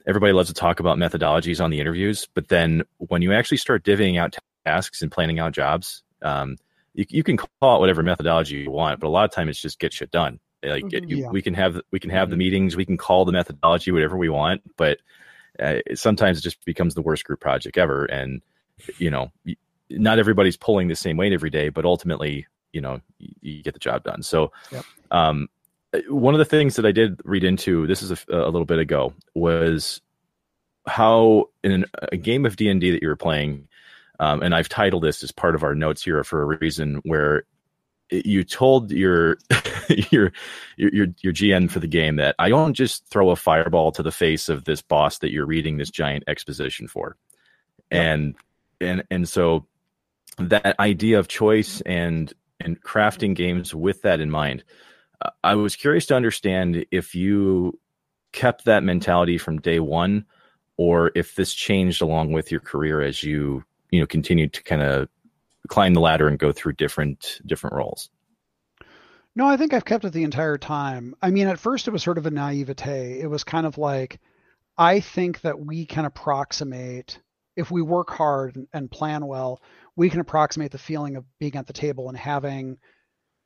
everybody 0.07 0.33
loves 0.33 0.49
to 0.49 0.55
talk 0.55 0.81
about 0.81 0.97
methodologies 0.97 1.63
on 1.63 1.71
the 1.71 1.81
interviews, 1.81 2.29
but 2.35 2.49
then 2.49 2.83
when 2.99 3.23
you 3.23 3.33
actually 3.33 3.57
start 3.57 3.85
divvying 3.85 4.19
out 4.19 4.37
tasks 4.65 5.03
and 5.03 5.11
planning 5.11 5.39
out 5.39 5.53
jobs, 5.53 6.03
um, 6.23 6.57
you, 6.95 7.05
you 7.09 7.23
can 7.23 7.37
call 7.37 7.77
it 7.77 7.81
whatever 7.81 8.03
methodology 8.03 8.59
you 8.59 8.71
want, 8.71 9.01
but 9.01 9.09
a 9.09 9.11
lot 9.11 9.25
of 9.25 9.33
time 9.33 9.49
it's 9.49 9.61
just 9.61 9.79
get 9.79 9.93
shit 9.93 10.11
done. 10.11 10.39
Like 10.63 10.85
mm-hmm, 10.85 11.09
you, 11.09 11.17
yeah. 11.19 11.31
we 11.31 11.43
can 11.43 11.55
have 11.55 11.81
we 11.91 11.99
can 11.99 12.11
have 12.11 12.27
mm-hmm. 12.27 12.31
the 12.33 12.37
meetings, 12.37 12.77
we 12.77 12.85
can 12.85 12.97
call 12.97 13.25
the 13.25 13.33
methodology 13.33 13.93
whatever 13.93 14.17
we 14.17 14.29
want, 14.29 14.63
but 14.77 14.99
uh, 15.59 15.79
sometimes 15.95 16.39
it 16.39 16.43
just 16.43 16.65
becomes 16.65 16.95
the 16.95 17.03
worst 17.03 17.25
group 17.25 17.41
project 17.41 17.79
ever. 17.79 18.05
And 18.05 18.43
you 18.99 19.11
know, 19.11 19.31
not 19.89 20.19
everybody's 20.19 20.57
pulling 20.57 20.89
the 20.89 20.97
same 20.97 21.17
weight 21.17 21.33
every 21.33 21.51
day, 21.51 21.71
but 21.71 21.85
ultimately, 21.85 22.47
you 22.73 22.81
know, 22.81 23.01
you, 23.19 23.35
you 23.41 23.63
get 23.63 23.75
the 23.75 23.81
job 23.81 24.05
done. 24.05 24.23
So, 24.23 24.53
yep. 24.71 24.85
um, 25.11 25.49
one 26.09 26.35
of 26.35 26.39
the 26.39 26.45
things 26.45 26.77
that 26.77 26.87
I 26.87 26.93
did 26.93 27.21
read 27.25 27.45
into 27.45 27.87
this 27.87 28.03
is 28.03 28.11
a, 28.11 28.19
a 28.29 28.51
little 28.51 28.65
bit 28.65 28.79
ago 28.79 29.13
was 29.35 30.01
how 30.87 31.47
in 31.63 31.85
a 32.13 32.17
game 32.17 32.47
of 32.47 32.57
D 32.57 32.69
and 32.69 32.81
D 32.81 32.91
that 32.91 33.03
you 33.03 33.09
were 33.09 33.17
playing, 33.17 33.69
um, 34.19 34.43
and 34.43 34.55
I've 34.55 34.69
titled 34.69 35.03
this 35.03 35.23
as 35.23 35.33
part 35.33 35.55
of 35.55 35.63
our 35.63 35.75
notes 35.75 36.03
here 36.03 36.23
for 36.25 36.43
a 36.43 36.59
reason, 36.59 37.01
where 37.05 37.45
you 38.11 38.45
told 38.45 38.91
your 38.93 39.39
your 40.11 40.33
your 40.77 41.07
your 41.21 41.33
GM 41.33 41.71
for 41.71 41.81
the 41.81 41.87
game 41.87 42.17
that 42.17 42.35
I 42.39 42.49
don't 42.49 42.75
just 42.75 43.07
throw 43.07 43.31
a 43.31 43.37
fireball 43.37 43.93
to 43.93 44.03
the 44.03 44.13
face 44.13 44.49
of 44.49 44.65
this 44.65 44.83
boss 44.83 45.19
that 45.19 45.33
you're 45.33 45.47
reading 45.47 45.77
this 45.77 45.91
giant 45.91 46.25
exposition 46.27 46.89
for, 46.89 47.17
and 47.91 48.37
and 48.81 49.05
and 49.11 49.29
so 49.29 49.67
that 50.39 50.79
idea 50.79 51.19
of 51.19 51.29
choice 51.29 51.81
and 51.83 52.33
and 52.61 52.83
crafting 52.83 53.35
games 53.35 53.75
with 53.75 54.03
that 54.03 54.21
in 54.21 54.31
mind, 54.31 54.65
uh, 55.23 55.31
I 55.45 55.55
was 55.55 55.77
curious 55.77 56.07
to 56.07 56.17
understand 56.17 56.85
if 56.91 57.15
you 57.15 57.79
kept 58.33 58.65
that 58.65 58.85
mentality 58.85 59.39
from 59.39 59.61
day 59.61 59.81
one, 59.81 60.25
or 60.77 61.13
if 61.15 61.35
this 61.35 61.53
changed 61.53 62.01
along 62.01 62.33
with 62.33 62.51
your 62.51 62.61
career 62.61 63.01
as 63.03 63.23
you 63.23 63.65
you 63.91 64.01
know 64.01 64.07
continued 64.07 64.53
to 64.55 64.63
kind 64.63 64.83
of 64.83 65.09
climb 65.69 65.95
the 65.95 66.01
ladder 66.01 66.29
and 66.29 66.39
go 66.39 66.53
through 66.53 66.73
different 66.73 67.41
different 67.47 67.77
roles? 67.77 68.11
No, 69.37 69.47
I 69.47 69.57
think 69.57 69.73
I've 69.73 69.85
kept 69.85 70.05
it 70.05 70.13
the 70.13 70.25
entire 70.25 70.59
time. 70.59 71.15
I 71.23 71.31
mean, 71.31 71.47
at 71.47 71.59
first 71.59 71.87
it 71.87 71.93
was 71.93 72.03
sort 72.03 72.19
of 72.19 72.27
a 72.27 72.31
naivete. 72.31 73.21
It 73.21 73.31
was 73.31 73.45
kind 73.45 73.65
of 73.65 73.79
like, 73.79 74.21
I 74.77 75.01
think 75.01 75.43
that 75.43 75.61
we 75.61 75.87
can 75.87 76.05
approximate, 76.05 77.21
if 77.57 77.71
we 77.71 77.81
work 77.81 78.11
hard 78.11 78.57
and, 78.57 78.67
and 78.73 78.91
plan 78.91 79.27
well, 79.27 79.63
we 79.97 80.11
can 80.11 80.21
approximate 80.21 80.71
the 80.71 80.79
feeling 80.79 81.17
of 81.17 81.25
being 81.39 81.57
at 81.57 81.67
the 81.67 81.73
table 81.73 82.09
and 82.09 82.17
having 82.17 82.79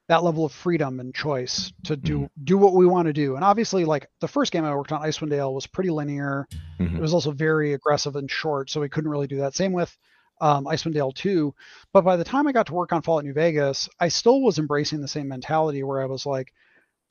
that 0.09 0.22
level 0.22 0.45
of 0.45 0.53
freedom 0.53 1.01
and 1.01 1.14
choice 1.14 1.72
to 1.84 1.97
do 1.97 2.16
mm-hmm. 2.18 2.45
do 2.45 2.59
what 2.59 2.74
we 2.74 2.86
want 2.86 3.07
to 3.07 3.12
do. 3.12 3.36
And 3.36 3.45
obviously, 3.45 3.84
like 3.84 4.09
the 4.20 4.28
first 4.28 4.53
game 4.53 4.64
I 4.64 4.74
worked 4.74 4.92
on, 4.92 5.03
Icewind 5.03 5.30
Dale, 5.30 5.55
was 5.55 5.66
pretty 5.66 5.90
linear. 5.90 6.47
Mm-hmm. 6.78 6.97
It 6.97 7.01
was 7.01 7.14
also 7.14 7.30
very 7.30 7.72
aggressive 7.72 8.16
and 8.16 8.30
short, 8.30 8.70
so 8.70 8.80
we 8.80 8.88
couldn't 8.88 9.11
really 9.11 9.26
do 9.26 9.38
that. 9.38 9.55
Same 9.55 9.72
with 9.72 9.97
um, 10.40 10.66
Icewind 10.66 10.95
Dale 10.95 11.12
2. 11.12 11.55
But 11.92 12.05
by 12.05 12.16
the 12.16 12.24
time 12.24 12.47
I 12.47 12.53
got 12.53 12.66
to 12.66 12.74
work 12.74 12.92
on 12.92 13.03
Fallout 13.03 13.24
New 13.24 13.32
Vegas, 13.32 13.88
I 13.99 14.09
still 14.09 14.42
was 14.42 14.59
embracing 14.59 15.01
the 15.01 15.09
same 15.09 15.28
mentality 15.28 15.82
where 15.82 16.03
I 16.03 16.07
was 16.07 16.26
like, 16.26 16.53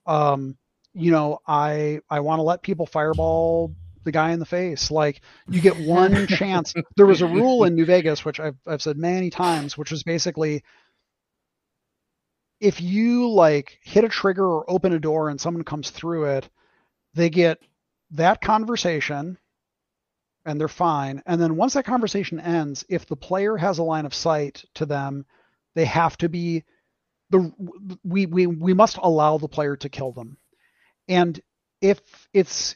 um, 0.06 0.58
you 0.94 1.12
know, 1.12 1.40
I 1.48 2.02
I 2.10 2.20
want 2.20 2.40
to 2.40 2.44
let 2.44 2.62
people 2.62 2.86
fireball 2.86 3.74
the 4.04 4.12
guy 4.12 4.32
in 4.32 4.40
the 4.40 4.46
face. 4.46 4.92
Like 4.92 5.22
you 5.50 5.62
get 5.62 5.78
one 5.80 6.28
chance. 6.28 6.74
There 6.96 7.06
was 7.06 7.22
a 7.22 7.28
rule 7.28 7.64
in 7.66 7.76
New 7.76 7.86
Vegas, 7.86 8.26
which 8.26 8.40
I've 8.40 8.58
I've 8.68 8.82
said 8.82 8.98
many 8.98 9.30
times, 9.30 9.78
which 9.78 9.92
was 9.92 10.04
basically 10.04 10.64
if 12.60 12.80
you 12.82 13.30
like 13.30 13.78
hit 13.82 14.06
a 14.06 14.10
trigger 14.10 14.46
or 14.46 14.70
open 14.70 14.94
a 14.94 15.00
door 15.00 15.30
and 15.30 15.40
someone 15.40 15.64
comes 15.64 15.90
through 15.90 16.26
it, 16.26 16.50
they 17.14 17.30
get 17.30 17.60
that 18.12 18.42
conversation 18.42 19.38
and 20.46 20.60
they're 20.60 20.68
fine. 20.68 21.22
And 21.26 21.42
then 21.42 21.56
once 21.58 21.74
that 21.74 21.86
conversation 21.86 22.40
ends, 22.40 22.86
if 22.90 23.06
the 23.06 23.16
player 23.16 23.58
has 23.58 23.80
a 23.80 23.84
line 23.84 24.06
of 24.06 24.14
sight 24.14 24.64
to 24.76 24.86
them, 24.86 25.26
they 25.76 25.86
have 25.86 26.18
to 26.18 26.30
be 26.30 26.64
the 27.30 27.52
we 28.04 28.28
we 28.28 28.48
we 28.48 28.74
must 28.74 28.98
allow 28.98 29.38
the 29.38 29.48
player 29.48 29.76
to 29.78 29.90
kill 29.90 30.12
them. 30.12 30.38
And 31.08 31.40
if 31.82 32.00
it's 32.34 32.76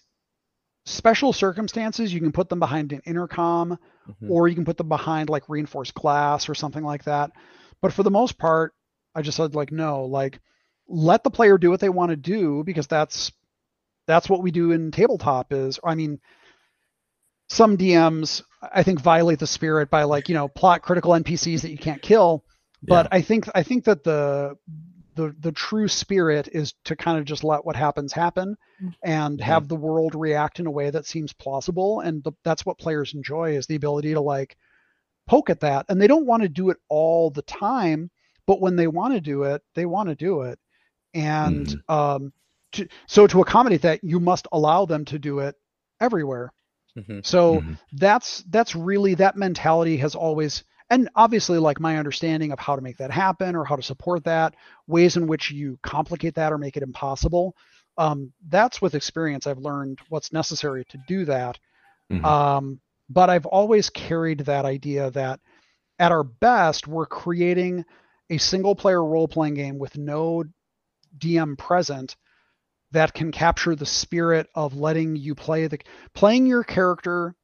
special 0.88 1.34
circumstances, 1.34 2.14
you 2.14 2.22
can 2.22 2.32
put 2.32 2.48
them 2.50 2.60
behind 2.60 2.94
an 2.94 3.02
intercom 3.06 3.78
mm-hmm. 4.10 4.32
or 4.32 4.48
you 4.48 4.56
can 4.56 4.66
put 4.66 4.78
them 4.78 4.88
behind 4.88 5.30
like 5.30 5.50
reinforced 5.50 5.94
glass 5.94 6.48
or 6.48 6.56
something 6.56 6.84
like 6.84 7.04
that. 7.04 7.32
But 7.82 7.94
for 7.94 8.04
the 8.04 8.12
most 8.12 8.38
part, 8.38 8.74
I 9.14 9.22
just 9.22 9.38
said 9.38 9.54
like 9.54 9.72
no, 9.72 10.06
like 10.06 10.40
let 10.88 11.24
the 11.24 11.30
player 11.30 11.58
do 11.58 11.70
what 11.70 11.82
they 11.82 11.90
want 11.90 12.12
to 12.12 12.16
do 12.16 12.64
because 12.64 12.88
that's 12.88 13.32
that's 14.08 14.30
what 14.30 14.42
we 14.42 14.52
do 14.52 14.72
in 14.72 14.92
tabletop 14.92 15.52
is 15.52 15.80
I 15.84 15.96
mean 15.96 16.20
some 17.50 17.78
DMs 17.78 18.44
I 18.62 18.84
think 18.84 19.02
violate 19.02 19.40
the 19.40 19.48
spirit 19.48 19.90
by 19.90 20.04
like 20.04 20.30
you 20.30 20.36
know 20.36 20.48
plot 20.48 20.82
critical 20.82 21.12
NPCs 21.12 21.62
that 21.62 21.72
you 21.72 21.78
can't 21.78 22.02
kill. 22.02 22.46
But 22.82 23.08
yeah. 23.12 23.18
I 23.18 23.22
think 23.22 23.50
I 23.54 23.64
think 23.64 23.86
that 23.86 24.06
the 24.06 24.56
the 25.18 25.36
the 25.40 25.52
true 25.52 25.88
spirit 25.88 26.48
is 26.52 26.74
to 26.86 26.96
kind 26.96 27.20
of 27.20 27.26
just 27.26 27.44
let 27.44 27.66
what 27.66 27.76
happens 27.76 28.14
happen 28.14 28.56
and 29.04 29.42
have 29.42 29.64
mm-hmm. 29.64 29.70
the 29.70 29.76
world 29.76 30.16
react 30.16 30.60
in 30.60 30.68
a 30.68 30.72
way 30.72 30.90
that 30.90 31.06
seems 31.06 31.34
plausible 31.34 32.00
and 32.00 32.24
the, 32.24 32.32
that's 32.44 32.66
what 32.66 32.78
players 32.78 33.14
enjoy 33.14 33.58
is 33.58 33.68
the 33.68 33.76
ability 33.76 34.14
to 34.14 34.22
like 34.22 34.56
poke 35.28 35.50
at 35.50 35.60
that 35.60 35.86
and 35.90 36.02
they 36.02 36.08
don't 36.08 36.26
want 36.26 36.44
to 36.44 36.50
do 36.50 36.70
it 36.70 36.78
all 36.88 37.30
the 37.30 37.42
time 37.42 38.10
but 38.46 38.62
when 38.62 38.76
they 38.78 38.88
want 38.88 39.14
to 39.14 39.20
do 39.20 39.44
it 39.44 39.62
they 39.76 39.86
want 39.86 40.08
to 40.08 40.16
do 40.16 40.44
it 40.44 40.58
and 41.14 41.68
mm. 41.68 41.94
um 41.94 42.32
to, 42.72 42.88
so 43.08 43.28
to 43.28 43.42
accommodate 43.42 43.82
that 43.82 44.04
you 44.04 44.20
must 44.20 44.48
allow 44.52 44.86
them 44.86 45.04
to 45.04 45.20
do 45.20 45.40
it 45.40 45.56
everywhere 46.00 46.54
Mm-hmm. 46.98 47.20
So 47.24 47.58
mm-hmm. 47.58 47.74
that's 47.94 48.44
that's 48.50 48.76
really 48.76 49.14
that 49.16 49.38
mentality 49.38 49.98
has 49.98 50.16
always 50.16 50.64
and 50.90 51.10
obviously 51.16 51.58
like 51.58 51.80
my 51.80 51.98
understanding 51.98 52.52
of 52.52 52.60
how 52.60 52.76
to 52.76 52.82
make 52.82 52.98
that 52.98 53.12
happen 53.12 53.56
or 53.56 53.66
how 53.66 53.76
to 53.76 53.82
support 53.82 54.24
that 54.24 54.56
ways 54.88 55.18
in 55.18 55.28
which 55.28 55.52
you 55.52 55.78
complicate 55.84 56.36
that 56.36 56.54
or 56.54 56.58
make 56.58 56.78
it 56.78 56.84
impossible 56.84 57.56
um, 57.98 58.32
that's 58.50 58.82
with 58.82 58.96
experience 58.96 59.48
i've 59.48 59.58
learned 59.58 60.00
what's 60.10 60.34
necessary 60.34 60.86
to 60.86 60.98
do 61.08 61.26
that 61.26 61.58
mm-hmm. 62.12 62.24
um, 62.26 62.80
but 63.10 63.30
i've 63.30 63.46
always 63.46 63.90
carried 63.90 64.40
that 64.42 64.66
idea 64.66 65.12
that 65.12 65.40
at 66.00 66.12
our 66.12 66.24
best 66.24 66.88
we're 66.88 67.06
creating 67.06 67.84
a 68.30 68.38
single 68.38 68.76
player 68.76 69.04
role 69.04 69.28
playing 69.28 69.56
game 69.56 69.80
with 69.80 69.98
no 69.98 70.44
dm 71.18 71.58
present 71.58 72.16
that 72.92 73.14
can 73.14 73.32
capture 73.32 73.76
the 73.76 73.86
spirit 73.86 74.48
of 74.56 74.76
letting 74.76 75.16
you 75.16 75.36
play 75.36 75.68
the 75.68 75.80
playing 76.14 76.46
your 76.46 76.64
character 76.64 77.36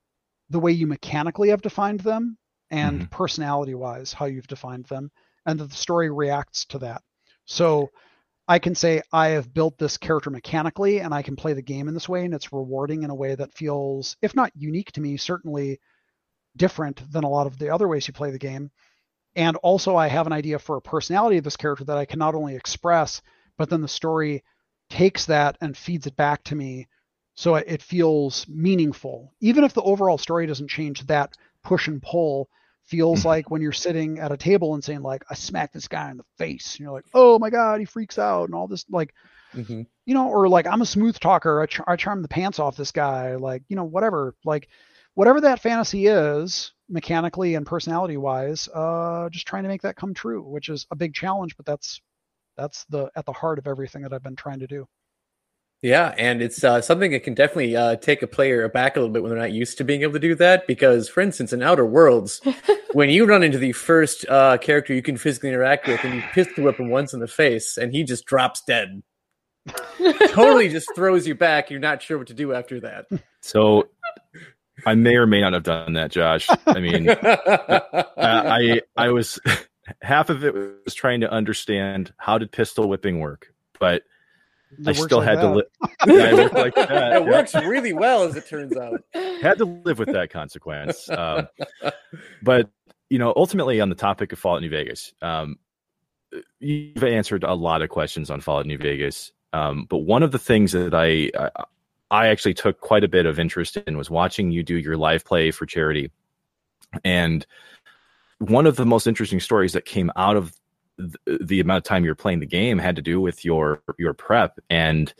the 0.50 0.60
way 0.60 0.72
you 0.72 0.88
mechanically 0.88 1.50
have 1.50 1.62
defined 1.62 2.00
them 2.02 2.38
and 2.74 3.02
mm-hmm. 3.02 3.08
personality 3.10 3.76
wise 3.76 4.14
how 4.14 4.26
you've 4.26 4.48
defined 4.48 4.86
them 4.86 5.12
and 5.46 5.60
that 5.60 5.70
the 5.70 5.76
story 5.76 6.10
reacts 6.10 6.66
to 6.66 6.80
that. 6.80 7.02
So 7.46 7.90
i 8.46 8.60
can 8.60 8.76
say 8.76 9.02
i 9.14 9.30
have 9.30 9.54
built 9.54 9.78
this 9.78 9.98
character 9.98 10.30
mechanically 10.30 11.00
and 11.00 11.14
i 11.14 11.22
can 11.22 11.34
play 11.34 11.54
the 11.54 11.62
game 11.62 11.88
in 11.88 11.94
this 11.94 12.10
way 12.10 12.26
and 12.26 12.34
it's 12.34 12.52
rewarding 12.52 13.04
in 13.04 13.10
a 13.10 13.16
way 13.16 13.34
that 13.36 13.54
feels 13.54 14.18
if 14.22 14.36
not 14.36 14.52
unique 14.54 14.92
to 14.92 15.00
me 15.00 15.16
certainly 15.16 15.80
different 16.58 17.10
than 17.10 17.24
a 17.24 17.30
lot 17.30 17.48
of 17.48 17.58
the 17.58 17.70
other 17.70 17.88
ways 17.88 18.06
you 18.06 18.14
play 18.14 18.32
the 18.32 18.38
game. 18.38 18.70
And 19.38 19.56
also 19.58 19.96
i 19.96 20.08
have 20.08 20.28
an 20.28 20.34
idea 20.34 20.60
for 20.60 20.76
a 20.76 20.82
personality 20.82 21.38
of 21.38 21.46
this 21.46 21.56
character 21.56 21.86
that 21.86 21.98
i 21.98 22.06
can 22.06 22.20
not 22.20 22.36
only 22.36 22.56
express 22.56 23.22
but 23.58 23.70
then 23.70 23.82
the 23.82 23.88
story 23.88 24.44
takes 24.90 25.26
that 25.28 25.58
and 25.62 25.78
feeds 25.78 26.06
it 26.06 26.18
back 26.18 26.44
to 26.44 26.56
me 26.56 26.88
so 27.36 27.56
it 27.56 27.82
feels 27.82 28.48
meaningful. 28.48 29.34
Even 29.42 29.64
if 29.64 29.74
the 29.74 29.82
overall 29.82 30.18
story 30.18 30.46
doesn't 30.46 30.70
change 30.70 31.06
that 31.08 31.36
push 31.64 31.88
and 31.88 32.02
pull 32.02 32.50
feels 32.86 33.20
mm-hmm. 33.20 33.30
like 33.30 33.52
when 33.52 33.62
you're 33.62 33.72
sitting 33.72 34.20
at 34.20 34.32
a 34.32 34.38
table 34.38 34.74
and 34.74 34.84
saying 34.84 35.02
like 35.02 35.24
i 35.30 35.34
smacked 35.34 35.74
this 35.74 35.88
guy 35.88 36.12
in 36.12 36.18
the 36.18 36.26
face 36.38 36.76
and 36.76 36.84
you're 36.84 36.94
like 36.94 37.06
oh 37.14 37.40
my 37.40 37.50
god 37.50 37.80
he 37.80 37.86
freaks 37.86 38.20
out 38.20 38.46
and 38.46 38.56
all 38.56 38.68
this 38.68 38.86
like 38.90 39.14
mm-hmm. 39.54 39.82
you 40.06 40.14
know 40.14 40.30
or 40.30 40.48
like 40.48 40.68
i'm 40.68 40.82
a 40.82 40.86
smooth 40.86 41.18
talker 41.20 41.62
I, 41.62 41.66
char- 41.66 41.90
I 41.90 41.96
charm 41.96 42.22
the 42.22 42.28
pants 42.28 42.60
off 42.60 42.76
this 42.76 42.92
guy 42.92 43.36
like 43.36 43.64
you 43.70 43.76
know 43.76 43.86
whatever 43.86 44.36
like 44.44 44.68
whatever 45.14 45.42
that 45.42 45.62
fantasy 45.62 46.08
is 46.08 46.74
mechanically 46.90 47.56
and 47.56 47.66
personality 47.66 48.18
wise 48.18 48.68
uh 48.74 49.30
just 49.32 49.48
trying 49.48 49.64
to 49.64 49.70
make 49.70 49.84
that 49.84 49.96
come 49.96 50.14
true 50.14 50.44
which 50.44 50.70
is 50.70 50.86
a 50.92 50.96
big 50.96 51.14
challenge 51.14 51.56
but 51.56 51.66
that's 51.66 52.02
that's 52.58 52.86
the 52.86 53.10
at 53.16 53.26
the 53.26 53.34
heart 53.34 53.60
of 53.60 53.68
everything 53.68 54.04
that 54.04 54.14
I've 54.14 54.24
been 54.24 54.36
trying 54.36 54.60
to 54.60 54.68
do. 54.68 54.88
Yeah, 55.84 56.16
and 56.18 56.42
it's 56.42 56.64
uh, 56.64 56.82
something 56.82 57.12
that 57.12 57.24
can 57.24 57.34
definitely 57.34 57.76
uh, 57.76 57.98
take 57.98 58.22
a 58.22 58.28
player 58.28 58.64
aback 58.64 58.96
a 58.96 59.02
little 59.02 59.12
bit 59.12 59.22
when 59.22 59.30
they're 59.30 59.40
not 59.40 59.52
used 59.52 59.78
to 59.80 59.84
being 59.84 60.04
able 60.04 60.14
to 60.14 60.20
do 60.20 60.34
that. 60.36 60.66
Because, 60.66 61.10
for 61.10 61.20
instance, 61.20 61.52
in 61.52 61.62
Outer 61.62 61.86
Worlds, 61.86 62.40
when 62.94 63.10
you 63.10 63.26
run 63.26 63.44
into 63.44 63.58
the 63.58 63.74
first 63.74 64.26
uh, 64.30 64.58
character 64.60 64.94
you 64.94 65.02
can 65.02 65.18
physically 65.18 65.50
interact 65.50 65.86
with, 65.86 66.02
and 66.06 66.16
you 66.16 66.22
pistol 66.32 66.64
whip 66.64 66.80
him 66.80 66.90
once 66.90 67.14
in 67.14 67.20
the 67.20 67.28
face, 67.28 67.78
and 67.78 67.92
he 67.92 68.06
just 68.06 68.24
drops 68.24 68.64
dead, 68.66 69.04
totally 70.30 70.70
just 70.70 70.88
throws 70.96 71.28
you 71.28 71.36
back. 71.36 71.70
You're 71.70 71.82
not 71.82 72.02
sure 72.02 72.18
what 72.18 72.28
to 72.28 72.34
do 72.34 72.54
after 72.54 72.80
that. 72.80 73.08
So, 73.42 73.90
I 74.86 74.96
may 74.96 75.18
or 75.18 75.28
may 75.28 75.42
not 75.42 75.52
have 75.52 75.64
done 75.64 75.94
that, 75.94 76.12
Josh. 76.12 76.48
I 76.66 76.80
mean, 76.80 77.10
I 77.10 78.80
I 78.96 79.10
was 79.10 79.38
half 80.02 80.30
of 80.30 80.46
it 80.46 80.54
was 80.54 80.94
trying 80.94 81.20
to 81.22 81.30
understand 81.30 82.14
how 82.16 82.38
did 82.38 82.54
pistol 82.54 82.88
whipping 82.88 83.20
work, 83.20 83.54
but 83.82 83.96
it 83.96 84.04
I 84.86 84.92
still 84.94 85.20
like 85.20 85.28
had 85.28 85.38
that. 85.40 85.42
to 85.42 85.54
live. 85.54 85.66
yeah, 86.08 86.48
like 86.54 86.76
that. 86.76 86.92
It 86.92 87.26
yeah. 87.26 87.30
works 87.30 87.54
really 87.56 87.94
well, 87.94 88.24
as 88.24 88.36
it 88.36 88.48
turns 88.48 88.76
out. 88.76 89.02
Had 89.14 89.58
to 89.60 89.66
live 89.66 90.00
with 90.00 90.12
that 90.12 90.30
consequence. 90.30 91.10
Um, 91.10 91.48
but 92.42 92.70
you 93.10 93.20
know, 93.20 93.34
ultimately, 93.36 93.80
on 93.82 93.90
the 93.90 93.96
topic 93.96 94.32
of 94.34 94.40
Fallout 94.40 94.62
New 94.62 94.70
Vegas, 94.70 95.14
um, 95.22 95.58
you've 96.60 97.04
answered 97.04 97.44
a 97.44 97.54
lot 97.54 97.82
of 97.82 97.90
questions 97.90 98.30
on 98.30 98.42
Fallout 98.42 98.66
New 98.66 98.78
Vegas. 98.78 99.32
Um, 99.54 99.86
but 99.90 100.00
one 100.00 100.24
of 100.24 100.32
the 100.32 100.40
things 100.40 100.72
that 100.72 100.94
I, 100.94 101.30
I 101.38 101.64
I 102.10 102.28
actually 102.28 102.54
took 102.54 102.80
quite 102.80 103.04
a 103.04 103.08
bit 103.08 103.26
of 103.26 103.40
interest 103.40 103.78
in 103.78 103.98
was 103.98 104.10
watching 104.10 104.52
you 104.52 104.64
do 104.64 104.78
your 104.78 104.98
live 104.98 105.26
play 105.26 105.52
for 105.52 105.66
charity, 105.66 106.12
and 107.04 107.46
one 108.40 108.66
of 108.66 108.76
the 108.76 108.86
most 108.86 109.08
interesting 109.08 109.40
stories 109.40 109.74
that 109.74 109.86
came 109.86 110.12
out 110.16 110.36
of 110.36 110.54
the, 110.98 111.39
the 111.41 111.60
amount 111.60 111.78
of 111.78 111.84
time 111.84 112.06
you're 112.06 112.16
playing 112.16 112.39
the 112.39 112.46
game 112.46 112.78
had 112.78 112.96
to 112.96 113.02
do 113.02 113.20
with 113.20 113.44
your 113.44 113.82
your 113.98 114.14
prep 114.14 114.60
and 114.70 115.14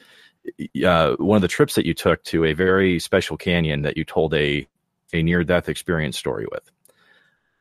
uh, 0.86 1.15
one 1.15 1.38
of 1.38 1.41
the 1.41 1.47
trips 1.47 1.76
that 1.76 1.86
you 1.86 1.93
took 1.93 2.24
to 2.24 2.45
a 2.45 2.53
very 2.53 2.99
special 2.99 3.38
canyon 3.38 3.82
that 3.84 3.97
you 3.97 4.03
told 4.03 4.34
a 4.34 4.67
a 5.13 5.24
near 5.24 5.43
death 5.43 5.69
experience 5.69 6.17
story 6.17 6.45
with. 6.51 6.63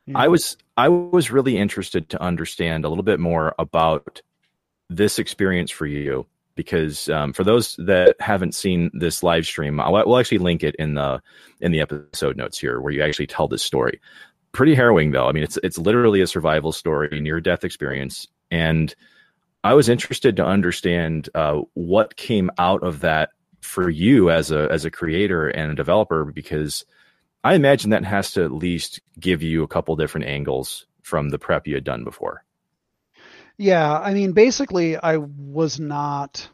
Mm-hmm. 0.08 0.16
I 0.16 0.28
was 0.28 0.56
I 0.76 0.88
was 0.88 1.30
really 1.30 1.58
interested 1.58 2.08
to 2.10 2.22
understand 2.22 2.84
a 2.84 2.88
little 2.88 3.04
bit 3.04 3.20
more 3.20 3.54
about 3.58 4.22
this 4.90 5.18
experience 5.18 5.70
for 5.70 5.86
you 5.86 6.26
because 6.54 7.08
um, 7.08 7.32
for 7.32 7.44
those 7.44 7.76
that 7.76 8.16
haven't 8.20 8.54
seen 8.54 8.90
this 8.92 9.22
live 9.22 9.46
stream, 9.46 9.80
I'll, 9.80 9.92
we'll 9.92 10.18
actually 10.18 10.38
link 10.38 10.62
it 10.62 10.74
in 10.76 10.94
the 10.94 11.22
in 11.60 11.72
the 11.72 11.80
episode 11.80 12.36
notes 12.36 12.58
here 12.58 12.80
where 12.80 12.92
you 12.92 13.02
actually 13.02 13.28
tell 13.28 13.48
this 13.48 13.62
story 13.62 14.00
pretty 14.52 14.74
harrowing 14.74 15.10
though. 15.10 15.28
I 15.28 15.32
mean, 15.32 15.42
it's 15.42 15.58
it's 15.62 15.78
literally 15.78 16.20
a 16.20 16.26
survival 16.26 16.72
story, 16.72 17.20
near 17.20 17.40
death 17.40 17.64
experience, 17.64 18.28
and 18.50 18.94
I 19.64 19.74
was 19.74 19.88
interested 19.88 20.36
to 20.36 20.46
understand 20.46 21.28
uh, 21.34 21.60
what 21.74 22.16
came 22.16 22.50
out 22.58 22.82
of 22.82 23.00
that 23.00 23.30
for 23.60 23.88
you 23.88 24.30
as 24.30 24.50
a 24.50 24.68
as 24.70 24.84
a 24.84 24.90
creator 24.90 25.48
and 25.48 25.70
a 25.70 25.74
developer 25.74 26.24
because 26.24 26.84
I 27.44 27.54
imagine 27.54 27.90
that 27.90 28.04
has 28.04 28.32
to 28.32 28.44
at 28.44 28.52
least 28.52 29.00
give 29.18 29.42
you 29.42 29.62
a 29.62 29.68
couple 29.68 29.96
different 29.96 30.26
angles 30.26 30.86
from 31.02 31.30
the 31.30 31.38
prep 31.38 31.66
you 31.66 31.74
had 31.74 31.84
done 31.84 32.04
before. 32.04 32.44
Yeah, 33.58 33.98
I 33.98 34.14
mean, 34.14 34.32
basically, 34.32 34.96
I 34.96 35.18
was 35.18 35.78
not 35.78 36.48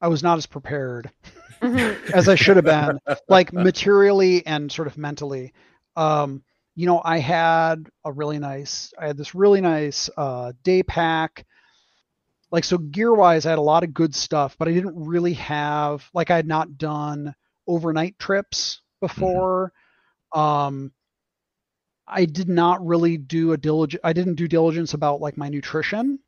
I 0.00 0.08
was 0.08 0.22
not 0.22 0.38
as 0.38 0.46
prepared 0.46 1.10
as 1.62 2.28
I 2.28 2.34
should 2.34 2.56
have 2.56 2.64
been, 2.64 2.98
like 3.28 3.52
materially 3.52 4.44
and 4.46 4.72
sort 4.72 4.88
of 4.88 4.98
mentally. 4.98 5.52
Um, 5.96 6.42
you 6.74 6.86
know, 6.86 7.00
I 7.04 7.18
had 7.18 7.88
a 8.04 8.12
really 8.12 8.38
nice, 8.38 8.92
I 8.98 9.06
had 9.06 9.16
this 9.16 9.34
really 9.34 9.60
nice 9.60 10.08
uh, 10.16 10.52
day 10.62 10.82
pack. 10.82 11.46
Like, 12.50 12.64
so 12.64 12.78
gear 12.78 13.14
wise, 13.14 13.46
I 13.46 13.50
had 13.50 13.58
a 13.58 13.62
lot 13.62 13.84
of 13.84 13.94
good 13.94 14.14
stuff, 14.14 14.56
but 14.58 14.66
I 14.66 14.72
didn't 14.72 14.96
really 14.96 15.34
have, 15.34 16.08
like, 16.12 16.30
I 16.30 16.36
had 16.36 16.48
not 16.48 16.78
done 16.78 17.34
overnight 17.66 18.18
trips 18.18 18.80
before. 19.00 19.72
Mm-hmm. 20.34 20.40
Um, 20.40 20.92
I 22.06 22.24
did 22.24 22.48
not 22.48 22.84
really 22.84 23.16
do 23.16 23.52
a 23.52 23.56
diligence, 23.56 24.00
I 24.02 24.12
didn't 24.12 24.34
do 24.34 24.48
diligence 24.48 24.94
about 24.94 25.20
like 25.20 25.36
my 25.36 25.48
nutrition 25.48 26.18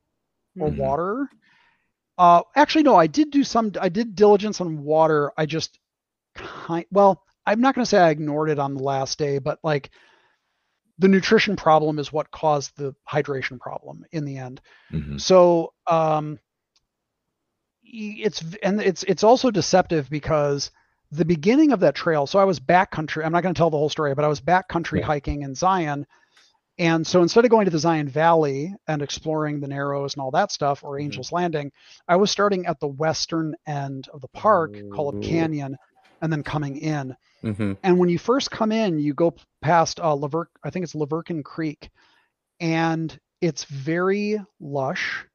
or 0.59 0.69
mm-hmm. 0.69 0.81
water. 0.81 1.29
Uh, 2.17 2.43
actually, 2.55 2.85
no, 2.85 2.95
I 2.95 3.09
did 3.09 3.31
do 3.31 3.43
some, 3.43 3.73
I 3.81 3.89
did 3.89 4.15
diligence 4.15 4.61
on 4.61 4.85
water. 4.85 5.33
I 5.37 5.47
just 5.47 5.79
kind, 6.37 6.85
well, 6.93 7.25
I'm 7.47 7.61
not 7.61 7.75
going 7.75 7.85
to 7.85 7.89
say 7.89 7.99
I 7.99 8.11
ignored 8.11 8.51
it 8.51 8.61
on 8.61 8.75
the 8.75 8.83
last 8.83 9.19
day, 9.19 9.39
but 9.39 9.59
like, 9.65 9.91
the 10.99 11.09
nutrition 11.09 11.57
problem 11.57 11.99
is 11.99 12.13
what 12.13 12.31
caused 12.31 12.77
the 12.77 12.95
hydration 13.11 13.59
problem 13.59 14.05
in 14.13 14.25
the 14.25 14.39
end. 14.39 14.61
Mm-hmm. 14.93 15.19
So 15.19 15.73
um, 15.87 16.39
it's 17.85 18.43
and 18.63 18.81
it's 18.81 19.03
it's 19.05 19.25
also 19.25 19.51
deceptive 19.51 20.09
because 20.11 20.71
the 21.11 21.25
beginning 21.25 21.73
of 21.73 21.81
that 21.81 21.95
trail. 21.95 22.27
So 22.27 22.39
I 22.39 22.45
was 22.45 22.59
backcountry. 22.59 23.25
I'm 23.25 23.33
not 23.33 23.43
going 23.43 23.55
to 23.55 23.59
tell 23.59 23.71
the 23.71 23.77
whole 23.77 23.91
story, 23.91 24.15
but 24.15 24.25
I 24.25 24.29
was 24.29 24.41
backcountry 24.41 25.01
yeah. 25.01 25.07
hiking 25.07 25.43
in 25.43 25.55
Zion. 25.55 26.07
And 26.79 27.07
so 27.07 27.21
instead 27.21 27.45
of 27.45 27.51
going 27.51 27.67
to 27.67 27.71
the 27.71 27.79
Zion 27.79 28.09
Valley 28.09 28.75
and 28.89 29.03
exploring 29.03 29.61
the 29.61 29.69
Narrows 29.69 30.15
and 30.15 30.23
all 30.23 30.31
that 30.31 30.51
stuff 30.51 30.83
or 30.83 30.95
mm-hmm. 30.95 31.05
Angel's 31.05 31.27
mm-hmm. 31.27 31.37
Landing, 31.37 31.73
I 32.09 32.17
was 32.17 32.31
starting 32.31 32.65
at 32.65 32.81
the 32.81 32.89
western 32.89 33.55
end 33.67 34.09
of 34.13 34.23
the 34.23 34.29
park 34.29 34.75
called 34.95 35.23
Canyon 35.23 35.77
and 36.23 36.33
then 36.33 36.43
coming 36.43 36.79
in. 36.79 37.17
Mm-hmm. 37.43 37.73
And 37.83 37.99
when 37.99 38.09
you 38.09 38.19
first 38.19 38.51
come 38.51 38.73
in, 38.73 38.99
you 38.99 39.13
go 39.13 39.35
past 39.61 40.01
uh, 40.01 40.15
Lever- 40.15 40.51
I 40.65 40.71
think 40.71 40.85
it's 40.85 40.95
La 40.95 41.05
Verkin 41.05 41.45
Creek, 41.45 41.91
and 42.61 43.19
it's 43.41 43.65
very 43.65 44.41
lush, 44.61 45.27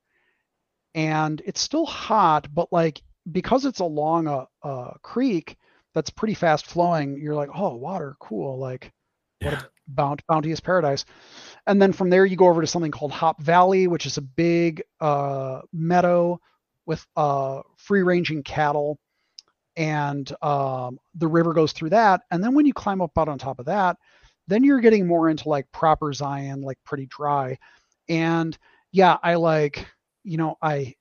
and 0.95 1.41
it's 1.45 1.61
still 1.61 1.85
hot, 1.85 2.47
but 2.51 2.71
like 2.71 3.01
because 3.29 3.65
it's 3.65 3.81
along 3.81 4.27
a, 4.27 4.47
a 4.63 4.95
creek 5.01 5.57
that's 5.93 6.09
pretty 6.09 6.33
fast 6.33 6.65
flowing, 6.65 7.19
you're 7.19 7.35
like, 7.35 7.49
oh, 7.53 7.75
water, 7.75 8.15
cool, 8.19 8.57
like 8.57 8.93
what 9.41 9.51
yeah. 9.51 9.59
a 9.59 9.65
bount- 9.87 10.25
bounteous 10.27 10.61
paradise. 10.61 11.03
And 11.65 11.81
then 11.81 11.91
from 11.91 12.09
there, 12.09 12.25
you 12.25 12.37
go 12.37 12.47
over 12.47 12.61
to 12.61 12.67
something 12.67 12.91
called 12.91 13.11
Hop 13.11 13.41
Valley, 13.41 13.87
which 13.87 14.05
is 14.05 14.17
a 14.17 14.21
big 14.21 14.83
uh, 15.01 15.61
meadow 15.73 16.39
with 16.85 17.05
uh, 17.17 17.63
free 17.75 18.03
ranging 18.03 18.43
cattle 18.43 18.97
and 19.77 20.29
um, 20.41 20.99
the 21.15 21.27
river 21.27 21.53
goes 21.53 21.71
through 21.71 21.91
that. 21.91 22.21
And 22.31 22.43
then 22.43 22.55
when 22.55 22.65
you 22.65 22.73
climb 22.73 22.99
up 22.99 23.17
out 23.17 23.29
on 23.29 23.37
top 23.37 23.59
of 23.59 23.67
that, 23.67 23.97
then 24.47 24.63
you're 24.63 24.79
getting 24.79 25.05
more 25.05 25.29
into 25.29 25.47
like 25.47 25.71
proper 25.71 26.11
Zion, 26.11 26.61
like 26.61 26.79
pretty 26.83 27.05
dry. 27.05 27.57
And 28.09 28.57
yeah, 28.91 29.17
I 29.21 29.35
like, 29.35 29.85
you 30.23 30.37
know, 30.37 30.57
I 30.61 30.95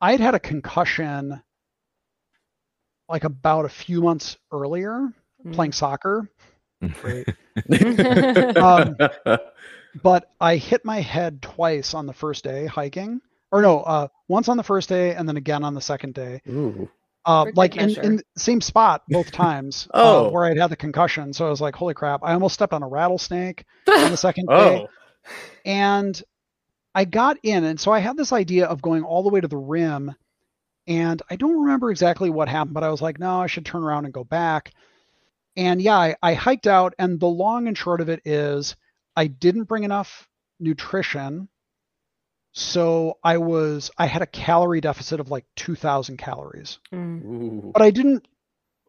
I 0.00 0.12
had 0.12 0.20
had 0.20 0.34
a 0.34 0.40
concussion 0.40 1.42
like 3.08 3.24
about 3.24 3.64
a 3.64 3.70
few 3.70 4.00
months 4.00 4.36
earlier 4.52 5.12
mm. 5.44 5.52
playing 5.52 5.72
soccer. 5.72 6.30
um, 8.56 8.96
but 10.02 10.30
I 10.40 10.56
hit 10.56 10.84
my 10.84 11.00
head 11.00 11.40
twice 11.40 11.94
on 11.94 12.06
the 12.06 12.12
first 12.12 12.44
day 12.44 12.66
hiking, 12.66 13.20
or 13.50 13.62
no, 13.62 13.80
uh, 13.80 14.08
once 14.28 14.48
on 14.48 14.56
the 14.56 14.62
first 14.62 14.88
day 14.88 15.14
and 15.14 15.26
then 15.26 15.36
again 15.36 15.64
on 15.64 15.74
the 15.74 15.80
second 15.80 16.14
day. 16.14 16.42
Ooh. 16.48 16.90
Uh, 17.26 17.46
like 17.54 17.76
in, 17.76 17.90
in 18.00 18.22
same 18.36 18.60
spot 18.60 19.02
both 19.08 19.30
times 19.32 19.88
uh, 19.94 20.00
oh. 20.02 20.26
uh, 20.26 20.30
where 20.30 20.44
I'd 20.44 20.58
had 20.58 20.70
the 20.70 20.76
concussion. 20.76 21.32
So 21.32 21.46
I 21.46 21.50
was 21.50 21.60
like, 21.60 21.74
holy 21.74 21.94
crap. 21.94 22.20
I 22.22 22.34
almost 22.34 22.54
stepped 22.54 22.74
on 22.74 22.82
a 22.82 22.88
rattlesnake 22.88 23.64
on 23.88 24.10
the 24.10 24.16
second 24.16 24.46
oh. 24.50 24.64
day. 24.64 24.86
And 25.64 26.22
I 26.94 27.06
got 27.06 27.38
in. 27.42 27.64
And 27.64 27.80
so 27.80 27.92
I 27.92 28.00
had 28.00 28.16
this 28.16 28.32
idea 28.32 28.66
of 28.66 28.82
going 28.82 29.04
all 29.04 29.22
the 29.22 29.30
way 29.30 29.40
to 29.40 29.48
the 29.48 29.56
rim 29.56 30.14
and 30.86 31.22
I 31.30 31.36
don't 31.36 31.62
remember 31.62 31.90
exactly 31.90 32.30
what 32.30 32.48
happened, 32.48 32.74
but 32.74 32.84
I 32.84 32.90
was 32.90 33.00
like, 33.00 33.18
no, 33.18 33.40
I 33.40 33.46
should 33.46 33.64
turn 33.64 33.82
around 33.82 34.04
and 34.04 34.12
go 34.12 34.24
back. 34.24 34.72
And 35.56 35.80
yeah, 35.80 35.96
I, 35.96 36.16
I 36.22 36.34
hiked 36.34 36.66
out, 36.66 36.94
and 36.98 37.18
the 37.18 37.26
long 37.26 37.68
and 37.68 37.78
short 37.78 38.00
of 38.00 38.08
it 38.08 38.20
is 38.24 38.76
I 39.16 39.28
didn't 39.28 39.64
bring 39.64 39.84
enough 39.84 40.28
nutrition. 40.60 41.48
So 42.56 43.18
I 43.22 43.38
was 43.38 43.90
I 43.98 44.06
had 44.06 44.22
a 44.22 44.26
calorie 44.26 44.80
deficit 44.80 45.18
of 45.18 45.28
like 45.28 45.44
2000 45.56 46.16
calories. 46.16 46.78
Mm. 46.92 47.72
But 47.72 47.82
I 47.82 47.90
didn't 47.90 48.28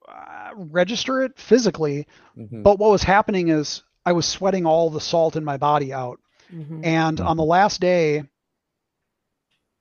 uh, 0.07 0.51
register 0.55 1.23
it 1.23 1.39
physically. 1.39 2.07
Mm-hmm. 2.37 2.61
But 2.61 2.77
what 2.77 2.91
was 2.91 3.01
happening 3.01 3.49
is 3.49 3.83
I 4.05 4.13
was 4.13 4.27
sweating 4.27 4.67
all 4.67 4.91
the 4.91 5.01
salt 5.01 5.35
in 5.35 5.43
my 5.43 5.57
body 5.57 5.91
out. 5.91 6.19
Mm-hmm. 6.53 6.85
And 6.85 7.19
on 7.19 7.37
the 7.37 7.43
last 7.43 7.81
day, 7.81 8.25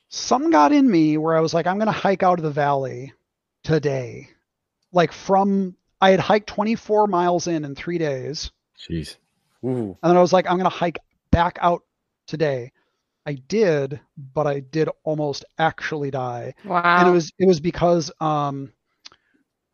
some 0.08 0.50
got 0.50 0.72
in 0.72 0.90
me 0.90 1.18
where 1.18 1.36
I 1.36 1.40
was 1.40 1.52
like, 1.52 1.66
I'm 1.66 1.76
going 1.76 1.86
to 1.86 1.92
hike 1.92 2.22
out 2.22 2.38
of 2.38 2.42
the 2.42 2.50
valley 2.50 3.12
today. 3.64 4.30
Like 4.92 5.12
from, 5.12 5.76
I 6.00 6.10
had 6.10 6.20
hiked 6.20 6.46
24 6.46 7.06
miles 7.06 7.48
in 7.48 7.66
in 7.66 7.74
three 7.74 7.98
days. 7.98 8.50
Jeez. 8.88 9.16
Ooh. 9.62 9.98
And 10.02 10.10
then 10.10 10.16
I 10.16 10.20
was 10.20 10.32
like, 10.32 10.46
I'm 10.46 10.56
going 10.56 10.70
to 10.70 10.74
hike 10.74 11.00
back 11.30 11.58
out 11.60 11.82
today. 12.26 12.72
I 13.26 13.34
did, 13.34 14.00
but 14.16 14.46
I 14.46 14.60
did 14.60 14.88
almost 15.02 15.44
actually 15.58 16.10
die. 16.10 16.54
Wow. 16.64 16.82
And 16.84 17.08
it 17.08 17.12
was, 17.12 17.32
it 17.38 17.46
was 17.46 17.60
because, 17.60 18.10
um, 18.20 18.72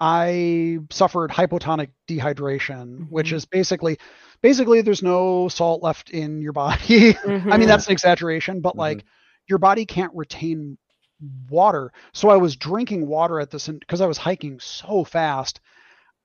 I 0.01 0.79
suffered 0.91 1.31
hypotonic 1.31 1.91
dehydration, 2.09 2.87
mm-hmm. 2.87 3.03
which 3.05 3.33
is 3.33 3.45
basically 3.45 3.99
basically 4.41 4.81
there's 4.81 5.03
no 5.03 5.49
salt 5.49 5.83
left 5.83 6.11
in 6.11 6.41
your 6.41 6.55
body. 6.55 7.13
Mm-hmm. 7.13 7.53
I 7.53 7.59
mean 7.59 7.69
that's 7.69 7.87
an 7.87 7.93
exaggeration, 7.93 8.61
but 8.61 8.71
mm-hmm. 8.71 8.81
like 8.81 9.05
your 9.47 9.59
body 9.59 9.85
can't 9.85 10.13
retain 10.15 10.79
water. 11.51 11.93
So 12.15 12.31
I 12.31 12.39
was 12.39 12.57
drinking 12.57 13.07
water 13.07 13.41
at 13.41 13.51
this 13.51 13.69
because 13.69 14.01
I 14.01 14.07
was 14.07 14.17
hiking 14.17 14.59
so 14.61 15.05
fast. 15.05 15.61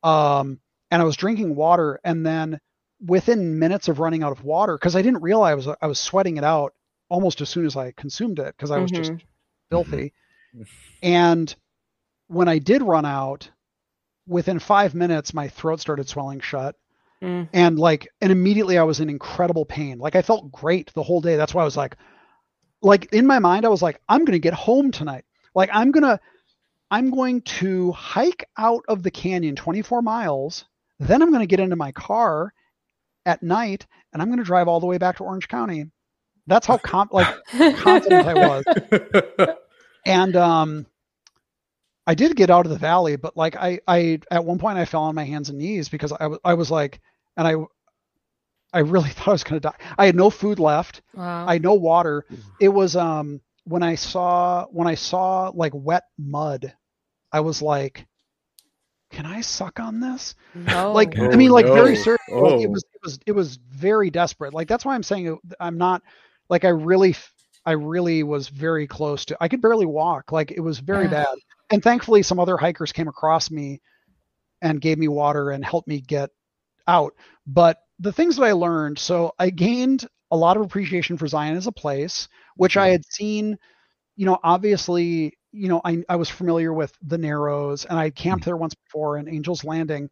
Um, 0.03 0.60
and 0.89 1.02
I 1.02 1.06
was 1.06 1.18
drinking 1.18 1.56
water 1.56 1.99
and 2.03 2.26
then 2.26 2.60
within 3.06 3.60
minutes 3.60 3.89
of 3.89 3.99
running 3.99 4.23
out 4.23 4.31
of 4.31 4.43
water 4.43 4.77
because 4.77 4.95
I 4.95 5.02
didn't 5.02 5.22
realize 5.22 5.52
I 5.52 5.56
was 5.56 5.77
I 5.81 5.88
was 5.88 5.99
sweating 5.99 6.38
it 6.38 6.45
out 6.45 6.73
almost 7.16 7.40
as 7.40 7.50
soon 7.50 7.66
as 7.66 7.78
I 7.78 7.94
consumed 7.94 8.40
it 8.40 8.54
because 8.58 8.72
I 8.72 8.78
was 8.78 8.92
just 8.92 9.14
mm-hmm. 9.14 9.26
filthy. 9.70 10.14
Mm-hmm. 10.54 10.64
And 11.04 11.54
when 12.28 12.48
I 12.48 12.58
did 12.58 12.82
run 12.82 13.06
out, 13.06 13.52
within 14.28 14.58
five 14.58 14.96
minutes, 14.96 15.34
my 15.34 15.48
throat 15.48 15.80
started 15.80 16.10
swelling 16.10 16.40
shut. 16.40 16.76
Mm. 17.22 17.48
And 17.54 17.78
like, 17.78 18.08
and 18.22 18.32
immediately 18.32 18.78
I 18.78 18.84
was 18.84 19.00
in 19.00 19.10
incredible 19.10 19.66
pain. 19.66 20.00
Like 20.00 20.16
I 20.16 20.22
felt 20.24 20.52
great 20.52 20.92
the 20.94 21.04
whole 21.04 21.22
day. 21.22 21.36
That's 21.36 21.54
why 21.54 21.62
I 21.62 21.66
was 21.66 21.78
like, 21.78 21.98
like 22.82 23.14
in 23.14 23.28
my 23.28 23.40
mind, 23.40 23.66
I 23.66 23.70
was 23.70 23.82
like, 23.82 24.02
I'm 24.10 24.26
going 24.26 24.34
to 24.34 24.40
get 24.40 24.54
home 24.54 24.92
tonight. 24.92 25.26
Like 25.54 25.70
I'm 25.72 25.92
going 25.92 26.04
to, 26.04 26.20
I'm 26.90 27.12
going 27.12 27.42
to 27.42 27.92
hike 27.92 28.50
out 28.58 28.84
of 28.88 29.04
the 29.04 29.12
canyon 29.12 29.56
24 29.56 30.02
miles. 30.02 30.66
Then 31.00 31.22
I'm 31.22 31.30
going 31.30 31.42
to 31.42 31.48
get 31.48 31.60
into 31.60 31.76
my 31.76 31.92
car 31.92 32.52
at 33.26 33.44
night 33.44 33.86
and 34.12 34.22
I'm 34.22 34.30
going 34.30 34.40
to 34.40 34.46
drive 34.46 34.68
all 34.68 34.80
the 34.80 34.88
way 34.88 34.98
back 34.98 35.18
to 35.18 35.24
Orange 35.24 35.48
County. 35.48 35.86
That's 36.47 36.67
how 36.67 36.77
com- 36.77 37.09
like 37.11 37.27
confident 37.77 38.27
I 38.27 38.34
was. 38.34 38.65
And 40.07 40.35
um 40.35 40.85
I 42.07 42.13
did 42.13 42.35
get 42.35 42.51
out 42.51 42.65
of 42.65 42.72
the 42.72 42.77
valley, 42.77 43.15
but 43.15 43.35
like 43.35 43.55
I, 43.55 43.80
I 43.88 44.19
at 44.30 44.45
one 44.45 44.59
point 44.59 44.77
I 44.77 44.85
fell 44.85 45.03
on 45.03 45.15
my 45.15 45.23
hands 45.23 45.49
and 45.49 45.57
knees 45.57 45.89
because 45.89 46.11
I 46.11 46.27
was 46.27 46.39
I 46.45 46.53
was 46.53 46.69
like, 46.69 47.01
and 47.35 47.47
I, 47.47 47.55
I 48.72 48.80
really 48.80 49.09
thought 49.11 49.30
I 49.30 49.31
was 49.31 49.43
gonna 49.43 49.59
die. 49.59 49.76
I 49.97 50.05
had 50.05 50.15
no 50.15 50.30
food 50.30 50.59
left. 50.59 51.01
Wow. 51.13 51.47
I 51.47 51.53
had 51.53 51.63
no 51.63 51.73
water. 51.73 52.26
It 52.61 52.69
was 52.69 52.95
um 52.95 53.41
when 53.63 53.81
I 53.81 53.95
saw 53.95 54.67
when 54.69 54.88
I 54.88 54.95
saw 54.95 55.51
like 55.53 55.73
wet 55.73 56.03
mud, 56.17 56.73
I 57.31 57.39
was 57.39 57.61
like, 57.61 58.05
can 59.11 59.26
I 59.26 59.41
suck 59.41 59.80
on 59.80 59.99
this? 59.99 60.35
No. 60.53 60.91
Like 60.91 61.17
oh, 61.17 61.31
I 61.31 61.35
mean, 61.35 61.49
like 61.49 61.65
no. 61.65 61.73
very 61.73 61.95
certain. 61.95 62.19
Oh. 62.31 62.61
It 62.61 62.69
was 62.69 62.84
it 62.93 63.01
was 63.03 63.19
it 63.26 63.31
was 63.31 63.55
very 63.55 64.11
desperate. 64.11 64.53
Like 64.53 64.67
that's 64.67 64.85
why 64.85 64.93
I'm 64.93 65.03
saying 65.03 65.39
I'm 65.59 65.80
not 65.80 66.03
like 66.49 66.65
I 66.65 66.69
really 66.69 67.15
I 67.65 67.72
really 67.72 68.23
was 68.23 68.47
very 68.49 68.85
close 68.85 69.26
to. 69.26 69.38
I 69.41 69.47
could 69.47 69.61
barely 69.61 69.88
walk. 69.88 70.31
Like 70.31 70.51
it 70.51 70.59
was 70.59 70.80
very 70.80 71.07
bad 71.07 71.35
and 71.69 71.84
thankfully 71.84 72.22
some 72.22 72.39
other 72.39 72.57
hikers 72.57 72.91
came 72.91 73.07
across 73.07 73.49
me 73.49 73.81
and 74.61 74.81
gave 74.81 74.97
me 74.97 75.07
water 75.07 75.51
and 75.51 75.63
helped 75.63 75.88
me 75.88 76.01
get 76.01 76.30
out 76.88 77.13
but 77.47 77.80
the 77.99 78.11
things 78.11 78.35
that 78.35 78.43
i 78.43 78.51
learned 78.51 78.97
so 78.97 79.31
i 79.39 79.49
gained 79.49 80.07
a 80.31 80.38
lot 80.38 80.57
of 80.57 80.63
appreciation 80.63 81.17
for 81.17 81.27
zion 81.27 81.55
as 81.55 81.67
a 81.67 81.72
place 81.72 82.27
which 82.55 82.77
i 82.77 82.89
had 82.89 83.05
seen 83.05 83.57
you 84.15 84.26
know 84.26 84.38
obviously 84.43 85.34
you 85.51 85.67
know 85.67 85.81
I, 85.84 86.03
I 86.09 86.15
was 86.15 86.30
familiar 86.30 86.73
with 86.73 86.93
the 87.01 87.17
narrows 87.17 87.85
and 87.85 87.97
i 87.97 88.09
camped 88.09 88.41
mm-hmm. 88.41 88.49
there 88.49 88.57
once 88.57 88.76
before 88.76 89.17
in 89.17 89.27
angels 89.27 89.63
landing 89.63 90.09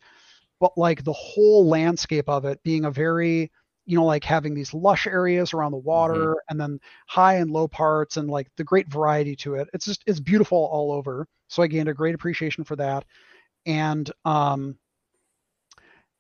but 0.60 0.78
like 0.78 1.04
the 1.04 1.14
whole 1.14 1.68
landscape 1.68 2.30
of 2.30 2.46
it 2.46 2.62
being 2.64 2.86
a 2.86 2.92
very 2.92 3.52
you 3.86 3.98
know, 3.98 4.06
like 4.06 4.24
having 4.24 4.54
these 4.54 4.74
lush 4.74 5.08
areas 5.08 5.54
around 5.54 5.72
the 5.72 5.78
water 5.78 6.14
mm-hmm. 6.14 6.50
and 6.50 6.60
then 6.60 6.80
high 7.08 7.36
and 7.36 7.52
low 7.52 7.68
parts 7.68 8.18
and 8.18 8.30
like 8.30 8.48
the 8.56 8.64
great 8.64 8.88
variety 8.88 9.36
to 9.36 9.56
it. 9.56 9.68
It's 9.74 9.86
just 9.86 10.04
it's 10.08 10.20
beautiful 10.20 10.70
all 10.72 10.92
over. 10.92 11.28
So 11.50 11.64
I 11.64 11.68
gained 11.68 11.90
a 11.90 11.94
great 11.94 12.16
appreciation 12.16 12.64
for 12.64 12.76
that. 12.78 13.06
And 13.66 14.10
um 14.26 14.78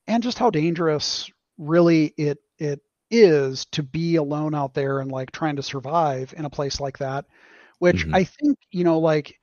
and 0.07 0.23
just 0.23 0.38
how 0.38 0.49
dangerous 0.49 1.30
really 1.57 2.14
it 2.18 2.40
it 2.57 2.81
is 3.10 3.65
to 3.65 3.84
be 3.84 4.15
alone 4.15 4.56
out 4.56 4.73
there 4.73 4.99
and 4.99 5.11
like 5.11 5.31
trying 5.31 5.56
to 5.56 5.64
survive 5.64 6.34
in 6.35 6.45
a 6.45 6.49
place 6.49 6.80
like 6.80 6.98
that. 6.98 7.26
Which 7.80 8.06
mm-hmm. 8.06 8.15
I 8.15 8.23
think, 8.26 8.57
you 8.72 8.84
know, 8.84 8.99
like 8.99 9.40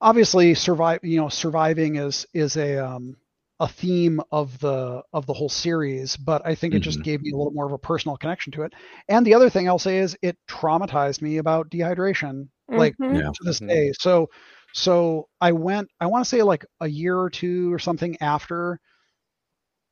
obviously 0.00 0.54
survive 0.54 1.00
you 1.04 1.18
know, 1.18 1.28
surviving 1.28 1.96
is 1.96 2.26
is 2.34 2.56
a 2.56 2.84
um 2.84 3.16
a 3.60 3.68
theme 3.68 4.20
of 4.32 4.58
the 4.58 5.02
of 5.12 5.26
the 5.26 5.32
whole 5.32 5.48
series, 5.48 6.16
but 6.16 6.42
I 6.44 6.54
think 6.54 6.74
it 6.74 6.80
just 6.80 6.98
mm-hmm. 6.98 7.04
gave 7.04 7.22
me 7.22 7.30
a 7.30 7.36
little 7.36 7.52
more 7.52 7.66
of 7.66 7.72
a 7.72 7.78
personal 7.78 8.16
connection 8.16 8.52
to 8.52 8.62
it. 8.62 8.72
And 9.08 9.24
the 9.24 9.34
other 9.34 9.48
thing 9.48 9.68
I'll 9.68 9.78
say 9.78 9.98
is 9.98 10.16
it 10.22 10.36
traumatized 10.48 11.22
me 11.22 11.38
about 11.38 11.70
dehydration, 11.70 12.32
mm-hmm. 12.32 12.76
like 12.76 12.94
yeah. 12.98 13.30
to 13.32 13.44
this 13.44 13.60
mm-hmm. 13.60 13.68
day. 13.68 13.92
So 13.98 14.28
so 14.72 15.28
I 15.40 15.52
went 15.52 15.88
I 16.00 16.06
want 16.06 16.24
to 16.24 16.28
say 16.28 16.42
like 16.42 16.66
a 16.80 16.88
year 16.88 17.16
or 17.16 17.30
two 17.30 17.72
or 17.72 17.78
something 17.78 18.16
after 18.20 18.80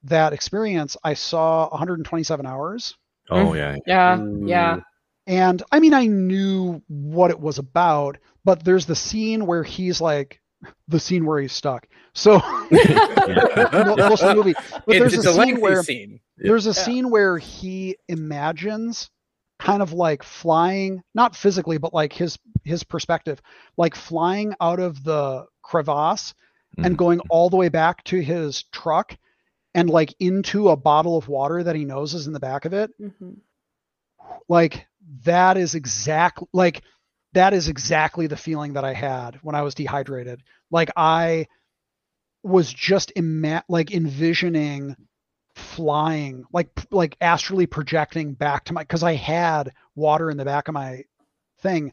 that 0.04 0.32
experience, 0.32 0.96
I 1.04 1.14
saw 1.14 1.68
127 1.68 2.44
hours. 2.44 2.96
Oh 3.30 3.54
yeah. 3.54 3.76
Yeah. 3.86 4.26
Yeah. 4.40 4.80
And 5.28 5.62
I 5.70 5.78
mean 5.78 5.94
I 5.94 6.06
knew 6.06 6.82
what 6.88 7.30
it 7.30 7.38
was 7.38 7.58
about, 7.58 8.18
but 8.44 8.64
there's 8.64 8.86
the 8.86 8.96
scene 8.96 9.46
where 9.46 9.62
he's 9.62 10.00
like 10.00 10.41
the 10.88 11.00
scene 11.00 11.26
where 11.26 11.40
he's 11.40 11.52
stuck. 11.52 11.86
So 12.14 12.38
most 12.70 14.22
of 14.22 14.28
the 14.28 14.34
movie, 14.34 14.54
but 14.70 14.84
there's 14.86 15.14
a, 15.14 15.32
scene 15.32 15.60
where 15.60 15.82
scene. 15.82 16.20
there's 16.36 16.66
a 16.66 16.70
yeah. 16.70 16.84
scene 16.84 17.10
where 17.10 17.38
he 17.38 17.96
imagines 18.08 19.10
kind 19.58 19.82
of 19.82 19.92
like 19.92 20.22
flying, 20.22 21.02
not 21.14 21.36
physically, 21.36 21.78
but 21.78 21.94
like 21.94 22.12
his 22.12 22.38
his 22.64 22.84
perspective, 22.84 23.40
like 23.76 23.94
flying 23.94 24.54
out 24.60 24.80
of 24.80 25.02
the 25.04 25.46
crevasse 25.62 26.34
mm-hmm. 26.76 26.84
and 26.84 26.98
going 26.98 27.20
all 27.30 27.48
the 27.48 27.56
way 27.56 27.68
back 27.68 28.04
to 28.04 28.20
his 28.20 28.64
truck 28.72 29.16
and 29.74 29.88
like 29.88 30.14
into 30.20 30.68
a 30.68 30.76
bottle 30.76 31.16
of 31.16 31.28
water 31.28 31.62
that 31.62 31.76
he 31.76 31.84
knows 31.84 32.14
is 32.14 32.26
in 32.26 32.32
the 32.32 32.40
back 32.40 32.64
of 32.64 32.72
it. 32.72 32.90
Mm-hmm. 33.00 33.32
Like 34.48 34.86
that 35.24 35.56
is 35.56 35.74
exactly 35.74 36.48
like 36.52 36.82
that 37.32 37.54
is 37.54 37.68
exactly 37.68 38.26
the 38.26 38.36
feeling 38.36 38.74
that 38.74 38.84
I 38.84 38.92
had 38.92 39.38
when 39.42 39.54
I 39.54 39.62
was 39.62 39.74
dehydrated. 39.74 40.42
Like 40.70 40.90
I 40.96 41.46
was 42.42 42.72
just 42.72 43.12
ima- 43.16 43.64
like 43.68 43.92
envisioning 43.92 44.96
flying, 45.54 46.44
like 46.52 46.68
like 46.90 47.16
astrally 47.20 47.66
projecting 47.66 48.34
back 48.34 48.64
to 48.64 48.72
my 48.72 48.82
because 48.82 49.02
I 49.02 49.14
had 49.14 49.72
water 49.94 50.30
in 50.30 50.36
the 50.36 50.44
back 50.44 50.68
of 50.68 50.74
my 50.74 51.04
thing, 51.60 51.92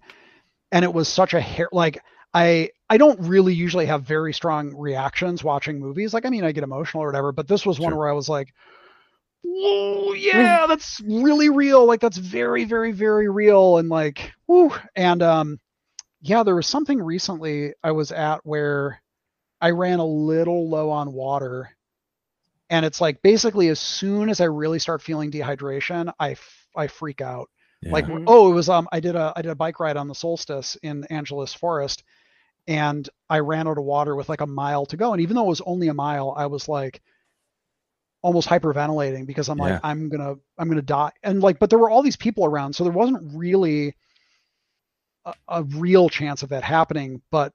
and 0.71 0.83
it 0.83 0.93
was 0.93 1.07
such 1.07 1.33
a 1.33 1.41
hair 1.41 1.69
like 1.71 2.01
I 2.33 2.69
I 2.89 2.97
don't 2.97 3.19
really 3.21 3.53
usually 3.53 3.85
have 3.85 4.03
very 4.03 4.33
strong 4.33 4.75
reactions 4.75 5.43
watching 5.43 5.79
movies. 5.79 6.13
Like 6.13 6.25
I 6.25 6.29
mean 6.29 6.43
I 6.43 6.51
get 6.51 6.63
emotional 6.63 7.03
or 7.03 7.07
whatever, 7.07 7.31
but 7.31 7.47
this 7.47 7.65
was 7.65 7.77
sure. 7.77 7.85
one 7.85 7.95
where 7.95 8.09
I 8.09 8.13
was 8.13 8.29
like, 8.29 8.53
whoa, 9.43 10.13
yeah, 10.13 10.65
that's 10.67 11.01
really 11.01 11.49
real. 11.49 11.85
Like 11.85 11.99
that's 12.01 12.17
very, 12.17 12.65
very, 12.65 12.91
very 12.91 13.29
real. 13.29 13.77
And 13.77 13.89
like, 13.89 14.31
whoo. 14.47 14.71
And 14.95 15.21
um, 15.21 15.59
yeah, 16.21 16.43
there 16.43 16.55
was 16.55 16.67
something 16.67 17.01
recently 17.01 17.73
I 17.83 17.91
was 17.91 18.11
at 18.11 18.45
where 18.45 19.01
I 19.61 19.71
ran 19.71 19.99
a 19.99 20.05
little 20.05 20.69
low 20.69 20.89
on 20.89 21.13
water. 21.13 21.75
And 22.69 22.85
it's 22.85 23.01
like 23.01 23.21
basically 23.21 23.69
as 23.69 23.79
soon 23.79 24.29
as 24.29 24.41
I 24.41 24.45
really 24.45 24.79
start 24.79 25.01
feeling 25.01 25.31
dehydration, 25.31 26.13
I, 26.19 26.35
I 26.75 26.87
freak 26.87 27.21
out. 27.21 27.49
Yeah. 27.81 27.93
Like, 27.93 28.05
mm-hmm. 28.05 28.25
oh, 28.27 28.51
it 28.51 28.55
was 28.55 28.69
um 28.69 28.87
I 28.91 28.99
did 28.99 29.15
a 29.15 29.33
I 29.35 29.41
did 29.41 29.51
a 29.51 29.55
bike 29.55 29.79
ride 29.79 29.97
on 29.97 30.07
the 30.07 30.15
solstice 30.15 30.77
in 30.83 31.05
Angeles 31.05 31.53
Forest 31.53 32.03
and 32.67 33.09
I 33.29 33.39
ran 33.39 33.67
out 33.67 33.79
of 33.79 33.83
water 33.83 34.15
with 34.15 34.29
like 34.29 34.41
a 34.41 34.47
mile 34.47 34.85
to 34.87 34.97
go. 34.97 35.11
And 35.11 35.21
even 35.21 35.35
though 35.35 35.45
it 35.45 35.49
was 35.49 35.61
only 35.61 35.87
a 35.87 35.93
mile, 35.93 36.35
I 36.37 36.45
was 36.45 36.69
like, 36.69 37.01
almost 38.21 38.47
hyperventilating 38.47 39.25
because 39.25 39.49
I'm 39.49 39.57
like, 39.57 39.71
yeah. 39.71 39.79
I'm 39.83 40.09
gonna, 40.09 40.35
I'm 40.57 40.67
gonna 40.69 40.81
die. 40.81 41.11
And 41.23 41.41
like, 41.41 41.59
but 41.59 41.69
there 41.69 41.79
were 41.79 41.89
all 41.89 42.01
these 42.01 42.17
people 42.17 42.45
around, 42.45 42.73
so 42.73 42.83
there 42.83 42.93
wasn't 42.93 43.35
really 43.35 43.95
a, 45.25 45.33
a 45.47 45.63
real 45.63 46.09
chance 46.09 46.43
of 46.43 46.49
that 46.49 46.63
happening, 46.63 47.21
but 47.31 47.53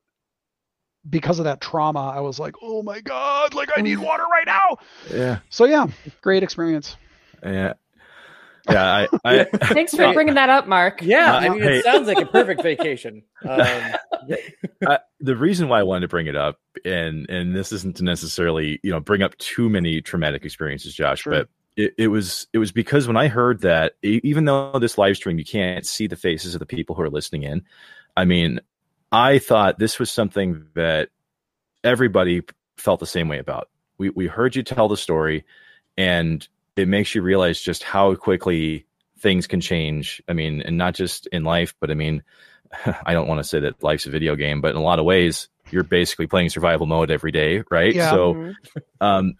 because 1.08 1.38
of 1.38 1.44
that 1.44 1.60
trauma, 1.60 2.08
I 2.08 2.20
was 2.20 2.38
like, 2.38 2.54
oh 2.62 2.82
my 2.82 3.00
god, 3.00 3.54
like 3.54 3.70
I 3.76 3.82
need 3.82 3.98
mm. 3.98 4.04
water 4.04 4.24
right 4.24 4.46
now. 4.46 4.78
Yeah. 5.12 5.38
So 5.50 5.66
yeah, 5.66 5.86
great 6.22 6.42
experience. 6.42 6.96
Yeah. 7.42 7.74
Yeah, 8.68 9.06
I, 9.12 9.18
I 9.24 9.44
thanks 9.62 9.94
for 9.94 10.12
bringing 10.14 10.34
that 10.34 10.48
up, 10.48 10.66
Mark. 10.66 11.02
Yeah, 11.02 11.34
I 11.34 11.48
mean, 11.48 11.62
it 11.62 11.84
sounds 11.84 12.06
like 12.06 12.18
a 12.18 12.26
perfect 12.26 12.62
vacation. 12.62 13.22
Um, 13.46 13.92
I, 14.86 15.00
the 15.20 15.36
reason 15.36 15.68
why 15.68 15.80
I 15.80 15.82
wanted 15.82 16.00
to 16.00 16.08
bring 16.08 16.28
it 16.28 16.34
up, 16.34 16.58
and 16.82 17.28
and 17.28 17.54
this 17.54 17.72
isn't 17.72 17.96
to 17.96 18.04
necessarily 18.04 18.80
you 18.82 18.90
know 18.90 19.00
bring 19.00 19.22
up 19.22 19.36
too 19.36 19.68
many 19.68 20.00
traumatic 20.00 20.46
experiences, 20.46 20.94
Josh, 20.94 21.20
sure. 21.20 21.32
but 21.32 21.48
it, 21.76 21.94
it 21.98 22.08
was 22.08 22.46
it 22.54 22.58
was 22.58 22.72
because 22.72 23.06
when 23.06 23.18
I 23.18 23.28
heard 23.28 23.60
that, 23.60 23.96
even 24.02 24.46
though 24.46 24.78
this 24.78 24.96
live 24.96 25.16
stream 25.16 25.38
you 25.38 25.44
can't 25.44 25.84
see 25.84 26.06
the 26.06 26.16
faces 26.16 26.54
of 26.54 26.58
the 26.58 26.66
people 26.66 26.94
who 26.94 27.02
are 27.02 27.10
listening 27.10 27.42
in, 27.42 27.62
I 28.16 28.24
mean, 28.24 28.60
I 29.12 29.38
thought 29.38 29.78
this 29.78 29.98
was 29.98 30.10
something 30.10 30.66
that 30.74 31.10
everybody 31.82 32.42
felt 32.78 33.00
the 33.00 33.06
same 33.06 33.28
way 33.28 33.38
about. 33.38 33.68
We 33.98 34.10
we 34.10 34.26
heard 34.26 34.56
you 34.56 34.62
tell 34.62 34.88
the 34.88 34.96
story, 34.96 35.44
and 35.98 36.46
it 36.76 36.88
makes 36.88 37.14
you 37.14 37.22
realize 37.22 37.60
just 37.60 37.82
how 37.82 38.14
quickly 38.14 38.86
things 39.18 39.46
can 39.46 39.60
change. 39.60 40.22
I 40.28 40.32
mean, 40.32 40.62
and 40.62 40.76
not 40.76 40.94
just 40.94 41.26
in 41.28 41.44
life, 41.44 41.74
but 41.80 41.90
I 41.90 41.94
mean, 41.94 42.22
I 43.06 43.12
don't 43.12 43.28
want 43.28 43.38
to 43.38 43.44
say 43.44 43.60
that 43.60 43.82
life's 43.82 44.06
a 44.06 44.10
video 44.10 44.36
game, 44.36 44.60
but 44.60 44.70
in 44.70 44.76
a 44.76 44.82
lot 44.82 44.98
of 44.98 45.04
ways, 45.04 45.48
you're 45.70 45.84
basically 45.84 46.26
playing 46.26 46.50
survival 46.50 46.86
mode 46.86 47.10
every 47.10 47.32
day, 47.32 47.62
right? 47.70 47.94
Yeah. 47.94 48.10
So, 48.10 48.34
mm-hmm. 48.34 48.80
um, 49.00 49.34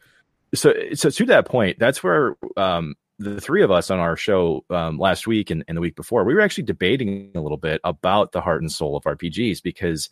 so, 0.55 0.73
so 0.95 1.11
to 1.11 1.27
that 1.27 1.47
point, 1.47 1.79
that's 1.79 2.03
where 2.03 2.37
um, 2.57 2.95
the 3.19 3.41
three 3.41 3.63
of 3.63 3.71
us 3.71 3.91
on 3.91 3.99
our 3.99 4.17
show 4.17 4.65
um, 4.71 4.99
last 4.99 5.27
week 5.27 5.51
and, 5.51 5.65
and 5.69 5.77
the 5.77 5.81
week 5.81 5.97
before, 5.97 6.25
we 6.25 6.35
were 6.35 6.41
actually 6.41 6.65
debating 6.65 7.33
a 7.35 7.41
little 7.41 7.59
bit 7.59 7.81
about 7.85 8.33
the 8.33 8.41
heart 8.41 8.63
and 8.63 8.71
soul 8.71 8.97
of 8.97 9.05
RPGs 9.05 9.63
because 9.63 10.09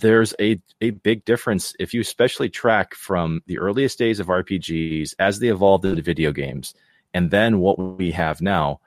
there's 0.00 0.34
a, 0.40 0.60
a 0.80 0.90
big 0.90 1.24
difference 1.24 1.74
if 1.78 1.94
you 1.94 2.00
especially 2.00 2.48
track 2.48 2.94
from 2.94 3.42
the 3.46 3.58
earliest 3.58 3.98
days 3.98 4.20
of 4.20 4.26
RPGs 4.26 5.14
as 5.18 5.38
they 5.38 5.48
evolved 5.48 5.84
into 5.84 6.02
video 6.02 6.32
games 6.32 6.74
and 7.14 7.30
then 7.30 7.60
what 7.60 7.78
we 7.78 8.10
have 8.10 8.42
now. 8.42 8.80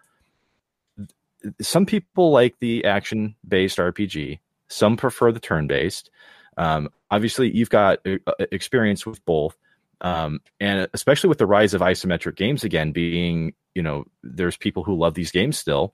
Some 1.62 1.86
people 1.86 2.32
like 2.32 2.60
the 2.60 2.86
action 2.86 3.36
based 3.48 3.78
RPG, 3.78 4.40
some 4.68 4.98
prefer 4.98 5.32
the 5.32 5.40
turn 5.40 5.68
based. 5.68 6.12
Um, 6.58 6.90
obviously, 7.10 7.50
you've 7.56 7.70
got 7.70 8.06
uh, 8.06 8.18
uh, 8.28 8.46
experience 8.52 9.06
with 9.06 9.24
both. 9.26 9.58
Um, 10.02 10.42
and 10.60 10.88
especially 10.94 11.30
with 11.30 11.40
the 11.40 11.46
rise 11.46 11.74
of 11.74 11.82
isometric 11.82 12.36
games 12.36 12.64
again 12.64 12.92
being, 12.92 13.54
you 13.74 13.82
know, 13.82 14.06
there's 14.22 14.58
people 14.58 14.84
who 14.84 14.96
love 14.96 15.14
these 15.14 15.32
games 15.32 15.58
still. 15.58 15.94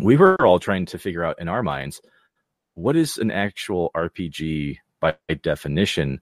We 0.00 0.16
were 0.16 0.44
all 0.44 0.58
trying 0.58 0.86
to 0.86 0.98
figure 0.98 1.24
out 1.24 1.40
in 1.40 1.48
our 1.48 1.62
minds 1.62 2.00
what 2.74 2.96
is 2.96 3.18
an 3.18 3.30
actual 3.30 3.90
RPG 3.94 4.78
by 5.00 5.16
definition? 5.42 6.20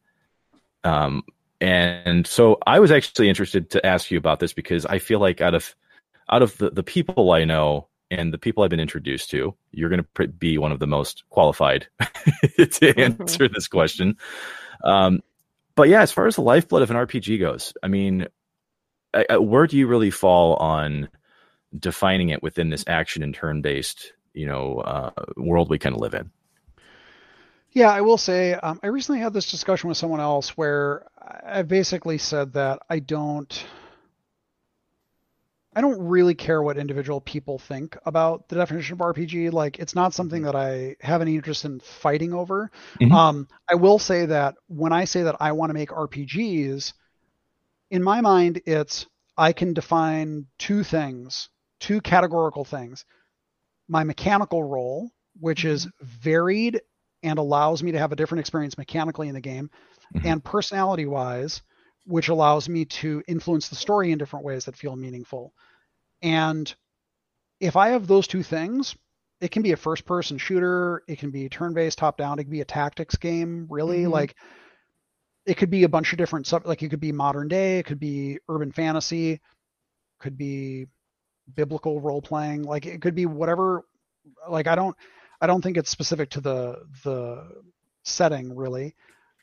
Um, 0.84 1.22
and 1.60 2.26
so 2.26 2.58
I 2.66 2.80
was 2.80 2.90
actually 2.90 3.28
interested 3.28 3.70
to 3.70 3.86
ask 3.86 4.10
you 4.10 4.18
about 4.18 4.40
this 4.40 4.52
because 4.52 4.84
I 4.84 4.98
feel 4.98 5.20
like 5.20 5.40
out 5.40 5.54
of 5.54 5.74
out 6.30 6.42
of 6.42 6.56
the, 6.58 6.70
the 6.70 6.82
people 6.82 7.32
I 7.32 7.44
know 7.44 7.88
and 8.10 8.32
the 8.32 8.38
people 8.38 8.62
I've 8.62 8.70
been 8.70 8.80
introduced 8.80 9.30
to, 9.30 9.54
you're 9.70 9.88
going 9.88 10.04
to 10.04 10.28
be 10.28 10.58
one 10.58 10.72
of 10.72 10.78
the 10.78 10.86
most 10.86 11.24
qualified 11.30 11.86
to 12.00 12.06
mm-hmm. 12.56 13.00
answer 13.00 13.48
this 13.48 13.68
question. 13.68 14.16
Um, 14.84 15.22
but 15.74 15.88
yeah, 15.88 16.02
as 16.02 16.12
far 16.12 16.26
as 16.26 16.36
the 16.36 16.42
lifeblood 16.42 16.82
of 16.82 16.90
an 16.90 16.96
RPG 16.96 17.40
goes, 17.40 17.72
I 17.82 17.88
mean, 17.88 18.26
I, 19.14 19.24
I, 19.30 19.36
where 19.38 19.66
do 19.66 19.78
you 19.78 19.86
really 19.86 20.10
fall 20.10 20.56
on 20.56 21.08
defining 21.78 22.28
it 22.28 22.42
within 22.42 22.70
this 22.70 22.84
action 22.86 23.22
and 23.22 23.34
turn 23.34 23.62
based, 23.62 24.12
you 24.34 24.46
know, 24.46 24.78
uh, 24.78 25.10
world 25.36 25.70
we 25.70 25.78
kind 25.78 25.94
of 25.94 26.00
live 26.00 26.14
in? 26.14 26.30
Yeah, 27.72 27.90
I 27.90 28.02
will 28.02 28.18
say 28.18 28.52
um, 28.54 28.80
I 28.82 28.88
recently 28.88 29.20
had 29.20 29.32
this 29.32 29.50
discussion 29.50 29.88
with 29.88 29.96
someone 29.96 30.20
else 30.20 30.50
where 30.56 31.06
I 31.44 31.62
basically 31.62 32.18
said 32.18 32.52
that 32.54 32.80
I 32.88 32.98
don't. 32.98 33.64
I 35.74 35.80
don't 35.80 36.06
really 36.06 36.34
care 36.34 36.62
what 36.62 36.76
individual 36.76 37.22
people 37.22 37.58
think 37.58 37.96
about 38.04 38.46
the 38.48 38.56
definition 38.56 38.92
of 38.92 38.98
RPG. 38.98 39.52
Like, 39.52 39.78
it's 39.78 39.94
not 39.94 40.12
something 40.12 40.42
mm-hmm. 40.42 40.52
that 40.52 40.54
I 40.54 40.96
have 41.00 41.22
any 41.22 41.34
interest 41.34 41.64
in 41.64 41.80
fighting 41.80 42.34
over. 42.34 42.70
Mm-hmm. 43.00 43.10
Um, 43.10 43.48
I 43.70 43.76
will 43.76 43.98
say 43.98 44.26
that 44.26 44.56
when 44.68 44.92
I 44.92 45.06
say 45.06 45.22
that 45.22 45.36
I 45.40 45.52
want 45.52 45.70
to 45.70 45.74
make 45.74 45.88
RPGs, 45.88 46.92
in 47.90 48.02
my 48.02 48.20
mind, 48.20 48.60
it's 48.66 49.06
I 49.38 49.54
can 49.54 49.72
define 49.72 50.44
two 50.58 50.84
things, 50.84 51.48
two 51.80 52.02
categorical 52.02 52.66
things. 52.66 53.06
My 53.88 54.04
mechanical 54.04 54.62
role, 54.62 55.10
which 55.40 55.64
is 55.64 55.86
mm-hmm. 55.86 56.06
varied 56.20 56.80
and 57.22 57.38
allows 57.38 57.82
me 57.82 57.92
to 57.92 57.98
have 57.98 58.12
a 58.12 58.16
different 58.16 58.40
experience 58.40 58.76
mechanically 58.78 59.28
in 59.28 59.34
the 59.34 59.40
game 59.40 59.70
mm-hmm. 60.14 60.26
and 60.26 60.44
personality 60.44 61.06
wise 61.06 61.62
which 62.04 62.28
allows 62.28 62.68
me 62.68 62.84
to 62.84 63.22
influence 63.28 63.68
the 63.68 63.76
story 63.76 64.10
in 64.10 64.18
different 64.18 64.44
ways 64.44 64.64
that 64.64 64.76
feel 64.76 64.96
meaningful 64.96 65.52
and 66.22 66.74
if 67.60 67.76
i 67.76 67.88
have 67.88 68.06
those 68.06 68.26
two 68.26 68.42
things 68.42 68.96
it 69.40 69.50
can 69.50 69.62
be 69.62 69.72
a 69.72 69.76
first 69.76 70.04
person 70.04 70.38
shooter 70.38 71.02
it 71.08 71.18
can 71.18 71.30
be 71.30 71.48
turn 71.48 71.74
based 71.74 71.98
top 71.98 72.16
down 72.16 72.38
it 72.38 72.44
can 72.44 72.52
be 72.52 72.60
a 72.60 72.64
tactics 72.64 73.16
game 73.16 73.66
really 73.70 74.02
mm-hmm. 74.02 74.12
like 74.12 74.34
it 75.44 75.56
could 75.56 75.70
be 75.70 75.82
a 75.82 75.88
bunch 75.88 76.12
of 76.12 76.18
different 76.18 76.46
stuff 76.46 76.62
like 76.64 76.82
it 76.82 76.88
could 76.88 77.00
be 77.00 77.12
modern 77.12 77.48
day 77.48 77.78
it 77.78 77.86
could 77.86 78.00
be 78.00 78.38
urban 78.48 78.72
fantasy 78.72 79.40
could 80.18 80.38
be 80.38 80.86
biblical 81.54 82.00
role 82.00 82.22
playing 82.22 82.62
like 82.62 82.86
it 82.86 83.02
could 83.02 83.14
be 83.14 83.26
whatever 83.26 83.84
like 84.48 84.68
i 84.68 84.74
don't 84.74 84.96
I 85.42 85.46
don't 85.46 85.60
think 85.60 85.76
it's 85.76 85.90
specific 85.90 86.30
to 86.30 86.40
the 86.40 86.86
the 87.04 87.62
setting 88.04 88.56
really. 88.56 88.94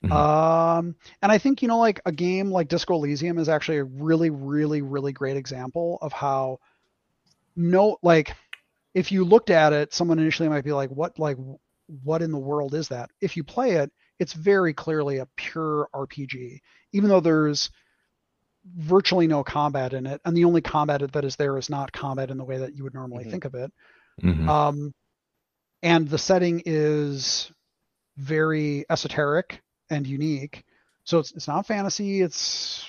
Mm-hmm. 0.03 0.13
Um, 0.13 0.95
and 1.21 1.29
I 1.29 1.37
think 1.37 1.61
you 1.61 1.67
know, 1.67 1.77
like 1.77 2.01
a 2.05 2.11
game 2.11 2.49
like 2.49 2.69
Disco 2.69 2.95
Elysium 2.95 3.37
is 3.37 3.49
actually 3.49 3.79
a 3.79 3.83
really, 3.83 4.29
really, 4.29 4.81
really 4.81 5.11
great 5.11 5.35
example 5.35 5.99
of 6.01 6.13
how 6.13 6.59
no, 7.57 7.97
like, 8.01 8.33
if 8.93 9.11
you 9.11 9.25
looked 9.25 9.49
at 9.49 9.73
it, 9.73 9.93
someone 9.93 10.17
initially 10.17 10.47
might 10.47 10.63
be 10.63 10.71
like, 10.71 10.89
"What, 10.89 11.19
like, 11.19 11.37
what 12.03 12.21
in 12.21 12.31
the 12.31 12.37
world 12.37 12.73
is 12.73 12.87
that?" 12.87 13.11
If 13.19 13.35
you 13.35 13.43
play 13.43 13.71
it, 13.71 13.91
it's 14.19 14.31
very 14.31 14.73
clearly 14.73 15.17
a 15.17 15.27
pure 15.35 15.89
RPG, 15.93 16.61
even 16.93 17.09
though 17.09 17.19
there's 17.19 17.69
virtually 18.77 19.27
no 19.27 19.43
combat 19.43 19.93
in 19.93 20.07
it, 20.07 20.21
and 20.23 20.35
the 20.35 20.45
only 20.45 20.61
combat 20.61 21.01
that 21.11 21.25
is 21.25 21.35
there 21.35 21.57
is 21.57 21.69
not 21.69 21.91
combat 21.91 22.31
in 22.31 22.37
the 22.37 22.45
way 22.45 22.57
that 22.57 22.73
you 22.73 22.83
would 22.85 22.93
normally 22.93 23.23
mm-hmm. 23.25 23.31
think 23.31 23.43
of 23.45 23.55
it. 23.55 23.73
Mm-hmm. 24.23 24.47
Um, 24.47 24.93
and 25.81 26.07
the 26.07 26.17
setting 26.17 26.61
is 26.65 27.51
very 28.17 28.85
esoteric 28.89 29.61
and 29.89 30.05
unique. 30.05 30.65
So 31.03 31.19
it's 31.19 31.31
it's 31.31 31.47
not 31.47 31.65
fantasy. 31.65 32.21
It's 32.21 32.85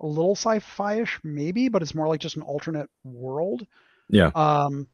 a 0.00 0.06
little 0.06 0.34
sci-fi-ish, 0.34 1.20
maybe, 1.22 1.68
but 1.68 1.82
it's 1.82 1.94
more 1.94 2.08
like 2.08 2.20
just 2.20 2.36
an 2.36 2.42
alternate 2.42 2.88
world. 3.04 3.66
Yeah. 4.08 4.30
Um. 4.34 4.88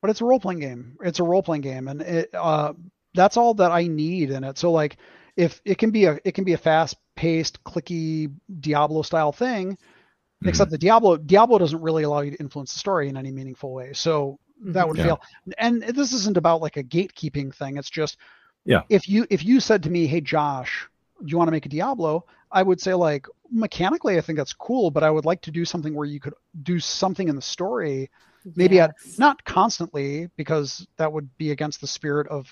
But 0.00 0.10
it's 0.10 0.20
a 0.20 0.26
role-playing 0.26 0.60
game. 0.60 0.98
It's 1.02 1.20
a 1.20 1.24
role-playing 1.24 1.62
game, 1.62 1.88
and 1.88 2.02
it 2.02 2.30
uh 2.34 2.74
that's 3.14 3.36
all 3.36 3.54
that 3.54 3.70
I 3.70 3.86
need 3.86 4.30
in 4.30 4.44
it. 4.44 4.58
So 4.58 4.70
like, 4.72 4.98
if 5.36 5.62
it 5.64 5.78
can 5.78 5.92
be 5.92 6.04
a 6.04 6.18
it 6.24 6.32
can 6.32 6.44
be 6.44 6.52
a 6.52 6.58
fast-paced, 6.58 7.62
clicky 7.64 8.30
Diablo 8.60 9.00
style 9.02 9.32
thing, 9.32 9.72
mm-hmm. 9.72 10.48
except 10.48 10.70
the 10.70 10.76
Diablo 10.76 11.16
Diablo 11.16 11.58
doesn't 11.58 11.80
really 11.80 12.02
allow 12.02 12.20
you 12.20 12.32
to 12.32 12.36
influence 12.36 12.74
the 12.74 12.80
story 12.80 13.08
in 13.08 13.16
any 13.16 13.30
meaningful 13.30 13.72
way. 13.72 13.94
So 13.94 14.38
that 14.60 14.86
would 14.86 14.96
mm-hmm. 14.96 15.08
yeah. 15.08 15.16
fail. 15.16 15.54
And 15.58 15.82
this 15.82 16.12
isn't 16.12 16.36
about 16.36 16.60
like 16.60 16.76
a 16.76 16.84
gatekeeping 16.84 17.54
thing. 17.54 17.76
It's 17.76 17.90
just 17.90 18.18
yeah. 18.64 18.82
If 18.88 19.08
you 19.08 19.26
if 19.30 19.44
you 19.44 19.60
said 19.60 19.82
to 19.82 19.90
me, 19.90 20.06
"Hey 20.06 20.20
Josh, 20.20 20.88
do 21.20 21.26
you 21.26 21.36
want 21.36 21.48
to 21.48 21.52
make 21.52 21.66
a 21.66 21.68
Diablo?" 21.68 22.24
I 22.50 22.62
would 22.62 22.80
say 22.80 22.94
like 22.94 23.26
mechanically 23.50 24.16
I 24.16 24.20
think 24.20 24.38
that's 24.38 24.52
cool, 24.52 24.90
but 24.90 25.02
I 25.02 25.10
would 25.10 25.24
like 25.24 25.42
to 25.42 25.50
do 25.50 25.64
something 25.64 25.94
where 25.94 26.06
you 26.06 26.20
could 26.20 26.34
do 26.62 26.78
something 26.80 27.28
in 27.28 27.36
the 27.36 27.42
story 27.42 28.10
maybe 28.56 28.76
yes. 28.76 28.90
at 28.90 29.18
not 29.18 29.44
constantly 29.44 30.28
because 30.36 30.86
that 30.96 31.12
would 31.12 31.36
be 31.38 31.50
against 31.50 31.80
the 31.80 31.86
spirit 31.86 32.28
of 32.28 32.46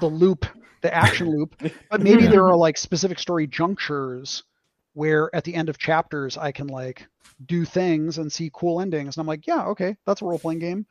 the 0.00 0.06
loop, 0.06 0.46
the 0.82 0.94
action 0.94 1.30
loop, 1.30 1.54
but 1.90 2.00
maybe 2.00 2.22
yeah. 2.24 2.30
there 2.30 2.46
are 2.46 2.56
like 2.56 2.76
specific 2.76 3.18
story 3.18 3.46
junctures 3.46 4.44
where 4.94 5.34
at 5.34 5.44
the 5.44 5.54
end 5.54 5.68
of 5.68 5.78
chapters 5.78 6.38
I 6.38 6.52
can 6.52 6.68
like 6.68 7.06
do 7.44 7.64
things 7.64 8.18
and 8.18 8.32
see 8.32 8.50
cool 8.52 8.80
endings. 8.80 9.16
And 9.16 9.22
I'm 9.22 9.26
like, 9.26 9.46
yeah, 9.46 9.66
okay, 9.66 9.96
that's 10.06 10.22
a 10.22 10.24
role 10.24 10.38
playing 10.38 10.60
game. 10.60 10.86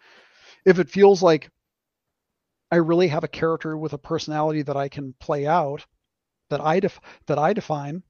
If 0.65 0.80
it 0.80 0.89
feels 0.89 1.23
like 1.23 1.49
I 2.71 2.77
really 2.77 3.07
have 3.07 3.23
a 3.23 3.30
character 3.30 3.77
with 3.77 3.93
a 3.93 3.97
personality 3.97 4.61
that 4.63 4.77
I 4.77 4.89
can 4.89 5.13
play 5.19 5.45
out, 5.47 5.85
that 6.49 6.61
I 6.61 6.80
def- 6.80 6.99
that 7.27 7.38
I 7.38 7.53
define, 7.53 8.03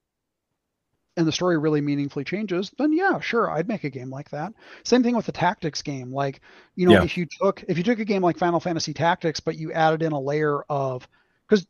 and 1.15 1.27
the 1.27 1.31
story 1.31 1.57
really 1.57 1.81
meaningfully 1.81 2.25
changes, 2.25 2.71
then 2.77 2.93
yeah, 2.93 3.19
sure, 3.19 3.51
I'd 3.51 3.67
make 3.67 3.83
a 3.83 3.89
game 3.89 4.09
like 4.09 4.29
that. 4.31 4.53
Same 4.83 5.03
thing 5.03 5.15
with 5.15 5.25
the 5.25 5.31
tactics 5.31 5.81
game. 5.81 6.11
Like, 6.11 6.41
you 6.75 6.87
know, 6.87 6.93
yeah. 6.93 7.03
if 7.03 7.17
you 7.17 7.25
took 7.25 7.63
if 7.67 7.77
you 7.77 7.83
took 7.83 7.99
a 7.99 8.05
game 8.05 8.21
like 8.21 8.37
Final 8.37 8.59
Fantasy 8.59 8.93
Tactics, 8.93 9.39
but 9.39 9.57
you 9.57 9.71
added 9.71 10.01
in 10.01 10.11
a 10.11 10.19
layer 10.19 10.63
of 10.69 11.07
because 11.47 11.67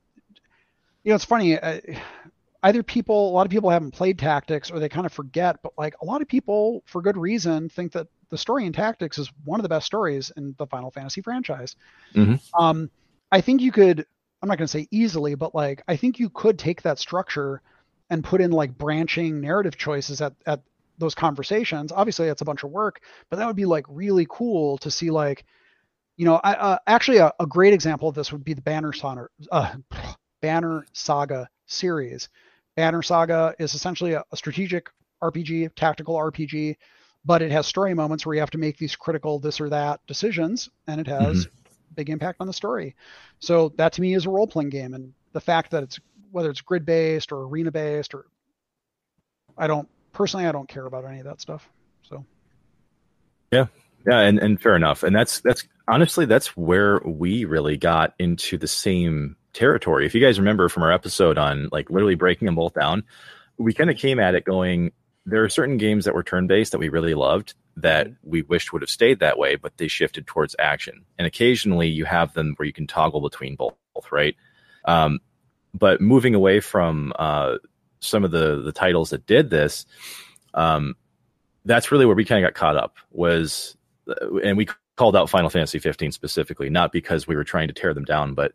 you 1.03 1.09
know 1.09 1.15
it's 1.15 1.25
funny. 1.25 1.59
Uh, 1.59 1.81
either 2.63 2.81
people, 2.81 3.29
a 3.29 3.33
lot 3.33 3.45
of 3.45 3.51
people 3.51 3.69
haven't 3.69 3.91
played 3.91 4.17
tactics 4.17 4.71
or 4.71 4.79
they 4.79 4.89
kind 4.89 5.05
of 5.05 5.13
forget, 5.13 5.61
but 5.61 5.73
like 5.77 5.95
a 6.01 6.05
lot 6.05 6.21
of 6.21 6.27
people, 6.27 6.81
for 6.85 7.01
good 7.01 7.17
reason, 7.17 7.69
think 7.69 7.91
that 7.91 8.07
the 8.29 8.37
story 8.37 8.65
in 8.65 8.73
Tactics 8.73 9.19
is 9.19 9.31
one 9.45 9.59
of 9.59 9.63
the 9.63 9.69
best 9.69 9.85
stories 9.85 10.31
in 10.37 10.55
the 10.57 10.65
Final 10.65 10.89
Fantasy 10.89 11.21
franchise. 11.21 11.75
Mm-hmm. 12.15 12.35
Um, 12.59 12.89
I 13.31 13.41
think 13.41 13.61
you 13.61 13.71
could. 13.71 14.07
I'm 14.41 14.49
not 14.49 14.57
going 14.57 14.65
to 14.65 14.71
say 14.71 14.87
easily, 14.91 15.35
but 15.35 15.53
like 15.53 15.83
I 15.87 15.95
think 15.95 16.19
you 16.19 16.29
could 16.29 16.57
take 16.57 16.81
that 16.81 16.99
structure 16.99 17.61
and 18.09 18.23
put 18.23 18.41
in 18.41 18.51
like 18.51 18.77
branching 18.77 19.39
narrative 19.39 19.77
choices 19.77 20.19
at 20.19 20.33
at 20.47 20.61
those 20.97 21.13
conversations. 21.13 21.91
Obviously, 21.91 22.27
it's 22.27 22.41
a 22.41 22.45
bunch 22.45 22.63
of 22.63 22.71
work, 22.71 23.01
but 23.29 23.37
that 23.37 23.45
would 23.45 23.55
be 23.55 23.65
like 23.65 23.85
really 23.87 24.25
cool 24.29 24.79
to 24.79 24.89
see 24.89 25.11
like 25.11 25.45
you 26.17 26.25
know, 26.25 26.39
I, 26.43 26.53
uh, 26.53 26.77
actually 26.85 27.17
a, 27.17 27.33
a, 27.39 27.45
great 27.45 27.73
example 27.73 28.07
of 28.07 28.13
this 28.13 28.31
would 28.31 28.43
be 28.43 28.53
the 28.53 28.61
Banner 28.61 28.93
Saga, 28.93 29.27
uh, 29.51 29.73
Banner 30.41 30.85
Saga 30.93 31.49
series. 31.65 32.29
Banner 32.75 33.01
Saga 33.01 33.55
is 33.59 33.73
essentially 33.73 34.13
a, 34.13 34.23
a, 34.31 34.37
strategic 34.37 34.89
RPG, 35.21 35.75
tactical 35.75 36.15
RPG, 36.15 36.75
but 37.25 37.41
it 37.41 37.51
has 37.51 37.67
story 37.67 37.93
moments 37.93 38.25
where 38.25 38.33
you 38.33 38.39
have 38.39 38.51
to 38.51 38.57
make 38.57 38.77
these 38.77 38.95
critical 38.95 39.39
this 39.39 39.61
or 39.61 39.69
that 39.69 39.99
decisions, 40.07 40.69
and 40.87 40.99
it 40.99 41.07
has 41.07 41.45
mm-hmm. 41.45 41.55
big 41.95 42.09
impact 42.09 42.37
on 42.41 42.47
the 42.47 42.53
story. 42.53 42.95
So 43.39 43.69
that 43.77 43.93
to 43.93 44.01
me 44.01 44.13
is 44.13 44.25
a 44.25 44.29
role 44.29 44.47
playing 44.47 44.69
game, 44.69 44.93
and 44.93 45.13
the 45.33 45.41
fact 45.41 45.71
that 45.71 45.83
it's 45.83 45.99
whether 46.31 46.49
it's 46.49 46.61
grid 46.61 46.85
based 46.85 47.31
or 47.31 47.43
arena 47.43 47.71
based 47.71 48.13
or 48.15 48.25
I 49.57 49.67
don't 49.67 49.87
personally 50.11 50.47
I 50.47 50.51
don't 50.51 50.67
care 50.67 50.85
about 50.85 51.05
any 51.05 51.19
of 51.19 51.25
that 51.25 51.41
stuff. 51.41 51.69
So 52.01 52.25
yeah, 53.51 53.67
yeah, 54.07 54.19
and, 54.19 54.39
and 54.39 54.59
fair 54.59 54.75
enough. 54.75 55.03
And 55.03 55.15
that's 55.15 55.41
that's 55.41 55.67
honestly 55.87 56.25
that's 56.25 56.57
where 56.57 56.99
we 57.05 57.45
really 57.45 57.77
got 57.77 58.13
into 58.17 58.57
the 58.57 58.67
same 58.67 59.37
territory. 59.53 60.05
If 60.05 60.15
you 60.15 60.21
guys 60.21 60.39
remember 60.39 60.69
from 60.69 60.83
our 60.83 60.91
episode 60.91 61.37
on 61.37 61.69
like 61.71 61.89
literally 61.89 62.15
breaking 62.15 62.45
them 62.45 62.55
both 62.55 62.73
down, 62.73 63.03
we 63.57 63.73
kind 63.73 63.89
of 63.89 63.97
came 63.97 64.19
at 64.19 64.35
it 64.35 64.45
going, 64.45 64.91
there 65.25 65.43
are 65.43 65.49
certain 65.49 65.77
games 65.77 66.05
that 66.05 66.13
were 66.13 66.23
turn 66.23 66.47
based 66.47 66.71
that 66.71 66.79
we 66.79 66.89
really 66.89 67.13
loved 67.13 67.53
that 67.77 68.07
we 68.23 68.41
wished 68.43 68.71
would 68.71 68.81
have 68.81 68.89
stayed 68.89 69.19
that 69.19 69.37
way, 69.37 69.55
but 69.55 69.77
they 69.77 69.87
shifted 69.87 70.27
towards 70.27 70.55
action. 70.59 71.05
And 71.17 71.25
occasionally 71.25 71.87
you 71.87 72.05
have 72.05 72.33
them 72.33 72.53
where 72.57 72.65
you 72.65 72.73
can 72.73 72.87
toggle 72.87 73.21
between 73.21 73.55
both, 73.55 73.75
right? 74.11 74.35
Um, 74.85 75.19
but 75.73 76.01
moving 76.01 76.35
away 76.35 76.59
from 76.59 77.13
uh, 77.17 77.57
some 77.99 78.23
of 78.23 78.31
the 78.31 78.61
the 78.61 78.71
titles 78.71 79.09
that 79.09 79.25
did 79.25 79.49
this, 79.49 79.85
um, 80.53 80.95
that's 81.65 81.91
really 81.91 82.05
where 82.05 82.15
we 82.15 82.25
kind 82.25 82.43
of 82.43 82.53
got 82.53 82.59
caught 82.59 82.77
up 82.77 82.97
was 83.11 83.75
and 84.43 84.57
we 84.57 84.67
called 84.97 85.15
out 85.15 85.29
Final 85.29 85.49
Fantasy 85.49 85.79
15 85.79 86.11
specifically, 86.11 86.69
not 86.69 86.91
because 86.91 87.25
we 87.25 87.35
were 87.35 87.43
trying 87.43 87.67
to 87.67 87.73
tear 87.73 87.93
them 87.93 88.05
down, 88.05 88.33
but 88.33 88.53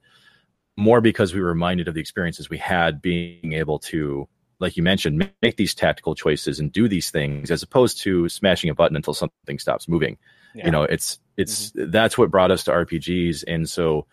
more 0.79 1.01
because 1.01 1.35
we 1.35 1.41
were 1.41 1.49
reminded 1.49 1.89
of 1.89 1.95
the 1.95 2.01
experiences 2.01 2.49
we 2.49 2.57
had 2.57 3.03
being 3.03 3.53
able 3.53 3.81
to, 3.81 4.29
like 4.61 4.77
you 4.77 4.83
mentioned, 4.83 5.29
make 5.43 5.57
these 5.57 5.75
tactical 5.75 6.15
choices 6.15 6.61
and 6.61 6.73
do 6.73 6.87
these 6.87 7.11
things 7.11 7.51
as 7.51 7.65
opposed 7.65 8.01
to 8.01 8.29
smashing 8.29 8.71
a 8.71 8.75
button 8.75 8.97
until 8.97 9.13
something 9.13 9.59
stops 9.59 9.89
moving. 9.89 10.17
Yeah. 10.55 10.67
You 10.67 10.71
know, 10.71 10.85
it's 10.85 11.19
it's 11.37 11.71
mm-hmm. 11.73 11.91
that's 11.91 12.17
what 12.17 12.31
brought 12.31 12.53
us 12.53 12.63
to 12.65 12.71
RPGs, 12.71 13.43
and 13.49 13.69
so 13.69 14.07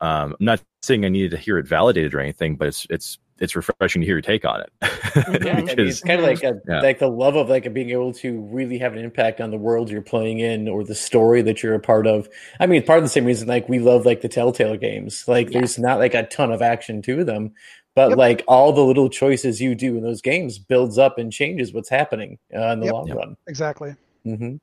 um, 0.00 0.36
I'm 0.38 0.44
not 0.44 0.62
saying 0.82 1.04
I 1.04 1.08
needed 1.08 1.32
to 1.32 1.36
hear 1.36 1.58
it 1.58 1.66
validated 1.66 2.14
or 2.14 2.20
anything, 2.20 2.56
but 2.56 2.68
it's 2.68 2.86
it's 2.90 3.18
it's 3.40 3.54
refreshing 3.54 4.02
to 4.02 4.06
hear 4.06 4.16
your 4.16 4.22
take 4.22 4.44
on 4.44 4.60
it. 4.60 4.72
yeah, 4.82 4.90
because, 5.30 5.46
I 5.46 5.62
mean, 5.76 5.86
it's 5.86 6.00
kind 6.00 6.20
of 6.20 6.26
like 6.26 6.42
a, 6.42 6.60
yeah. 6.68 6.80
like 6.80 6.98
the 6.98 7.08
love 7.08 7.36
of 7.36 7.48
like 7.48 7.72
being 7.72 7.90
able 7.90 8.12
to 8.14 8.40
really 8.50 8.78
have 8.78 8.92
an 8.94 8.98
impact 8.98 9.40
on 9.40 9.50
the 9.50 9.56
world 9.56 9.90
you're 9.90 10.02
playing 10.02 10.40
in 10.40 10.68
or 10.68 10.82
the 10.84 10.94
story 10.94 11.42
that 11.42 11.62
you're 11.62 11.74
a 11.74 11.80
part 11.80 12.06
of. 12.06 12.28
I 12.58 12.66
mean, 12.66 12.78
it's 12.78 12.86
part 12.86 12.98
of 12.98 13.04
the 13.04 13.10
same 13.10 13.24
reason 13.24 13.46
like 13.46 13.68
we 13.68 13.78
love 13.78 14.04
like 14.04 14.22
the 14.22 14.28
Telltale 14.28 14.76
games. 14.76 15.26
Like 15.28 15.50
yeah. 15.50 15.60
there's 15.60 15.78
not 15.78 15.98
like 15.98 16.14
a 16.14 16.26
ton 16.26 16.50
of 16.50 16.62
action 16.62 17.00
to 17.02 17.22
them, 17.22 17.52
but 17.94 18.10
yep. 18.10 18.18
like 18.18 18.44
all 18.48 18.72
the 18.72 18.84
little 18.84 19.08
choices 19.08 19.60
you 19.60 19.74
do 19.74 19.96
in 19.96 20.02
those 20.02 20.20
games 20.20 20.58
builds 20.58 20.98
up 20.98 21.18
and 21.18 21.32
changes 21.32 21.72
what's 21.72 21.88
happening 21.88 22.38
uh, 22.54 22.72
in 22.72 22.80
the 22.80 22.86
yep. 22.86 22.94
long 22.94 23.08
yep. 23.08 23.16
run. 23.16 23.36
Exactly. 23.46 23.94
Mm-hmm. 24.26 24.56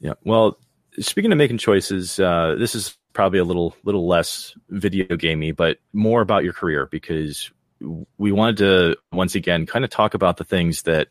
Yeah. 0.00 0.14
Well, 0.24 0.58
speaking 0.98 1.32
of 1.32 1.38
making 1.38 1.58
choices, 1.58 2.18
uh, 2.20 2.56
this 2.58 2.74
is 2.74 2.96
probably 3.16 3.38
a 3.38 3.44
little 3.44 3.74
little 3.82 4.06
less 4.06 4.54
video 4.68 5.16
gamey, 5.16 5.50
but 5.50 5.78
more 5.94 6.20
about 6.20 6.44
your 6.44 6.52
career 6.52 6.86
because 6.90 7.50
we 8.18 8.30
wanted 8.30 8.58
to 8.58 8.96
once 9.10 9.34
again 9.34 9.64
kind 9.64 9.86
of 9.86 9.90
talk 9.90 10.12
about 10.12 10.36
the 10.36 10.44
things 10.44 10.82
that 10.82 11.08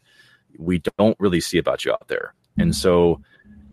we 0.59 0.83
don't 0.99 1.19
really 1.19 1.41
see 1.41 1.57
about 1.57 1.83
you 1.83 1.91
out 1.91 2.07
there. 2.07 2.35
And 2.59 2.75
so 2.75 3.21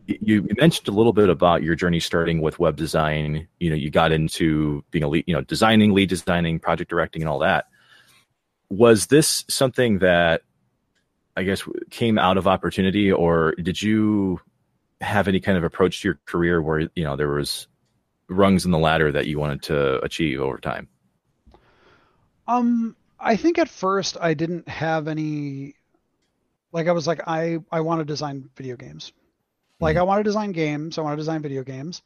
you 0.06 0.48
mentioned 0.58 0.88
a 0.88 0.92
little 0.92 1.12
bit 1.12 1.28
about 1.28 1.62
your 1.62 1.74
journey 1.74 2.00
starting 2.00 2.40
with 2.40 2.58
web 2.58 2.74
design. 2.74 3.48
You 3.60 3.68
know, 3.68 3.76
you 3.76 3.90
got 3.90 4.12
into 4.12 4.82
being 4.90 5.04
a 5.04 5.08
lead, 5.08 5.24
you 5.26 5.34
know, 5.34 5.42
designing, 5.42 5.92
lead 5.92 6.08
designing, 6.08 6.58
project 6.58 6.88
directing, 6.88 7.20
and 7.20 7.28
all 7.28 7.40
that. 7.40 7.66
Was 8.70 9.08
this 9.08 9.44
something 9.48 9.98
that 9.98 10.40
I 11.36 11.42
guess 11.42 11.62
came 11.90 12.18
out 12.18 12.38
of 12.38 12.48
opportunity, 12.48 13.12
or 13.12 13.52
did 13.56 13.80
you 13.80 14.40
have 15.02 15.28
any 15.28 15.40
kind 15.40 15.58
of 15.58 15.64
approach 15.64 16.00
to 16.00 16.08
your 16.08 16.20
career 16.24 16.62
where 16.62 16.88
you 16.94 17.04
know 17.04 17.16
there 17.16 17.28
was 17.28 17.68
rungs 18.34 18.64
in 18.64 18.70
the 18.70 18.78
ladder 18.78 19.12
that 19.12 19.26
you 19.26 19.38
wanted 19.38 19.62
to 19.62 20.00
achieve 20.00 20.40
over 20.40 20.58
time? 20.58 20.88
Um, 22.46 22.96
I 23.18 23.36
think 23.36 23.58
at 23.58 23.68
first 23.68 24.16
I 24.20 24.34
didn't 24.34 24.68
have 24.68 25.08
any. 25.08 25.74
Like 26.72 26.88
I 26.88 26.92
was 26.92 27.06
like 27.06 27.20
I 27.26 27.58
I 27.70 27.80
want 27.80 28.00
to 28.00 28.04
design 28.04 28.48
video 28.56 28.76
games. 28.76 29.12
Like 29.80 29.94
mm-hmm. 29.94 30.00
I 30.00 30.04
want 30.04 30.20
to 30.20 30.24
design 30.24 30.52
games. 30.52 30.98
I 30.98 31.02
want 31.02 31.12
to 31.12 31.20
design 31.20 31.42
video 31.42 31.62
games. 31.62 32.02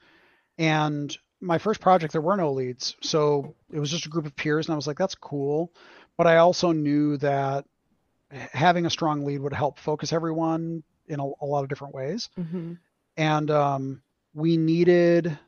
And 0.59 1.17
my 1.41 1.59
first 1.59 1.81
project 1.81 2.13
there 2.13 2.21
were 2.21 2.37
no 2.37 2.53
leads, 2.53 2.97
so 3.03 3.55
it 3.73 3.79
was 3.79 3.91
just 3.91 4.07
a 4.07 4.09
group 4.09 4.27
of 4.27 4.35
peers, 4.37 4.67
and 4.67 4.73
I 4.73 4.77
was 4.77 4.87
like, 4.87 4.99
that's 4.99 5.15
cool. 5.15 5.73
But 6.17 6.27
I 6.27 6.39
also 6.39 6.73
knew 6.73 7.19
that 7.19 7.67
having 8.31 8.87
a 8.87 8.91
strong 8.91 9.25
lead 9.25 9.41
would 9.41 9.53
help 9.53 9.79
focus 9.79 10.13
everyone 10.13 10.83
in 11.09 11.21
a, 11.21 11.25
a 11.25 11.47
lot 11.47 11.63
of 11.63 11.69
different 11.69 11.95
ways. 11.95 12.29
Mm-hmm. 12.39 12.75
And 13.17 13.51
um, 13.51 14.03
we 14.35 14.57
needed 14.57 15.39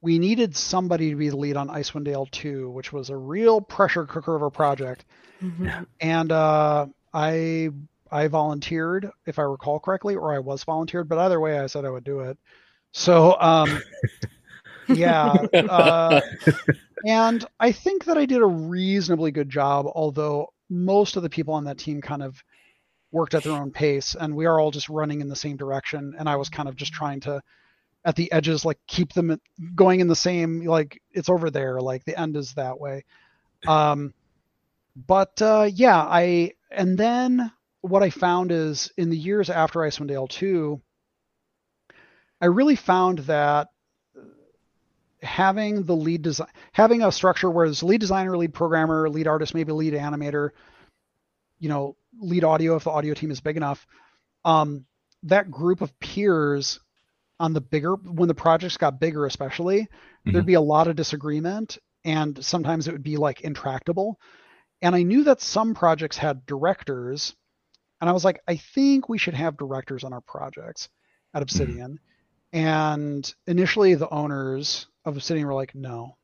we 0.00 0.18
needed 0.18 0.56
somebody 0.56 1.10
to 1.10 1.16
be 1.16 1.28
the 1.28 1.36
lead 1.36 1.56
on 1.56 1.68
Icewind 1.68 2.04
Dale 2.04 2.26
2, 2.26 2.70
which 2.70 2.92
was 2.92 3.10
a 3.10 3.16
real 3.16 3.60
pressure 3.60 4.06
cooker 4.06 4.34
of 4.34 4.42
a 4.42 4.50
project. 4.50 5.04
Mm-hmm. 5.42 5.84
And 6.00 6.32
uh, 6.32 6.86
I 7.12 7.70
I 8.10 8.28
volunteered, 8.28 9.10
if 9.26 9.38
I 9.38 9.42
recall 9.42 9.80
correctly, 9.80 10.14
or 10.14 10.32
I 10.32 10.38
was 10.38 10.64
volunteered, 10.64 11.08
but 11.08 11.18
either 11.18 11.40
way, 11.40 11.58
I 11.58 11.66
said 11.66 11.84
I 11.84 11.90
would 11.90 12.04
do 12.04 12.20
it. 12.20 12.38
So, 12.92 13.36
um, 13.40 13.80
yeah. 14.88 15.32
Uh, 15.52 16.20
and 17.04 17.44
I 17.58 17.72
think 17.72 18.04
that 18.04 18.16
I 18.16 18.26
did 18.26 18.42
a 18.42 18.46
reasonably 18.46 19.32
good 19.32 19.50
job, 19.50 19.86
although 19.94 20.52
most 20.70 21.16
of 21.16 21.22
the 21.22 21.30
people 21.30 21.54
on 21.54 21.64
that 21.64 21.78
team 21.78 22.00
kind 22.00 22.22
of 22.22 22.42
worked 23.12 23.34
at 23.34 23.42
their 23.42 23.52
own 23.52 23.70
pace, 23.70 24.14
and 24.18 24.34
we 24.34 24.46
are 24.46 24.60
all 24.60 24.70
just 24.70 24.88
running 24.88 25.20
in 25.20 25.28
the 25.28 25.36
same 25.36 25.56
direction. 25.56 26.14
And 26.18 26.28
I 26.28 26.36
was 26.36 26.48
kind 26.48 26.68
of 26.68 26.76
just 26.76 26.92
trying 26.92 27.20
to 27.20 27.42
at 28.06 28.16
the 28.16 28.32
edges 28.32 28.64
like 28.64 28.78
keep 28.86 29.12
them 29.12 29.38
going 29.74 30.00
in 30.00 30.08
the 30.08 30.16
same 30.16 30.64
like 30.64 31.02
it's 31.10 31.28
over 31.28 31.50
there 31.50 31.80
like 31.80 32.04
the 32.04 32.18
end 32.18 32.36
is 32.36 32.54
that 32.54 32.80
way. 32.80 33.04
Um 33.66 34.14
but 35.06 35.40
uh 35.42 35.68
yeah 35.72 35.98
i 35.98 36.52
and 36.70 36.96
then 36.96 37.52
what 37.82 38.02
i 38.02 38.10
found 38.10 38.50
is 38.50 38.90
in 38.96 39.10
the 39.10 39.16
years 39.16 39.50
after 39.50 39.80
icewind 39.80 40.08
dale 40.08 40.26
2 40.26 40.80
i 42.40 42.46
really 42.46 42.76
found 42.76 43.18
that 43.20 43.68
having 45.22 45.82
the 45.82 45.96
lead 45.96 46.22
design 46.22 46.48
having 46.72 47.02
a 47.02 47.12
structure 47.12 47.50
where 47.50 47.66
there's 47.66 47.82
lead 47.82 48.00
designer 48.00 48.36
lead 48.36 48.54
programmer 48.54 49.08
lead 49.10 49.26
artist 49.26 49.54
maybe 49.54 49.72
lead 49.72 49.92
animator 49.92 50.50
you 51.58 51.68
know 51.68 51.96
lead 52.20 52.44
audio 52.44 52.76
if 52.76 52.84
the 52.84 52.90
audio 52.90 53.12
team 53.12 53.30
is 53.30 53.40
big 53.40 53.56
enough 53.56 53.86
um 54.44 54.84
that 55.22 55.50
group 55.50 55.80
of 55.80 55.98
peers 56.00 56.80
on 57.38 57.52
the 57.52 57.60
bigger 57.60 57.94
when 57.94 58.28
the 58.28 58.34
projects 58.34 58.76
got 58.76 59.00
bigger 59.00 59.26
especially 59.26 59.82
mm-hmm. 59.82 60.32
there'd 60.32 60.46
be 60.46 60.54
a 60.54 60.60
lot 60.60 60.88
of 60.88 60.96
disagreement 60.96 61.78
and 62.04 62.44
sometimes 62.44 62.88
it 62.88 62.92
would 62.92 63.02
be 63.02 63.16
like 63.16 63.42
intractable 63.42 64.18
and 64.82 64.94
i 64.94 65.02
knew 65.02 65.24
that 65.24 65.40
some 65.40 65.74
projects 65.74 66.16
had 66.16 66.46
directors 66.46 67.34
and 68.00 68.08
i 68.08 68.12
was 68.12 68.24
like 68.24 68.40
i 68.48 68.56
think 68.56 69.08
we 69.08 69.18
should 69.18 69.34
have 69.34 69.56
directors 69.56 70.04
on 70.04 70.12
our 70.12 70.22
projects 70.22 70.88
at 71.34 71.38
mm-hmm. 71.38 71.42
obsidian 71.42 72.00
mm-hmm. 72.54 72.66
and 72.66 73.34
initially 73.46 73.94
the 73.94 74.08
owners 74.08 74.86
of 75.04 75.16
obsidian 75.16 75.46
were 75.46 75.54
like 75.54 75.74
no 75.74 76.16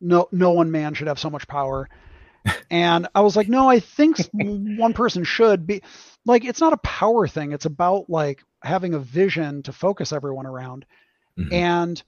no 0.00 0.28
no 0.30 0.52
one 0.52 0.70
man 0.70 0.94
should 0.94 1.08
have 1.08 1.18
so 1.18 1.30
much 1.30 1.48
power 1.48 1.88
and 2.70 3.08
i 3.14 3.20
was 3.20 3.34
like 3.34 3.48
no 3.48 3.68
i 3.68 3.80
think 3.80 4.18
one 4.32 4.92
person 4.92 5.24
should 5.24 5.66
be 5.66 5.82
like 6.24 6.44
it's 6.44 6.60
not 6.60 6.72
a 6.72 6.78
power 6.78 7.26
thing 7.26 7.52
it's 7.52 7.64
about 7.64 8.08
like 8.08 8.42
having 8.66 8.94
a 8.94 8.98
vision 8.98 9.62
to 9.62 9.72
focus 9.72 10.12
everyone 10.12 10.46
around. 10.46 10.84
Mm-hmm. 11.38 11.52
And 11.52 12.02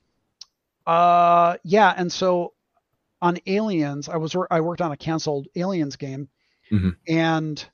uh, 0.86 1.56
yeah, 1.64 1.93
and 1.97 2.10
so 2.10 2.55
on 3.20 3.39
Aliens, 3.47 4.09
I 4.09 4.16
was 4.16 4.36
I 4.51 4.60
worked 4.60 4.80
on 4.80 4.93
a 4.93 4.97
canceled 4.97 5.48
Aliens 5.56 5.97
game, 5.97 6.28
mm-hmm. 6.70 6.90
and 7.06 7.64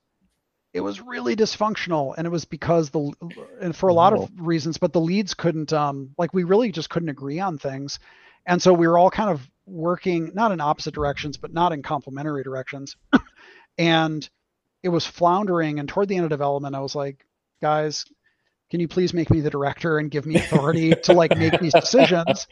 it 0.72 0.80
was 0.80 1.00
really 1.00 1.36
dysfunctional, 1.36 2.14
and 2.16 2.26
it 2.26 2.30
was 2.30 2.44
because 2.44 2.90
the 2.90 3.12
and 3.60 3.74
for 3.76 3.88
a 3.88 3.94
lot 3.94 4.12
of 4.12 4.30
reasons, 4.36 4.78
but 4.78 4.92
the 4.92 5.00
leads 5.00 5.34
couldn't 5.34 5.72
um 5.72 6.10
like 6.18 6.34
we 6.34 6.44
really 6.44 6.72
just 6.72 6.90
couldn't 6.90 7.08
agree 7.08 7.40
on 7.40 7.58
things, 7.58 7.98
and 8.46 8.60
so 8.60 8.72
we 8.72 8.88
were 8.88 8.98
all 8.98 9.10
kind 9.10 9.30
of 9.30 9.48
working 9.66 10.32
not 10.34 10.52
in 10.52 10.60
opposite 10.60 10.94
directions, 10.94 11.36
but 11.36 11.52
not 11.52 11.72
in 11.72 11.82
complementary 11.82 12.42
directions, 12.42 12.96
and 13.78 14.28
it 14.82 14.88
was 14.88 15.06
floundering. 15.06 15.78
And 15.78 15.88
toward 15.88 16.08
the 16.08 16.16
end 16.16 16.24
of 16.24 16.30
development, 16.30 16.74
I 16.74 16.80
was 16.80 16.94
like, 16.94 17.24
guys, 17.60 18.04
can 18.74 18.80
you 18.80 18.88
please 18.88 19.14
make 19.14 19.30
me 19.30 19.40
the 19.40 19.50
director 19.50 19.98
and 20.00 20.10
give 20.10 20.26
me 20.26 20.34
authority 20.34 20.92
to 21.04 21.12
like 21.12 21.38
make 21.38 21.60
these 21.60 21.72
decisions? 21.72 22.48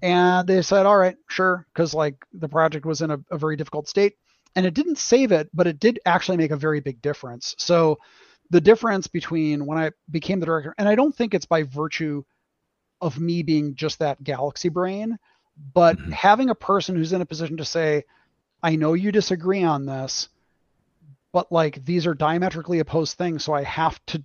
And 0.00 0.46
they 0.46 0.62
said, 0.62 0.86
all 0.86 0.96
right, 0.96 1.16
sure, 1.28 1.66
because 1.74 1.92
like 1.92 2.24
the 2.32 2.48
project 2.48 2.86
was 2.86 3.02
in 3.02 3.10
a, 3.10 3.18
a 3.32 3.36
very 3.36 3.56
difficult 3.56 3.88
state, 3.88 4.14
and 4.54 4.64
it 4.64 4.74
didn't 4.74 4.98
save 4.98 5.32
it, 5.32 5.50
but 5.52 5.66
it 5.66 5.80
did 5.80 5.98
actually 6.06 6.36
make 6.36 6.52
a 6.52 6.56
very 6.56 6.78
big 6.78 7.02
difference. 7.02 7.56
So 7.58 7.98
the 8.50 8.60
difference 8.60 9.08
between 9.08 9.66
when 9.66 9.76
I 9.76 9.90
became 10.08 10.38
the 10.38 10.46
director, 10.46 10.72
and 10.78 10.88
I 10.88 10.94
don't 10.94 11.12
think 11.12 11.34
it's 11.34 11.46
by 11.46 11.64
virtue 11.64 12.22
of 13.00 13.18
me 13.18 13.42
being 13.42 13.74
just 13.74 13.98
that 13.98 14.22
galaxy 14.22 14.68
brain, 14.68 15.18
but 15.74 15.98
mm-hmm. 15.98 16.12
having 16.12 16.50
a 16.50 16.54
person 16.54 16.94
who's 16.94 17.12
in 17.12 17.22
a 17.22 17.26
position 17.26 17.56
to 17.56 17.64
say, 17.64 18.04
I 18.62 18.76
know 18.76 18.92
you 18.92 19.10
disagree 19.10 19.64
on 19.64 19.84
this, 19.84 20.28
but 21.32 21.50
like 21.50 21.84
these 21.84 22.06
are 22.06 22.14
diametrically 22.14 22.78
opposed 22.78 23.18
things, 23.18 23.42
so 23.42 23.52
I 23.52 23.64
have 23.64 23.98
to 24.06 24.22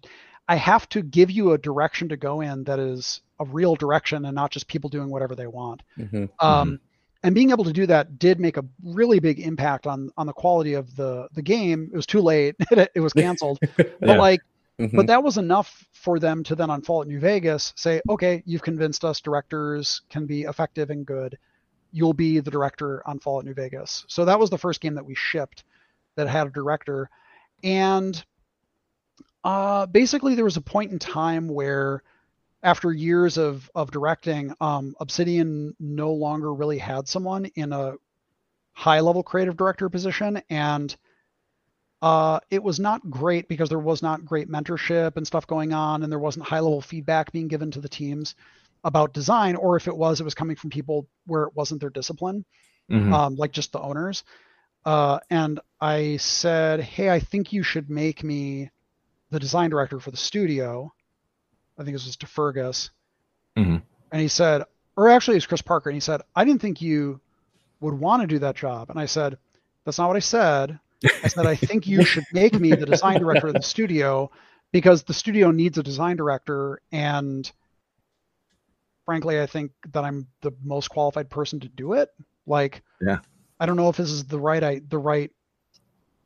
I 0.48 0.56
have 0.56 0.88
to 0.90 1.02
give 1.02 1.32
you 1.32 1.54
a 1.54 1.58
direction 1.58 2.10
to 2.10 2.18
go 2.18 2.42
in 2.42 2.64
that 2.66 2.80
is 2.80 3.22
a 3.40 3.46
real 3.46 3.76
direction 3.76 4.26
and 4.26 4.36
not 4.36 4.52
just 4.52 4.68
people 4.68 4.90
doing 4.90 5.10
whatever 5.10 5.36
they 5.36 5.48
want. 5.48 5.82
Mm-hmm. 5.98 6.26
Um, 6.40 6.68
mm-hmm. 6.68 6.76
And 7.24 7.34
being 7.34 7.50
able 7.50 7.64
to 7.64 7.74
do 7.74 7.88
that 7.88 8.20
did 8.20 8.40
make 8.40 8.58
a 8.58 8.66
really 8.84 9.20
big 9.20 9.40
impact 9.40 9.88
on 9.88 10.12
on 10.16 10.28
the 10.28 10.34
quality 10.34 10.74
of 10.76 10.96
the 10.96 11.28
the 11.34 11.42
game. 11.42 11.90
It 11.92 11.96
was 11.96 12.06
too 12.06 12.22
late; 12.22 12.56
it, 12.72 12.92
it 12.96 13.00
was 13.00 13.14
canceled. 13.14 13.58
yeah. 13.78 13.86
But 14.00 14.20
like 14.20 14.42
Mm-hmm. 14.80 14.98
But 14.98 15.08
that 15.08 15.24
was 15.24 15.38
enough 15.38 15.86
for 15.94 16.20
them 16.20 16.44
to 16.44 16.56
then 16.56 16.70
on 16.70 16.82
Fallout 16.82 17.08
New 17.08 17.20
Vegas 17.20 17.74
say, 17.76 18.02
okay, 18.10 18.44
you've 18.46 18.62
convinced 18.62 19.06
us 19.06 19.22
directors 19.22 20.02
can 20.10 20.26
be 20.26 20.42
effective 20.42 20.90
and 20.90 21.06
good. 21.06 21.38
You'll 21.92 22.14
be 22.14 22.40
the 22.40 22.52
director 22.52 23.02
on 23.08 23.20
Fallout 23.20 23.46
New 23.46 23.54
Vegas. 23.54 24.04
So 24.10 24.26
that 24.26 24.40
was 24.40 24.50
the 24.50 24.58
first 24.58 24.82
game 24.82 24.96
that 24.96 25.06
we 25.06 25.16
shipped 25.16 25.64
that 26.16 26.28
had 26.28 26.48
a 26.48 26.52
director. 26.52 27.10
And 27.64 28.22
uh, 29.46 29.86
basically, 29.86 30.34
there 30.34 30.44
was 30.44 30.58
a 30.58 30.62
point 30.62 30.92
in 30.92 30.98
time 30.98 31.48
where, 31.48 32.02
after 32.64 32.92
years 32.92 33.38
of, 33.38 33.70
of 33.76 33.92
directing, 33.92 34.56
um, 34.60 34.96
Obsidian 35.00 35.76
no 35.80 36.14
longer 36.14 36.52
really 36.52 36.80
had 36.80 37.08
someone 37.08 37.46
in 37.54 37.72
a 37.72 37.94
high 38.74 39.02
level 39.02 39.22
creative 39.22 39.56
director 39.56 39.88
position. 39.88 40.42
And 40.50 40.96
uh, 42.02 42.40
it 42.50 42.64
was 42.64 42.80
not 42.80 43.08
great 43.08 43.48
because 43.48 43.70
there 43.70 43.78
was 43.78 44.02
not 44.02 44.26
great 44.26 44.50
mentorship 44.50 45.16
and 45.16 45.28
stuff 45.28 45.46
going 45.46 45.74
on, 45.74 46.02
and 46.02 46.12
there 46.12 46.18
wasn't 46.18 46.48
high 46.48 46.60
level 46.60 46.82
feedback 46.82 47.32
being 47.32 47.48
given 47.48 47.70
to 47.70 47.82
the 47.82 47.88
teams 47.88 48.34
about 48.84 49.14
design, 49.14 49.56
or 49.56 49.76
if 49.76 49.88
it 49.88 49.96
was, 49.96 50.20
it 50.20 50.24
was 50.24 50.34
coming 50.34 50.56
from 50.56 50.72
people 50.72 51.08
where 51.28 51.44
it 51.44 51.56
wasn't 51.56 51.80
their 51.82 51.92
discipline, 51.92 52.46
mm-hmm. 52.92 53.14
um, 53.14 53.36
like 53.36 53.52
just 53.52 53.72
the 53.74 53.80
owners. 53.80 54.24
Uh, 54.86 55.20
and 55.30 55.60
I 55.80 56.18
said, 56.18 56.80
"Hey, 56.80 57.12
I 57.12 57.20
think 57.20 57.54
you 57.54 57.62
should 57.62 57.92
make 57.92 58.24
me 58.24 58.72
the 59.32 59.40
design 59.40 59.70
director 59.70 60.00
for 60.00 60.12
the 60.12 60.18
studio." 60.18 60.92
I 61.78 61.84
think 61.84 61.96
this 61.96 62.06
was 62.06 62.16
to 62.18 62.26
Feargus, 62.26 62.90
mm-hmm. 63.58 63.78
and 64.12 64.22
he 64.22 64.30
said, 64.30 64.64
or 64.96 65.10
actually, 65.10 65.36
it's 65.36 65.46
Chris 65.46 65.62
Parker, 65.62 65.90
and 65.90 65.96
he 65.96 66.02
said, 66.02 66.22
"I 66.36 66.46
didn't 66.46 66.62
think 66.62 66.82
you 66.82 67.20
would 67.82 67.94
want 67.94 68.22
to 68.22 68.28
do 68.28 68.40
that 68.40 68.56
job." 68.56 68.90
And 68.90 69.00
I 69.00 69.06
said, 69.06 69.38
"That's 69.84 69.98
not 69.98 70.08
what 70.08 70.16
I 70.16 70.20
said. 70.20 70.80
I 71.24 71.28
said, 71.28 71.46
I 71.46 71.56
think 71.56 71.88
you 71.88 72.04
should 72.04 72.26
make 72.34 72.60
me 72.60 72.72
the 72.72 72.86
design 72.86 73.20
director 73.20 73.48
of 73.48 73.54
the 73.54 73.62
studio 73.62 74.32
because 74.72 75.04
the 75.04 75.14
studio 75.14 75.52
needs 75.52 75.78
a 75.78 75.84
design 75.84 76.16
director. 76.16 76.82
And 76.92 77.50
frankly, 79.06 79.40
I 79.40 79.46
think 79.46 79.72
that 79.92 80.04
I'm 80.04 80.28
the 80.42 80.52
most 80.64 80.90
qualified 80.90 81.30
person 81.30 81.60
to 81.62 81.68
do 81.68 81.94
it. 81.94 82.10
Like, 82.48 82.84
yeah, 83.02 83.20
I 83.60 83.66
don't 83.66 83.78
know 83.78 83.90
if 83.90 83.98
this 83.98 84.12
is 84.12 84.26
the 84.26 84.40
right, 84.40 84.64
I, 84.64 84.82
the 84.88 84.98
right, 84.98 85.32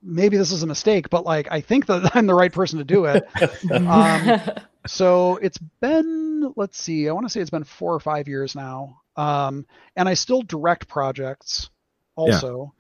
maybe 0.02 0.38
this 0.38 0.52
is 0.52 0.64
a 0.64 0.68
mistake, 0.68 1.10
but 1.10 1.26
like, 1.26 1.48
I 1.52 1.62
think 1.62 1.86
that 1.88 2.12
I'm 2.16 2.28
the 2.28 2.36
right 2.36 2.52
person 2.52 2.80
to 2.80 2.86
do 2.86 3.06
it. 3.06 3.28
um, 3.72 4.42
so 4.88 5.38
it's 5.38 5.58
been, 5.82 6.54
let's 6.56 6.82
see, 6.82 7.10
I 7.10 7.12
want 7.12 7.26
to 7.26 7.30
say 7.30 7.42
it's 7.42 7.50
been 7.50 7.64
four 7.64 7.94
or 7.94 8.00
five 8.00 8.28
years 8.28 8.56
now. 8.56 9.02
Um, 9.16 9.66
and 9.96 10.08
I 10.08 10.14
still 10.14 10.42
direct 10.42 10.88
projects 10.88 11.70
also. 12.16 12.74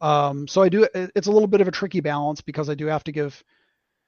Um, 0.00 0.46
so 0.46 0.62
I 0.62 0.68
do. 0.68 0.86
It's 0.94 1.26
a 1.26 1.32
little 1.32 1.48
bit 1.48 1.62
of 1.62 1.68
a 1.68 1.70
tricky 1.70 2.00
balance 2.00 2.40
because 2.42 2.68
I 2.68 2.74
do 2.74 2.86
have 2.86 3.04
to 3.04 3.12
give 3.12 3.42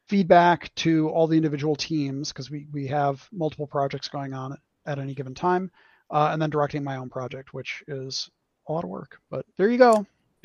feedback 0.09 0.75
to 0.77 1.09
all 1.11 1.27
the 1.27 1.37
individual 1.37 1.77
teams 1.77 2.31
because 2.31 2.51
we 2.51 2.67
we 2.73 2.87
have 2.89 3.27
multiple 3.33 3.67
projects 3.67 4.09
going 4.09 4.35
on 4.35 4.53
at, 4.53 4.59
at 4.87 4.99
any 4.99 5.15
given 5.15 5.35
time, 5.35 5.71
uh, 6.11 6.29
and 6.31 6.43
then 6.43 6.51
directing 6.51 6.85
my 6.85 6.97
own 6.97 7.09
project, 7.09 7.55
which 7.55 7.83
is 7.89 8.29
a 8.69 8.73
lot 8.73 8.85
of 8.85 8.91
work. 8.91 9.19
But 9.31 9.47
there 9.57 9.71
you 9.71 9.79
go. 9.79 10.07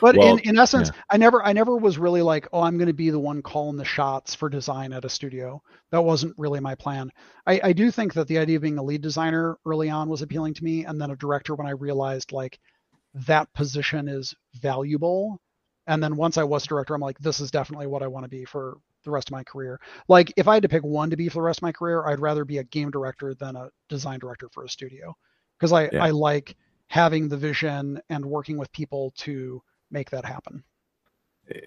but 0.00 0.16
well, 0.16 0.36
in, 0.36 0.38
in 0.40 0.58
essence, 0.58 0.90
yeah. 0.94 1.02
I 1.10 1.16
never 1.16 1.44
I 1.44 1.52
never 1.52 1.76
was 1.76 1.98
really 1.98 2.22
like, 2.22 2.46
oh, 2.52 2.62
I'm 2.62 2.78
going 2.78 2.86
to 2.86 2.92
be 2.92 3.10
the 3.10 3.18
one 3.18 3.42
calling 3.42 3.76
the 3.76 3.84
shots 3.84 4.34
for 4.34 4.48
design 4.48 4.92
at 4.92 5.04
a 5.04 5.08
studio. 5.08 5.60
That 5.90 6.04
wasn't 6.04 6.34
really 6.38 6.60
my 6.60 6.76
plan. 6.76 7.10
I, 7.46 7.60
I 7.64 7.72
do 7.72 7.90
think 7.90 8.14
that 8.14 8.28
the 8.28 8.38
idea 8.38 8.56
of 8.56 8.62
being 8.62 8.78
a 8.78 8.82
lead 8.82 9.02
designer 9.02 9.58
early 9.66 9.90
on 9.90 10.08
was 10.08 10.22
appealing 10.22 10.54
to 10.54 10.64
me, 10.64 10.84
and 10.84 11.00
then 11.00 11.10
a 11.10 11.16
director 11.16 11.56
when 11.56 11.66
I 11.66 11.70
realized 11.70 12.30
like 12.30 12.60
that 13.26 13.52
position 13.54 14.08
is 14.08 14.34
valuable. 14.54 15.40
And 15.86 16.02
then 16.02 16.16
once 16.16 16.38
I 16.38 16.44
was 16.44 16.64
director, 16.64 16.94
I'm 16.94 17.00
like, 17.00 17.18
this 17.18 17.40
is 17.40 17.50
definitely 17.50 17.88
what 17.88 18.02
I 18.02 18.06
want 18.06 18.24
to 18.24 18.30
be 18.30 18.44
for 18.44 18.78
the 19.04 19.10
rest 19.10 19.28
of 19.28 19.32
my 19.32 19.42
career. 19.42 19.80
Like 20.08 20.32
if 20.36 20.46
I 20.46 20.54
had 20.54 20.62
to 20.62 20.68
pick 20.68 20.82
one 20.84 21.10
to 21.10 21.16
be 21.16 21.28
for 21.28 21.40
the 21.40 21.46
rest 21.46 21.58
of 21.58 21.64
my 21.64 21.72
career, 21.72 22.06
I'd 22.06 22.20
rather 22.20 22.44
be 22.44 22.58
a 22.58 22.64
game 22.64 22.90
director 22.90 23.34
than 23.34 23.56
a 23.56 23.68
design 23.88 24.20
director 24.20 24.48
for 24.52 24.64
a 24.64 24.68
studio. 24.68 25.14
Because 25.58 25.72
I, 25.72 25.88
yeah. 25.92 26.04
I 26.04 26.10
like 26.10 26.56
having 26.94 27.28
the 27.28 27.36
vision 27.36 28.00
and 28.08 28.24
working 28.24 28.56
with 28.56 28.70
people 28.70 29.12
to 29.16 29.60
make 29.90 30.10
that 30.10 30.24
happen. 30.24 30.62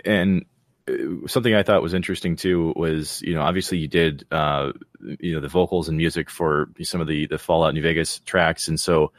And 0.06 0.46
uh, 0.88 1.28
something 1.28 1.54
I 1.54 1.64
thought 1.64 1.82
was 1.82 1.94
interesting 1.94 2.38
too 2.38 2.72
was, 2.78 3.22
you 3.24 3.34
know, 3.34 3.42
obviously 3.42 3.78
you 3.78 3.90
did, 3.90 4.26
uh, 4.32 4.72
you 5.20 5.36
know, 5.36 5.42
the 5.42 5.50
vocals 5.50 5.90
and 5.90 5.98
music 5.98 6.30
for 6.30 6.70
some 6.82 7.02
of 7.02 7.08
the 7.08 7.28
the 7.28 7.38
Fallout 7.38 7.74
New 7.74 7.82
Vegas 7.82 8.20
tracks, 8.20 8.70
and 8.70 8.80
so 8.80 9.12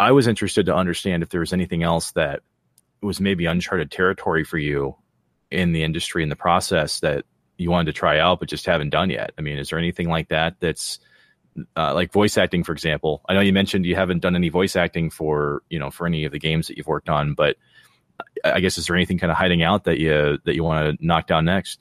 I 0.00 0.12
was 0.12 0.26
interested 0.26 0.64
to 0.66 0.74
understand 0.74 1.22
if 1.22 1.28
there 1.28 1.40
was 1.40 1.52
anything 1.52 1.82
else 1.82 2.12
that 2.12 2.40
was 3.02 3.20
maybe 3.20 3.44
uncharted 3.44 3.90
territory 3.90 4.42
for 4.42 4.56
you 4.56 4.96
in 5.50 5.72
the 5.72 5.82
industry 5.82 6.22
in 6.22 6.30
the 6.30 6.36
process 6.36 7.00
that 7.00 7.26
you 7.58 7.70
wanted 7.70 7.92
to 7.92 7.98
try 7.98 8.18
out 8.18 8.40
but 8.40 8.48
just 8.48 8.64
haven't 8.64 8.88
done 8.88 9.10
yet. 9.10 9.32
I 9.36 9.42
mean, 9.42 9.58
is 9.58 9.68
there 9.68 9.78
anything 9.78 10.08
like 10.08 10.28
that 10.28 10.56
that's 10.60 10.98
uh, 11.76 11.94
like 11.94 12.12
voice 12.12 12.36
acting, 12.38 12.64
for 12.64 12.72
example? 12.72 13.22
I 13.28 13.34
know 13.34 13.40
you 13.40 13.52
mentioned 13.52 13.86
you 13.86 13.96
haven't 13.96 14.20
done 14.20 14.36
any 14.36 14.48
voice 14.48 14.76
acting 14.76 15.10
for 15.10 15.62
you 15.70 15.78
know 15.78 15.90
for 15.90 16.06
any 16.06 16.24
of 16.24 16.32
the 16.32 16.38
games 16.38 16.68
that 16.68 16.76
you've 16.76 16.86
worked 16.86 17.08
on, 17.08 17.34
but 17.34 17.56
I 18.44 18.60
guess 18.60 18.78
is 18.78 18.86
there 18.86 18.96
anything 18.96 19.18
kind 19.18 19.30
of 19.30 19.36
hiding 19.36 19.62
out 19.62 19.84
that 19.84 19.98
you 19.98 20.38
that 20.44 20.54
you 20.54 20.64
want 20.64 20.98
to 20.98 21.06
knock 21.06 21.26
down 21.26 21.44
next? 21.44 21.80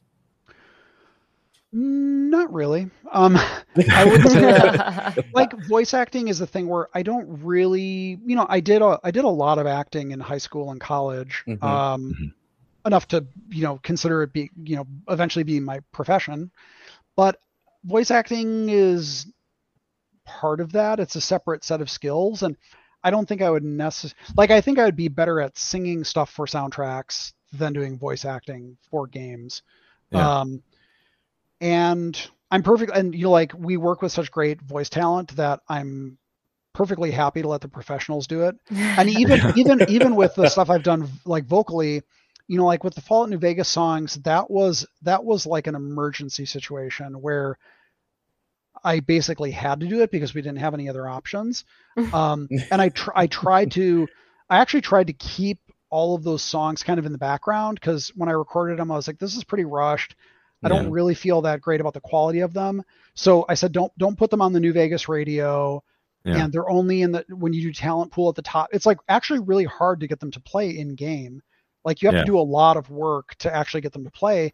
Not 1.72 2.53
really. 2.53 2.89
Um, 3.11 3.35
I 3.91 4.06
would 4.06 4.30
say 4.30 5.23
like 5.34 5.52
voice 5.68 5.93
acting 5.93 6.30
is 6.30 6.39
the 6.39 6.47
thing 6.47 6.68
where 6.68 6.88
I 6.93 7.03
don't 7.03 7.43
really, 7.43 8.18
you 8.26 8.35
know, 8.35 8.45
I 8.47 8.61
did 8.61 8.81
a 8.81 8.99
I 9.03 9.11
did 9.11 9.26
a 9.26 9.30
lot 9.30 9.60
of 9.60 9.68
acting 9.68 10.11
in 10.11 10.19
high 10.19 10.38
school 10.38 10.72
and 10.72 10.80
college, 10.80 11.43
mm-hmm. 11.45 11.64
Um, 11.64 12.14
mm-hmm. 12.14 12.88
enough 12.88 13.10
to 13.10 13.26
you 13.49 13.64
know 13.64 13.80
consider 13.84 14.23
it 14.23 14.31
be 14.31 14.52
you 14.64 14.77
know 14.77 14.88
eventually 15.10 15.43
be 15.43 15.60
my 15.60 15.81
profession, 15.91 16.49
but 17.18 17.41
voice 17.84 18.10
acting 18.10 18.69
is 18.69 19.27
part 20.26 20.60
of 20.60 20.73
that. 20.73 20.99
It's 20.99 21.15
a 21.15 21.22
separate 21.22 21.64
set 21.64 21.81
of 21.81 21.89
skills, 21.89 22.43
and 22.43 22.56
I 23.03 23.11
don't 23.11 23.27
think 23.27 23.41
I 23.41 23.49
would 23.49 23.64
necessarily 23.64 24.18
like. 24.35 24.52
I 24.52 24.61
think 24.61 24.80
I 24.80 24.85
would 24.85 24.95
be 24.95 25.07
better 25.07 25.39
at 25.39 25.57
singing 25.57 26.03
stuff 26.03 26.30
for 26.30 26.45
soundtracks 26.45 27.34
than 27.53 27.73
doing 27.73 27.97
voice 27.97 28.26
acting 28.26 28.77
for 28.89 29.07
games. 29.07 29.61
Yeah. 30.11 30.39
Um, 30.39 30.64
and 31.61 32.30
I'm 32.52 32.64
perfect. 32.64 32.91
And 32.95 33.14
you 33.15 33.26
know, 33.26 33.31
like 33.31 33.53
we 33.57 33.77
work 33.77 34.02
with 34.02 34.11
such 34.11 34.31
great 34.31 34.61
voice 34.61 34.89
talent 34.89 35.35
that 35.35 35.61
I'm 35.68 36.18
perfectly 36.73 37.11
happy 37.11 37.41
to 37.41 37.47
let 37.47 37.61
the 37.61 37.68
professionals 37.68 38.27
do 38.27 38.43
it. 38.43 38.56
And 38.72 39.10
even 39.10 39.53
even 39.57 39.85
even 39.89 40.15
with 40.15 40.35
the 40.35 40.49
stuff 40.56 40.69
I've 40.69 40.84
done 40.84 41.10
like 41.26 41.45
vocally, 41.45 42.02
you 42.47 42.57
know, 42.57 42.65
like 42.65 42.84
with 42.84 42.95
the 42.95 43.02
Fallout 43.02 43.30
New 43.30 43.38
Vegas 43.38 43.69
songs, 43.69 44.15
that 44.23 44.49
was 44.49 44.85
that 45.02 45.23
was 45.23 45.45
like 45.45 45.68
an 45.68 45.76
emergency 45.76 46.45
situation 46.45 47.22
where 47.22 47.57
I 48.86 48.99
basically 48.99 49.52
had 49.52 49.80
to 49.82 49.88
do 49.88 50.02
it 50.02 50.12
because 50.12 50.34
we 50.34 50.41
didn't 50.41 50.60
have 50.60 50.74
any 50.74 50.88
other 50.90 51.07
options. 51.07 51.66
Um, 52.14 52.49
and 52.72 52.82
I 52.82 52.90
tr- 52.90 53.16
I 53.16 53.28
tried 53.28 53.72
to 53.72 54.06
I 54.49 54.57
actually 54.57 54.82
tried 54.82 55.07
to 55.07 55.14
keep 55.14 55.60
all 55.90 56.14
of 56.14 56.24
those 56.24 56.41
songs 56.41 56.84
kind 56.84 56.99
of 56.99 57.06
in 57.06 57.14
the 57.14 57.18
background 57.18 57.80
because 57.80 58.10
when 58.18 58.28
I 58.28 58.34
recorded 58.34 58.78
them, 58.78 58.91
I 58.91 58.95
was 58.98 59.07
like, 59.07 59.18
this 59.18 59.38
is 59.38 59.45
pretty 59.45 59.64
rushed. 59.64 60.14
I 60.62 60.68
don't 60.68 60.91
really 60.91 61.14
feel 61.14 61.44
that 61.44 61.62
great 61.62 61.80
about 61.80 61.94
the 61.94 62.02
quality 62.02 62.40
of 62.40 62.53
them. 62.53 62.84
So 63.14 63.45
I 63.48 63.53
said, 63.53 63.72
don't 63.72 63.95
don't 63.98 64.18
put 64.18 64.30
them 64.30 64.41
on 64.41 64.52
the 64.52 64.60
New 64.60 64.74
Vegas 64.74 65.07
radio. 65.07 65.84
Yeah. 66.24 66.44
And 66.44 66.52
they're 66.52 66.70
only 66.70 67.03
in 67.03 67.12
the 67.12 67.24
when 67.30 67.53
you 67.53 67.62
do 67.62 67.72
talent 67.72 68.12
pool 68.12 68.30
at 68.30 68.36
the 68.36 68.41
top. 68.41 68.70
It's 68.74 68.86
like 68.86 68.98
actually 69.07 69.40
really 69.40 69.66
hard 69.66 69.99
to 69.99 70.07
get 70.07 70.20
them 70.20 70.32
to 70.32 70.40
play 70.40 70.72
in 70.78 70.95
game. 70.95 71.41
Like 71.84 72.02
you 72.02 72.07
have 72.07 72.16
yeah. 72.16 72.22
to 72.22 72.26
do 72.26 72.40
a 72.40 72.41
lot 72.41 72.78
of 72.78 72.90
work 72.90 73.36
to 73.40 73.56
actually 73.56 73.82
get 73.82 73.94
them 73.94 74.03
to 74.06 74.12
play. 74.12 74.53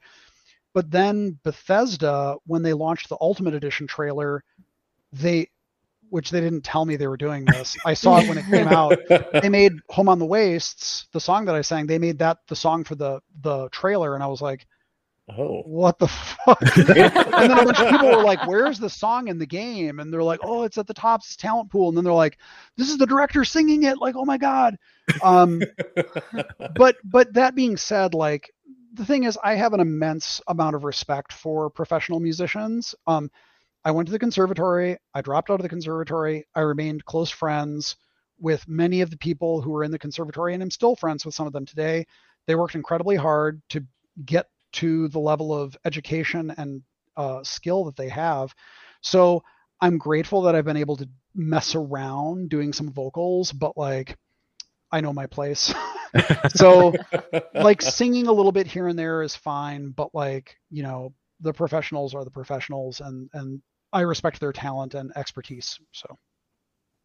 But 0.73 0.89
then 0.91 1.37
Bethesda, 1.43 2.37
when 2.45 2.61
they 2.61 2.73
launched 2.73 3.09
the 3.09 3.17
Ultimate 3.19 3.53
Edition 3.53 3.87
trailer, 3.87 4.43
they 5.11 5.49
which 6.09 6.29
they 6.29 6.41
didn't 6.41 6.65
tell 6.65 6.83
me 6.83 6.97
they 6.97 7.07
were 7.07 7.15
doing 7.15 7.45
this. 7.45 7.77
I 7.85 7.93
saw 7.93 8.19
it 8.19 8.27
when 8.27 8.37
it 8.37 8.45
came 8.45 8.67
out. 8.67 8.97
They 9.41 9.47
made 9.49 9.71
Home 9.91 10.09
on 10.09 10.19
the 10.19 10.25
Wastes, 10.25 11.07
the 11.13 11.21
song 11.21 11.45
that 11.45 11.55
I 11.55 11.61
sang, 11.61 11.87
they 11.87 11.97
made 11.97 12.19
that 12.19 12.39
the 12.47 12.55
song 12.55 12.83
for 12.83 12.95
the 12.95 13.21
the 13.41 13.69
trailer 13.69 14.13
and 14.13 14.23
I 14.23 14.27
was 14.27 14.41
like, 14.41 14.67
Oh, 15.37 15.61
what 15.65 15.97
the 15.99 16.07
fuck? 16.07 16.61
and 16.77 16.87
then 16.87 17.51
a 17.51 17.63
bunch 17.63 17.79
of 17.79 17.89
people 17.89 18.09
were 18.09 18.23
like, 18.23 18.45
"Where's 18.47 18.79
the 18.79 18.89
song 18.89 19.27
in 19.27 19.37
the 19.37 19.45
game?" 19.45 19.99
And 19.99 20.11
they're 20.11 20.23
like, 20.23 20.39
"Oh, 20.43 20.63
it's 20.63 20.77
at 20.77 20.87
the 20.87 20.93
top 20.93 21.21
talent 21.37 21.69
pool." 21.69 21.89
And 21.89 21.97
then 21.97 22.03
they're 22.03 22.13
like, 22.13 22.37
"This 22.75 22.89
is 22.89 22.97
the 22.97 23.05
director 23.05 23.45
singing 23.45 23.83
it!" 23.83 23.99
Like, 23.99 24.15
oh 24.17 24.25
my 24.25 24.37
god. 24.37 24.77
Um, 25.23 25.61
but 26.75 26.97
but 27.03 27.33
that 27.33 27.55
being 27.55 27.77
said, 27.77 28.13
like 28.13 28.51
the 28.93 29.05
thing 29.05 29.23
is, 29.23 29.37
I 29.43 29.55
have 29.55 29.73
an 29.73 29.79
immense 29.79 30.41
amount 30.47 30.75
of 30.75 30.83
respect 30.83 31.31
for 31.33 31.69
professional 31.69 32.19
musicians. 32.19 32.93
Um, 33.07 33.31
I 33.83 33.91
went 33.91 34.07
to 34.07 34.11
the 34.11 34.19
conservatory. 34.19 34.97
I 35.13 35.21
dropped 35.21 35.49
out 35.49 35.59
of 35.59 35.63
the 35.63 35.69
conservatory. 35.69 36.45
I 36.55 36.61
remained 36.61 37.05
close 37.05 37.29
friends 37.29 37.95
with 38.39 38.67
many 38.67 39.01
of 39.01 39.09
the 39.09 39.17
people 39.17 39.61
who 39.61 39.71
were 39.71 39.83
in 39.83 39.91
the 39.91 39.99
conservatory, 39.99 40.53
and 40.53 40.61
I'm 40.61 40.71
still 40.71 40.95
friends 40.95 41.25
with 41.25 41.35
some 41.35 41.47
of 41.47 41.53
them 41.53 41.65
today. 41.65 42.05
They 42.47 42.55
worked 42.55 42.75
incredibly 42.75 43.15
hard 43.15 43.61
to 43.69 43.83
get 44.25 44.47
to 44.73 45.07
the 45.09 45.19
level 45.19 45.53
of 45.53 45.77
education 45.85 46.53
and 46.57 46.81
uh, 47.17 47.43
skill 47.43 47.85
that 47.85 47.95
they 47.95 48.09
have. 48.09 48.53
So 49.01 49.43
I'm 49.79 49.97
grateful 49.97 50.43
that 50.43 50.55
I've 50.55 50.65
been 50.65 50.77
able 50.77 50.97
to 50.97 51.09
mess 51.33 51.75
around 51.75 52.49
doing 52.49 52.73
some 52.73 52.91
vocals, 52.91 53.51
but 53.51 53.77
like 53.77 54.17
I 54.91 55.01
know 55.01 55.13
my 55.13 55.27
place. 55.27 55.73
so 56.55 56.93
like 57.53 57.81
singing 57.81 58.27
a 58.27 58.31
little 58.31 58.51
bit 58.51 58.67
here 58.67 58.87
and 58.87 58.97
there 58.97 59.21
is 59.21 59.35
fine, 59.35 59.89
but 59.89 60.13
like, 60.13 60.57
you 60.69 60.83
know, 60.83 61.13
the 61.39 61.53
professionals 61.53 62.13
are 62.13 62.23
the 62.23 62.31
professionals 62.31 63.01
and 63.01 63.29
and 63.33 63.61
I 63.93 64.01
respect 64.01 64.39
their 64.39 64.53
talent 64.53 64.93
and 64.93 65.11
expertise. 65.15 65.79
So 65.91 66.17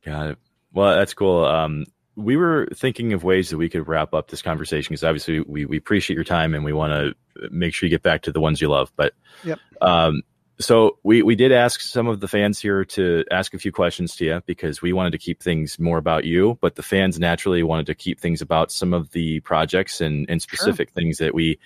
Got 0.05 0.31
it. 0.31 0.39
Well, 0.73 0.97
that's 0.97 1.15
cool. 1.15 1.45
Um, 1.45 1.85
we 2.15 2.37
were 2.37 2.69
thinking 2.75 3.13
of 3.13 3.25
ways 3.25 3.51
that 3.51 3.59
we 3.59 3.69
could 3.69 3.89
wrap 3.89 4.15
up 4.15 4.31
this 4.31 4.41
conversation 4.41 4.91
because 4.91 5.05
obviously 5.05 5.41
we, 5.41 5.67
we 5.67 5.77
appreciate 5.77 6.15
your 6.15 6.25
time 6.25 6.55
and 6.55 6.65
we 6.65 6.73
want 6.73 6.93
to 6.93 7.49
make 7.51 7.75
sure 7.75 7.87
you 7.87 7.91
get 7.91 8.03
back 8.03 8.23
to 8.23 8.33
the 8.33 8.41
ones 8.41 8.61
you 8.61 8.69
love. 8.69 8.93
But 8.97 9.15
yep. 9.45 9.59
um, 9.83 10.23
so 10.59 10.99
we, 11.03 11.23
we 11.23 11.35
did 11.35 11.53
ask 11.53 11.81
some 11.81 12.07
of 12.07 12.21
the 12.21 12.29
fans 12.29 12.59
here 12.59 12.85
to 12.85 13.25
ask 13.31 13.53
a 13.53 13.59
few 13.59 13.73
questions 13.73 14.17
to 14.17 14.25
you 14.25 14.43
because 14.47 14.81
we 14.81 14.93
wanted 14.93 15.11
to 15.11 15.19
keep 15.19 15.43
things 15.43 15.79
more 15.79 15.99
about 15.99 16.25
you, 16.25 16.59
but 16.61 16.77
the 16.77 16.83
fans 16.83 17.19
naturally 17.19 17.63
wanted 17.63 17.87
to 17.87 17.95
keep 17.95 18.21
things 18.21 18.41
about 18.41 18.73
some 18.73 18.95
of 18.95 19.11
the 19.11 19.41
projects 19.41 20.01
and, 20.01 20.29
and 20.31 20.41
specific 20.41 20.89
sure. 20.89 20.95
things 20.95 21.19
that 21.19 21.35
we 21.35 21.59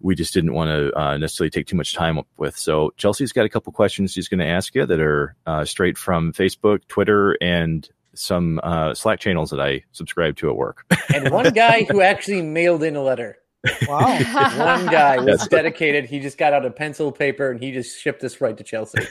we 0.00 0.16
just 0.16 0.34
didn't 0.34 0.54
want 0.54 0.68
to 0.68 0.98
uh, 0.98 1.16
necessarily 1.16 1.50
take 1.50 1.66
too 1.66 1.76
much 1.76 1.94
time 1.94 2.18
up 2.18 2.26
with. 2.36 2.58
So 2.58 2.92
Chelsea's 2.96 3.32
got 3.32 3.46
a 3.46 3.48
couple 3.48 3.72
questions 3.72 4.12
she's 4.12 4.28
going 4.28 4.40
to 4.40 4.46
ask 4.46 4.74
you 4.74 4.84
that 4.84 5.00
are 5.00 5.36
uh, 5.46 5.64
straight 5.64 5.96
from 5.96 6.32
Facebook, 6.32 6.86
Twitter, 6.88 7.36
and 7.40 7.88
some 8.14 8.60
uh, 8.64 8.94
Slack 8.94 9.20
channels 9.20 9.50
that 9.50 9.60
I 9.60 9.84
subscribe 9.92 10.36
to 10.38 10.50
at 10.50 10.56
work. 10.56 10.84
and 11.14 11.30
one 11.30 11.50
guy 11.52 11.84
who 11.84 12.00
actually 12.02 12.42
mailed 12.42 12.82
in 12.82 12.96
a 12.96 13.02
letter. 13.02 13.38
Wow. 13.86 13.98
One 14.56 14.86
guy 14.86 15.18
was 15.18 15.38
That's 15.38 15.48
dedicated. 15.48 16.06
He 16.06 16.20
just 16.20 16.38
got 16.38 16.52
out 16.52 16.64
a 16.66 16.70
pencil 16.70 17.12
paper 17.12 17.50
and 17.50 17.60
he 17.62 17.72
just 17.72 18.00
shipped 18.00 18.20
this 18.20 18.40
right 18.40 18.56
to 18.56 18.64
Chelsea. 18.64 19.06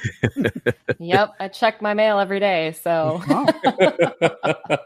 yep. 1.00 1.34
I 1.40 1.48
check 1.48 1.82
my 1.82 1.94
mail 1.94 2.20
every 2.20 2.40
day. 2.40 2.74
So, 2.82 3.22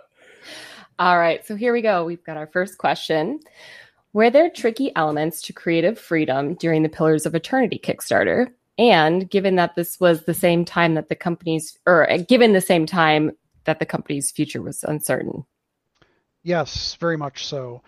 all 0.99 1.17
right. 1.17 1.45
So 1.45 1.55
here 1.55 1.73
we 1.73 1.81
go. 1.81 2.05
We've 2.05 2.23
got 2.23 2.37
our 2.37 2.47
first 2.47 2.77
question. 2.77 3.39
Were 4.13 4.29
there 4.29 4.49
tricky 4.49 4.91
elements 4.95 5.41
to 5.43 5.53
creative 5.53 5.99
freedom 5.99 6.53
during 6.55 6.83
the 6.83 6.89
Pillars 6.89 7.25
of 7.25 7.35
Eternity 7.35 7.79
Kickstarter? 7.83 8.51
And 8.77 9.29
given 9.29 9.55
that 9.55 9.75
this 9.75 9.99
was 9.99 10.23
the 10.23 10.33
same 10.33 10.63
time 10.63 10.95
that 10.95 11.09
the 11.09 11.15
company's, 11.15 11.77
or 11.85 12.09
uh, 12.09 12.17
given 12.17 12.53
the 12.53 12.61
same 12.61 12.85
time 12.85 13.31
that 13.63 13.79
the 13.79 13.85
company's 13.85 14.31
future 14.31 14.61
was 14.61 14.83
uncertain? 14.83 15.45
Yes, 16.43 16.95
very 16.95 17.17
much 17.17 17.45
so. 17.45 17.81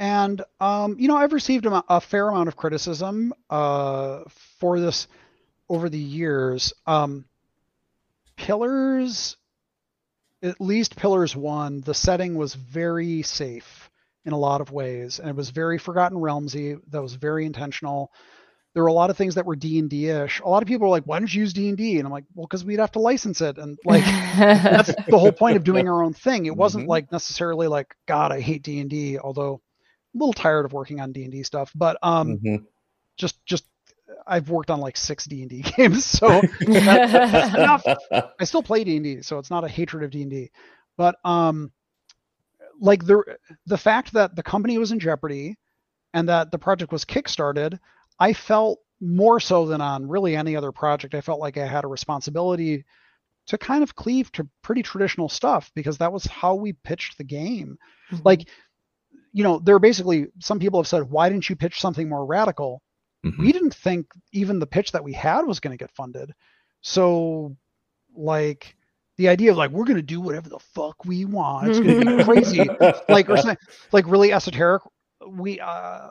And 0.00 0.42
um, 0.60 0.96
you 0.98 1.08
know, 1.08 1.16
I've 1.16 1.34
received 1.34 1.66
a, 1.66 1.84
a 1.86 2.00
fair 2.00 2.30
amount 2.30 2.48
of 2.48 2.56
criticism 2.56 3.34
uh, 3.50 4.20
for 4.58 4.80
this 4.80 5.06
over 5.68 5.90
the 5.90 5.98
years. 5.98 6.72
Um, 6.86 7.26
Pillars, 8.34 9.36
at 10.42 10.58
least 10.58 10.96
Pillars 10.96 11.36
One, 11.36 11.82
the 11.82 11.92
setting 11.92 12.34
was 12.34 12.54
very 12.54 13.20
safe 13.20 13.90
in 14.24 14.32
a 14.32 14.38
lot 14.38 14.62
of 14.62 14.72
ways, 14.72 15.20
and 15.20 15.28
it 15.28 15.36
was 15.36 15.50
very 15.50 15.76
Forgotten 15.76 16.16
Realmsy. 16.16 16.80
That 16.88 17.02
was 17.02 17.14
very 17.14 17.44
intentional. 17.44 18.10
There 18.72 18.82
were 18.82 18.88
a 18.88 18.94
lot 18.94 19.10
of 19.10 19.18
things 19.18 19.34
that 19.34 19.44
were 19.44 19.56
D 19.56 19.78
and 19.78 19.90
D 19.90 20.08
ish. 20.08 20.40
A 20.40 20.48
lot 20.48 20.62
of 20.62 20.66
people 20.66 20.86
were 20.86 20.96
like, 20.96 21.04
"Why 21.04 21.18
don't 21.18 21.32
you 21.32 21.42
use 21.42 21.52
D 21.52 21.68
and 21.68 21.76
D?" 21.76 21.98
And 21.98 22.06
I'm 22.06 22.12
like, 22.12 22.24
"Well, 22.34 22.46
because 22.46 22.64
we'd 22.64 22.78
have 22.78 22.92
to 22.92 23.00
license 23.00 23.42
it, 23.42 23.58
and 23.58 23.78
like 23.84 24.04
that's 24.06 24.94
the 24.94 25.18
whole 25.18 25.32
point 25.32 25.58
of 25.58 25.64
doing 25.64 25.88
our 25.90 26.02
own 26.02 26.14
thing. 26.14 26.46
It 26.46 26.56
wasn't 26.56 26.84
mm-hmm. 26.84 26.90
like 26.90 27.12
necessarily 27.12 27.66
like, 27.66 27.94
God, 28.06 28.32
I 28.32 28.40
hate 28.40 28.62
D 28.62 28.80
and 28.80 28.88
D, 28.88 29.18
although." 29.18 29.60
A 30.14 30.18
little 30.18 30.32
tired 30.32 30.64
of 30.64 30.72
working 30.72 31.00
on 31.00 31.12
D 31.12 31.24
and 31.24 31.32
D 31.32 31.42
stuff, 31.42 31.72
but 31.74 31.96
um, 32.02 32.38
mm-hmm. 32.38 32.64
just 33.16 33.44
just 33.46 33.64
I've 34.26 34.50
worked 34.50 34.70
on 34.70 34.80
like 34.80 34.96
six 34.96 35.24
D 35.24 35.42
and 35.42 35.50
D 35.50 35.62
games, 35.76 36.04
so 36.04 36.40
I 38.40 38.44
still 38.44 38.62
play 38.62 38.84
D 38.84 38.96
and 38.96 39.04
D, 39.04 39.22
so 39.22 39.38
it's 39.38 39.50
not 39.50 39.64
a 39.64 39.68
hatred 39.68 40.04
of 40.04 40.10
D 40.10 40.22
and 40.22 40.30
D, 40.30 40.50
but 40.96 41.16
um, 41.24 41.72
like 42.80 43.04
the 43.04 43.22
the 43.66 43.78
fact 43.78 44.12
that 44.14 44.36
the 44.36 44.42
company 44.42 44.78
was 44.78 44.92
in 44.92 44.98
jeopardy 44.98 45.56
and 46.14 46.28
that 46.28 46.50
the 46.50 46.58
project 46.58 46.92
was 46.92 47.04
kickstarted, 47.04 47.78
I 48.18 48.32
felt 48.32 48.80
more 49.00 49.40
so 49.40 49.66
than 49.66 49.80
on 49.80 50.08
really 50.08 50.36
any 50.36 50.56
other 50.56 50.72
project. 50.72 51.14
I 51.14 51.20
felt 51.20 51.40
like 51.40 51.56
I 51.56 51.66
had 51.66 51.84
a 51.84 51.88
responsibility 51.88 52.84
to 53.46 53.58
kind 53.58 53.82
of 53.82 53.94
cleave 53.96 54.30
to 54.32 54.46
pretty 54.62 54.82
traditional 54.82 55.28
stuff 55.28 55.70
because 55.74 55.98
that 55.98 56.12
was 56.12 56.24
how 56.26 56.54
we 56.54 56.72
pitched 56.72 57.18
the 57.18 57.24
game. 57.24 57.78
Mm-hmm. 58.10 58.22
Like 58.24 58.48
you 59.32 59.44
know, 59.44 59.58
there 59.58 59.74
are 59.74 59.80
basically 59.80 60.26
some 60.40 60.58
people 60.58 60.80
have 60.80 60.88
said, 60.88 61.10
why 61.10 61.28
didn't 61.28 61.48
you 61.48 61.56
pitch 61.56 61.80
something 61.80 62.08
more 62.08 62.26
radical? 62.26 62.82
Mm-hmm. 63.24 63.42
We 63.42 63.52
didn't 63.52 63.74
think 63.74 64.06
even 64.32 64.58
the 64.58 64.66
pitch 64.66 64.92
that 64.92 65.04
we 65.04 65.12
had 65.12 65.42
was 65.42 65.60
going 65.60 65.76
to 65.76 65.82
get 65.82 65.94
funded. 65.94 66.32
So, 66.80 67.56
like, 68.16 68.76
the 69.18 69.28
idea 69.28 69.50
of 69.50 69.58
like 69.58 69.70
we're 69.70 69.84
going 69.84 69.96
to 69.96 70.02
do 70.02 70.20
whatever 70.20 70.48
the 70.48 70.58
fuck 70.58 71.04
we 71.04 71.26
want, 71.26 71.68
it's 71.68 71.78
going 71.78 72.00
to 72.00 72.16
be 72.16 72.24
crazy, 72.24 72.66
like 73.08 73.28
or 73.28 73.36
something, 73.36 73.58
like 73.92 74.06
really 74.06 74.32
esoteric. 74.32 74.82
We 75.28 75.60
uh, 75.60 76.08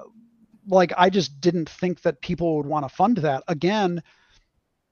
like 0.68 0.94
I 0.96 1.10
just 1.10 1.42
didn't 1.42 1.70
think 1.70 2.04
that 2.04 2.22
people 2.22 2.58
would 2.58 2.68
want 2.68 2.88
to 2.88 2.96
fund 2.96 3.18
that. 3.18 3.44
Again, 3.48 4.04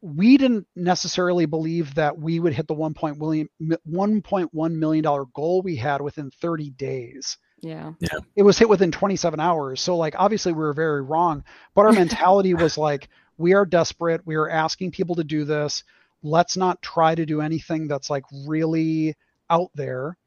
we 0.01 0.37
didn't 0.37 0.65
necessarily 0.75 1.45
believe 1.45 1.93
that 1.95 2.17
we 2.17 2.39
would 2.39 2.53
hit 2.53 2.67
the 2.67 2.75
1.1 2.75 4.71
million 4.75 5.03
dollar 5.03 5.25
goal 5.35 5.61
we 5.61 5.75
had 5.75 6.01
within 6.01 6.31
30 6.41 6.71
days. 6.71 7.37
Yeah. 7.61 7.93
Yeah. 7.99 8.19
It 8.35 8.43
was 8.43 8.57
hit 8.57 8.69
within 8.69 8.91
27 8.91 9.39
hours. 9.39 9.81
So 9.81 9.95
like 9.95 10.15
obviously 10.17 10.53
we 10.53 10.59
were 10.59 10.73
very 10.73 11.01
wrong, 11.01 11.43
but 11.75 11.85
our 11.85 11.91
mentality 12.03 12.53
was 12.53 12.77
like 12.77 13.09
we 13.37 13.53
are 13.53 13.65
desperate. 13.65 14.21
We 14.25 14.35
are 14.35 14.49
asking 14.49 14.91
people 14.91 15.15
to 15.15 15.23
do 15.23 15.45
this. 15.45 15.83
Let's 16.23 16.57
not 16.57 16.81
try 16.81 17.15
to 17.15 17.25
do 17.25 17.41
anything 17.41 17.87
that's 17.87 18.09
like 18.09 18.23
really 18.45 19.15
out 19.49 19.71
there. 19.75 20.17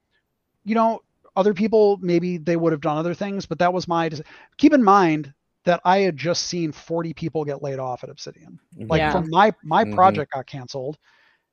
You 0.64 0.74
know, 0.74 1.02
other 1.36 1.54
people 1.54 1.98
maybe 2.00 2.38
they 2.38 2.56
would 2.56 2.72
have 2.72 2.80
done 2.80 2.96
other 2.96 3.14
things, 3.14 3.46
but 3.46 3.58
that 3.58 3.72
was 3.72 3.88
my 3.88 4.10
keep 4.56 4.72
in 4.72 4.82
mind 4.82 5.32
that 5.64 5.80
I 5.84 5.98
had 5.98 6.16
just 6.16 6.44
seen 6.44 6.72
40 6.72 7.12
people 7.12 7.44
get 7.44 7.62
laid 7.62 7.78
off 7.78 8.02
at 8.02 8.10
Obsidian. 8.10 8.58
Like 8.76 8.98
yeah. 8.98 9.12
from 9.12 9.28
my 9.30 9.52
my 9.62 9.84
mm-hmm. 9.84 9.94
project 9.94 10.32
got 10.32 10.46
canceled 10.46 10.98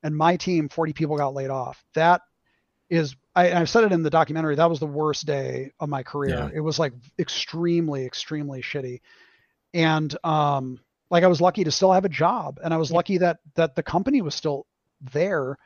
and 0.03 0.15
my 0.15 0.37
team 0.37 0.69
40 0.69 0.93
people 0.93 1.17
got 1.17 1.33
laid 1.33 1.49
off. 1.49 1.83
That 1.93 2.21
is 2.89 3.15
I, 3.37 3.59
have 3.59 3.69
said 3.69 3.83
it 3.83 3.91
in 3.91 4.01
the 4.01 4.09
documentary. 4.09 4.55
That 4.55 4.69
was 4.69 4.79
the 4.79 4.87
worst 4.87 5.25
day 5.25 5.71
of 5.79 5.89
my 5.89 6.01
career. 6.01 6.35
Yeah. 6.35 6.49
It 6.53 6.59
was 6.59 6.79
like 6.79 6.93
extremely, 7.19 8.05
extremely 8.05 8.61
shitty. 8.61 9.01
And 9.73 10.17
um, 10.23 10.79
like 11.09 11.23
I 11.23 11.27
was 11.27 11.39
lucky 11.39 11.63
to 11.63 11.71
still 11.71 11.91
have 11.91 12.05
a 12.05 12.09
job, 12.09 12.59
and 12.63 12.73
I 12.73 12.77
was 12.77 12.89
yeah. 12.89 12.95
lucky 12.95 13.17
that 13.19 13.37
that 13.55 13.75
the 13.75 13.83
company 13.83 14.21
was 14.21 14.33
still 14.33 14.65
there. 15.13 15.57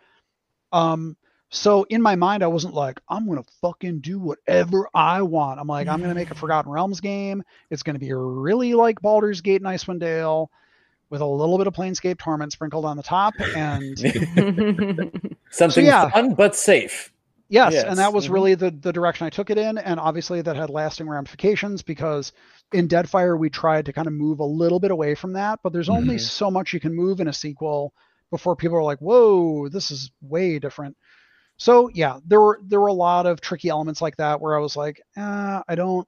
Um, 0.71 1.15
so 1.49 1.83
in 1.83 2.01
my 2.01 2.15
mind, 2.15 2.43
I 2.43 2.47
wasn't 2.47 2.73
like 2.73 2.99
I'm 3.07 3.27
gonna 3.27 3.43
fucking 3.61 3.99
do 3.99 4.19
whatever 4.19 4.89
I 4.93 5.21
want. 5.21 5.59
I'm 5.59 5.67
like 5.67 5.87
I'm 5.87 6.01
gonna 6.01 6.15
make 6.15 6.31
a 6.31 6.35
Forgotten 6.35 6.71
Realms 6.71 6.99
game. 6.99 7.43
It's 7.69 7.83
gonna 7.83 7.99
be 7.99 8.11
really 8.11 8.73
like 8.73 9.01
Baldur's 9.01 9.41
Gate 9.41 9.61
and 9.61 9.65
Icewind 9.65 9.99
Dale 9.99 10.51
with 11.09 11.21
a 11.21 11.25
little 11.25 11.57
bit 11.57 11.67
of 11.67 11.73
Planescape 11.73 12.17
Torment 12.17 12.51
sprinkled 12.51 12.85
on 12.85 12.97
the 12.97 13.03
top, 13.03 13.33
and 13.55 13.97
something 15.51 15.85
so, 15.85 15.89
yeah. 15.89 16.09
fun 16.09 16.35
but 16.35 16.55
safe. 16.55 17.11
Yes, 17.51 17.73
yes. 17.73 17.83
and 17.83 17.97
that 17.97 18.13
was 18.13 18.23
mm-hmm. 18.25 18.33
really 18.33 18.55
the 18.55 18.71
the 18.71 18.93
direction 18.93 19.27
I 19.27 19.29
took 19.29 19.49
it 19.49 19.57
in, 19.57 19.77
and 19.77 19.99
obviously 19.99 20.41
that 20.41 20.55
had 20.55 20.69
lasting 20.69 21.09
ramifications 21.09 21.81
because 21.81 22.31
in 22.71 22.87
Deadfire 22.87 23.37
we 23.37 23.49
tried 23.49 23.87
to 23.87 23.93
kind 23.93 24.07
of 24.07 24.13
move 24.13 24.39
a 24.39 24.45
little 24.45 24.79
bit 24.79 24.89
away 24.89 25.15
from 25.15 25.33
that, 25.33 25.59
but 25.61 25.73
there's 25.73 25.89
only 25.89 26.15
mm-hmm. 26.15 26.25
so 26.25 26.49
much 26.49 26.71
you 26.71 26.79
can 26.79 26.95
move 26.95 27.19
in 27.19 27.27
a 27.27 27.33
sequel 27.33 27.93
before 28.29 28.55
people 28.55 28.77
are 28.77 28.83
like, 28.83 28.99
"Whoa, 28.99 29.67
this 29.67 29.91
is 29.91 30.11
way 30.21 30.59
different." 30.59 30.95
So 31.57 31.89
yeah, 31.93 32.19
there 32.25 32.39
were 32.39 32.61
there 32.63 32.79
were 32.79 32.87
a 32.87 32.93
lot 32.93 33.25
of 33.25 33.41
tricky 33.41 33.67
elements 33.67 34.01
like 34.01 34.15
that 34.15 34.39
where 34.39 34.55
I 34.55 34.61
was 34.61 34.77
like, 34.77 35.01
eh, 35.17 35.61
I 35.67 35.75
don't 35.75 36.07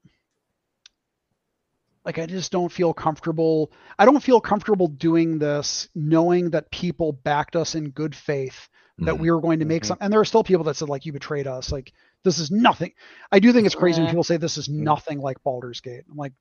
like 2.05 2.19
I 2.19 2.25
just 2.25 2.53
don't 2.53 2.71
feel 2.71 2.93
comfortable. 2.93 3.73
I 3.99 4.05
don't 4.05 4.23
feel 4.23 4.39
comfortable 4.39 4.87
doing 4.87 5.39
this 5.39 5.89
knowing 5.93 6.51
that 6.51 6.71
people 6.71 7.11
backed 7.11 7.57
us 7.57 7.75
in 7.75 7.89
good 7.89 8.15
faith 8.15 8.69
that 9.05 9.13
mm-hmm. 9.13 9.21
we 9.21 9.31
were 9.31 9.41
going 9.41 9.59
to 9.59 9.65
make 9.65 9.83
mm-hmm. 9.83 9.89
some 9.89 9.97
and 10.01 10.11
there 10.11 10.19
are 10.19 10.25
still 10.25 10.43
people 10.43 10.63
that 10.63 10.75
said 10.75 10.89
like 10.89 11.05
you 11.05 11.13
betrayed 11.13 11.47
us 11.47 11.71
like 11.71 11.93
this 12.23 12.39
is 12.39 12.51
nothing 12.51 12.91
i 13.31 13.39
do 13.39 13.51
think 13.51 13.65
it's 13.65 13.75
crazy 13.75 13.97
yeah. 13.97 14.05
when 14.05 14.11
people 14.11 14.23
say 14.23 14.37
this 14.37 14.57
is 14.57 14.67
mm. 14.67 14.75
nothing 14.75 15.19
like 15.19 15.41
Baldur's 15.43 15.81
Gate 15.81 16.03
i'm 16.09 16.17
like 16.17 16.33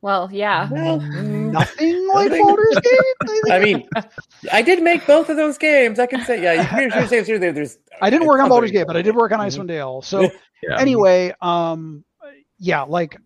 well 0.00 0.28
yeah 0.32 0.68
nothing 0.70 2.08
like 2.14 2.30
Baldur's 2.30 2.78
Gate? 2.80 3.16
I 3.50 3.58
mean, 3.58 3.88
I 4.52 4.62
did 4.62 4.82
make 4.82 5.06
both 5.06 5.28
of 5.28 5.36
those 5.36 5.58
games. 5.58 5.98
I 5.98 6.06
can 6.06 6.24
say, 6.24 6.42
yeah, 6.42 6.80
you 6.80 6.90
can 6.90 7.08
say 7.08 7.24
sure, 7.24 7.38
there's. 7.38 7.78
I 8.00 8.10
didn't 8.10 8.26
work 8.26 8.40
on 8.40 8.48
Baldur's 8.48 8.70
Gate, 8.70 8.86
but 8.86 8.96
I 8.96 9.02
did 9.02 9.14
work 9.14 9.32
on 9.32 9.40
mm-hmm. 9.40 9.60
Icewind 9.60 9.68
Dale. 9.68 10.02
So 10.06 10.22
yeah. 10.62 10.78
anyway, 10.78 11.34
um, 11.40 12.04
yeah, 12.58 12.82
like 12.82 13.16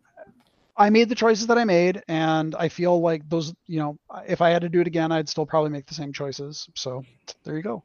I 0.76 0.90
made 0.90 1.08
the 1.08 1.14
choices 1.14 1.46
that 1.48 1.58
I 1.58 1.64
made, 1.64 2.02
and 2.08 2.54
I 2.54 2.68
feel 2.68 3.00
like 3.00 3.28
those, 3.28 3.54
you 3.66 3.78
know, 3.78 3.98
if 4.26 4.40
I 4.40 4.50
had 4.50 4.62
to 4.62 4.68
do 4.68 4.80
it 4.80 4.86
again, 4.86 5.12
I'd 5.12 5.28
still 5.28 5.46
probably 5.46 5.70
make 5.70 5.86
the 5.86 5.94
same 5.94 6.12
choices. 6.12 6.68
So 6.74 7.04
there 7.44 7.56
you 7.56 7.62
go. 7.62 7.84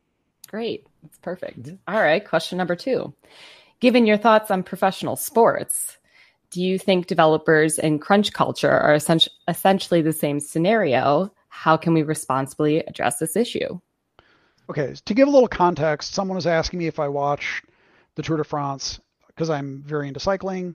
Great. 0.56 0.88
That's 1.04 1.18
perfect. 1.18 1.64
Mm-hmm. 1.64 1.94
All 1.94 2.02
right. 2.02 2.26
Question 2.26 2.58
number 2.58 2.78
two. 2.78 3.14
Given 3.82 4.06
your 4.06 4.16
thoughts 4.16 4.50
on 4.50 4.64
professional 4.64 5.18
sports, 5.18 5.98
do 6.50 6.64
you 6.64 6.80
think 6.80 7.08
developers 7.08 7.78
in 7.78 8.00
crunch 8.00 8.32
culture 8.32 8.72
are 8.72 8.94
essentially 8.94 10.02
the 10.02 10.14
same 10.14 10.40
scenario? 10.40 11.30
How 11.50 11.76
can 11.76 11.94
we 11.94 12.04
responsibly 12.04 12.78
address 12.78 13.20
this 13.20 13.36
issue? 13.36 13.82
Okay, 14.70 14.96
to 15.04 15.14
give 15.14 15.28
a 15.28 15.32
little 15.32 15.50
context, 15.50 16.14
someone 16.14 16.38
was 16.38 16.48
asking 16.48 16.80
me 16.80 16.88
if 16.88 17.00
I 17.00 17.10
watch 17.10 17.62
the 18.16 18.24
Tour 18.24 18.38
de 18.38 18.46
France 18.46 19.02
because 19.28 19.50
I'm 19.50 19.84
very 19.84 20.08
into 20.08 20.22
cycling. 20.22 20.72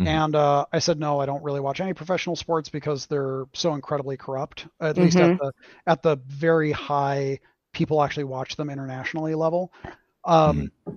Mm-hmm. 0.00 0.08
And 0.08 0.34
uh, 0.34 0.66
I 0.72 0.80
said 0.80 0.98
no, 0.98 1.20
I 1.20 1.26
don't 1.26 1.44
really 1.44 1.60
watch 1.60 1.80
any 1.80 1.92
professional 1.92 2.34
sports 2.34 2.68
because 2.68 3.06
they're 3.06 3.44
so 3.52 3.74
incredibly 3.74 4.16
corrupt. 4.16 4.66
At 4.80 4.96
mm-hmm. 4.96 5.04
least 5.04 5.16
at 5.18 5.30
mm-hmm. 5.30 5.46
the 5.46 5.52
at 5.86 6.02
the 6.02 6.16
very 6.26 6.72
high 6.72 7.38
people 7.74 8.02
actually 8.02 8.24
watch 8.24 8.56
them 8.56 8.70
internationally 8.70 9.34
level. 9.34 9.72
Um, 10.24 10.70
mm-hmm. 10.86 10.96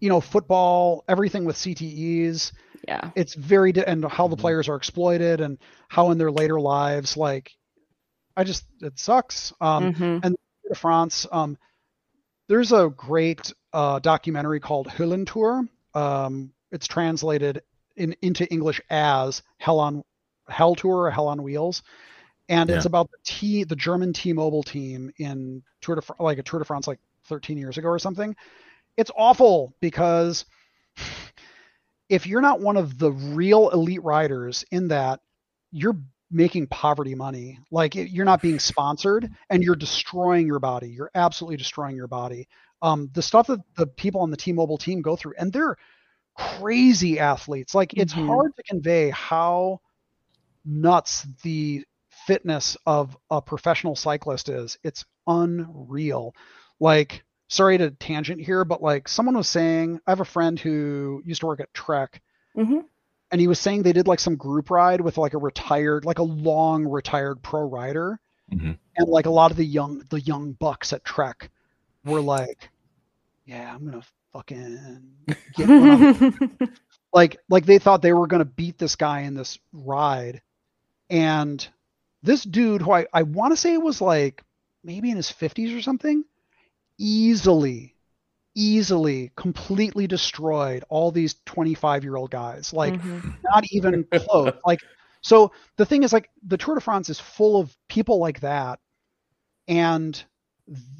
You 0.00 0.08
know, 0.08 0.20
football, 0.20 1.04
everything 1.08 1.44
with 1.44 1.56
CTEs. 1.56 2.52
Yeah, 2.86 3.10
it's 3.14 3.34
very 3.34 3.72
di- 3.72 3.84
and 3.86 4.04
how 4.04 4.28
the 4.28 4.36
mm-hmm. 4.36 4.42
players 4.42 4.68
are 4.68 4.76
exploited 4.76 5.40
and 5.40 5.58
how 5.88 6.10
in 6.10 6.18
their 6.18 6.30
later 6.30 6.60
lives, 6.60 7.16
like, 7.16 7.52
I 8.36 8.44
just 8.44 8.66
it 8.80 8.98
sucks. 8.98 9.52
Um, 9.60 9.94
mm-hmm. 9.94 10.18
And 10.22 10.36
de 10.68 10.74
France, 10.74 11.26
um, 11.32 11.56
there's 12.48 12.72
a 12.72 12.92
great 12.94 13.52
uh, 13.72 13.98
documentary 14.00 14.60
called 14.60 14.88
Höllentour. 14.88 15.66
Um, 15.94 16.52
it's 16.70 16.86
translated 16.86 17.62
in, 17.96 18.14
into 18.20 18.46
English 18.52 18.80
as 18.90 19.42
Hell 19.58 19.78
on 19.78 20.02
Hell 20.48 20.74
Tour 20.74 21.04
or 21.04 21.10
Hell 21.10 21.28
on 21.28 21.42
Wheels, 21.42 21.82
and 22.48 22.68
yeah. 22.68 22.76
it's 22.76 22.86
about 22.86 23.10
the 23.10 23.18
T 23.24 23.64
the 23.64 23.76
German 23.76 24.12
T-Mobile 24.12 24.62
team 24.62 25.10
in 25.18 25.62
Tour 25.80 25.96
de 25.96 26.02
like 26.18 26.38
a 26.38 26.42
Tour 26.42 26.58
de 26.58 26.64
France 26.64 26.86
like 26.86 27.00
13 27.26 27.58
years 27.58 27.78
ago 27.78 27.88
or 27.88 27.98
something. 27.98 28.34
It's 28.96 29.10
awful 29.16 29.74
because 29.80 30.44
if 32.08 32.26
you're 32.26 32.40
not 32.40 32.60
one 32.60 32.76
of 32.76 32.98
the 32.98 33.12
real 33.12 33.70
elite 33.70 34.02
riders 34.02 34.64
in 34.70 34.88
that, 34.88 35.20
you're 35.72 35.96
making 36.30 36.66
poverty 36.66 37.14
money. 37.14 37.58
Like 37.70 37.94
you're 37.94 38.24
not 38.24 38.42
being 38.42 38.58
sponsored 38.60 39.30
and 39.50 39.62
you're 39.62 39.76
destroying 39.76 40.46
your 40.46 40.58
body. 40.58 40.88
You're 40.88 41.10
absolutely 41.14 41.56
destroying 41.56 41.96
your 41.96 42.08
body. 42.08 42.48
Um, 42.82 43.10
the 43.14 43.22
stuff 43.22 43.46
that 43.46 43.60
the 43.76 43.86
people 43.86 44.20
on 44.20 44.30
the 44.30 44.36
T-Mobile 44.36 44.76
team 44.76 45.00
go 45.00 45.16
through, 45.16 45.34
and 45.38 45.50
they're 45.50 45.76
crazy 46.36 47.18
athletes. 47.18 47.74
Like 47.74 47.94
it's 47.94 48.12
mm-hmm. 48.12 48.26
hard 48.26 48.54
to 48.56 48.62
convey 48.64 49.08
how 49.10 49.80
nuts 50.66 51.26
the 51.42 51.84
fitness 52.26 52.76
of 52.86 53.16
a 53.30 53.40
professional 53.40 53.96
cyclist 53.96 54.48
is. 54.48 54.78
It's 54.82 55.04
unreal. 55.26 56.34
Like, 56.80 57.24
sorry 57.48 57.78
to 57.78 57.90
tangent 57.90 58.40
here, 58.40 58.64
but 58.64 58.82
like 58.82 59.08
someone 59.08 59.36
was 59.36 59.48
saying, 59.48 60.00
I 60.06 60.10
have 60.10 60.20
a 60.20 60.24
friend 60.24 60.58
who 60.58 61.22
used 61.24 61.40
to 61.40 61.46
work 61.46 61.60
at 61.60 61.74
Trek. 61.74 62.20
Mm-hmm. 62.56 62.80
And 63.30 63.40
he 63.40 63.48
was 63.48 63.58
saying 63.58 63.82
they 63.82 63.92
did 63.92 64.06
like 64.06 64.20
some 64.20 64.36
group 64.36 64.70
ride 64.70 65.00
with 65.00 65.18
like 65.18 65.34
a 65.34 65.38
retired, 65.38 66.04
like 66.04 66.18
a 66.18 66.24
long 66.24 66.86
retired 66.86 67.42
pro 67.42 67.62
rider. 67.62 68.20
Mm-hmm. 68.52 68.72
And 68.96 69.08
like 69.08 69.26
a 69.26 69.30
lot 69.30 69.50
of 69.50 69.56
the 69.56 69.64
young, 69.64 70.02
the 70.10 70.20
young 70.20 70.52
bucks 70.52 70.92
at 70.92 71.04
Trek 71.04 71.50
were 72.04 72.20
like, 72.20 72.68
yeah, 73.44 73.74
I'm 73.74 73.86
going 73.86 74.00
to 74.00 74.06
fucking 74.32 75.12
get 75.56 76.68
like 77.12 77.38
like 77.48 77.64
they 77.64 77.78
thought 77.78 78.02
they 78.02 78.12
were 78.12 78.26
going 78.26 78.40
to 78.40 78.44
beat 78.44 78.76
this 78.78 78.96
guy 78.96 79.20
in 79.20 79.34
this 79.34 79.58
ride 79.72 80.42
and 81.08 81.66
this 82.24 82.42
dude 82.42 82.82
who 82.82 82.92
i, 82.92 83.06
I 83.12 83.22
want 83.22 83.52
to 83.52 83.56
say 83.56 83.76
was 83.76 84.00
like 84.00 84.42
maybe 84.82 85.10
in 85.10 85.16
his 85.16 85.30
50s 85.30 85.76
or 85.76 85.82
something 85.82 86.24
easily 86.98 87.94
easily 88.56 89.32
completely 89.36 90.06
destroyed 90.06 90.84
all 90.88 91.10
these 91.10 91.36
25 91.46 92.04
year 92.04 92.16
old 92.16 92.30
guys 92.30 92.72
like 92.72 92.94
mm-hmm. 92.94 93.30
not 93.44 93.64
even 93.70 94.04
close 94.04 94.52
like 94.64 94.80
so 95.20 95.52
the 95.76 95.86
thing 95.86 96.02
is 96.02 96.12
like 96.12 96.30
the 96.46 96.56
tour 96.56 96.74
de 96.74 96.80
france 96.80 97.08
is 97.08 97.20
full 97.20 97.60
of 97.60 97.76
people 97.88 98.18
like 98.18 98.40
that 98.40 98.78
and 99.68 100.24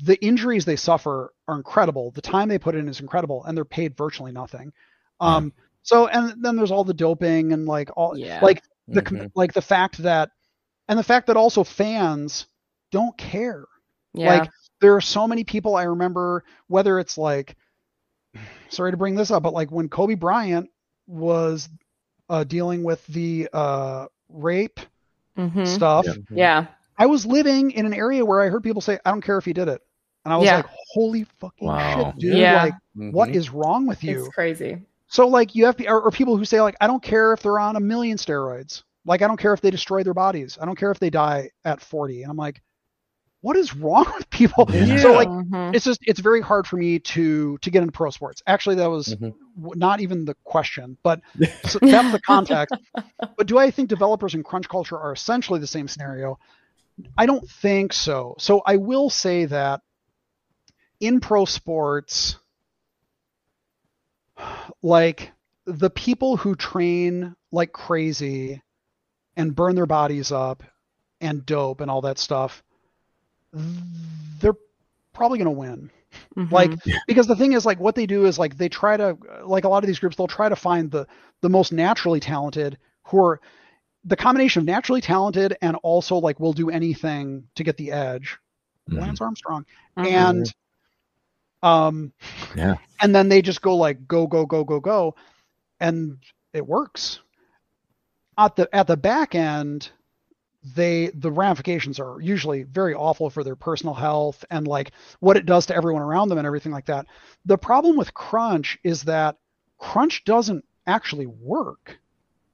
the 0.03 0.23
injuries 0.23 0.65
they 0.65 0.77
suffer 0.77 1.33
are 1.49 1.57
incredible. 1.57 2.11
The 2.11 2.21
time 2.21 2.49
they 2.49 2.59
put 2.59 2.75
in 2.75 2.89
is 2.89 3.01
incredible, 3.01 3.45
and 3.45 3.57
they're 3.57 3.65
paid 3.65 3.97
virtually 3.97 4.33
nothing. 4.33 4.73
Um, 5.21 5.53
yeah. 5.57 5.63
so 5.83 6.07
and 6.09 6.45
then 6.45 6.57
there's 6.57 6.71
all 6.71 6.85
the 6.85 6.95
doping 6.95 7.53
and 7.53 7.67
like 7.67 7.91
all 7.97 8.17
yeah. 8.17 8.41
like 8.43 8.63
the 8.89 9.03
mm-hmm. 9.03 9.27
like 9.35 9.53
the 9.53 9.63
fact 9.63 9.99
that 9.99 10.31
and 10.89 10.99
the 10.99 11.05
fact 11.05 11.27
that 11.27 11.37
also 11.37 11.65
fans 11.65 12.47
don't 12.91 13.17
care. 13.17 13.65
Yeah. 14.13 14.39
Like 14.39 14.51
there 14.81 14.95
are 14.95 15.01
so 15.01 15.27
many 15.27 15.45
people 15.45 15.77
I 15.77 15.85
remember 15.85 16.45
whether 16.69 16.99
it's 16.99 17.19
like 17.19 17.57
sorry 18.69 18.91
to 18.91 18.97
bring 18.97 19.15
this 19.15 19.31
up, 19.31 19.43
but 19.43 19.53
like 19.53 19.71
when 19.71 19.89
Kobe 19.89 20.15
Bryant 20.15 20.71
was 21.07 21.69
uh, 22.29 22.45
dealing 22.45 22.83
with 22.83 23.07
the 23.07 23.49
uh, 23.53 24.07
rape 24.29 24.81
mm-hmm. 25.37 25.65
stuff. 25.65 26.07
Yeah. 26.31 26.67
I 26.97 27.07
was 27.07 27.27
living 27.27 27.73
in 27.73 27.87
an 27.87 27.95
area 27.95 28.25
where 28.25 28.41
I 28.41 28.49
heard 28.49 28.63
people 28.63 28.81
say, 28.81 28.99
I 29.05 29.11
don't 29.11 29.21
care 29.21 29.39
if 29.39 29.45
he 29.45 29.53
did 29.53 29.69
it. 29.69 29.83
And 30.25 30.33
I 30.33 30.37
was 30.37 30.47
yeah. 30.47 30.57
like, 30.57 30.67
holy 30.93 31.25
fucking 31.39 31.69
wow. 31.69 32.13
shit, 32.13 32.19
dude. 32.19 32.39
Yeah. 32.39 32.63
Like, 32.63 32.75
mm-hmm. 32.75 33.11
what 33.11 33.31
is 33.31 33.51
wrong 33.51 33.87
with 33.87 34.03
you? 34.03 34.27
It's 34.27 34.35
crazy. 34.35 34.83
So, 35.09 35.29
like, 35.29 35.55
you 35.55 35.67
have, 35.67 35.77
or, 35.87 36.01
or 36.01 36.11
people 36.11 36.37
who 36.37 36.45
say, 36.45 36.61
like, 36.61 36.77
I 36.81 36.87
don't 36.87 37.03
care 37.03 37.33
if 37.33 37.43
they're 37.43 37.59
on 37.59 37.77
a 37.77 37.81
million 37.81 38.17
steroids. 38.17 38.85
Like, 39.05 39.23
I 39.23 39.27
don't 39.27 39.37
care 39.37 39.53
if 39.53 39.61
they 39.61 39.71
destroy 39.71 40.03
their 40.03 40.15
bodies. 40.15 40.59
I 40.61 40.65
don't 40.65 40.79
care 40.79 40.91
if 40.91 40.99
they 40.99 41.11
die 41.11 41.51
at 41.65 41.81
40. 41.81 42.23
And 42.23 42.31
I'm 42.31 42.37
like, 42.37 42.63
what 43.45 43.59
is 43.59 43.77
wrong 43.77 44.11
with 44.17 44.31
people? 44.31 44.67
Yeah. 44.71 44.97
So 44.97 45.13
like 45.13 45.29
mm-hmm. 45.29 45.75
it's 45.75 45.85
just 45.85 46.01
it's 46.03 46.21
very 46.21 46.41
hard 46.41 46.67
for 46.67 46.77
me 46.77 46.99
to 47.01 47.59
to 47.59 47.71
get 47.71 47.83
into 47.83 47.93
pro 47.93 48.09
sports. 48.09 48.43
Actually, 48.47 48.77
that 48.77 48.89
was 48.89 49.09
mm-hmm. 49.09 49.79
not 49.79 50.01
even 50.01 50.25
the 50.25 50.35
question, 50.45 50.97
but 51.03 51.21
so 51.65 51.79
that's 51.79 52.11
the 52.11 52.21
context. 52.25 52.75
but 53.19 53.47
do 53.47 53.59
I 53.59 53.71
think 53.71 53.91
developers 53.91 54.35
in 54.35 54.43
crunch 54.43 54.67
culture 54.67 54.99
are 54.99 55.13
essentially 55.13 55.61
the 55.61 55.67
same 55.67 55.89
scenario? 55.89 56.39
I 57.19 57.27
don't 57.27 57.47
think 57.47 57.93
so. 57.93 58.35
So 58.39 58.63
I 58.65 58.77
will 58.77 59.11
say 59.11 59.45
that 59.45 59.83
in 60.99 61.21
pro 61.21 61.45
sports, 61.45 62.39
like 64.83 65.33
the 65.67 65.91
people 65.91 66.39
who 66.39 66.55
train 66.55 67.37
like 67.53 67.73
crazy 67.73 68.63
and 69.37 69.55
burn 69.55 69.75
their 69.75 69.87
bodies 69.87 70.33
up 70.33 70.63
and 71.21 71.45
dope 71.47 71.81
and 71.81 71.91
all 71.91 72.03
that 72.03 72.19
stuff, 72.19 72.63
they're 74.41 74.57
probably 75.13 75.39
going 75.39 75.47
to 75.47 75.51
win. 75.51 75.91
Mm-hmm. 76.37 76.55
Like 76.55 76.73
because 77.07 77.27
the 77.27 77.37
thing 77.37 77.53
is 77.53 77.65
like 77.65 77.81
what 77.81 77.95
they 77.95 78.07
do 78.07 78.27
is 78.27 78.39
like 78.39 78.57
they 78.57 78.69
try 78.69 78.97
to 78.97 79.17
like 79.45 79.65
a 79.65 79.69
lot 79.69 79.83
of 79.83 79.87
these 79.87 79.99
groups 79.99 80.17
they'll 80.17 80.27
try 80.27 80.49
to 80.49 80.57
find 80.57 80.91
the 80.91 81.07
the 81.41 81.49
most 81.49 81.73
naturally 81.73 82.21
talented 82.21 82.79
who 83.05 83.25
are 83.25 83.41
the 84.05 84.17
combination 84.17 84.61
of 84.61 84.67
naturally 84.67 85.01
talented 85.01 85.57
and 85.63 85.77
also 85.83 86.17
like 86.17 86.39
will 86.39 86.53
do 86.53 86.71
anything 86.71 87.45
to 87.55 87.65
get 87.65 87.77
the 87.77 87.93
edge. 87.93 88.39
Mm-hmm. 88.91 89.01
Lance 89.01 89.21
Armstrong. 89.21 89.65
Mm-hmm. 89.97 90.15
And 90.15 90.55
um 91.63 92.13
yeah. 92.55 92.77
And 93.01 93.15
then 93.15 93.29
they 93.29 93.43
just 93.43 93.63
go 93.63 93.77
like 93.77 94.07
go 94.07 94.27
go 94.27 94.47
go 94.47 94.65
go 94.65 94.81
go 94.81 95.15
and 95.81 96.19
it 96.53 96.67
works. 96.67 97.21
At 98.37 98.57
the 98.57 98.75
at 98.75 98.87
the 98.87 98.97
back 98.97 99.35
end 99.35 99.91
they 100.75 101.11
the 101.15 101.31
ramifications 101.31 102.01
are 102.01 102.21
usually 102.21 102.63
very 102.63 102.95
awful 102.95 103.29
for 103.29 103.45
their 103.45 103.57
personal 103.57 103.95
health 103.95 104.45
and 104.51 104.67
like 104.67 104.93
what 105.21 105.37
it 105.37 105.45
does 105.45 105.67
to 105.67 105.77
everyone 105.77 106.03
around 106.03 106.29
them 106.29 106.39
and 106.39 106.47
everything 106.47 106.73
like 106.73 106.87
that. 106.87 107.07
The 107.45 107.59
problem 107.59 107.97
with 107.97 108.15
crunch 108.15 108.79
is 108.83 109.03
that 109.03 109.37
crunch 109.79 110.25
doesn't 110.25 110.65
actually 110.87 111.27
work 111.27 111.99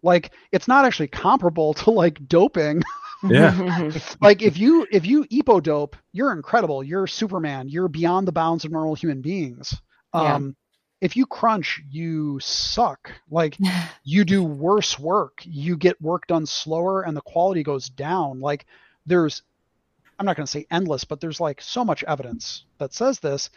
like 0.02 0.32
it's 0.52 0.68
not 0.68 0.84
actually 0.84 1.08
comparable 1.08 1.74
to 1.74 1.90
like 1.90 2.26
doping. 2.28 2.82
Yeah. 3.22 3.90
like 4.20 4.42
if 4.42 4.58
you 4.58 4.86
if 4.90 5.06
you 5.06 5.24
EPO 5.24 5.62
dope, 5.62 5.96
you're 6.12 6.32
incredible. 6.32 6.82
You're 6.82 7.06
Superman. 7.06 7.68
You're 7.68 7.88
beyond 7.88 8.26
the 8.26 8.32
bounds 8.32 8.64
of 8.64 8.72
normal 8.72 8.94
human 8.94 9.20
beings. 9.20 9.74
Um 10.12 10.22
yeah. 10.22 10.52
If 11.00 11.16
you 11.16 11.26
crunch, 11.26 11.82
you 11.90 12.38
suck. 12.40 13.10
Like 13.30 13.56
you 14.04 14.24
do 14.24 14.42
worse 14.42 14.98
work. 14.98 15.40
You 15.44 15.76
get 15.76 16.00
work 16.00 16.26
done 16.26 16.46
slower 16.46 17.02
and 17.02 17.16
the 17.16 17.22
quality 17.22 17.62
goes 17.62 17.88
down. 17.88 18.40
Like 18.40 18.66
there's 19.06 19.42
I'm 20.18 20.26
not 20.26 20.36
going 20.36 20.46
to 20.46 20.52
say 20.52 20.66
endless, 20.70 21.04
but 21.04 21.20
there's 21.20 21.40
like 21.40 21.62
so 21.62 21.82
much 21.82 22.04
evidence 22.04 22.64
that 22.78 22.92
says 22.92 23.20
this. 23.20 23.48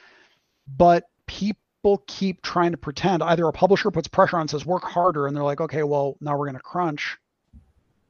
But 0.78 1.10
people 1.28 2.03
keep 2.07 2.41
trying 2.41 2.72
to 2.72 2.78
pretend 2.78 3.22
either 3.22 3.45
a 3.48 3.52
publisher 3.52 3.91
puts 3.91 4.07
pressure 4.07 4.38
on 4.38 4.48
says 4.48 4.65
work 4.65 4.84
harder 4.84 5.28
and 5.28 5.36
they're 5.36 5.44
like 5.44 5.60
okay 5.60 5.84
well 5.84 6.15
now 6.22 6.38
we're 6.38 6.45
going 6.45 6.53
to 6.56 6.61
crunch 6.61 7.18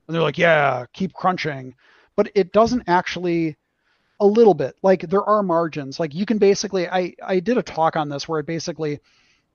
and 0.07 0.14
they're 0.14 0.22
like 0.22 0.38
yeah 0.38 0.85
keep 0.93 1.14
crunching 1.14 1.73
but 2.15 2.30
it 2.35 2.51
doesn't 2.53 2.84
actually 2.88 3.57
a 4.19 4.26
little 4.26 4.53
bit 4.53 4.76
like 4.84 5.01
there 5.10 5.23
are 5.23 5.41
margins 5.41 5.99
like 5.99 6.14
you 6.14 6.26
can 6.26 6.38
basically 6.38 6.88
i 6.88 7.14
i 7.23 7.39
did 7.39 7.57
a 7.57 7.64
talk 7.64 7.95
on 7.95 8.10
this 8.10 8.27
where 8.27 8.39
it 8.39 8.45
basically 8.45 8.99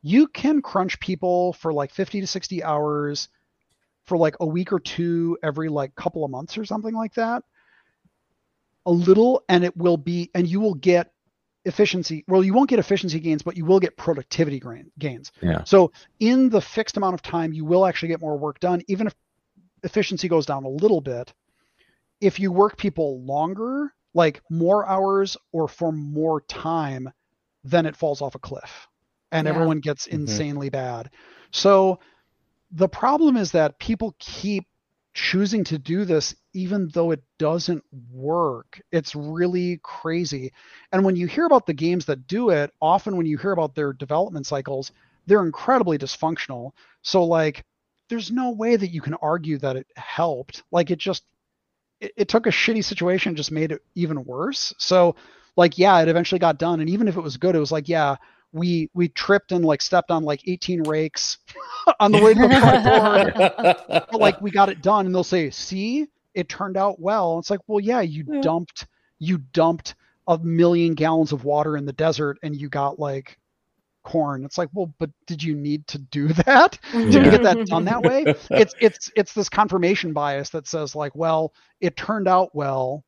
you 0.02 0.28
can 0.28 0.62
crunch 0.62 1.00
people 1.00 1.52
for 1.54 1.72
like 1.72 1.92
50 1.92 2.20
to 2.20 2.26
60 2.26 2.62
hours 2.62 3.28
for 4.06 4.16
like 4.16 4.36
a 4.40 4.46
week 4.46 4.72
or 4.72 4.80
two 4.80 5.38
every 5.42 5.68
like 5.68 5.94
couple 5.94 6.24
of 6.24 6.30
months 6.30 6.56
or 6.56 6.64
something 6.64 6.94
like 6.94 7.14
that. 7.14 7.44
A 8.86 8.90
little 8.92 9.44
and 9.48 9.64
it 9.64 9.76
will 9.76 9.96
be 9.96 10.30
and 10.34 10.48
you 10.48 10.60
will 10.60 10.74
get 10.74 11.12
efficiency 11.64 12.24
well 12.28 12.42
you 12.42 12.54
won't 12.54 12.70
get 12.70 12.78
efficiency 12.78 13.20
gains 13.20 13.42
but 13.42 13.56
you 13.56 13.64
will 13.64 13.80
get 13.80 13.96
productivity 13.96 14.62
gains. 14.98 15.32
Yeah. 15.42 15.64
So 15.64 15.92
in 16.20 16.48
the 16.48 16.60
fixed 16.60 16.96
amount 16.96 17.14
of 17.14 17.22
time 17.22 17.52
you 17.52 17.64
will 17.64 17.84
actually 17.84 18.08
get 18.08 18.20
more 18.20 18.38
work 18.38 18.60
done 18.60 18.82
even 18.88 19.06
if 19.08 19.14
efficiency 19.82 20.28
goes 20.28 20.46
down 20.46 20.64
a 20.64 20.68
little 20.68 21.00
bit. 21.00 21.32
If 22.20 22.40
you 22.40 22.50
work 22.50 22.76
people 22.78 23.22
longer 23.22 23.92
like 24.14 24.40
more 24.48 24.86
hours 24.86 25.36
or 25.52 25.68
for 25.68 25.92
more 25.92 26.40
time 26.42 27.10
then 27.64 27.84
it 27.84 27.96
falls 27.96 28.22
off 28.22 28.36
a 28.36 28.38
cliff 28.38 28.88
and 29.32 29.46
yeah. 29.46 29.52
everyone 29.52 29.80
gets 29.80 30.06
mm-hmm. 30.06 30.20
insanely 30.20 30.70
bad 30.70 31.10
so 31.50 31.98
the 32.70 32.88
problem 32.88 33.36
is 33.36 33.52
that 33.52 33.78
people 33.78 34.14
keep 34.18 34.66
choosing 35.18 35.64
to 35.64 35.78
do 35.78 36.04
this 36.04 36.34
even 36.54 36.88
though 36.94 37.10
it 37.10 37.22
doesn't 37.38 37.82
work. 38.12 38.80
It's 38.92 39.16
really 39.16 39.80
crazy. 39.82 40.52
And 40.92 41.04
when 41.04 41.16
you 41.16 41.26
hear 41.26 41.44
about 41.44 41.66
the 41.66 41.74
games 41.74 42.04
that 42.06 42.28
do 42.28 42.50
it, 42.50 42.72
often 42.80 43.16
when 43.16 43.26
you 43.26 43.36
hear 43.36 43.50
about 43.52 43.74
their 43.74 43.92
development 43.92 44.46
cycles, 44.46 44.92
they're 45.26 45.44
incredibly 45.44 45.98
dysfunctional. 45.98 46.70
So 47.02 47.24
like 47.24 47.64
there's 48.08 48.30
no 48.30 48.50
way 48.50 48.76
that 48.76 48.92
you 48.92 49.00
can 49.00 49.14
argue 49.14 49.58
that 49.58 49.76
it 49.76 49.86
helped. 49.96 50.62
Like 50.70 50.90
it 50.90 50.98
just 50.98 51.24
it, 52.00 52.12
it 52.16 52.28
took 52.28 52.46
a 52.46 52.50
shitty 52.50 52.84
situation 52.84 53.34
just 53.34 53.50
made 53.50 53.72
it 53.72 53.82
even 53.96 54.24
worse. 54.24 54.72
So 54.78 55.16
like 55.56 55.78
yeah, 55.78 56.00
it 56.00 56.08
eventually 56.08 56.38
got 56.38 56.58
done 56.58 56.80
and 56.80 56.88
even 56.88 57.08
if 57.08 57.16
it 57.16 57.22
was 57.22 57.38
good, 57.38 57.56
it 57.56 57.60
was 57.60 57.72
like 57.72 57.88
yeah, 57.88 58.16
we 58.52 58.90
we 58.94 59.08
tripped 59.08 59.52
and 59.52 59.64
like 59.64 59.82
stepped 59.82 60.10
on 60.10 60.24
like 60.24 60.46
18 60.46 60.82
rakes 60.82 61.38
on 62.00 62.12
the 62.12 62.22
way 62.22 62.34
to 62.34 62.40
the 62.40 62.60
front 62.60 62.84
door. 62.84 64.04
but 64.10 64.20
like 64.20 64.40
we 64.40 64.50
got 64.50 64.68
it 64.68 64.82
done, 64.82 65.06
and 65.06 65.14
they'll 65.14 65.24
say, 65.24 65.50
"See, 65.50 66.06
it 66.34 66.48
turned 66.48 66.76
out 66.76 67.00
well." 67.00 67.38
It's 67.38 67.50
like, 67.50 67.60
well, 67.66 67.80
yeah, 67.80 68.00
you 68.00 68.24
yeah. 68.26 68.40
dumped 68.40 68.86
you 69.18 69.38
dumped 69.52 69.94
a 70.26 70.38
million 70.38 70.94
gallons 70.94 71.32
of 71.32 71.44
water 71.44 71.76
in 71.76 71.86
the 71.86 71.92
desert, 71.92 72.38
and 72.42 72.54
you 72.54 72.68
got 72.68 72.98
like 72.98 73.38
corn. 74.04 74.44
It's 74.44 74.58
like, 74.58 74.70
well, 74.72 74.92
but 74.98 75.10
did 75.26 75.42
you 75.42 75.54
need 75.54 75.86
to 75.88 75.98
do 75.98 76.28
that? 76.46 76.78
Did 76.92 77.14
you 77.14 77.30
get 77.30 77.42
that 77.42 77.66
done 77.66 77.84
that 77.84 78.02
way? 78.02 78.24
It's 78.50 78.74
it's 78.80 79.10
it's 79.14 79.32
this 79.34 79.48
confirmation 79.48 80.12
bias 80.12 80.50
that 80.50 80.66
says 80.66 80.94
like, 80.94 81.14
well, 81.14 81.52
it 81.80 81.96
turned 81.96 82.28
out 82.28 82.54
well 82.54 83.04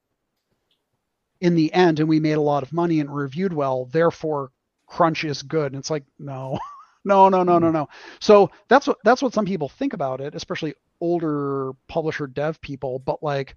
in 1.41 1.55
the 1.55 1.73
end, 1.73 2.01
and 2.01 2.09
we 2.09 2.21
made 2.21 2.35
a 2.35 2.43
lot 2.43 2.63
of 2.63 2.73
money 2.73 3.01
and 3.01 3.15
reviewed 3.15 3.53
well. 3.53 3.87
Therefore, 3.87 4.51
crunch 4.91 5.25
is 5.25 5.43
good. 5.43 5.73
And 5.73 5.81
it's 5.81 5.91
like, 5.91 6.05
no, 6.19 6.59
no, 7.05 7.31
no, 7.31 7.43
no, 7.43 7.59
no, 7.59 7.69
hmm. 7.69 7.73
no. 7.73 7.89
So 8.19 8.51
that's 8.69 8.87
what 8.87 8.99
that's 9.05 9.23
what 9.23 9.33
some 9.33 9.47
people 9.47 9.69
think 9.69 9.95
about 9.95 10.21
it, 10.21 10.35
especially 10.35 10.75
older 11.01 11.73
publisher 11.89 12.27
dev 12.27 12.61
people. 12.61 12.99
But 12.99 13.23
like, 13.23 13.57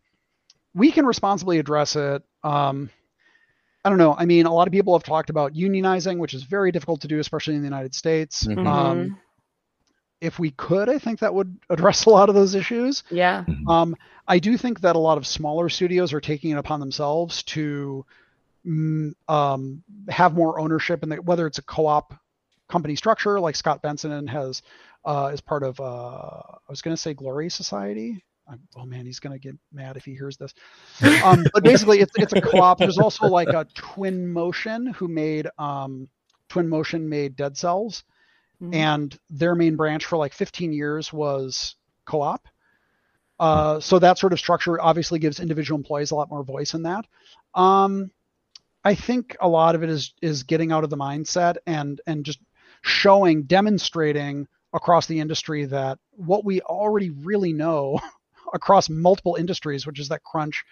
we 0.74 0.92
can 0.92 1.06
responsibly 1.06 1.60
address 1.60 1.96
it. 1.96 2.24
Um, 2.44 2.90
I 3.84 3.90
don't 3.90 3.98
know. 3.98 4.16
I 4.18 4.26
mean, 4.26 4.46
a 4.46 4.54
lot 4.54 4.68
of 4.68 4.72
people 4.72 4.98
have 4.98 5.04
talked 5.04 5.30
about 5.30 5.54
unionizing, 5.54 6.18
which 6.18 6.34
is 6.34 6.44
very 6.44 6.72
difficult 6.72 7.02
to 7.02 7.10
do, 7.10 7.20
especially 7.20 7.56
in 7.56 7.62
the 7.62 7.68
United 7.68 7.94
States. 7.94 8.48
Mm-hmm. 8.48 8.66
Um, 8.66 9.20
if 10.22 10.40
we 10.40 10.52
could, 10.52 10.88
I 10.88 11.00
think 11.00 11.20
that 11.20 11.34
would 11.34 11.58
address 11.70 12.06
a 12.06 12.10
lot 12.10 12.30
of 12.30 12.36
those 12.36 12.56
issues. 12.56 13.04
Yeah. 13.12 13.44
Mm-hmm. 13.46 13.68
Um, 13.68 13.96
I 14.26 14.40
do 14.40 14.58
think 14.58 14.80
that 14.82 14.96
a 14.96 15.00
lot 15.00 15.18
of 15.18 15.28
smaller 15.28 15.68
studios 15.68 16.14
are 16.14 16.22
taking 16.22 16.52
it 16.52 16.58
upon 16.58 16.80
themselves 16.80 17.44
to 17.44 18.06
um, 18.66 19.84
have 20.10 20.34
more 20.34 20.60
ownership, 20.60 21.04
and 21.04 21.14
whether 21.26 21.48
it's 21.48 21.58
a 21.58 21.64
co-op 21.64 22.14
company 22.70 22.96
structure 22.96 23.40
like 23.40 23.56
Scott 23.56 23.82
Benson 23.82 24.28
has 24.28 24.62
uh, 25.06 25.28
as 25.28 25.42
part 25.42 25.64
of, 25.64 25.80
uh, 25.80 25.84
I 25.84 26.70
was 26.70 26.82
going 26.82 26.96
to 26.96 27.02
say 27.02 27.14
Glory 27.14 27.50
Society. 27.50 28.24
I'm, 28.48 28.60
oh 28.76 28.86
man, 28.86 29.06
he's 29.06 29.20
going 29.20 29.34
to 29.34 29.40
get 29.40 29.56
mad 29.72 29.96
if 29.96 30.06
he 30.06 30.16
hears 30.16 30.38
this. 30.38 30.54
Um, 31.24 31.46
but 31.54 31.64
basically, 31.64 32.00
it's 32.00 32.12
it's 32.18 32.34
a 32.34 32.42
co-op. 32.42 32.78
There's 32.78 32.98
also 32.98 33.28
like 33.28 33.50
a 33.50 33.66
Twin 33.74 34.28
Motion 34.28 34.88
who 34.88 35.08
made 35.08 35.48
um, 35.58 36.10
Twin 36.50 36.68
Motion 36.68 37.08
made 37.08 37.36
Dead 37.38 37.58
Cells, 37.58 38.04
mm-hmm. 38.62 38.74
and 38.74 39.18
their 39.30 39.56
main 39.56 39.76
branch 39.76 40.06
for 40.06 40.18
like 40.18 40.34
15 40.34 40.74
years 40.74 41.14
was 41.14 41.76
co-op. 42.06 42.48
Uh, 43.40 43.80
so 43.80 44.00
that 44.00 44.18
sort 44.18 44.34
of 44.34 44.40
structure 44.40 44.80
obviously 44.82 45.20
gives 45.20 45.40
individual 45.40 45.78
employees 45.78 46.12
a 46.12 46.16
lot 46.16 46.30
more 46.30 46.44
voice 46.44 46.74
in 46.74 46.84
that. 46.84 47.06
Um, 47.56 48.12
I 48.84 48.96
think 48.96 49.36
a 49.40 49.48
lot 49.48 49.76
of 49.76 49.84
it 49.84 49.90
is 49.90 50.14
is 50.22 50.44
getting 50.44 50.72
out 50.72 50.84
of 50.84 50.90
the 50.90 50.98
mindset 50.98 51.58
and 51.66 52.00
and 52.06 52.26
just 52.26 52.40
showing, 52.82 53.44
demonstrating 53.44 54.48
across 54.74 55.06
the 55.06 55.20
industry 55.20 55.66
that 55.66 56.00
what 56.12 56.44
we 56.44 56.62
already 56.62 57.10
really 57.10 57.54
know 57.54 58.00
across 58.54 58.90
multiple 58.90 59.36
industries, 59.36 59.86
which 59.86 60.00
is 60.00 60.10
that 60.10 60.24
crunch 60.24 60.64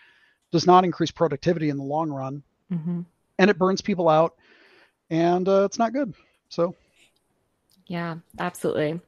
does 0.52 0.68
not 0.68 0.84
increase 0.84 1.12
productivity 1.12 1.70
in 1.70 1.78
the 1.78 1.84
long 1.84 2.10
run, 2.10 2.44
mm-hmm. 2.72 3.02
and 3.40 3.50
it 3.50 3.58
burns 3.58 3.82
people 3.82 4.10
out, 4.10 4.36
and 5.10 5.48
uh, 5.48 5.64
it's 5.64 5.80
not 5.80 5.94
good. 5.94 6.14
So, 6.50 6.76
yeah, 7.88 8.18
absolutely. 8.38 9.00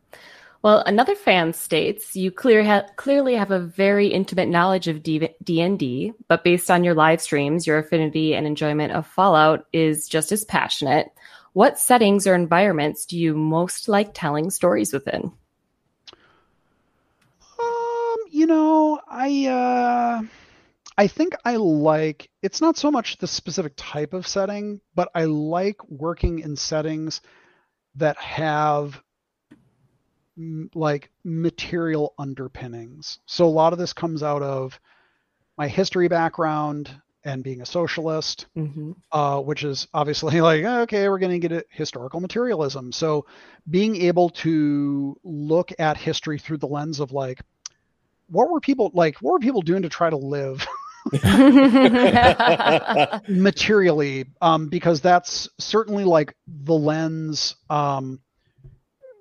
Well, 0.64 0.82
another 0.86 1.14
fan 1.14 1.52
states 1.52 2.16
you 2.16 2.32
clear 2.32 2.64
ha- 2.64 2.86
clearly 2.96 3.36
have 3.36 3.52
a 3.52 3.60
very 3.60 4.08
intimate 4.08 4.48
knowledge 4.48 4.88
of 4.88 5.04
D&D, 5.04 6.14
but 6.30 6.46
based 6.46 6.72
on 6.72 6.86
your 6.86 6.94
live 6.94 7.22
streams, 7.22 7.68
your 7.68 7.80
affinity 7.80 8.34
and 8.34 8.48
enjoyment 8.48 8.94
of 8.94 9.06
Fallout 9.06 9.66
is 9.74 10.08
just 10.08 10.32
as 10.32 10.46
passionate. 10.46 11.12
What 11.52 11.78
settings 11.78 12.26
or 12.26 12.34
environments 12.34 13.06
do 13.06 13.20
you 13.20 13.36
most 13.36 13.90
like 13.90 14.12
telling 14.14 14.50
stories 14.50 14.94
within? 14.94 15.34
Um, 17.60 18.16
you 18.32 18.46
know, 18.46 19.02
I 19.06 19.48
uh 19.48 20.22
I 20.98 21.08
think 21.08 21.36
I 21.44 21.58
like 21.58 22.30
it's 22.42 22.62
not 22.62 22.78
so 22.78 22.90
much 22.90 23.18
the 23.18 23.28
specific 23.28 23.74
type 23.76 24.14
of 24.14 24.26
setting, 24.26 24.80
but 24.96 25.10
I 25.14 25.26
like 25.26 25.84
working 25.90 26.40
in 26.40 26.56
settings 26.56 27.20
that 27.96 28.18
have 28.18 29.04
like 30.74 31.10
material 31.24 32.14
underpinnings. 32.18 33.20
So 33.26 33.46
a 33.46 33.48
lot 33.48 33.74
of 33.74 33.80
this 33.80 33.94
comes 33.94 34.24
out 34.24 34.42
of 34.42 34.80
my 35.58 35.68
history 35.68 36.08
background 36.08 36.90
and 37.26 37.44
being 37.44 37.62
a 37.62 37.66
socialist, 37.66 38.48
mm-hmm. 38.58 38.92
uh, 39.12 39.40
which 39.40 39.64
is 39.64 39.88
obviously 39.94 40.42
like, 40.42 40.64
okay, 40.64 41.08
we're 41.08 41.20
going 41.20 41.40
to 41.40 41.48
get 41.48 41.68
historical 41.70 42.20
materialism. 42.20 42.92
So 42.92 43.26
being 43.70 43.96
able 43.96 44.30
to 44.30 45.18
look 45.24 45.72
at 45.80 45.98
history 45.98 46.40
through 46.40 46.58
the 46.58 46.68
lens 46.68 47.00
of 47.00 47.12
like, 47.12 47.42
what 48.28 48.50
were 48.50 48.60
people 48.60 48.92
like, 48.94 49.18
what 49.18 49.34
were 49.34 49.40
people 49.40 49.62
doing 49.62 49.84
to 49.84 49.90
try 49.90 50.10
to 50.10 50.18
live? 50.18 50.66
materially 53.28 54.26
um, 54.42 54.70
because 54.70 55.02
that's 55.02 55.50
certainly 55.60 56.06
like 56.06 56.34
the 56.48 56.74
lens 56.74 57.58
um, 57.70 58.22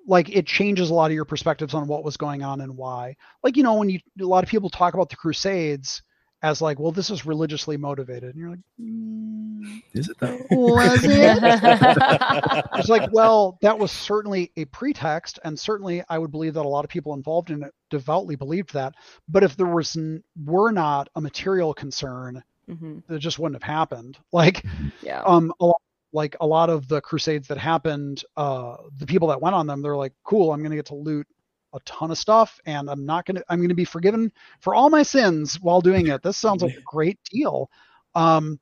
like 0.07 0.29
it 0.35 0.47
changes 0.47 0.91
a 0.91 0.95
lot 0.95 1.11
of 1.11 1.15
your 1.15 1.25
perspectives 1.25 1.75
on 1.75 1.87
what 1.87 2.05
was 2.05 2.17
going 2.17 2.43
on 2.43 2.61
and 2.61 2.77
why. 2.77 3.17
Like 3.43 3.57
you 3.57 3.63
know 3.63 3.75
when 3.75 3.89
you 3.91 4.01
a 4.21 4.25
lot 4.25 4.45
of 4.45 4.51
people 4.51 4.71
talk 4.71 4.95
about 4.95 5.11
the 5.11 5.17
Crusades 5.17 6.03
as 6.43 6.61
like, 6.61 6.81
well, 6.81 6.91
this 6.91 7.09
is 7.09 7.25
religiously 7.25 7.77
motivated, 7.77 8.35
and 8.35 8.37
you're 8.37 8.51
like, 8.51 8.59
mm, 8.81 9.83
is 9.93 10.09
it 10.09 10.19
though? 10.19 10.41
Was 10.51 11.01
it? 11.05 11.39
it's 12.75 12.89
like, 12.89 13.13
well, 13.13 13.59
that 13.63 13.79
was 13.79 13.93
certainly 13.93 14.51
a 14.57 14.65
pretext, 14.67 15.39
and 15.45 15.59
certainly 15.59 16.03
I 16.09 16.19
would 16.19 16.33
believe 16.33 16.55
that 16.55 16.67
a 16.67 16.69
lot 16.69 16.85
of 16.85 16.91
people 16.91 17.15
involved 17.15 17.51
in 17.51 17.63
it 17.63 17.73
devoutly 17.91 18.35
believed 18.35 18.75
that. 18.75 18.95
But 19.29 19.45
if 19.45 19.57
there 19.57 19.67
was 19.67 19.97
were 20.45 20.73
not 20.73 21.09
a 21.15 21.21
material 21.21 21.75
concern, 21.75 22.43
mm-hmm. 22.69 23.15
it 23.15 23.19
just 23.21 23.39
wouldn't 23.39 23.63
have 23.63 23.71
happened. 23.71 24.19
Like, 24.33 24.65
yeah. 25.01 25.23
um, 25.25 25.53
a 25.61 25.67
lot 25.67 25.81
like 26.13 26.37
a 26.41 26.47
lot 26.47 26.71
of 26.71 26.89
the 26.89 27.01
crusades 27.01 27.49
that 27.49 27.59
happened 27.59 28.23
uh 28.37 28.77
the 28.99 29.07
people 29.07 29.29
that 29.29 29.41
went 29.41 29.55
on 29.55 29.67
them 29.67 29.83
they're 29.83 29.97
like 29.97 30.13
cool 30.25 30.53
i'm 30.53 30.61
going 30.61 30.71
to 30.71 30.77
get 30.77 30.87
to 30.87 30.95
loot 30.95 31.27
a 31.75 31.81
ton 31.81 32.11
of 32.11 32.19
stuff 32.19 32.61
and 32.67 32.91
i'm 32.91 33.07
not 33.07 33.25
going 33.25 33.37
to 33.37 33.45
i'm 33.49 33.59
going 33.59 33.69
to 33.69 33.75
be 33.75 33.85
forgiven 33.85 34.31
for 34.61 34.75
all 34.75 34.91
my 34.91 35.03
sins 35.03 35.61
while 35.61 35.81
doing 35.81 36.09
it 36.09 36.23
this 36.23 36.37
sounds 36.37 36.63
like 36.63 36.77
a 36.77 36.83
great 36.83 37.19
deal 37.31 37.71
um 38.15 38.61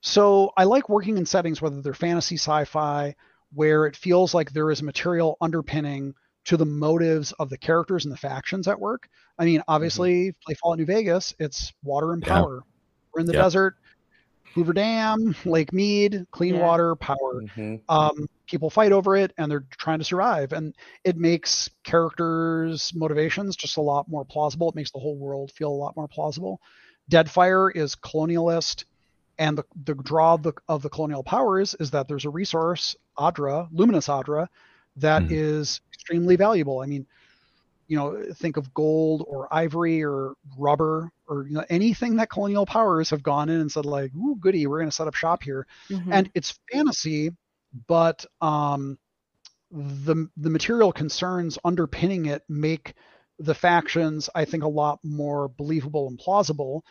so 0.00 0.52
i 0.56 0.64
like 0.64 0.88
working 0.88 1.18
in 1.18 1.26
settings 1.26 1.60
whether 1.60 1.82
they're 1.82 1.94
fantasy 1.94 2.36
sci-fi 2.36 3.14
where 3.52 3.86
it 3.86 3.96
feels 3.96 4.34
like 4.34 4.52
there 4.52 4.70
is 4.70 4.82
material 4.82 5.36
underpinning 5.40 6.14
to 6.44 6.56
the 6.56 6.66
motives 6.66 7.32
of 7.32 7.50
the 7.50 7.58
characters 7.58 8.04
and 8.04 8.12
the 8.12 8.18
factions 8.18 8.68
at 8.68 8.78
work 8.78 9.08
i 9.38 9.44
mean 9.44 9.60
obviously 9.66 10.28
mm-hmm. 10.28 10.38
play 10.46 10.54
fallout 10.54 10.78
new 10.78 10.86
vegas 10.86 11.34
it's 11.40 11.72
water 11.82 12.12
and 12.12 12.22
power 12.22 12.62
yeah. 12.62 12.72
we're 13.12 13.20
in 13.20 13.26
the 13.26 13.32
yeah. 13.32 13.42
desert 13.42 13.74
Hoover 14.58 14.72
Dam, 14.72 15.36
Lake 15.44 15.72
Mead, 15.72 16.26
clean 16.32 16.56
yeah. 16.56 16.62
water, 16.62 16.96
power. 16.96 17.42
Mm-hmm. 17.42 17.76
Um, 17.88 18.28
people 18.48 18.70
fight 18.70 18.90
over 18.90 19.14
it 19.14 19.32
and 19.38 19.48
they're 19.48 19.64
trying 19.70 20.00
to 20.00 20.04
survive. 20.04 20.52
And 20.52 20.74
it 21.04 21.16
makes 21.16 21.70
characters' 21.84 22.92
motivations 22.92 23.54
just 23.54 23.76
a 23.76 23.80
lot 23.80 24.08
more 24.08 24.24
plausible. 24.24 24.68
It 24.68 24.74
makes 24.74 24.90
the 24.90 24.98
whole 24.98 25.16
world 25.16 25.52
feel 25.52 25.70
a 25.70 25.70
lot 25.70 25.94
more 25.94 26.08
plausible. 26.08 26.60
Deadfire 27.08 27.70
is 27.74 27.94
colonialist, 27.94 28.84
and 29.38 29.56
the 29.56 29.64
the 29.84 29.94
draw 29.94 30.34
of 30.34 30.42
the, 30.42 30.52
of 30.68 30.82
the 30.82 30.90
colonial 30.90 31.22
powers 31.22 31.76
is 31.78 31.92
that 31.92 32.08
there's 32.08 32.24
a 32.24 32.30
resource, 32.30 32.96
Adra, 33.16 33.68
luminous 33.70 34.08
Adra, 34.08 34.48
that 34.96 35.22
mm-hmm. 35.22 35.34
is 35.34 35.80
extremely 35.94 36.34
valuable. 36.34 36.80
I 36.80 36.86
mean, 36.86 37.06
you 37.86 37.96
know, 37.96 38.24
think 38.34 38.56
of 38.56 38.74
gold 38.74 39.24
or 39.28 39.46
ivory 39.54 40.04
or 40.04 40.34
rubber 40.58 41.12
or 41.28 41.46
you 41.46 41.54
know 41.54 41.64
anything 41.68 42.16
that 42.16 42.30
colonial 42.30 42.66
powers 42.66 43.10
have 43.10 43.22
gone 43.22 43.48
in 43.48 43.60
and 43.60 43.70
said 43.70 43.86
like, 43.86 44.14
"Ooh, 44.14 44.36
goody, 44.40 44.66
we're 44.66 44.78
going 44.78 44.90
to 44.90 44.94
set 44.96 45.06
up 45.06 45.14
shop 45.14 45.42
here," 45.42 45.66
mm-hmm. 45.88 46.12
and 46.12 46.30
it's 46.34 46.58
fantasy, 46.72 47.30
but 47.86 48.24
um, 48.40 48.98
the 49.70 50.28
the 50.36 50.50
material 50.50 50.92
concerns 50.92 51.58
underpinning 51.64 52.26
it 52.26 52.42
make 52.48 52.94
the 53.38 53.54
factions, 53.54 54.28
I 54.34 54.44
think, 54.44 54.64
a 54.64 54.68
lot 54.68 54.98
more 55.04 55.48
believable 55.48 56.08
and 56.08 56.18
plausible. 56.18 56.84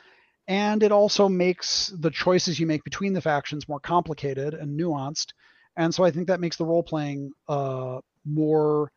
And 0.47 0.81
it 0.81 0.93
also 0.93 1.27
makes 1.27 1.87
the 1.87 2.09
choices 2.09 2.57
you 2.57 2.67
make 2.67 2.85
between 2.85 3.11
the 3.11 3.21
factions 3.21 3.67
more 3.67 3.81
complicated 3.81 4.53
and 4.53 4.79
nuanced. 4.79 5.33
And 5.75 5.93
so 5.93 6.05
I 6.05 6.11
think 6.11 6.27
that 6.27 6.39
makes 6.39 6.55
the 6.55 6.65
role 6.65 6.83
playing 6.83 7.33
uh, 7.49 7.99
more 8.23 8.91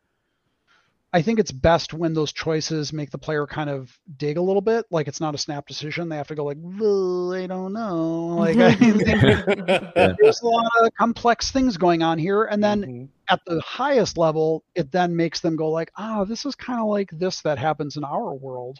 I 1.13 1.21
think 1.21 1.39
it's 1.39 1.51
best 1.51 1.93
when 1.93 2.13
those 2.13 2.31
choices 2.31 2.93
make 2.93 3.11
the 3.11 3.17
player 3.17 3.45
kind 3.45 3.69
of 3.69 3.97
dig 4.15 4.37
a 4.37 4.41
little 4.41 4.61
bit. 4.61 4.85
Like 4.91 5.09
it's 5.09 5.19
not 5.19 5.35
a 5.35 5.37
snap 5.37 5.67
decision. 5.67 6.07
They 6.07 6.15
have 6.15 6.29
to 6.29 6.35
go 6.35 6.45
like, 6.45 6.57
well, 6.59 7.33
I 7.33 7.47
don't 7.47 7.73
know. 7.73 8.27
Like 8.27 8.57
I 8.57 8.75
mean, 8.79 8.97
there's 8.97 10.41
a 10.41 10.45
lot 10.45 10.71
of 10.81 10.93
complex 10.97 11.51
things 11.51 11.75
going 11.75 12.01
on 12.01 12.17
here. 12.17 12.45
And 12.45 12.63
then 12.63 12.81
mm-hmm. 12.81 13.05
at 13.27 13.41
the 13.45 13.59
highest 13.61 14.17
level, 14.17 14.63
it 14.73 14.91
then 14.91 15.13
makes 15.15 15.41
them 15.41 15.57
go 15.57 15.69
like, 15.69 15.91
ah, 15.97 16.19
oh, 16.19 16.25
this 16.25 16.45
is 16.45 16.55
kind 16.55 16.79
of 16.79 16.87
like 16.87 17.09
this 17.11 17.41
that 17.41 17.57
happens 17.57 17.97
in 17.97 18.05
our 18.05 18.33
world. 18.33 18.79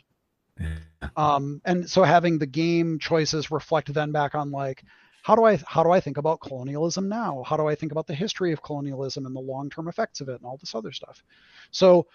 Um, 1.17 1.61
and 1.65 1.89
so 1.89 2.03
having 2.03 2.37
the 2.37 2.45
game 2.45 2.99
choices 2.99 3.51
reflect 3.51 3.93
then 3.93 4.11
back 4.11 4.35
on 4.35 4.51
like, 4.51 4.83
how 5.21 5.35
do 5.35 5.43
I 5.43 5.57
how 5.65 5.83
do 5.83 5.91
I 5.91 5.99
think 5.99 6.17
about 6.17 6.41
colonialism 6.41 7.07
now? 7.07 7.43
How 7.45 7.57
do 7.57 7.67
I 7.67 7.75
think 7.75 7.91
about 7.91 8.07
the 8.07 8.15
history 8.15 8.51
of 8.51 8.61
colonialism 8.61 9.25
and 9.25 9.35
the 9.35 9.39
long-term 9.39 9.87
effects 9.87 10.21
of 10.21 10.29
it 10.29 10.35
and 10.35 10.45
all 10.45 10.57
this 10.57 10.75
other 10.75 10.91
stuff? 10.91 11.23
So 11.71 12.07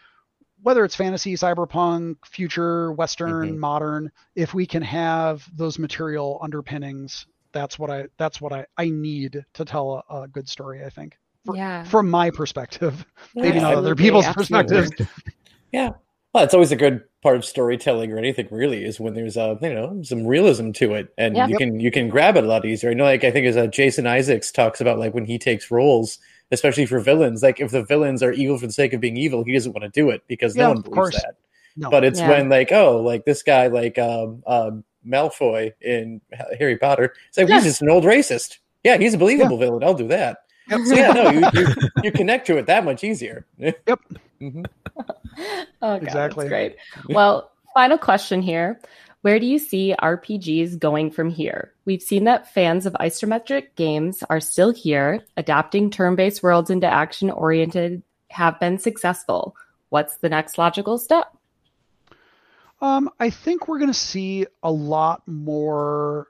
whether 0.62 0.84
it's 0.84 0.96
fantasy, 0.96 1.34
cyberpunk, 1.34 2.16
future, 2.26 2.92
western, 2.92 3.50
mm-hmm. 3.50 3.58
modern, 3.58 4.12
if 4.34 4.54
we 4.54 4.66
can 4.66 4.82
have 4.82 5.46
those 5.54 5.78
material 5.78 6.38
underpinnings, 6.42 7.26
that's 7.52 7.78
what 7.78 7.90
I 7.90 8.06
that's 8.18 8.40
what 8.40 8.52
I 8.52 8.66
I 8.76 8.88
need 8.88 9.44
to 9.54 9.64
tell 9.64 10.04
a, 10.08 10.22
a 10.22 10.28
good 10.28 10.48
story, 10.48 10.84
I 10.84 10.90
think. 10.90 11.18
For, 11.44 11.56
yeah. 11.56 11.84
From 11.84 12.10
my 12.10 12.30
perspective. 12.30 13.04
Yeah, 13.34 13.42
Maybe 13.42 13.60
not 13.60 13.74
other 13.74 13.94
people's 13.94 14.26
perspectives. 14.28 14.90
yeah. 15.72 15.90
Well, 16.36 16.44
it's 16.44 16.52
always 16.52 16.70
a 16.70 16.76
good 16.76 17.02
part 17.22 17.36
of 17.36 17.46
storytelling 17.46 18.12
or 18.12 18.18
anything 18.18 18.46
really 18.50 18.84
is 18.84 19.00
when 19.00 19.14
there's 19.14 19.38
a 19.38 19.58
you 19.62 19.72
know 19.72 20.02
some 20.02 20.26
realism 20.26 20.70
to 20.72 20.92
it 20.92 21.08
and 21.16 21.34
yeah. 21.34 21.46
you 21.46 21.56
can 21.56 21.80
you 21.80 21.90
can 21.90 22.10
grab 22.10 22.36
it 22.36 22.44
a 22.44 22.46
lot 22.46 22.66
easier. 22.66 22.90
You 22.90 22.94
know, 22.94 23.04
like 23.04 23.24
I 23.24 23.30
think 23.30 23.46
as 23.46 23.56
uh, 23.56 23.68
Jason 23.68 24.06
Isaacs 24.06 24.52
talks 24.52 24.82
about 24.82 24.98
like 24.98 25.14
when 25.14 25.24
he 25.24 25.38
takes 25.38 25.70
roles, 25.70 26.18
especially 26.50 26.84
for 26.84 27.00
villains, 27.00 27.42
like 27.42 27.58
if 27.58 27.70
the 27.70 27.84
villains 27.84 28.22
are 28.22 28.32
evil 28.32 28.58
for 28.58 28.66
the 28.66 28.74
sake 28.74 28.92
of 28.92 29.00
being 29.00 29.16
evil, 29.16 29.44
he 29.44 29.54
doesn't 29.54 29.72
want 29.72 29.84
to 29.84 29.88
do 29.88 30.10
it 30.10 30.24
because 30.28 30.54
yeah, 30.54 30.64
no 30.64 30.72
one 30.72 30.82
believes 30.82 31.12
that. 31.12 31.36
No. 31.74 31.88
But 31.88 32.04
it's 32.04 32.20
yeah. 32.20 32.28
when 32.28 32.50
like 32.50 32.70
oh 32.70 33.00
like 33.00 33.24
this 33.24 33.42
guy 33.42 33.68
like 33.68 33.98
um, 33.98 34.42
um 34.46 34.84
Malfoy 35.08 35.72
in 35.80 36.20
Harry 36.58 36.76
Potter, 36.76 37.14
it's 37.30 37.38
like 37.38 37.48
he's 37.48 37.64
just 37.64 37.80
an 37.80 37.88
old 37.88 38.04
racist. 38.04 38.58
Yeah, 38.84 38.98
he's 38.98 39.14
a 39.14 39.18
believable 39.18 39.56
villain. 39.56 39.82
I'll 39.82 39.94
do 39.94 40.08
that. 40.08 40.40
Yep. 40.68 40.80
So 40.84 40.94
yeah, 40.96 41.12
no, 41.12 41.30
you, 41.30 41.48
you, 41.54 41.66
you 42.04 42.12
connect 42.12 42.46
to 42.48 42.58
it 42.58 42.66
that 42.66 42.84
much 42.84 43.04
easier. 43.04 43.46
Yep. 43.56 44.00
Mm-hmm. 44.40 44.62
oh, 45.00 45.64
God, 45.80 46.02
exactly. 46.02 46.48
great. 46.48 46.76
Well, 47.08 47.50
final 47.74 47.98
question 47.98 48.42
here. 48.42 48.80
Where 49.22 49.40
do 49.40 49.46
you 49.46 49.58
see 49.58 49.94
RPGs 50.00 50.78
going 50.78 51.10
from 51.10 51.30
here? 51.30 51.72
We've 51.84 52.02
seen 52.02 52.24
that 52.24 52.52
fans 52.52 52.86
of 52.86 52.92
isometric 52.94 53.74
games 53.74 54.22
are 54.30 54.40
still 54.40 54.72
here, 54.72 55.24
adapting 55.36 55.90
turn 55.90 56.14
based 56.14 56.42
worlds 56.42 56.70
into 56.70 56.86
action 56.86 57.30
oriented 57.30 58.02
have 58.30 58.60
been 58.60 58.78
successful. 58.78 59.56
What's 59.88 60.18
the 60.18 60.28
next 60.28 60.58
logical 60.58 60.98
step? 60.98 61.36
Um, 62.80 63.10
I 63.18 63.30
think 63.30 63.66
we're 63.66 63.78
going 63.78 63.90
to 63.90 63.94
see 63.94 64.46
a 64.62 64.70
lot 64.70 65.22
more 65.26 66.28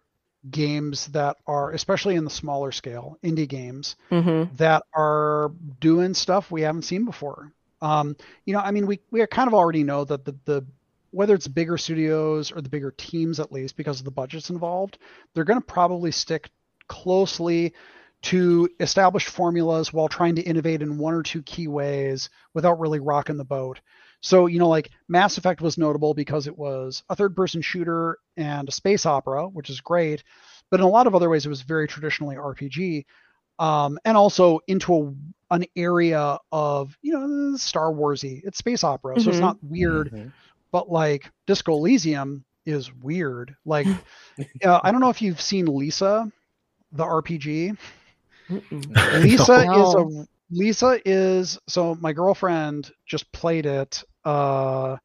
games 0.50 1.08
that 1.08 1.36
are, 1.46 1.72
especially 1.72 2.14
in 2.14 2.24
the 2.24 2.30
smaller 2.30 2.72
scale, 2.72 3.18
indie 3.22 3.48
games 3.48 3.96
mm-hmm. 4.10 4.54
that 4.56 4.84
are 4.94 5.50
doing 5.80 6.14
stuff 6.14 6.50
we 6.50 6.62
haven't 6.62 6.82
seen 6.82 7.04
before. 7.04 7.52
Um, 7.80 8.16
you 8.44 8.54
know, 8.54 8.60
I 8.60 8.70
mean, 8.70 8.86
we 8.86 9.00
we 9.10 9.26
kind 9.26 9.48
of 9.48 9.54
already 9.54 9.84
know 9.84 10.04
that 10.04 10.24
the 10.24 10.36
the 10.44 10.66
whether 11.10 11.34
it's 11.34 11.48
bigger 11.48 11.78
studios 11.78 12.52
or 12.52 12.60
the 12.60 12.68
bigger 12.68 12.92
teams 12.96 13.40
at 13.40 13.52
least 13.52 13.76
because 13.76 14.00
of 14.00 14.04
the 14.04 14.10
budgets 14.10 14.50
involved, 14.50 14.98
they're 15.34 15.44
going 15.44 15.60
to 15.60 15.66
probably 15.66 16.10
stick 16.10 16.50
closely 16.88 17.72
to 18.22 18.68
established 18.80 19.28
formulas 19.28 19.92
while 19.92 20.08
trying 20.08 20.34
to 20.34 20.42
innovate 20.42 20.82
in 20.82 20.98
one 20.98 21.14
or 21.14 21.22
two 21.22 21.42
key 21.42 21.68
ways 21.68 22.28
without 22.54 22.80
really 22.80 22.98
rocking 22.98 23.36
the 23.36 23.44
boat. 23.44 23.80
So, 24.20 24.46
you 24.46 24.58
know, 24.58 24.68
like 24.68 24.90
Mass 25.08 25.38
Effect 25.38 25.60
was 25.60 25.78
notable 25.78 26.14
because 26.14 26.46
it 26.46 26.58
was 26.58 27.02
a 27.08 27.16
third 27.16 27.36
person 27.36 27.62
shooter 27.62 28.18
and 28.36 28.68
a 28.68 28.72
space 28.72 29.06
opera, 29.06 29.46
which 29.46 29.70
is 29.70 29.80
great. 29.80 30.24
But 30.70 30.80
in 30.80 30.86
a 30.86 30.90
lot 30.90 31.06
of 31.06 31.14
other 31.14 31.30
ways, 31.30 31.46
it 31.46 31.50
was 31.50 31.62
very 31.62 31.86
traditionally 31.86 32.36
RPG. 32.36 33.04
Um, 33.58 33.98
and 34.04 34.16
also 34.16 34.60
into 34.66 34.94
a, 34.94 35.54
an 35.54 35.64
area 35.76 36.38
of, 36.52 36.96
you 37.02 37.12
know, 37.12 37.56
Star 37.56 37.90
Warsy. 37.90 38.42
It's 38.44 38.58
space 38.58 38.84
opera, 38.84 39.14
mm-hmm. 39.14 39.22
so 39.22 39.30
it's 39.30 39.36
mm-hmm. 39.36 39.46
not 39.46 39.58
weird. 39.62 40.10
Mm-hmm. 40.10 40.28
But 40.72 40.90
like 40.90 41.30
Disco 41.46 41.74
Elysium 41.74 42.44
is 42.66 42.92
weird. 42.92 43.56
Like, 43.64 43.86
uh, 44.64 44.80
I 44.82 44.90
don't 44.90 45.00
know 45.00 45.10
if 45.10 45.22
you've 45.22 45.40
seen 45.40 45.66
Lisa, 45.66 46.30
the 46.92 47.04
RPG. 47.04 47.76
Lisa 48.48 49.64
no. 49.64 49.88
is 49.88 49.94
a 49.94 50.28
Lisa 50.50 51.00
is 51.04 51.58
so 51.66 51.96
my 51.96 52.12
girlfriend 52.12 52.90
just 53.04 53.30
played 53.32 53.66
it 53.66 54.04
uh 54.24 54.96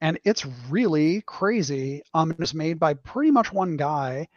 and 0.00 0.18
it's 0.24 0.44
really 0.68 1.22
crazy. 1.22 2.02
Um 2.12 2.34
it's 2.38 2.52
made 2.52 2.78
by 2.78 2.94
pretty 2.94 3.30
much 3.30 3.52
one 3.52 3.76
guy 3.76 4.28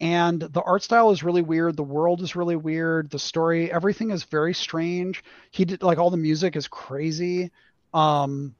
and 0.00 0.40
the 0.40 0.62
art 0.62 0.82
style 0.82 1.10
is 1.10 1.22
really 1.22 1.42
weird, 1.42 1.76
the 1.76 1.82
world 1.82 2.22
is 2.22 2.36
really 2.36 2.56
weird, 2.56 3.10
the 3.10 3.18
story, 3.18 3.70
everything 3.72 4.10
is 4.10 4.24
very 4.24 4.54
strange. 4.54 5.24
He 5.50 5.64
did 5.64 5.82
like 5.82 5.98
all 5.98 6.10
the 6.10 6.16
music 6.16 6.56
is 6.56 6.68
crazy. 6.68 7.50
Um 7.92 8.54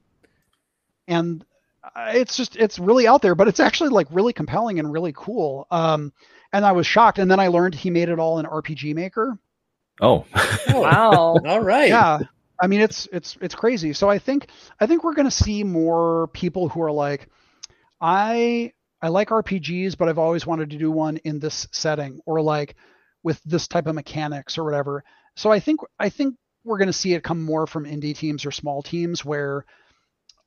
and 1.07 1.45
it's 1.95 2.37
just 2.37 2.55
it's 2.55 2.77
really 2.77 3.07
out 3.07 3.21
there, 3.21 3.35
but 3.35 3.47
it's 3.47 3.59
actually 3.59 3.89
like 3.89 4.07
really 4.11 4.33
compelling 4.33 4.79
and 4.79 4.91
really 4.91 5.13
cool. 5.15 5.67
Um 5.71 6.13
and 6.51 6.65
I 6.65 6.71
was 6.73 6.87
shocked 6.87 7.19
and 7.19 7.29
then 7.29 7.39
I 7.39 7.47
learned 7.47 7.75
he 7.75 7.89
made 7.89 8.09
it 8.09 8.19
all 8.19 8.39
in 8.39 8.45
RPG 8.45 8.95
Maker 8.95 9.39
Oh. 10.01 10.25
oh, 10.69 10.81
wow! 10.81 11.37
All 11.45 11.61
right. 11.61 11.89
Yeah, 11.89 12.19
I 12.59 12.67
mean 12.67 12.81
it's 12.81 13.07
it's 13.11 13.37
it's 13.41 13.55
crazy. 13.55 13.93
So 13.93 14.09
I 14.09 14.19
think 14.19 14.47
I 14.79 14.85
think 14.85 15.03
we're 15.03 15.13
going 15.13 15.27
to 15.27 15.31
see 15.31 15.63
more 15.63 16.27
people 16.27 16.69
who 16.69 16.81
are 16.81 16.91
like, 16.91 17.27
I 17.99 18.73
I 19.01 19.07
like 19.07 19.29
RPGs, 19.29 19.97
but 19.97 20.09
I've 20.09 20.17
always 20.17 20.45
wanted 20.45 20.69
to 20.71 20.77
do 20.77 20.91
one 20.91 21.17
in 21.17 21.39
this 21.39 21.67
setting 21.71 22.19
or 22.25 22.41
like 22.41 22.75
with 23.23 23.41
this 23.43 23.67
type 23.67 23.87
of 23.87 23.95
mechanics 23.95 24.57
or 24.57 24.63
whatever. 24.63 25.03
So 25.35 25.51
I 25.51 25.59
think 25.59 25.79
I 25.99 26.09
think 26.09 26.35
we're 26.63 26.77
going 26.77 26.87
to 26.87 26.93
see 26.93 27.13
it 27.13 27.23
come 27.23 27.41
more 27.41 27.65
from 27.65 27.85
indie 27.85 28.15
teams 28.15 28.45
or 28.45 28.51
small 28.51 28.81
teams 28.81 29.23
where 29.23 29.65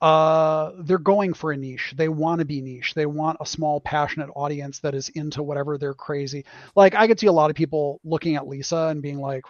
uh, 0.03 0.73
they're 0.81 0.99
going 0.99 1.33
for 1.33 1.53
a 1.53 1.57
niche. 1.57 1.95
They 1.97 2.09
want 2.09 2.41
to 2.41 2.45
be 2.45 2.61
niche. 2.61 2.93
They 2.95 3.07
want 3.07 3.39
a 3.41 3.47
small, 3.47 3.81
passionate 3.81 4.31
audience 4.35 4.81
that 4.81 4.95
is 4.95 5.09
into 5.11 5.43
whatever 5.43 5.79
they're 5.79 5.95
crazy. 5.95 6.45
Like 6.75 6.95
I 6.95 7.07
could 7.07 7.21
see 7.21 7.29
a 7.29 7.33
lot 7.33 7.51
of 7.51 7.57
people 7.57 8.01
looking 8.05 8.35
at 8.37 8.49
Lisa 8.49 8.89
and 8.89 9.01
being 9.01 9.21
like, 9.21 9.45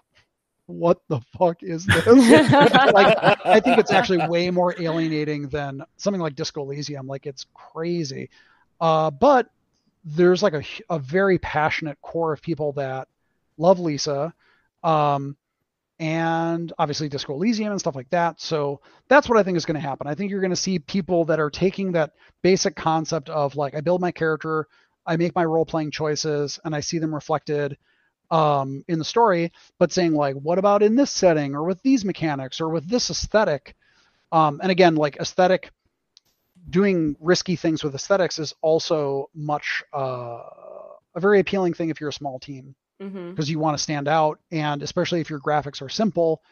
"What 0.66 1.00
the 1.08 1.20
fuck 1.38 1.62
is 1.62 1.86
this?" 1.86 2.06
like 2.06 3.16
I 3.44 3.60
think 3.60 3.78
it's 3.78 3.90
actually 3.90 4.28
way 4.28 4.50
more 4.50 4.74
alienating 4.78 5.48
than 5.48 5.82
something 5.96 6.20
like 6.20 6.34
Disco 6.34 6.62
Elysium. 6.62 7.06
Like 7.06 7.26
it's 7.26 7.46
crazy, 7.54 8.28
uh, 8.82 9.10
but 9.10 9.48
there's 10.04 10.42
like 10.42 10.54
a, 10.54 10.62
a 10.90 10.98
very 10.98 11.38
passionate 11.38 11.98
core 12.02 12.32
of 12.32 12.42
people 12.42 12.72
that 12.72 13.08
love 13.56 13.78
Lisa. 13.78 14.34
Um, 14.82 15.36
and 16.00 16.72
obviously 16.80 17.08
Disco 17.08 17.34
Elysium 17.34 17.70
and 17.70 17.78
stuff 17.78 17.94
like 17.94 18.10
that. 18.10 18.40
So 18.40 18.80
that's 19.06 19.28
what 19.28 19.38
I 19.38 19.44
think 19.44 19.56
is 19.56 19.64
going 19.64 19.80
to 19.80 19.88
happen. 19.88 20.08
I 20.08 20.16
think 20.16 20.32
you're 20.32 20.40
going 20.40 20.50
to 20.50 20.56
see 20.56 20.80
people 20.80 21.24
that 21.26 21.38
are 21.38 21.48
taking 21.48 21.92
that 21.92 22.14
basic 22.42 22.74
concept 22.74 23.28
of 23.28 23.54
like 23.54 23.76
I 23.76 23.80
build 23.80 24.00
my 24.00 24.10
character, 24.10 24.66
I 25.06 25.16
make 25.16 25.36
my 25.36 25.44
role 25.44 25.64
playing 25.64 25.92
choices, 25.92 26.58
and 26.64 26.74
I 26.74 26.80
see 26.80 26.98
them 26.98 27.14
reflected 27.14 27.78
um, 28.32 28.84
in 28.88 28.98
the 28.98 29.04
story, 29.04 29.52
but 29.78 29.92
saying 29.92 30.12
like, 30.14 30.34
what 30.34 30.58
about 30.58 30.82
in 30.82 30.96
this 30.96 31.12
setting 31.12 31.54
or 31.54 31.62
with 31.62 31.80
these 31.82 32.04
mechanics 32.04 32.60
or 32.60 32.68
with 32.68 32.88
this 32.88 33.10
aesthetic? 33.10 33.76
Um, 34.32 34.58
and 34.60 34.72
again, 34.72 34.96
like 34.96 35.18
aesthetic, 35.18 35.70
doing 36.68 37.16
risky 37.20 37.56
things 37.56 37.82
with 37.82 37.94
aesthetics 37.94 38.38
is 38.38 38.54
also 38.62 39.28
much 39.34 39.82
uh, 39.94 40.40
a 41.14 41.20
very 41.20 41.40
appealing 41.40 41.74
thing 41.74 41.90
if 41.90 42.00
you're 42.00 42.10
a 42.10 42.12
small 42.12 42.38
team 42.38 42.74
because 42.98 43.14
mm-hmm. 43.14 43.50
you 43.50 43.58
want 43.58 43.76
to 43.76 43.82
stand 43.82 44.08
out. 44.08 44.38
And 44.50 44.82
especially 44.82 45.20
if 45.20 45.30
your 45.30 45.40
graphics 45.40 45.82
are 45.82 45.88
simple, 45.88 46.42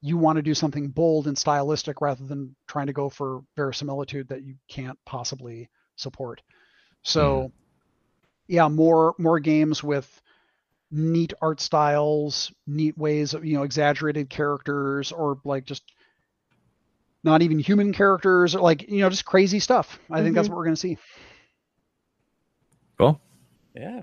you 0.00 0.16
want 0.16 0.36
to 0.36 0.42
do 0.42 0.54
something 0.54 0.88
bold 0.88 1.26
and 1.26 1.36
stylistic 1.36 2.00
rather 2.00 2.24
than 2.24 2.54
trying 2.66 2.86
to 2.86 2.92
go 2.92 3.08
for 3.08 3.42
verisimilitude 3.56 4.28
that 4.28 4.42
you 4.42 4.56
can't 4.68 4.98
possibly 5.04 5.68
support. 5.96 6.42
So, 7.02 7.42
mm. 7.42 7.52
yeah, 8.48 8.68
more 8.68 9.14
more 9.18 9.38
games 9.38 9.82
with 9.84 10.20
neat 10.90 11.32
art 11.40 11.60
styles, 11.60 12.52
neat 12.66 12.98
ways 12.98 13.34
of 13.34 13.44
you 13.44 13.54
know 13.54 13.62
exaggerated 13.62 14.28
characters, 14.28 15.12
or 15.12 15.38
like 15.44 15.64
just 15.64 15.84
not 17.24 17.42
even 17.42 17.58
human 17.58 17.92
characters, 17.92 18.54
or 18.54 18.60
like 18.60 18.88
you 18.88 19.00
know 19.00 19.10
just 19.10 19.24
crazy 19.24 19.60
stuff. 19.60 19.98
I 20.10 20.16
mm-hmm. 20.16 20.24
think 20.24 20.34
that's 20.34 20.46
mm-hmm. 20.46 20.54
what 20.54 20.58
we're 20.58 20.64
going 20.64 20.74
to 20.74 20.80
see. 20.80 20.98
Cool. 22.98 23.20
Yeah. 23.74 24.02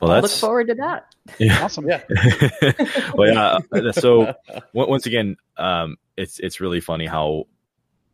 Well, 0.00 0.10
that's... 0.10 0.22
look 0.22 0.32
forward 0.32 0.68
to 0.68 0.74
that. 0.74 1.14
Yeah. 1.38 1.58
Awesome. 1.64 1.88
Yeah. 1.88 2.02
well, 3.14 3.32
yeah. 3.32 3.58
Uh, 3.72 3.92
so 3.92 4.34
once 4.72 5.06
again, 5.06 5.36
um, 5.56 5.96
it's 6.16 6.38
it's 6.40 6.60
really 6.60 6.80
funny 6.80 7.06
how 7.06 7.46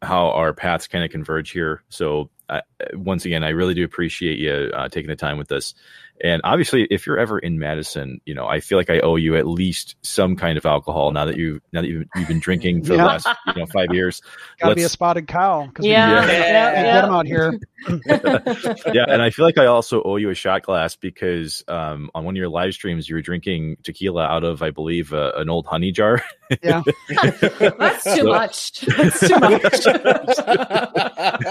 how 0.03 0.31
our 0.31 0.53
paths 0.53 0.87
kind 0.87 1.05
of 1.05 1.11
converge 1.11 1.51
here. 1.51 1.83
So 1.89 2.31
uh, 2.49 2.61
once 2.95 3.25
again, 3.25 3.45
I 3.45 3.51
really 3.51 3.75
do 3.75 3.85
appreciate 3.85 4.39
you 4.39 4.71
uh, 4.75 4.89
taking 4.89 5.09
the 5.09 5.17
time 5.17 5.39
with 5.39 5.53
us. 5.53 5.75
And 6.23 6.41
obviously, 6.45 6.87
if 6.91 7.07
you're 7.07 7.19
ever 7.19 7.39
in 7.39 7.59
Madison, 7.59 8.21
you 8.25 8.35
know, 8.35 8.47
I 8.47 8.61
feel 8.61 8.77
like 8.77 8.91
I 8.91 8.99
owe 9.01 9.17
you 9.17 9.37
at 9.37 9.47
least 9.47 9.95
some 10.03 10.37
kind 10.37 10.59
of 10.59 10.67
alcohol 10.67 11.13
now 11.13 11.25
that 11.25 11.37
you 11.37 11.61
now 11.73 11.83
that 11.83 11.89
you've, 11.89 12.09
you've 12.17 12.29
been 12.29 12.41
drinking 12.41 12.85
for 12.85 12.95
yeah. 12.95 13.03
the 13.03 13.05
last 13.05 13.29
you 13.47 13.55
know 13.55 13.67
five 13.67 13.89
years. 13.93 14.21
Gotta 14.61 14.75
be 14.75 14.83
a 14.83 14.89
spotted 14.89 15.29
cow 15.29 15.67
because 15.67 15.85
yeah. 15.85 16.21
we 16.21 16.33
yeah. 16.33 16.73
Yeah. 16.73 16.83
get 16.83 17.03
them 17.03 17.15
out 17.15 17.27
here. 17.27 17.61
yeah, 18.95 19.05
and 19.09 19.23
I 19.23 19.31
feel 19.31 19.45
like 19.45 19.59
I 19.59 19.67
also 19.67 20.03
owe 20.03 20.17
you 20.17 20.31
a 20.31 20.35
shot 20.35 20.63
glass 20.63 20.97
because 20.97 21.63
um, 21.69 22.11
on 22.15 22.25
one 22.25 22.35
of 22.35 22.39
your 22.39 22.49
live 22.49 22.75
streams 22.75 23.09
you 23.09 23.15
were 23.15 23.23
drinking 23.23 23.77
tequila 23.85 24.25
out 24.25 24.43
of, 24.43 24.63
I 24.63 24.71
believe, 24.71 25.13
uh, 25.13 25.33
an 25.37 25.49
old 25.49 25.67
honey 25.67 25.93
jar. 25.93 26.23
Yeah, 26.63 26.83
that's 27.09 28.05
too 28.05 28.17
so, 28.17 28.25
much. 28.25 28.81
That's 28.81 29.21
too 29.21 29.39
much. 29.39 29.73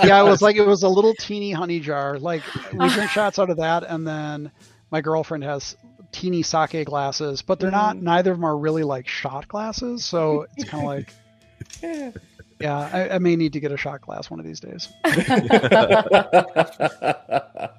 yeah, 0.04 0.22
it 0.22 0.30
was 0.30 0.42
like 0.42 0.58
it 0.58 0.66
was 0.66 0.84
a 0.84 0.90
little 0.90 1.14
teeny 1.20 1.52
honey 1.52 1.80
jar. 1.80 2.20
Like 2.20 2.44
we 2.74 2.90
drink 2.90 3.12
shots 3.12 3.40
out 3.40 3.50
of 3.50 3.58
that, 3.58 3.84
and 3.84 4.08
then 4.08 4.52
my 4.92 5.02
girlfriend 5.02 5.44
has 5.44 5.76
teeny 6.12 6.44
sake 6.44 6.86
glasses, 6.86 7.42
but 7.42 7.60
they're 7.60 7.72
not. 7.72 7.96
Mm. 7.96 8.04
Neither 8.04 8.32
of 8.32 8.38
them 8.38 8.46
are 8.46 8.58
really 8.58 8.84
like 8.84 9.08
shot 9.08 9.48
glasses, 9.48 10.06
so 10.06 10.46
it's 10.56 10.70
kind 10.70 10.84
of 10.84 10.88
like. 10.88 11.14
Yeah, 12.60 12.90
I, 12.92 13.16
I, 13.16 13.20
may 13.20 13.36
need 13.36 13.54
to 13.54 13.60
get 13.60 13.72
a 13.72 13.78
shot 13.78 14.02
glass 14.02 14.32
one 14.32 14.40
of 14.40 14.46
these 14.46 14.60
days. 14.60 14.90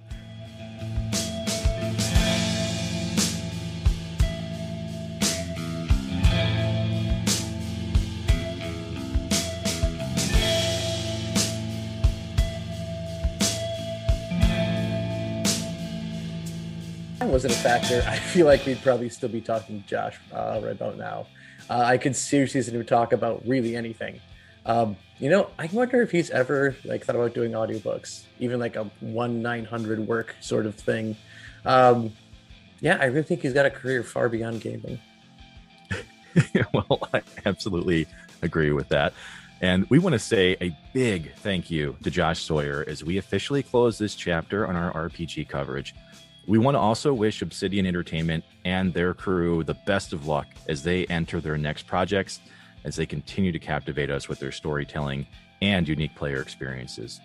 wasn't 17.29 17.55
a 17.55 17.57
factor, 17.57 18.03
I 18.07 18.17
feel 18.17 18.47
like 18.47 18.65
we'd 18.65 18.83
probably 18.83 19.09
still 19.09 19.29
be 19.29 19.41
talking 19.41 19.83
to 19.83 19.89
Josh 19.89 20.19
uh, 20.33 20.61
right 20.63 20.73
about 20.73 20.97
now. 20.97 21.27
Uh, 21.69 21.81
I 21.81 21.99
could 21.99 22.17
seriously 22.17 22.63
sit 22.63 22.75
and 22.75 22.89
talk 22.89 23.13
about 23.13 23.43
really 23.47 23.77
anything. 23.77 24.21
Um, 24.65 24.97
you 25.19 25.29
know, 25.29 25.51
I 25.59 25.69
wonder 25.73 26.01
if 26.03 26.11
he's 26.11 26.31
ever 26.31 26.77
like 26.85 27.05
thought 27.05 27.17
about 27.17 27.35
doing 27.35 27.53
audiobooks, 27.53 28.25
even 28.39 28.59
like 28.61 28.77
a 28.77 28.85
one 29.01 29.43
nine 29.43 29.65
hundred 29.65 29.99
work 30.01 30.37
sort 30.41 30.67
of 30.67 30.75
thing. 30.75 31.17
Um, 31.65 32.13
yeah, 32.81 32.99
I 33.01 33.07
really 33.07 33.23
think 33.23 33.43
he's 33.43 33.53
got 33.53 33.67
a 33.67 33.71
career 33.71 34.03
far 34.03 34.29
beyond 34.29 34.61
gaming. 34.61 35.01
well, 36.73 37.09
I 37.13 37.23
absolutely 37.47 38.07
agree 38.43 38.73
with 38.73 38.89
that. 38.89 39.13
And 39.61 39.89
we 39.91 39.99
want 39.99 40.13
to 40.13 40.19
say 40.21 40.57
a 40.61 40.77
big 40.93 41.35
thank 41.37 41.71
you 41.71 41.97
to 42.05 42.11
Josh 42.11 42.43
Sawyer 42.43 42.85
as 42.87 43.03
we 43.03 43.19
officially 43.19 43.63
close 43.63 43.99
this 43.99 44.15
chapter 44.15 44.67
on 44.67 44.77
our 44.77 44.93
RPG 44.93 45.49
coverage. 45.49 45.95
We 46.49 46.57
want 46.57 46.77
to 46.77 46.81
also 46.81 47.13
wish 47.13 47.43
Obsidian 47.43 47.85
Entertainment 47.85 48.43
and 48.65 48.95
their 48.95 49.13
crew 49.13 49.63
the 49.65 49.75
best 49.75 50.15
of 50.15 50.27
luck 50.27 50.47
as 50.67 50.83
they 50.83 51.05
enter 51.09 51.43
their 51.43 51.59
next 51.59 51.87
projects, 51.87 52.41
as 52.85 52.97
they 52.97 53.05
continue 53.05 53.53
to 53.53 53.59
captivate 53.59 54.11
us 54.11 54.31
with 54.31 54.39
their 54.39 54.51
storytelling 54.51 55.27
and 55.61 55.87
unique 55.87 56.15
player 56.15 56.41
experiences. 56.41 57.21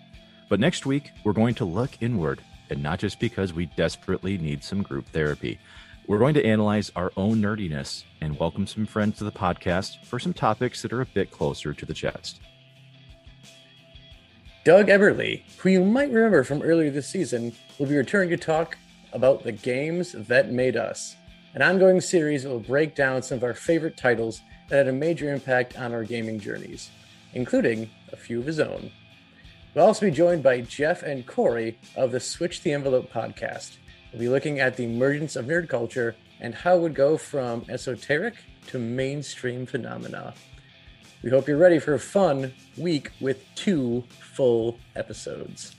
But 0.50 0.60
next 0.60 0.84
week, 0.84 1.10
we're 1.24 1.32
going 1.32 1.54
to 1.54 1.64
look 1.64 1.92
inward, 2.02 2.42
and 2.68 2.82
not 2.82 2.98
just 2.98 3.18
because 3.18 3.54
we 3.54 3.64
desperately 3.64 4.36
need 4.36 4.62
some 4.62 4.82
group 4.82 5.06
therapy. 5.06 5.58
We're 6.06 6.18
going 6.18 6.34
to 6.34 6.44
analyze 6.44 6.92
our 6.94 7.10
own 7.16 7.40
nerdiness 7.40 8.04
and 8.20 8.38
welcome 8.38 8.66
some 8.66 8.84
friends 8.84 9.16
to 9.18 9.24
the 9.24 9.32
podcast 9.32 10.04
for 10.04 10.18
some 10.18 10.34
topics 10.34 10.82
that 10.82 10.92
are 10.92 11.00
a 11.00 11.06
bit 11.06 11.30
closer 11.30 11.72
to 11.72 11.86
the 11.86 11.94
chest. 11.94 12.40
Doug 14.64 14.88
Everly, 14.88 15.44
who 15.58 15.70
you 15.70 15.82
might 15.82 16.10
remember 16.10 16.44
from 16.44 16.60
earlier 16.60 16.90
this 16.90 17.08
season, 17.08 17.54
will 17.78 17.86
be 17.86 17.96
returning 17.96 18.28
to 18.28 18.36
talk 18.36 18.76
about 19.14 19.44
the 19.44 19.52
games 19.52 20.12
that 20.12 20.52
made 20.52 20.76
us, 20.76 21.16
an 21.54 21.62
ongoing 21.62 22.00
series 22.00 22.42
that 22.42 22.50
will 22.50 22.58
break 22.58 22.94
down 22.94 23.22
some 23.22 23.38
of 23.38 23.44
our 23.44 23.54
favorite 23.54 23.96
titles 23.96 24.42
that 24.68 24.76
had 24.76 24.88
a 24.88 24.92
major 24.92 25.32
impact 25.32 25.78
on 25.78 25.94
our 25.94 26.04
gaming 26.04 26.38
journeys, 26.38 26.90
including 27.32 27.88
a 28.12 28.16
few 28.16 28.40
of 28.40 28.46
his 28.46 28.60
own. 28.60 28.90
We'll 29.74 29.86
also 29.86 30.06
be 30.06 30.12
joined 30.12 30.42
by 30.42 30.60
Jeff 30.60 31.02
and 31.02 31.26
Corey 31.26 31.78
of 31.96 32.12
the 32.12 32.20
Switch 32.20 32.62
the 32.62 32.72
Envelope 32.72 33.10
podcast. 33.12 33.76
We'll 34.12 34.20
be 34.20 34.28
looking 34.28 34.60
at 34.60 34.76
the 34.76 34.84
emergence 34.84 35.36
of 35.36 35.46
nerd 35.46 35.68
culture 35.68 36.16
and 36.40 36.54
how 36.54 36.76
it 36.76 36.80
would 36.80 36.94
go 36.94 37.16
from 37.16 37.64
esoteric 37.68 38.34
to 38.68 38.78
mainstream 38.78 39.66
phenomena. 39.66 40.34
We 41.22 41.30
hope 41.30 41.48
you're 41.48 41.56
ready 41.56 41.78
for 41.78 41.94
a 41.94 41.98
fun 41.98 42.52
week 42.76 43.10
with 43.20 43.42
two 43.54 44.04
full 44.34 44.78
episodes. 44.94 45.74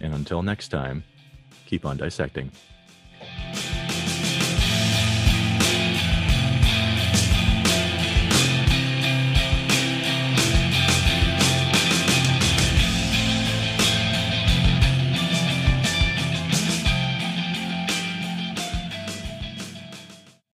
And 0.00 0.14
until 0.14 0.42
next 0.42 0.68
time, 0.68 1.04
keep 1.66 1.84
on 1.84 1.96
dissecting. 1.96 2.50